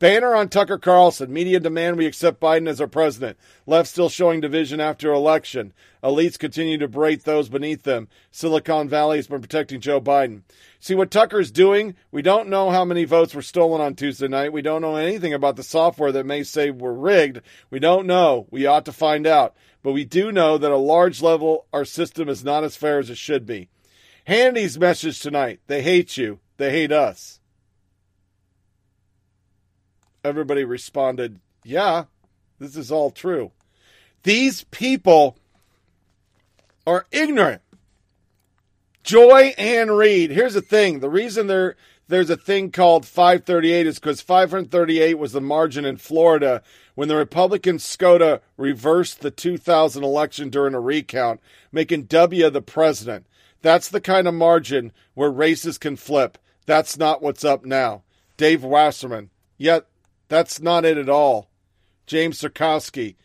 [0.00, 1.32] Banner on Tucker Carlson.
[1.32, 3.38] Media demand we accept Biden as our president.
[3.64, 5.72] Left still showing division after election.
[6.02, 8.08] Elites continue to berate those beneath them.
[8.32, 10.42] Silicon Valley has been protecting Joe Biden.
[10.80, 11.94] See what Tucker's doing?
[12.10, 14.52] We don't know how many votes were stolen on Tuesday night.
[14.52, 17.40] We don't know anything about the software that may say were rigged.
[17.70, 18.48] We don't know.
[18.50, 19.54] We ought to find out.
[19.84, 22.98] But we do know that at a large level, our system is not as fair
[22.98, 23.68] as it should be.
[24.24, 25.60] Hannity's message tonight.
[25.68, 26.40] They hate you.
[26.56, 27.40] They hate us
[30.24, 32.04] everybody responded, Yeah,
[32.58, 33.52] this is all true.
[34.22, 35.36] These people
[36.86, 37.62] are ignorant.
[39.02, 40.30] Joy Ann Reid.
[40.30, 41.76] Here's the thing the reason there,
[42.08, 46.62] there's a thing called 538 is because 538 was the margin in Florida
[46.94, 53.26] when the Republican SCOTUS reversed the 2000 election during a recount, making W the president.
[53.62, 56.38] That's the kind of margin where races can flip.
[56.66, 58.02] That's not what's up now.
[58.36, 59.30] Dave Wasserman.
[59.58, 59.86] Yet
[60.28, 61.50] that's not it at all.
[62.06, 63.16] James Sirkowski.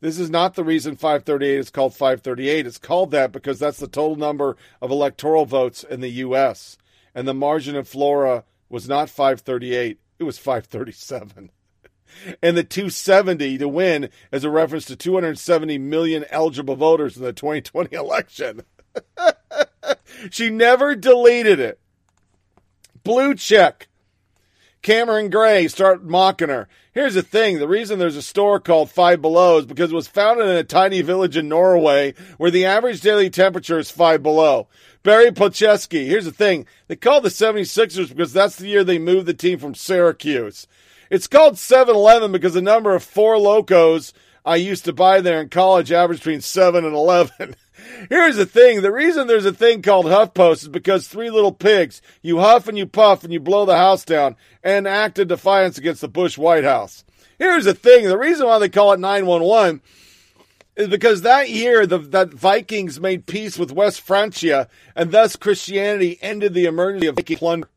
[0.00, 2.66] This is not the reason 538 is called 538.
[2.66, 6.78] It's called that because that's the total number of electoral votes in the U.S.
[7.14, 11.50] And the margin of Flora was not 538, it was 537.
[12.42, 17.32] and the 270 to win is a reference to 270 million eligible voters in the
[17.32, 18.62] 2020 election.
[20.30, 21.80] she never deleted it.
[23.04, 23.88] Blue check.
[24.82, 26.68] Cameron Gray start mocking her.
[26.92, 30.08] Here's the thing the reason there's a store called Five Below is because it was
[30.08, 34.68] founded in a tiny village in Norway where the average daily temperature is five below.
[35.02, 39.26] Barry Pocheski, here's the thing they called the 76ers because that's the year they moved
[39.26, 40.66] the team from Syracuse.
[41.10, 44.12] It's called 7 Eleven because the number of Four Lokos
[44.48, 47.54] I used to buy there in college averaged between 7 and 11.
[48.08, 48.80] Here's the thing.
[48.80, 52.78] The reason there's a thing called HuffPost is because three little pigs, you huff and
[52.78, 56.38] you puff and you blow the house down and act in defiance against the Bush
[56.38, 57.04] White House.
[57.38, 58.08] Here's the thing.
[58.08, 59.82] The reason why they call it 911
[60.76, 66.18] is because that year the that Vikings made peace with West Francia and thus Christianity
[66.22, 67.68] ended the emergency of Viking plunder.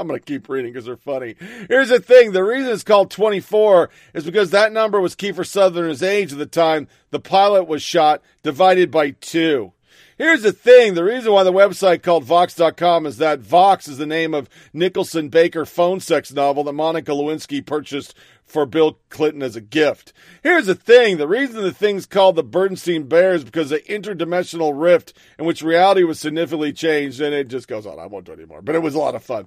[0.00, 1.36] I'm going to keep reading because they're funny.
[1.68, 2.32] Here's the thing.
[2.32, 6.46] The reason it's called 24 is because that number was Kiefer Sutherland's age at the
[6.46, 9.72] time the pilot was shot, divided by two.
[10.16, 10.94] Here's the thing.
[10.94, 15.28] The reason why the website called Vox.com is that Vox is the name of Nicholson
[15.30, 18.14] Baker phone sex novel that Monica Lewinsky purchased
[18.44, 20.12] for Bill Clinton as a gift.
[20.42, 21.16] Here's the thing.
[21.16, 25.62] The reason the thing's called the Bernstein Bear is because the interdimensional rift in which
[25.62, 27.20] reality was significantly changed.
[27.20, 27.98] And it just goes on.
[27.98, 29.46] I won't do it anymore, but it was a lot of fun.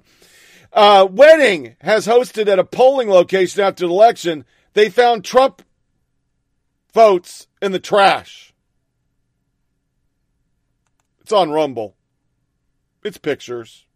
[0.74, 4.44] Uh, Wedding has hosted at a polling location after the election.
[4.72, 5.62] They found Trump
[6.92, 8.52] votes in the trash.
[11.20, 11.94] It's on Rumble.
[13.04, 13.86] It's pictures.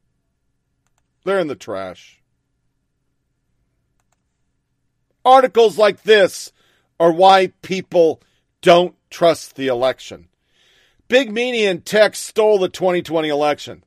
[1.24, 2.22] They're in the trash.
[5.24, 6.52] Articles like this
[7.00, 8.22] are why people
[8.62, 10.28] don't trust the election.
[11.08, 13.82] Big media and tech stole the 2020 election.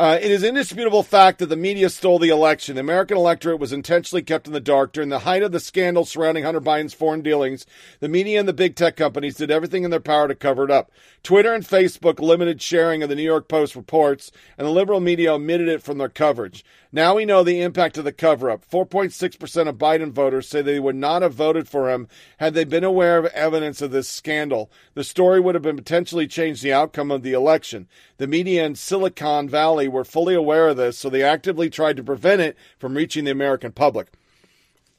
[0.00, 2.74] Uh, it is indisputable fact that the media stole the election.
[2.74, 6.06] The American electorate was intentionally kept in the dark during the height of the scandal
[6.06, 7.66] surrounding Hunter Biden's foreign dealings.
[7.98, 10.70] The media and the big tech companies did everything in their power to cover it
[10.70, 10.90] up.
[11.22, 15.34] Twitter and Facebook limited sharing of the New York Post reports, and the liberal media
[15.34, 16.64] omitted it from their coverage.
[16.92, 18.68] Now we know the impact of the cover up.
[18.68, 22.82] 4.6% of Biden voters say they would not have voted for him had they been
[22.82, 24.72] aware of evidence of this scandal.
[24.94, 27.86] The story would have been potentially changed the outcome of the election.
[28.16, 32.02] The media in Silicon Valley were fully aware of this, so they actively tried to
[32.02, 34.08] prevent it from reaching the American public.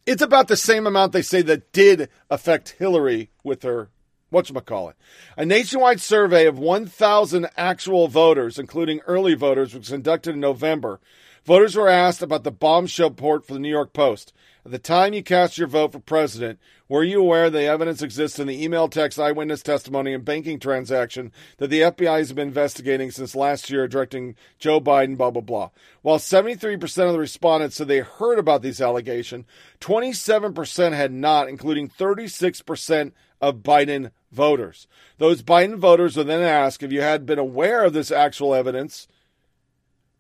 [0.06, 3.90] It's about the same amount they say that did affect Hillary with her
[4.32, 4.94] whatchamacallit.
[5.36, 11.02] A nationwide survey of 1,000 actual voters, including early voters, was conducted in November.
[11.44, 14.32] Voters were asked about the bombshell report for the New York Post.
[14.64, 18.38] At the time you cast your vote for president, were you aware the evidence exists
[18.38, 23.10] in the email, text, eyewitness testimony, and banking transaction that the FBI has been investigating
[23.10, 25.70] since last year, directing Joe Biden, blah, blah, blah?
[26.04, 29.46] While 73% of the respondents said they heard about these allegations,
[29.80, 34.86] 27% had not, including 36% of Biden voters.
[35.18, 39.08] Those Biden voters were then asked if you had been aware of this actual evidence.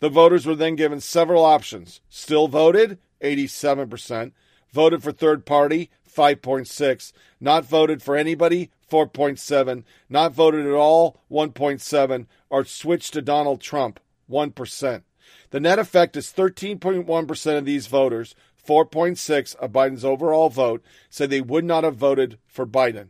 [0.02, 2.02] The voters were then given several options.
[2.10, 4.32] Still voted, 87%.
[4.74, 7.14] Voted for third party, 5.6.
[7.40, 9.84] Not voted for anybody, 4.7.
[10.10, 12.26] Not voted at all, 1.7.
[12.50, 14.00] Or switched to Donald Trump,
[14.30, 15.04] 1%.
[15.52, 18.34] The net effect is 13.1% of these voters,
[18.68, 23.10] 4.6 of Biden's overall vote, said they would not have voted for Biden.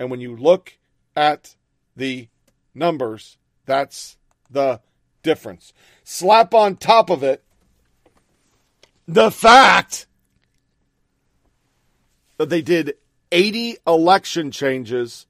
[0.00, 0.78] And when you look
[1.14, 1.54] at
[1.94, 2.28] the
[2.74, 4.16] numbers, that's
[4.50, 4.80] the
[5.24, 5.72] difference.
[6.04, 7.42] Slap on top of it
[9.06, 10.06] the fact
[12.38, 12.94] that they did
[13.32, 15.26] 80 election changes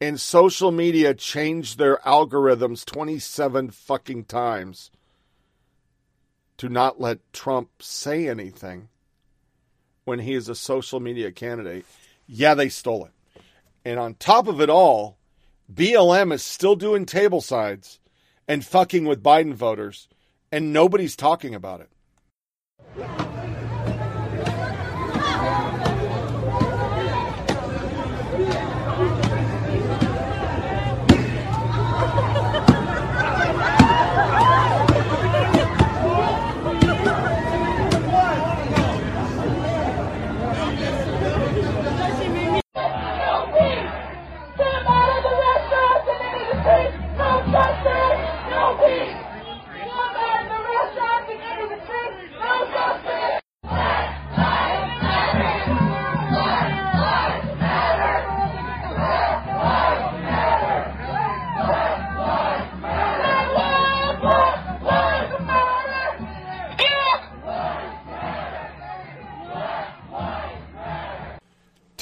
[0.00, 4.90] and social media changed their algorithms 27 fucking times
[6.56, 8.88] to not let Trump say anything
[10.04, 11.86] when he is a social media candidate.
[12.26, 13.42] Yeah, they stole it.
[13.84, 15.18] And on top of it all,
[15.72, 18.00] BLM is still doing table sides
[18.48, 20.08] and fucking with Biden voters,
[20.50, 23.41] and nobody's talking about it.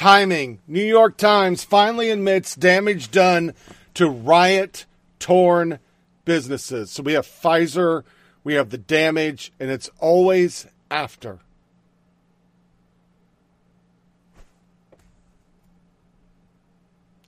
[0.01, 0.61] Timing.
[0.67, 3.53] New York Times finally admits damage done
[3.93, 4.87] to riot
[5.19, 5.79] torn
[6.25, 6.91] businesses.
[6.91, 8.05] So we have Pfizer,
[8.43, 11.41] we have the damage, and it's always after.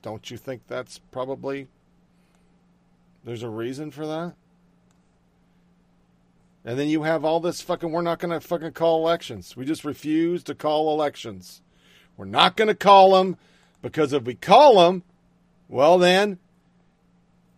[0.01, 1.67] Don't you think that's probably
[3.23, 4.33] there's a reason for that?
[6.65, 9.55] And then you have all this fucking we're not going to fucking call elections.
[9.55, 11.61] We just refuse to call elections.
[12.17, 13.37] We're not going to call them
[13.81, 15.03] because if we call them,
[15.67, 16.39] well, then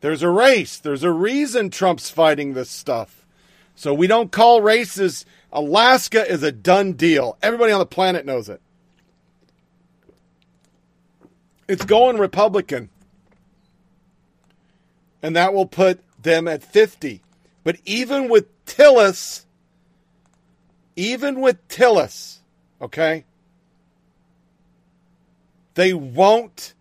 [0.01, 0.77] there's a race.
[0.77, 3.25] There's a reason Trump's fighting this stuff.
[3.75, 5.25] So we don't call races.
[5.51, 7.37] Alaska is a done deal.
[7.41, 8.61] Everybody on the planet knows it.
[11.67, 12.89] It's going Republican.
[15.21, 17.21] And that will put them at 50.
[17.63, 19.45] But even with Tillis,
[20.95, 22.37] even with Tillis,
[22.81, 23.25] okay,
[25.75, 26.73] they won't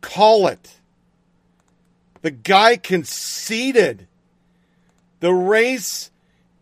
[0.00, 0.80] call it.
[2.22, 4.06] The guy conceded.
[5.20, 6.10] The race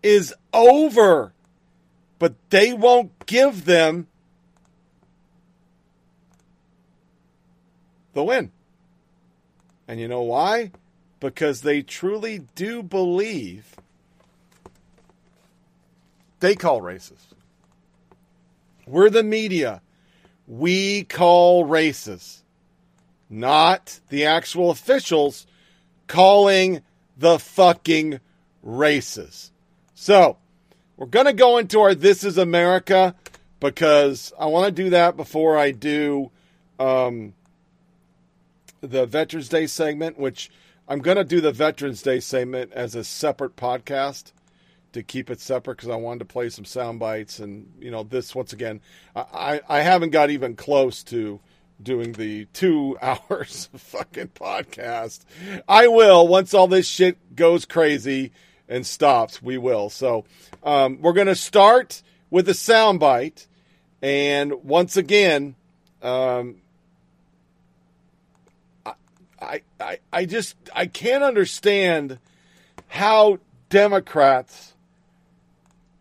[0.03, 1.33] is over,
[2.19, 4.07] but they won't give them
[8.13, 8.53] the win.
[9.87, 10.71] And you know why?
[11.19, 13.75] Because they truly do believe
[16.41, 17.27] they call races.
[18.87, 19.83] We're the media.
[20.49, 22.43] We call races,
[23.29, 25.47] not the actual officials
[26.07, 26.81] calling
[27.19, 28.21] the fucking
[28.63, 29.53] races.
[29.95, 30.39] So,
[30.97, 33.15] we're going to go into our This is America
[33.61, 36.31] because I want to do that before I do
[36.79, 37.35] um,
[38.81, 40.51] the Veterans Day segment, which
[40.89, 44.33] I'm going to do the Veterans Day segment as a separate podcast
[44.93, 47.39] to keep it separate because I wanted to play some sound bites.
[47.39, 48.81] And, you know, this, once again,
[49.15, 51.41] I, I haven't got even close to
[51.83, 55.21] doing the two hours of fucking podcast.
[55.69, 58.33] I will once all this shit goes crazy
[58.69, 59.43] and stops.
[59.43, 59.91] We will.
[59.91, 60.25] So
[60.63, 63.47] um, we're to start with a sound bite.
[64.01, 65.57] And once again,
[66.03, 66.57] um,
[69.41, 72.19] I, I, I just I can't understand
[72.89, 74.75] how Democrats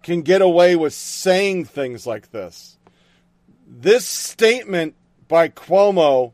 [0.08, 2.78] can get away with saying things like this.
[3.68, 4.96] This statement
[5.28, 6.32] by Cuomo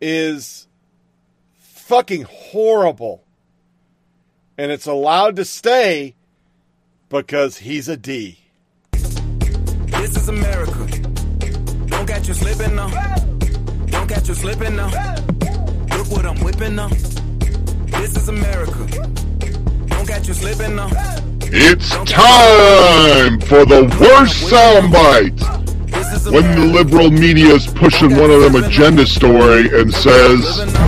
[0.00, 0.68] is
[1.58, 3.24] fucking horrible.
[4.56, 6.14] And it's allowed to stay
[7.08, 8.38] because he's a D.
[8.92, 10.86] This is America.
[11.86, 12.88] Don't catch you slipping now.
[13.86, 14.90] Don't catch you slipping now.
[15.96, 16.86] Look what I'm whipping now.
[16.86, 18.86] This is America.
[19.88, 21.27] Don't catch you slipping now.
[21.50, 25.40] It's time for the worst soundbite.
[26.30, 30.44] When the liberal media is pushing one of them agenda story and says,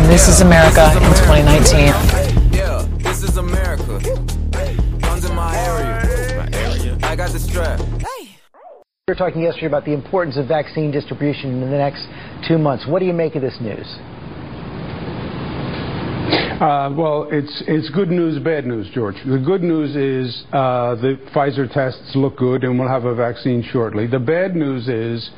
[0.07, 2.53] This is America in 2019.
[2.53, 4.01] Yeah, this is America.
[5.01, 6.99] Guns in my area.
[7.05, 7.81] I got the strap.
[7.97, 8.37] Hey.
[9.09, 12.07] We were talking yesterday about the importance of vaccine distribution in the next
[12.47, 12.87] two months.
[12.87, 13.89] What do you make of this news?
[16.61, 19.15] Uh, well, it's it's good news, bad news, George.
[19.25, 23.63] The good news is uh, the Pfizer tests look good, and we'll have a vaccine
[23.73, 24.07] shortly.
[24.07, 25.31] The bad news is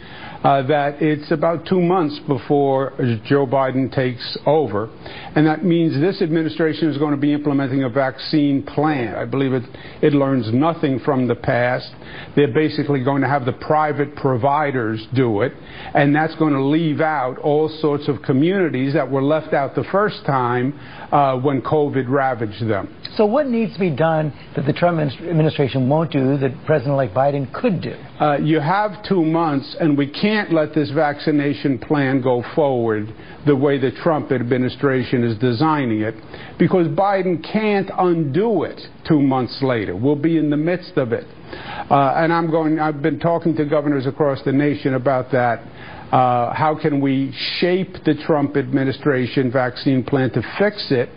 [0.44, 2.92] uh, that it's about two months before
[3.24, 4.90] Joe Biden takes over,
[5.36, 9.14] and that means this administration is going to be implementing a vaccine plan.
[9.14, 9.62] I believe it
[10.02, 11.88] it learns nothing from the past.
[12.34, 15.52] They're basically going to have the private providers do it,
[15.94, 19.84] and that's going to leave out all sorts of communities that were left out the
[19.92, 20.78] first time
[21.12, 22.88] uh, when COVID ravaged them.
[23.16, 27.52] So, what needs to be done that the Trump administration won't do that President-elect Biden
[27.52, 27.94] could do?
[28.18, 33.12] Uh, you have two months, and we can't let this vaccination plan go forward
[33.44, 36.14] the way the Trump administration is designing it,
[36.58, 39.94] because Biden can't undo it two months later.
[39.94, 41.24] We'll be in the midst of it.
[41.90, 45.58] Uh, and I'm going, I've been talking to governors across the nation about that.
[46.10, 51.10] Uh, how can we shape the Trump administration vaccine plan to fix it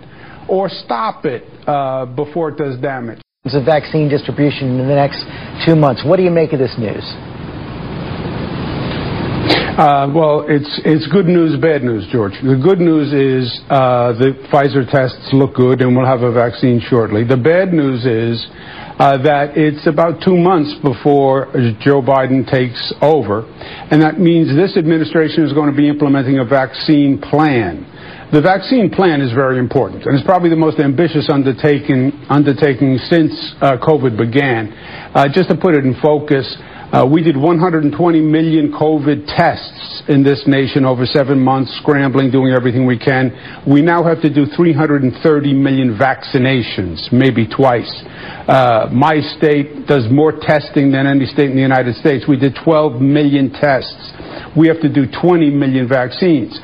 [0.49, 3.21] or stop it uh, before it does damage?
[3.45, 5.21] Of vaccine distribution in the next
[5.65, 6.03] two months.
[6.03, 7.05] What do you make of this news?
[9.77, 12.31] Uh, well, it's it's good news, bad news, George.
[12.41, 16.79] The good news is uh, the Pfizer tests look good, and we'll have a vaccine
[16.79, 17.23] shortly.
[17.23, 18.47] The bad news is
[18.97, 21.51] uh, that it's about two months before
[21.83, 23.43] Joe Biden takes over,
[23.91, 27.83] and that means this administration is going to be implementing a vaccine plan.
[28.33, 33.29] The vaccine plan is very important, and it's probably the most ambitious undertaking, undertaking since
[33.61, 34.73] uh, COVID began.
[35.13, 36.43] Uh, just to put it in focus,
[36.93, 42.53] uh, we did 120 million COVID tests in this nation over seven months, scrambling, doing
[42.53, 43.33] everything we can.
[43.67, 47.89] We now have to do 330 million vaccinations, maybe twice.
[48.47, 52.25] Uh, my state does more testing than any state in the United States.
[52.27, 54.13] We did 12 million tests.
[54.55, 56.59] We have to do 20 million vaccines.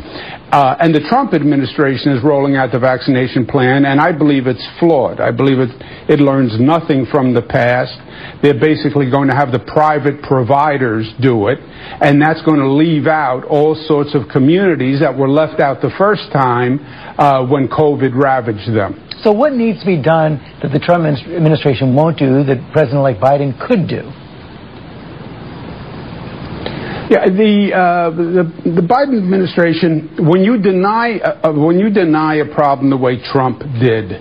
[0.51, 4.67] Uh, and the Trump administration is rolling out the vaccination plan, and I believe it's
[4.80, 5.19] flawed.
[5.19, 5.72] I believe it,
[6.08, 7.98] it learns nothing from the past.
[8.41, 13.08] They're basically going to have the private providers do it, and that's going to leave
[13.08, 16.80] out all sorts of communities that were left out the first time
[17.17, 18.98] uh, when COVID ravaged them.
[19.24, 23.53] So, what needs to be done that the Trump administration won't do that President-elect Biden
[23.67, 24.09] could do?
[27.11, 32.45] Yeah, the, uh, the the Biden administration, when you deny uh, when you deny a
[32.56, 34.14] problem the way Trump did,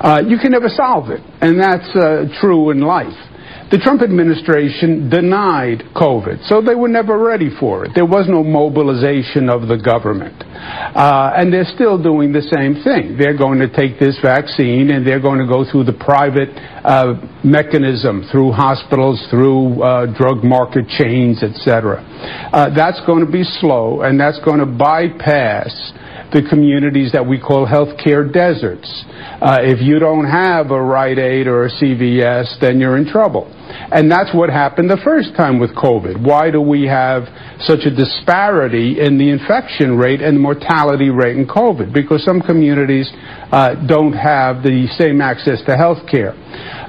[0.00, 3.27] uh, you can never solve it, and that's uh, true in life.
[3.70, 7.92] The Trump administration denied COVID, so they were never ready for it.
[7.94, 10.40] There was no mobilization of the government.
[10.40, 13.18] Uh, and they're still doing the same thing.
[13.20, 16.48] They're going to take this vaccine and they're going to go through the private
[16.80, 22.00] uh, mechanism, through hospitals, through uh, drug market chains, etc.
[22.48, 25.68] Uh, that's going to be slow and that's going to bypass
[26.32, 28.88] the communities that we call healthcare deserts.
[29.40, 33.48] Uh, if you don't have a Rite Aid or a CVS, then you're in trouble.
[33.68, 36.20] And that's what happened the first time with COVID.
[36.20, 37.24] Why do we have
[37.60, 41.92] such a disparity in the infection rate and the mortality rate in COVID?
[41.92, 43.08] Because some communities
[43.52, 46.32] uh, don't have the same access to health care.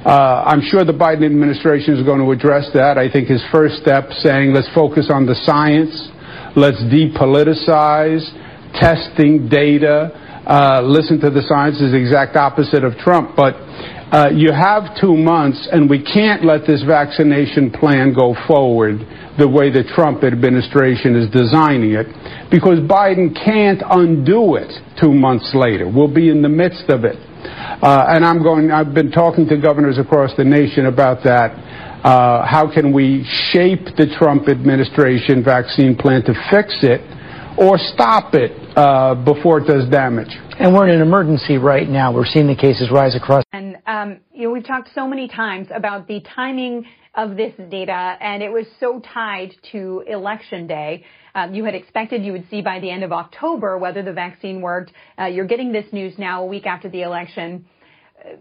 [0.04, 2.98] Uh, I'm sure the Biden administration is going to address that.
[2.98, 5.92] I think his first step saying let's focus on the science,
[6.56, 8.24] let's depoliticize,
[8.74, 10.10] testing data,
[10.46, 13.36] uh, listen to the science is the exact opposite of Trump.
[13.36, 13.54] But
[14.10, 19.06] uh, you have two months, and we can't let this vaccination plan go forward
[19.38, 22.06] the way the Trump administration is designing it,
[22.50, 25.88] because Biden can't undo it two months later.
[25.88, 27.16] We'll be in the midst of it.
[27.80, 31.54] Uh, and I'm going, I've been talking to governors across the nation about that.
[32.04, 37.00] Uh, how can we shape the Trump administration vaccine plan to fix it
[37.60, 40.34] or stop it uh, before it does damage?
[40.58, 42.12] And we're in an emergency right now.
[42.12, 43.44] We're seeing the cases rise across.
[43.52, 48.16] And, um, you know, we've talked so many times about the timing of this data,
[48.20, 51.04] and it was so tied to election day.
[51.34, 54.60] Um, you had expected you would see by the end of October whether the vaccine
[54.60, 54.92] worked.
[55.18, 57.66] Uh, you're getting this news now a week after the election.
[58.18, 58.36] Uh,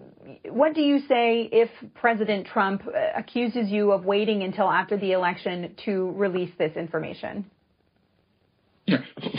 [0.49, 5.11] what do you say if President Trump uh, accuses you of waiting until after the
[5.11, 7.45] election to release this information?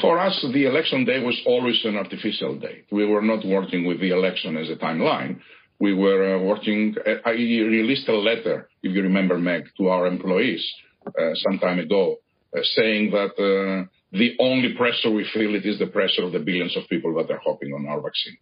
[0.00, 2.84] For us, the election day was always an artificial day.
[2.90, 5.40] We were not working with the election as a timeline.
[5.78, 6.94] We were uh, working.
[7.06, 10.64] Uh, I released a letter, if you remember, Meg, to our employees
[11.06, 12.16] uh, some time ago,
[12.54, 16.38] uh, saying that uh, the only pressure we feel it is the pressure of the
[16.40, 18.36] billions of people that are hopping on our vaccine,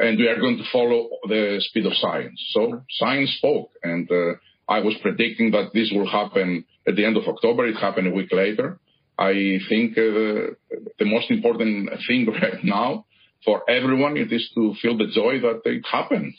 [0.00, 2.40] and we are going to follow the speed of science.
[2.52, 4.34] So science spoke, and uh,
[4.68, 7.66] I was predicting that this will happen at the end of October.
[7.66, 8.78] It happened a week later.
[9.18, 10.54] I think uh,
[10.98, 13.06] the most important thing right now
[13.44, 16.34] for everyone it is to feel the joy that it happened.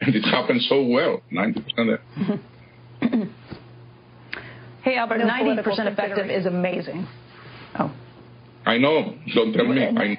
[0.00, 1.98] And it happened so well, 90%.
[4.82, 7.06] hey, Albert, No 90% effective is amazing.
[7.78, 7.94] Oh.
[8.66, 9.14] I know.
[9.34, 9.84] Don't tell me.
[9.84, 10.18] I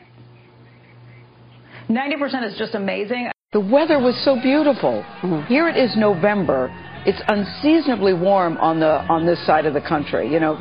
[1.90, 3.30] 90% is just amazing.
[3.54, 5.04] The weather was so beautiful.
[5.48, 6.70] Here it is November.
[7.06, 10.32] It's unseasonably warm on the on this side of the country.
[10.32, 10.58] You know,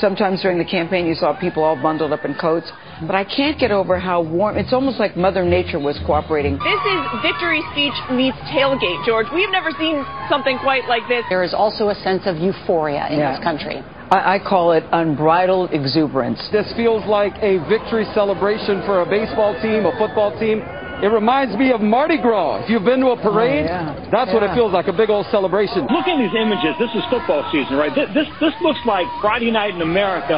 [0.00, 2.70] sometimes during the campaign you saw people all bundled up in coats,
[3.02, 4.56] but I can't get over how warm.
[4.56, 6.58] It's almost like Mother Nature was cooperating.
[6.58, 9.26] This is victory speech meets tailgate, George.
[9.34, 11.24] We've never seen something quite like this.
[11.28, 13.36] There is also a sense of euphoria in Yeah.
[13.36, 13.82] this country.
[14.10, 16.40] I, I call it unbridled exuberance.
[16.50, 20.62] This feels like a victory celebration for a baseball team, a football team.
[21.02, 22.64] It reminds me of Mardi Gras.
[22.64, 24.08] If you've been to a oh, parade, Oh, yeah.
[24.10, 25.86] that's what it feels like, a big old celebration.
[25.86, 26.74] Look at these images.
[26.78, 27.94] This is football season, right?
[27.94, 30.34] This, this this looks like Friday night in America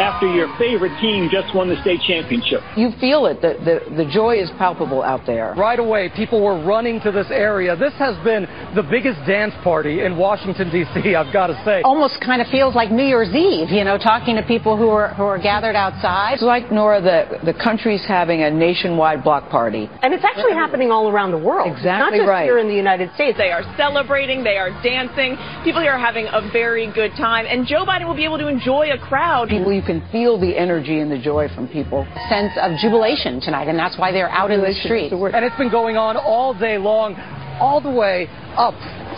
[0.00, 2.60] after your favorite team just won the state championship.
[2.76, 3.42] You feel it.
[3.42, 5.54] The, the, the joy is palpable out there.
[5.56, 7.76] Right away, people were running to this area.
[7.76, 11.82] This has been the biggest dance party in Washington, D.C., I've got to say.
[11.82, 15.12] Almost kind of feels like New Year's Eve, you know, talking to people who are
[15.14, 16.34] who are gathered outside.
[16.34, 19.88] It's like, Nora, the, the country's having a nationwide block party.
[20.02, 21.70] And it's actually happening all around the world.
[21.72, 22.44] Exactly Not just right.
[22.44, 23.36] here in the United States.
[23.36, 25.36] They are celebrating, they are dancing.
[25.64, 28.46] People here are having a very good time, and Joe Biden will be able to
[28.46, 29.48] enjoy a crowd.
[29.48, 32.06] People, you can feel the energy and the joy from people.
[32.06, 35.12] A Sense of jubilation tonight, and that's why they're out in the streets.
[35.12, 37.14] And it's been going on all day long,
[37.58, 38.74] all the way up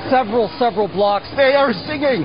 [0.09, 1.29] several, several blocks.
[1.37, 2.25] They are singing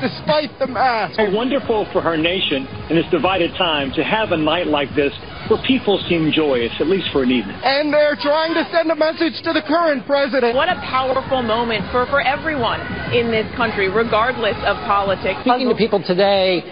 [0.00, 1.16] despite the mask.
[1.16, 5.12] So wonderful for her nation in this divided time to have a night like this
[5.50, 7.56] where people seem joyous, at least for an evening.
[7.62, 10.54] And they're trying to send a message to the current president.
[10.54, 12.80] What a powerful moment for, for everyone
[13.12, 15.40] in this country, regardless of politics.
[15.42, 16.62] Speaking to people today,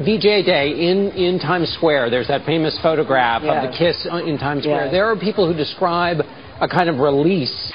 [0.00, 4.64] VJ Day in, in Times Square, there's that famous photograph of the kiss in Times
[4.64, 4.86] Square.
[4.86, 4.92] Yes.
[4.92, 6.24] There are people who describe
[6.60, 7.72] a kind of release.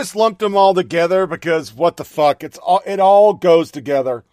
[0.00, 2.42] Just lumped them all together because what the fuck?
[2.42, 4.24] It's all, it all goes together.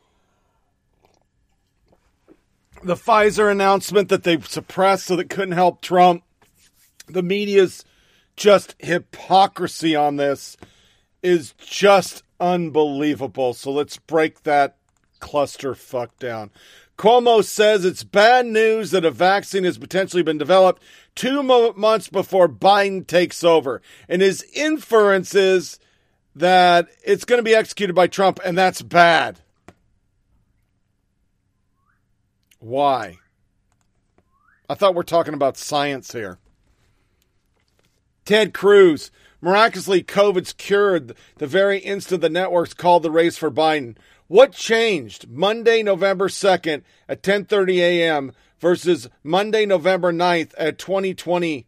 [2.83, 6.23] The Pfizer announcement that they suppressed so that couldn't help Trump.
[7.07, 7.83] The media's
[8.37, 10.55] just hypocrisy on this
[11.21, 13.53] is just unbelievable.
[13.53, 14.77] So let's break that
[15.19, 16.49] cluster fuck down.
[16.97, 20.81] Cuomo says it's bad news that a vaccine has potentially been developed
[21.13, 23.81] two mo- months before Biden takes over.
[24.09, 25.79] And his inference is
[26.35, 29.39] that it's going to be executed by Trump, and that's bad.
[32.59, 33.17] Why?
[34.67, 36.39] I thought we're talking about science here.
[38.25, 39.11] Ted Cruz.
[39.39, 43.95] Miraculously, COVID's cured the very instant the networks called the race for Biden.
[44.27, 48.31] What changed Monday, November 2nd at 10:30 a.m.
[48.59, 51.65] versus Monday, November 9th at 2020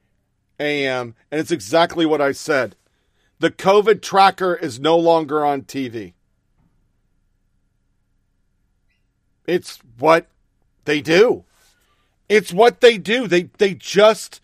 [0.59, 1.15] a.m.
[1.31, 2.75] And it's exactly what I said.
[3.39, 6.13] The COVID tracker is no longer on TV.
[9.47, 10.27] It's what
[10.85, 11.45] they do.
[12.27, 13.27] It's what they do.
[13.27, 14.41] They they just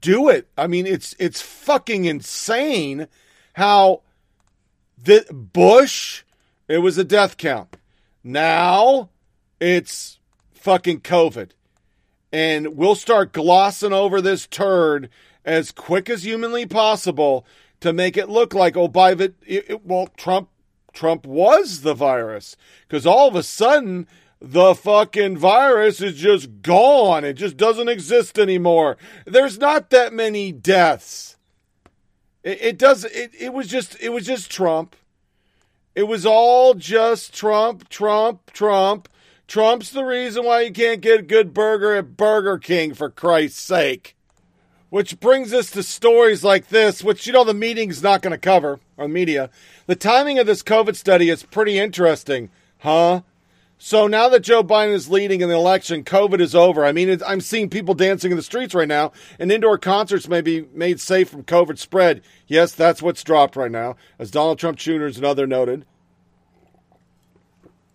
[0.00, 0.48] do it.
[0.56, 3.08] I mean, it's it's fucking insane
[3.52, 4.02] how
[4.96, 6.24] the Bush
[6.68, 7.76] it was a death count.
[8.22, 9.10] Now
[9.60, 10.18] it's
[10.52, 11.50] fucking COVID.
[12.32, 15.08] And we'll start glossing over this turd
[15.44, 17.46] as quick as humanly possible
[17.80, 20.50] to make it look like oh by the it, it, well Trump
[20.92, 22.56] Trump was the virus
[22.86, 24.06] because all of a sudden
[24.40, 27.24] the fucking virus is just gone.
[27.24, 28.96] It just doesn't exist anymore.
[29.24, 31.36] There's not that many deaths.
[32.44, 33.04] It, it does.
[33.04, 34.00] It, it was just.
[34.00, 34.94] It was just Trump.
[35.98, 39.08] It was all just Trump, Trump, Trump.
[39.48, 43.60] Trump's the reason why you can't get a good burger at Burger King, for Christ's
[43.62, 44.14] sake.
[44.90, 48.38] Which brings us to stories like this, which, you know, the meeting's not going to
[48.38, 49.50] cover, or media.
[49.86, 53.22] The timing of this COVID study is pretty interesting, huh?
[53.80, 56.84] So now that Joe Biden is leading in the election, COVID is over.
[56.84, 60.40] I mean, I'm seeing people dancing in the streets right now, and indoor concerts may
[60.40, 62.22] be made safe from COVID spread.
[62.48, 65.04] Yes, that's what's dropped right now, as Donald Trump Jr.
[65.04, 65.86] and other noted.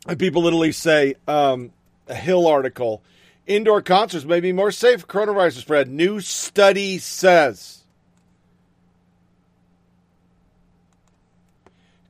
[0.07, 1.73] And people literally say, um,
[2.07, 3.03] a Hill article,
[3.45, 5.89] indoor concerts may be more safe coronavirus spread.
[5.89, 7.83] New study says.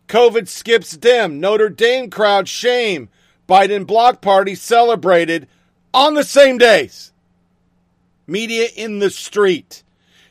[0.08, 1.40] COVID skips Dem.
[1.40, 3.10] Notre Dame crowd shame.
[3.48, 5.48] Biden block party celebrated
[5.94, 7.12] on the same days.
[8.26, 9.84] Media in the street.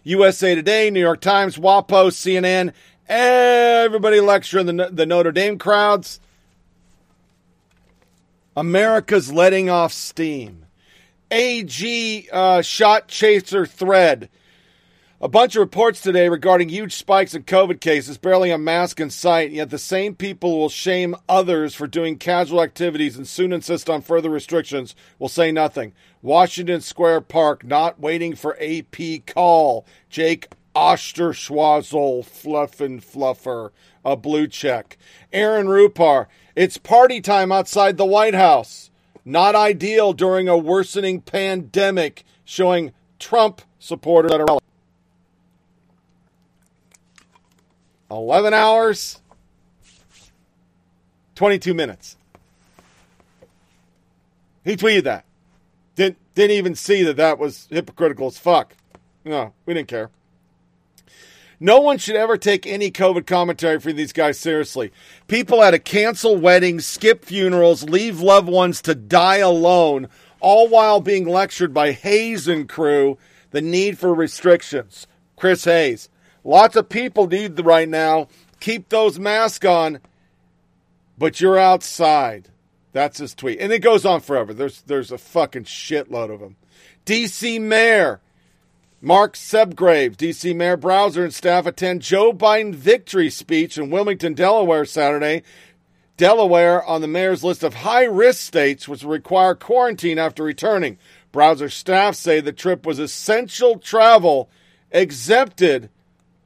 [0.05, 2.73] USA Today, New York Times, WAPO, CNN,
[3.09, 6.19] everybody lecturing the, the Notre Dame crowds.
[8.57, 10.67] America's letting off steam.
[11.31, 14.29] AG uh, shot chaser thread.
[15.25, 19.09] A bunch of reports today regarding huge spikes in COVID cases, barely a mask in
[19.09, 23.89] sight, yet the same people will shame others for doing casual activities and soon insist
[23.89, 25.93] on further restrictions will say nothing.
[26.23, 29.87] Washington Square Park not waiting for AP call.
[30.11, 33.71] Jake Osterschwazel, Fluffin Fluffer,
[34.05, 34.99] a blue check.
[35.33, 36.27] Aaron Rupar,
[36.57, 38.91] it's party time outside the White House.
[39.25, 44.59] Not ideal during a worsening pandemic, showing Trump supporters at a rally.
[48.13, 49.21] 11 hours,
[51.35, 52.17] 22 minutes.
[54.65, 55.25] He tweeted that.
[55.97, 58.75] Didn't, didn't even see that that was hypocritical as fuck.
[59.25, 60.11] No, we didn't care.
[61.59, 64.93] No one should ever take any COVID commentary from these guys seriously.
[65.29, 70.09] People had to cancel weddings, skip funerals, leave loved ones to die alone,
[70.41, 73.17] all while being lectured by Hayes and crew
[73.53, 75.07] the need for restrictions.
[75.37, 76.09] Chris Hayes.
[76.45, 78.29] Lots of people need right now.
[78.61, 80.01] Keep those masks on,
[81.19, 82.49] but you're outside.
[82.93, 83.61] That's his tweet.
[83.61, 84.53] And it goes on forever.
[84.53, 86.57] There's there's a fucking shitload of them.
[87.07, 88.21] DC Mayor
[89.01, 94.85] Mark Subgrave, DC Mayor Bowser and staff attend Joe Biden victory speech in Wilmington, Delaware
[94.85, 95.43] Saturday.
[96.17, 100.99] Delaware on the mayor's list of high risk states which require quarantine after returning.
[101.33, 104.49] Bowser staff say the trip was essential travel
[104.93, 105.89] exempted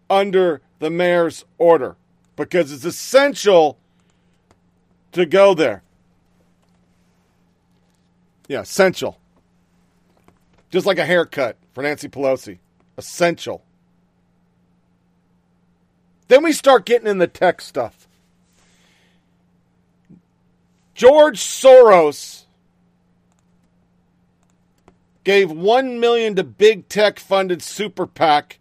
[0.08, 1.96] under the mayor's order
[2.36, 3.78] because it's essential
[5.12, 5.82] to go there.
[8.48, 9.18] Yeah, essential.
[10.70, 12.58] Just like a haircut for Nancy Pelosi.
[12.96, 13.62] Essential.
[16.28, 18.06] Then we start getting in the tech stuff.
[20.94, 22.44] George Soros
[25.24, 28.58] gave 1 million to big tech funded super PAC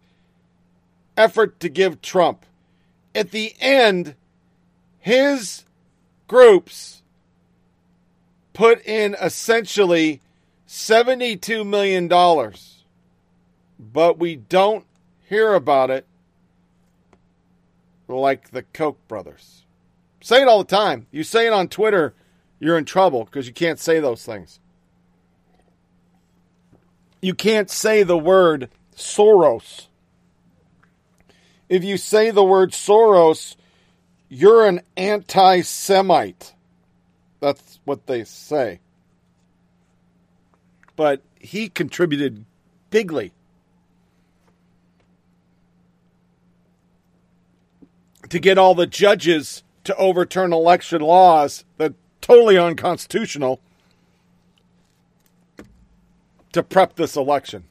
[1.16, 2.44] effort to give Trump
[3.16, 4.14] at the end,
[4.98, 5.64] his
[6.28, 7.02] groups
[8.52, 10.20] put in essentially
[10.68, 12.08] $72 million,
[13.78, 14.84] but we don't
[15.28, 16.06] hear about it
[18.06, 19.64] like the Koch brothers.
[20.20, 21.06] Say it all the time.
[21.10, 22.14] You say it on Twitter,
[22.60, 24.60] you're in trouble because you can't say those things.
[27.22, 29.85] You can't say the word Soros.
[31.68, 33.56] If you say the word Soros,
[34.28, 36.54] you're an anti Semite.
[37.40, 38.80] That's what they say.
[40.94, 42.44] But he contributed
[42.90, 43.32] bigly
[48.30, 53.60] to get all the judges to overturn election laws that totally unconstitutional
[56.52, 57.64] to prep this election.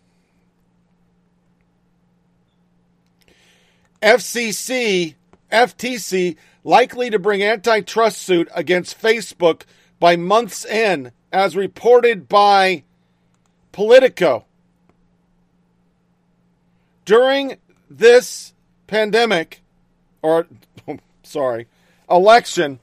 [4.06, 5.16] FCC,
[5.52, 9.64] FTC likely to bring antitrust suit against Facebook
[10.00, 12.84] by month's end, as reported by
[13.72, 14.46] Politico.
[17.04, 17.58] During
[17.90, 18.54] this
[18.86, 19.64] pandemic,
[20.22, 20.46] or
[21.24, 21.66] sorry,
[22.08, 22.80] election,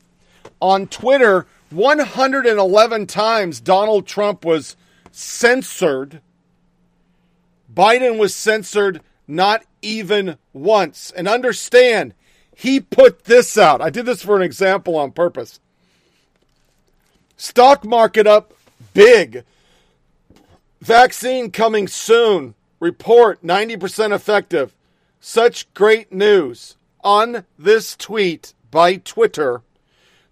[0.60, 4.76] on Twitter, 111 times Donald Trump was
[5.12, 6.20] censored.
[7.72, 11.12] Biden was censored not even once.
[11.14, 12.14] And understand,
[12.54, 13.80] he put this out.
[13.80, 15.60] I did this for an example on purpose.
[17.36, 18.54] Stock market up
[18.94, 19.44] big.
[20.80, 22.54] Vaccine coming soon.
[22.80, 24.74] Report 90% effective.
[25.20, 26.76] Such great news.
[27.04, 29.62] On this tweet by Twitter,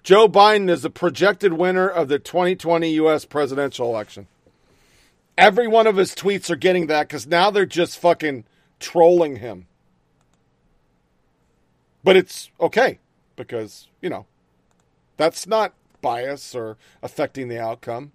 [0.02, 3.24] Joe Biden is the projected winner of the 2020 U.S.
[3.24, 4.26] presidential election.
[5.36, 8.44] Every one of his tweets are getting that because now they're just fucking
[8.80, 9.66] trolling him.
[12.02, 12.98] But it's okay
[13.36, 14.26] because, you know,
[15.16, 18.12] that's not bias or affecting the outcome.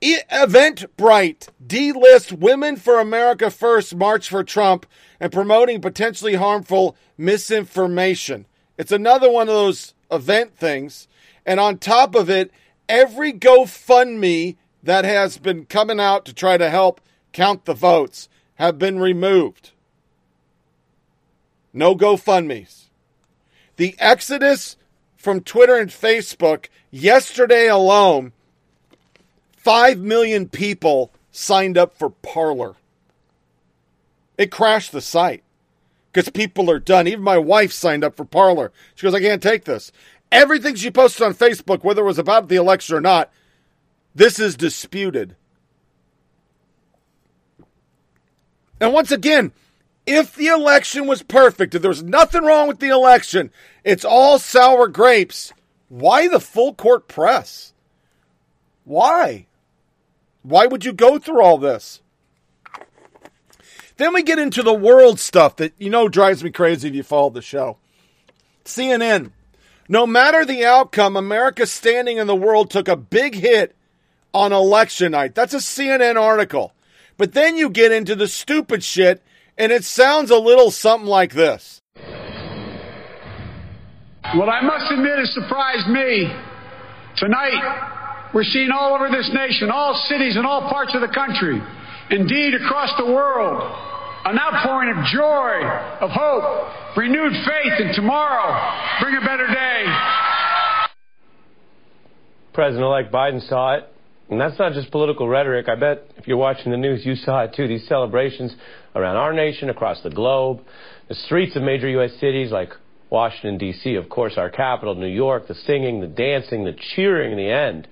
[0.00, 4.86] E- Eventbrite delist Women for America First March for Trump
[5.20, 8.46] and promoting potentially harmful misinformation.
[8.78, 11.08] It's another one of those event things.
[11.44, 12.50] And on top of it,
[12.88, 17.00] every GoFundMe that has been coming out to try to help
[17.32, 19.70] count the votes have been removed.
[21.72, 22.90] No GoFundMe's.
[23.76, 24.76] The exodus
[25.16, 28.32] from Twitter and Facebook yesterday alone,
[29.58, 32.76] 5 million people signed up for Parler.
[34.38, 35.42] It crashed the site
[36.12, 37.06] because people are done.
[37.06, 38.72] Even my wife signed up for Parler.
[38.94, 39.92] She goes, I can't take this.
[40.32, 43.30] Everything she posted on Facebook, whether it was about the election or not,
[44.14, 45.36] this is disputed.
[48.80, 49.52] And once again,
[50.06, 53.50] if the election was perfect, if there was nothing wrong with the election,
[53.84, 55.52] it's all sour grapes,
[55.88, 57.72] why the full court press?
[58.84, 59.46] Why?
[60.42, 62.00] Why would you go through all this?
[63.96, 67.02] Then we get into the world stuff that you know drives me crazy if you
[67.02, 67.78] follow the show.
[68.64, 69.32] CNN.
[69.88, 73.74] No matter the outcome, America's standing in the world took a big hit
[74.34, 75.34] on election night.
[75.34, 76.72] That's a CNN article.
[77.16, 79.22] But then you get into the stupid shit,
[79.56, 81.80] and it sounds a little something like this.
[84.34, 86.28] What I must admit has surprised me.
[87.16, 91.62] Tonight, we're seeing all over this nation, all cities and all parts of the country,
[92.10, 93.62] indeed across the world,
[94.26, 95.64] an outpouring of joy,
[96.04, 98.52] of hope, renewed faith in tomorrow.
[99.00, 99.84] Bring a better day.
[102.52, 103.88] President elect Biden saw it.
[104.28, 105.68] And that's not just political rhetoric.
[105.68, 107.68] I bet if you're watching the news, you saw it too.
[107.68, 108.54] These celebrations
[108.94, 110.60] around our nation, across the globe,
[111.08, 112.12] the streets of major U.S.
[112.18, 112.70] cities like
[113.08, 117.48] Washington, D.C., of course, our capital, New York, the singing, the dancing, the cheering, the
[117.48, 117.86] end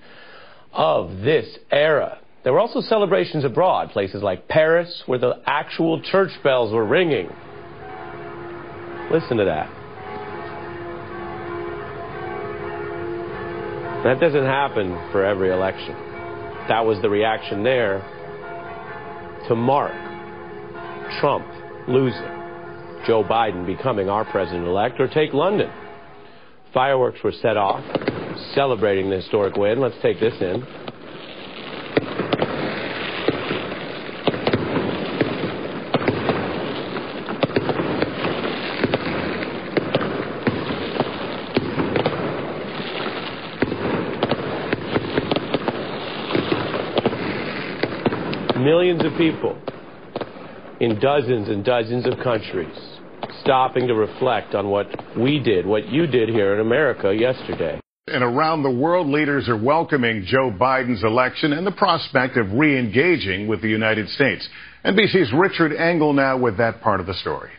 [0.73, 2.19] of this era.
[2.43, 7.29] There were also celebrations abroad, places like Paris, where the actual church bells were ringing.
[9.09, 9.69] Listen to that.
[14.03, 16.04] That doesn't happen for every election.
[16.67, 17.99] That was the reaction there
[19.47, 19.93] to Mark
[21.19, 21.45] Trump
[21.87, 22.21] losing,
[23.05, 25.71] Joe Biden becoming our president elect, or take London.
[26.73, 27.83] Fireworks were set off,
[28.55, 29.79] celebrating the historic win.
[29.79, 30.65] Let's take this in.
[48.65, 49.55] Millions of people
[50.79, 52.75] in dozens and dozens of countries
[53.41, 57.79] stopping to reflect on what we did, what you did here in America yesterday.
[58.07, 62.79] And around the world, leaders are welcoming Joe Biden's election and the prospect of re
[62.79, 64.49] engaging with the United States.
[64.83, 67.51] NBC's Richard Engel now with that part of the story.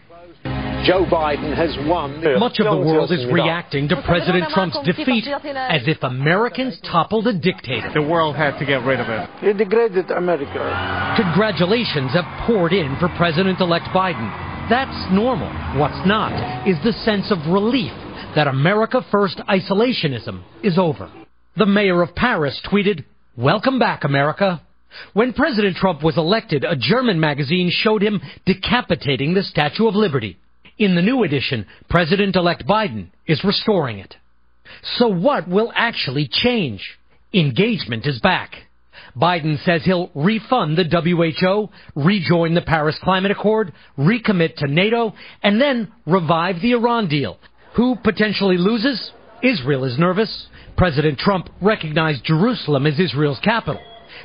[0.86, 2.22] Joe Biden has won.
[2.38, 7.32] Much of the world is reacting to President Trump's defeat as if Americans toppled a
[7.32, 7.90] dictator.
[7.92, 9.28] The world had to get rid of it.
[9.40, 11.16] He degraded America.
[11.16, 14.30] Congratulations have poured in for President elect Biden.
[14.70, 15.50] That's normal.
[15.78, 17.92] What's not is the sense of relief
[18.36, 21.10] that America First isolationism is over.
[21.56, 23.04] The mayor of Paris tweeted,
[23.36, 24.62] Welcome back, America.
[25.14, 30.38] When President Trump was elected, a German magazine showed him decapitating the Statue of Liberty.
[30.78, 34.14] In the new edition, President elect Biden is restoring it.
[34.98, 36.98] So what will actually change?
[37.32, 38.52] Engagement is back.
[39.16, 45.60] Biden says he'll refund the WHO, rejoin the Paris Climate Accord, recommit to NATO, and
[45.60, 47.38] then revive the Iran deal.
[47.76, 49.12] Who potentially loses?
[49.42, 50.48] Israel is nervous.
[50.76, 53.80] President Trump recognized Jerusalem as Israel's capital.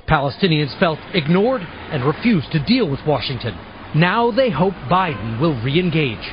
[0.09, 3.57] Palestinians felt ignored and refused to deal with Washington.
[3.95, 6.23] Now they hope Biden will re-engage.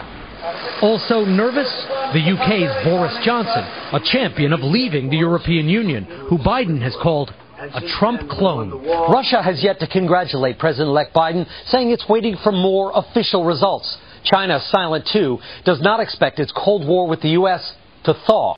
[0.81, 1.69] Also nervous,
[2.15, 7.35] the UK's Boris Johnson, a champion of leaving the European Union, who Biden has called
[7.59, 8.71] a Trump clone.
[9.11, 13.99] Russia has yet to congratulate President-elect Biden, saying it's waiting for more official results.
[14.23, 17.75] China, silent too, does not expect its Cold War with the U.S.
[18.05, 18.55] to thaw.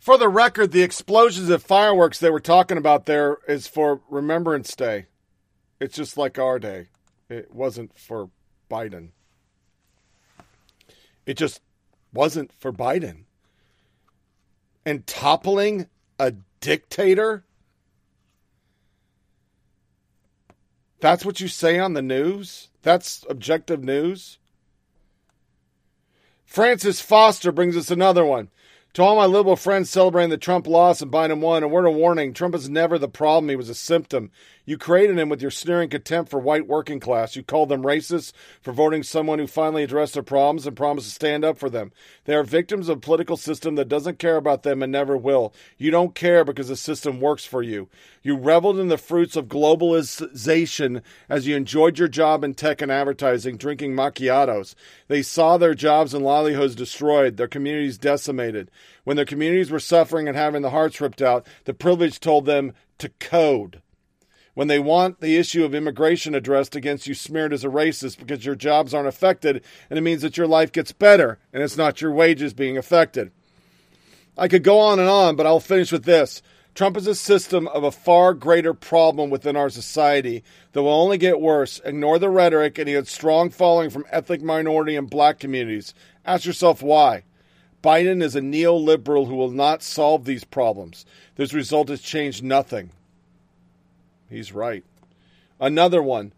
[0.00, 4.76] For the record, the explosions of fireworks they were talking about there is for Remembrance
[4.76, 5.06] Day.
[5.80, 6.86] It's just like our day.
[7.28, 8.30] It wasn't for
[8.70, 9.08] Biden.
[11.24, 11.60] It just
[12.12, 13.24] wasn't for Biden.
[14.84, 15.88] And toppling
[16.18, 17.44] a dictator?
[21.00, 22.68] That's what you say on the news?
[22.82, 24.38] That's objective news?
[26.44, 28.48] Francis Foster brings us another one.
[28.94, 31.94] To all my liberal friends celebrating the Trump loss and Biden won, a word of
[31.94, 34.30] warning Trump is never the problem, he was a symptom.
[34.68, 37.36] You created him with your sneering contempt for white working class.
[37.36, 41.14] You called them racist for voting someone who finally addressed their problems and promised to
[41.14, 41.92] stand up for them.
[42.24, 45.54] They are victims of a political system that doesn't care about them and never will.
[45.78, 47.88] You don't care because the system works for you.
[48.24, 52.90] You reveled in the fruits of globalization as you enjoyed your job in tech and
[52.90, 54.74] advertising, drinking macchiatos.
[55.06, 58.72] They saw their jobs and livelihoods destroyed, their communities decimated.
[59.04, 62.72] When their communities were suffering and having the hearts ripped out, the privilege told them
[62.98, 63.80] to code
[64.56, 68.46] when they want the issue of immigration addressed against you smeared as a racist because
[68.46, 72.00] your jobs aren't affected and it means that your life gets better and it's not
[72.00, 73.30] your wages being affected.
[74.38, 76.40] I could go on and on, but I'll finish with this.
[76.74, 81.18] Trump is a system of a far greater problem within our society that will only
[81.18, 81.78] get worse.
[81.84, 85.92] Ignore the rhetoric, and he had strong following from ethnic minority and black communities.
[86.24, 87.24] Ask yourself why.
[87.82, 91.04] Biden is a neoliberal who will not solve these problems.
[91.36, 92.90] This result has changed nothing.
[94.28, 94.84] He's right.
[95.60, 96.32] Another one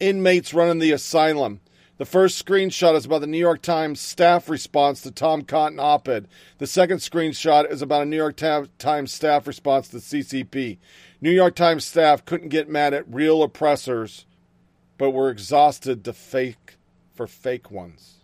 [0.00, 1.60] inmates running the asylum.
[1.98, 6.08] The first screenshot is about the New York Times staff response to Tom Cotton op
[6.08, 6.26] ed.
[6.58, 10.78] The second screenshot is about a New York Times staff response to CCP.
[11.20, 14.26] New York Times staff couldn't get mad at real oppressors,
[14.98, 16.76] but were exhausted to fake
[17.14, 18.14] for fake ones.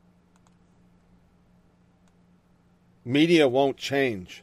[3.05, 4.43] Media won't change.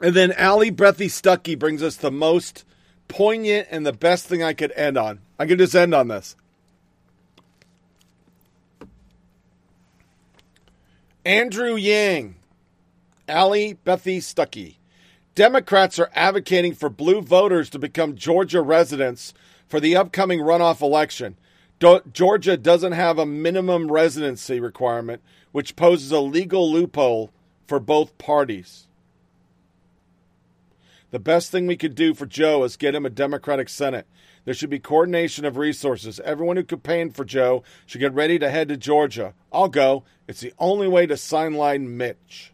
[0.00, 2.64] And then Allie Beth Stuckey brings us the most
[3.08, 5.20] poignant and the best thing I could end on.
[5.38, 6.36] I could just end on this.
[11.24, 12.36] Andrew Yang,
[13.28, 14.76] Allie Beth Stuckey.
[15.34, 19.34] Democrats are advocating for blue voters to become Georgia residents
[19.68, 21.36] for the upcoming runoff election.
[21.78, 25.22] Do- Georgia doesn't have a minimum residency requirement,
[25.52, 27.30] which poses a legal loophole
[27.66, 28.86] for both parties.
[31.10, 34.06] The best thing we could do for Joe is get him a Democratic Senate.
[34.44, 36.20] There should be coordination of resources.
[36.20, 39.34] Everyone who campaigned for Joe should get ready to head to Georgia.
[39.52, 40.04] I'll go.
[40.28, 42.52] It's the only way to sideline Mitch.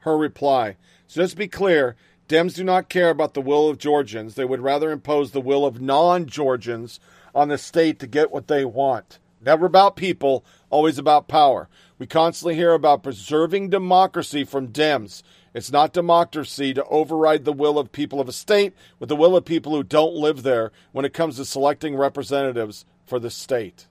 [0.00, 0.76] Her reply.
[1.06, 1.96] So just be clear
[2.28, 4.34] Dems do not care about the will of Georgians.
[4.34, 7.00] They would rather impose the will of non Georgians
[7.34, 9.18] on the state to get what they want.
[9.40, 11.68] Never about people, always about power.
[11.98, 15.22] We constantly hear about preserving democracy from Dems.
[15.54, 19.36] It's not democracy to override the will of people of a state with the will
[19.36, 23.86] of people who don't live there when it comes to selecting representatives for the state.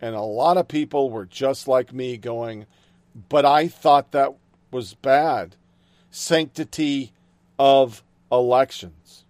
[0.00, 2.66] And a lot of people were just like me going,
[3.28, 4.34] but I thought that
[4.70, 5.56] was bad.
[6.10, 7.12] Sanctity
[7.58, 9.24] of elections.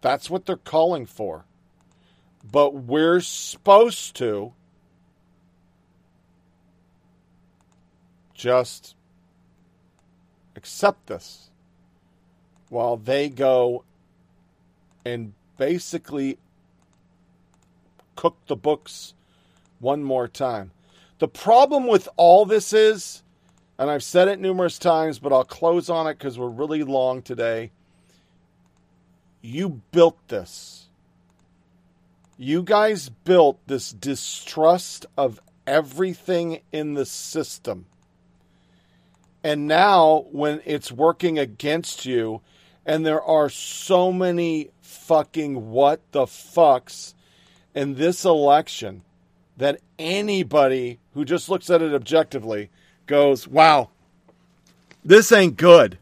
[0.00, 1.44] That's what they're calling for.
[2.50, 4.52] But we're supposed to
[8.38, 8.94] just
[10.56, 11.50] accept this
[12.70, 13.84] while they go
[15.04, 16.38] and basically
[18.16, 19.12] cook the books
[19.80, 20.70] one more time.
[21.18, 23.22] The problem with all this is,
[23.78, 27.22] and I've said it numerous times, but I'll close on it because we're really long
[27.22, 27.72] today.
[29.42, 30.88] You built this.
[32.36, 37.86] You guys built this distrust of everything in the system.
[39.44, 42.40] And now, when it's working against you,
[42.84, 47.14] and there are so many fucking what the fucks
[47.74, 49.02] in this election
[49.58, 52.70] that anybody who just looks at it objectively
[53.06, 53.90] goes, wow,
[55.04, 55.98] this ain't good.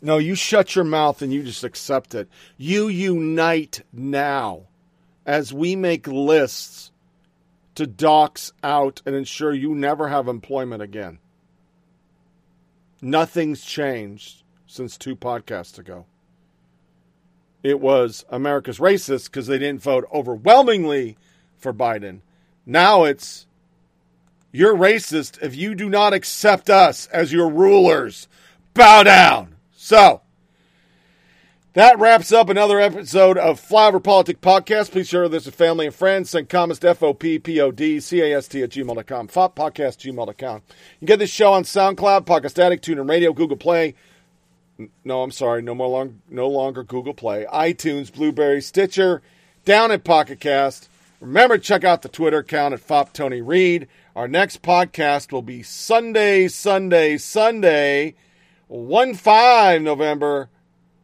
[0.00, 2.28] No, you shut your mouth and you just accept it.
[2.56, 4.62] You unite now
[5.26, 6.91] as we make lists
[7.74, 11.18] to dox out and ensure you never have employment again.
[13.00, 16.06] Nothing's changed since two podcasts ago.
[17.62, 21.16] It was America's racist because they didn't vote overwhelmingly
[21.56, 22.20] for Biden.
[22.66, 23.46] Now it's
[24.50, 28.28] you're racist if you do not accept us as your rulers.
[28.74, 29.56] Bow down.
[29.72, 30.21] So,
[31.74, 34.90] that wraps up another episode of Flyover Politic Podcast.
[34.90, 36.30] Please share this with family and friends.
[36.30, 39.28] Send comments to F-O-P-P-O-D-C-A-S-T at gmail.com.
[39.28, 40.56] FOP podcast gmail.com.
[40.56, 43.94] You can get this show on SoundCloud, Podcast Addict, TuneIn Radio, Google Play.
[45.04, 49.22] No, I'm sorry, no more long, no longer Google Play, iTunes, Blubrry, Stitcher,
[49.64, 50.90] down at Pocket Cast.
[51.20, 53.88] Remember, check out the Twitter account at FOP Tony Reed.
[54.14, 58.14] Our next podcast will be Sunday, Sunday, Sunday,
[58.66, 60.50] 1 5 November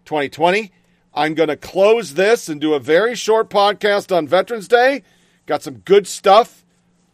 [0.08, 0.72] 2020.
[1.12, 5.02] I'm going to close this and do a very short podcast on Veterans Day.
[5.44, 6.64] Got some good stuff,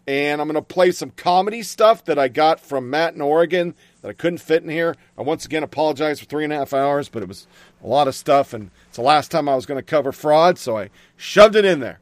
[0.07, 3.75] and I'm going to play some comedy stuff that I got from Matt in Oregon
[4.01, 4.95] that I couldn't fit in here.
[5.19, 7.49] I once again apologize for three and a half hours, but it was
[7.83, 10.57] a lot of stuff, and it's the last time I was going to cover fraud,
[10.57, 11.99] so I shoved it in there.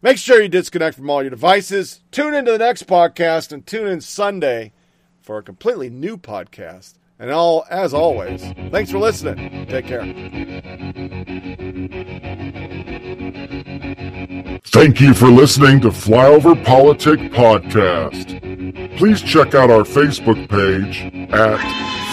[0.00, 2.00] Make sure you disconnect from all your devices.
[2.10, 4.72] Tune into the next podcast and tune in Sunday
[5.20, 6.94] for a completely new podcast.
[7.18, 9.66] And all as always, thanks for listening.
[9.66, 10.02] Take care.
[14.66, 18.98] Thank you for listening to Flyover Politic Podcast.
[18.98, 21.58] Please check out our Facebook page at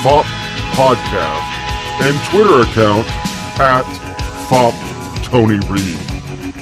[0.01, 0.25] FOP
[0.73, 1.53] Podcast
[2.01, 3.05] and Twitter account
[3.59, 3.83] at
[4.47, 4.73] FOP
[5.25, 5.99] Tony Reed.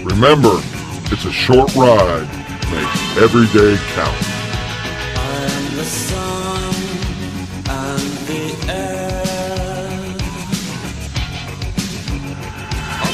[0.03, 0.59] Remember,
[1.11, 2.27] it's a short ride.
[2.71, 4.27] Make every day count.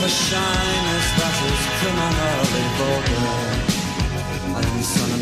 [0.07, 3.27] the shyness that is criminally vulgar
[4.55, 5.19] and some of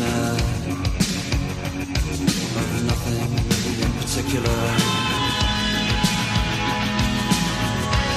[2.86, 3.30] nothing
[3.82, 4.75] in particular.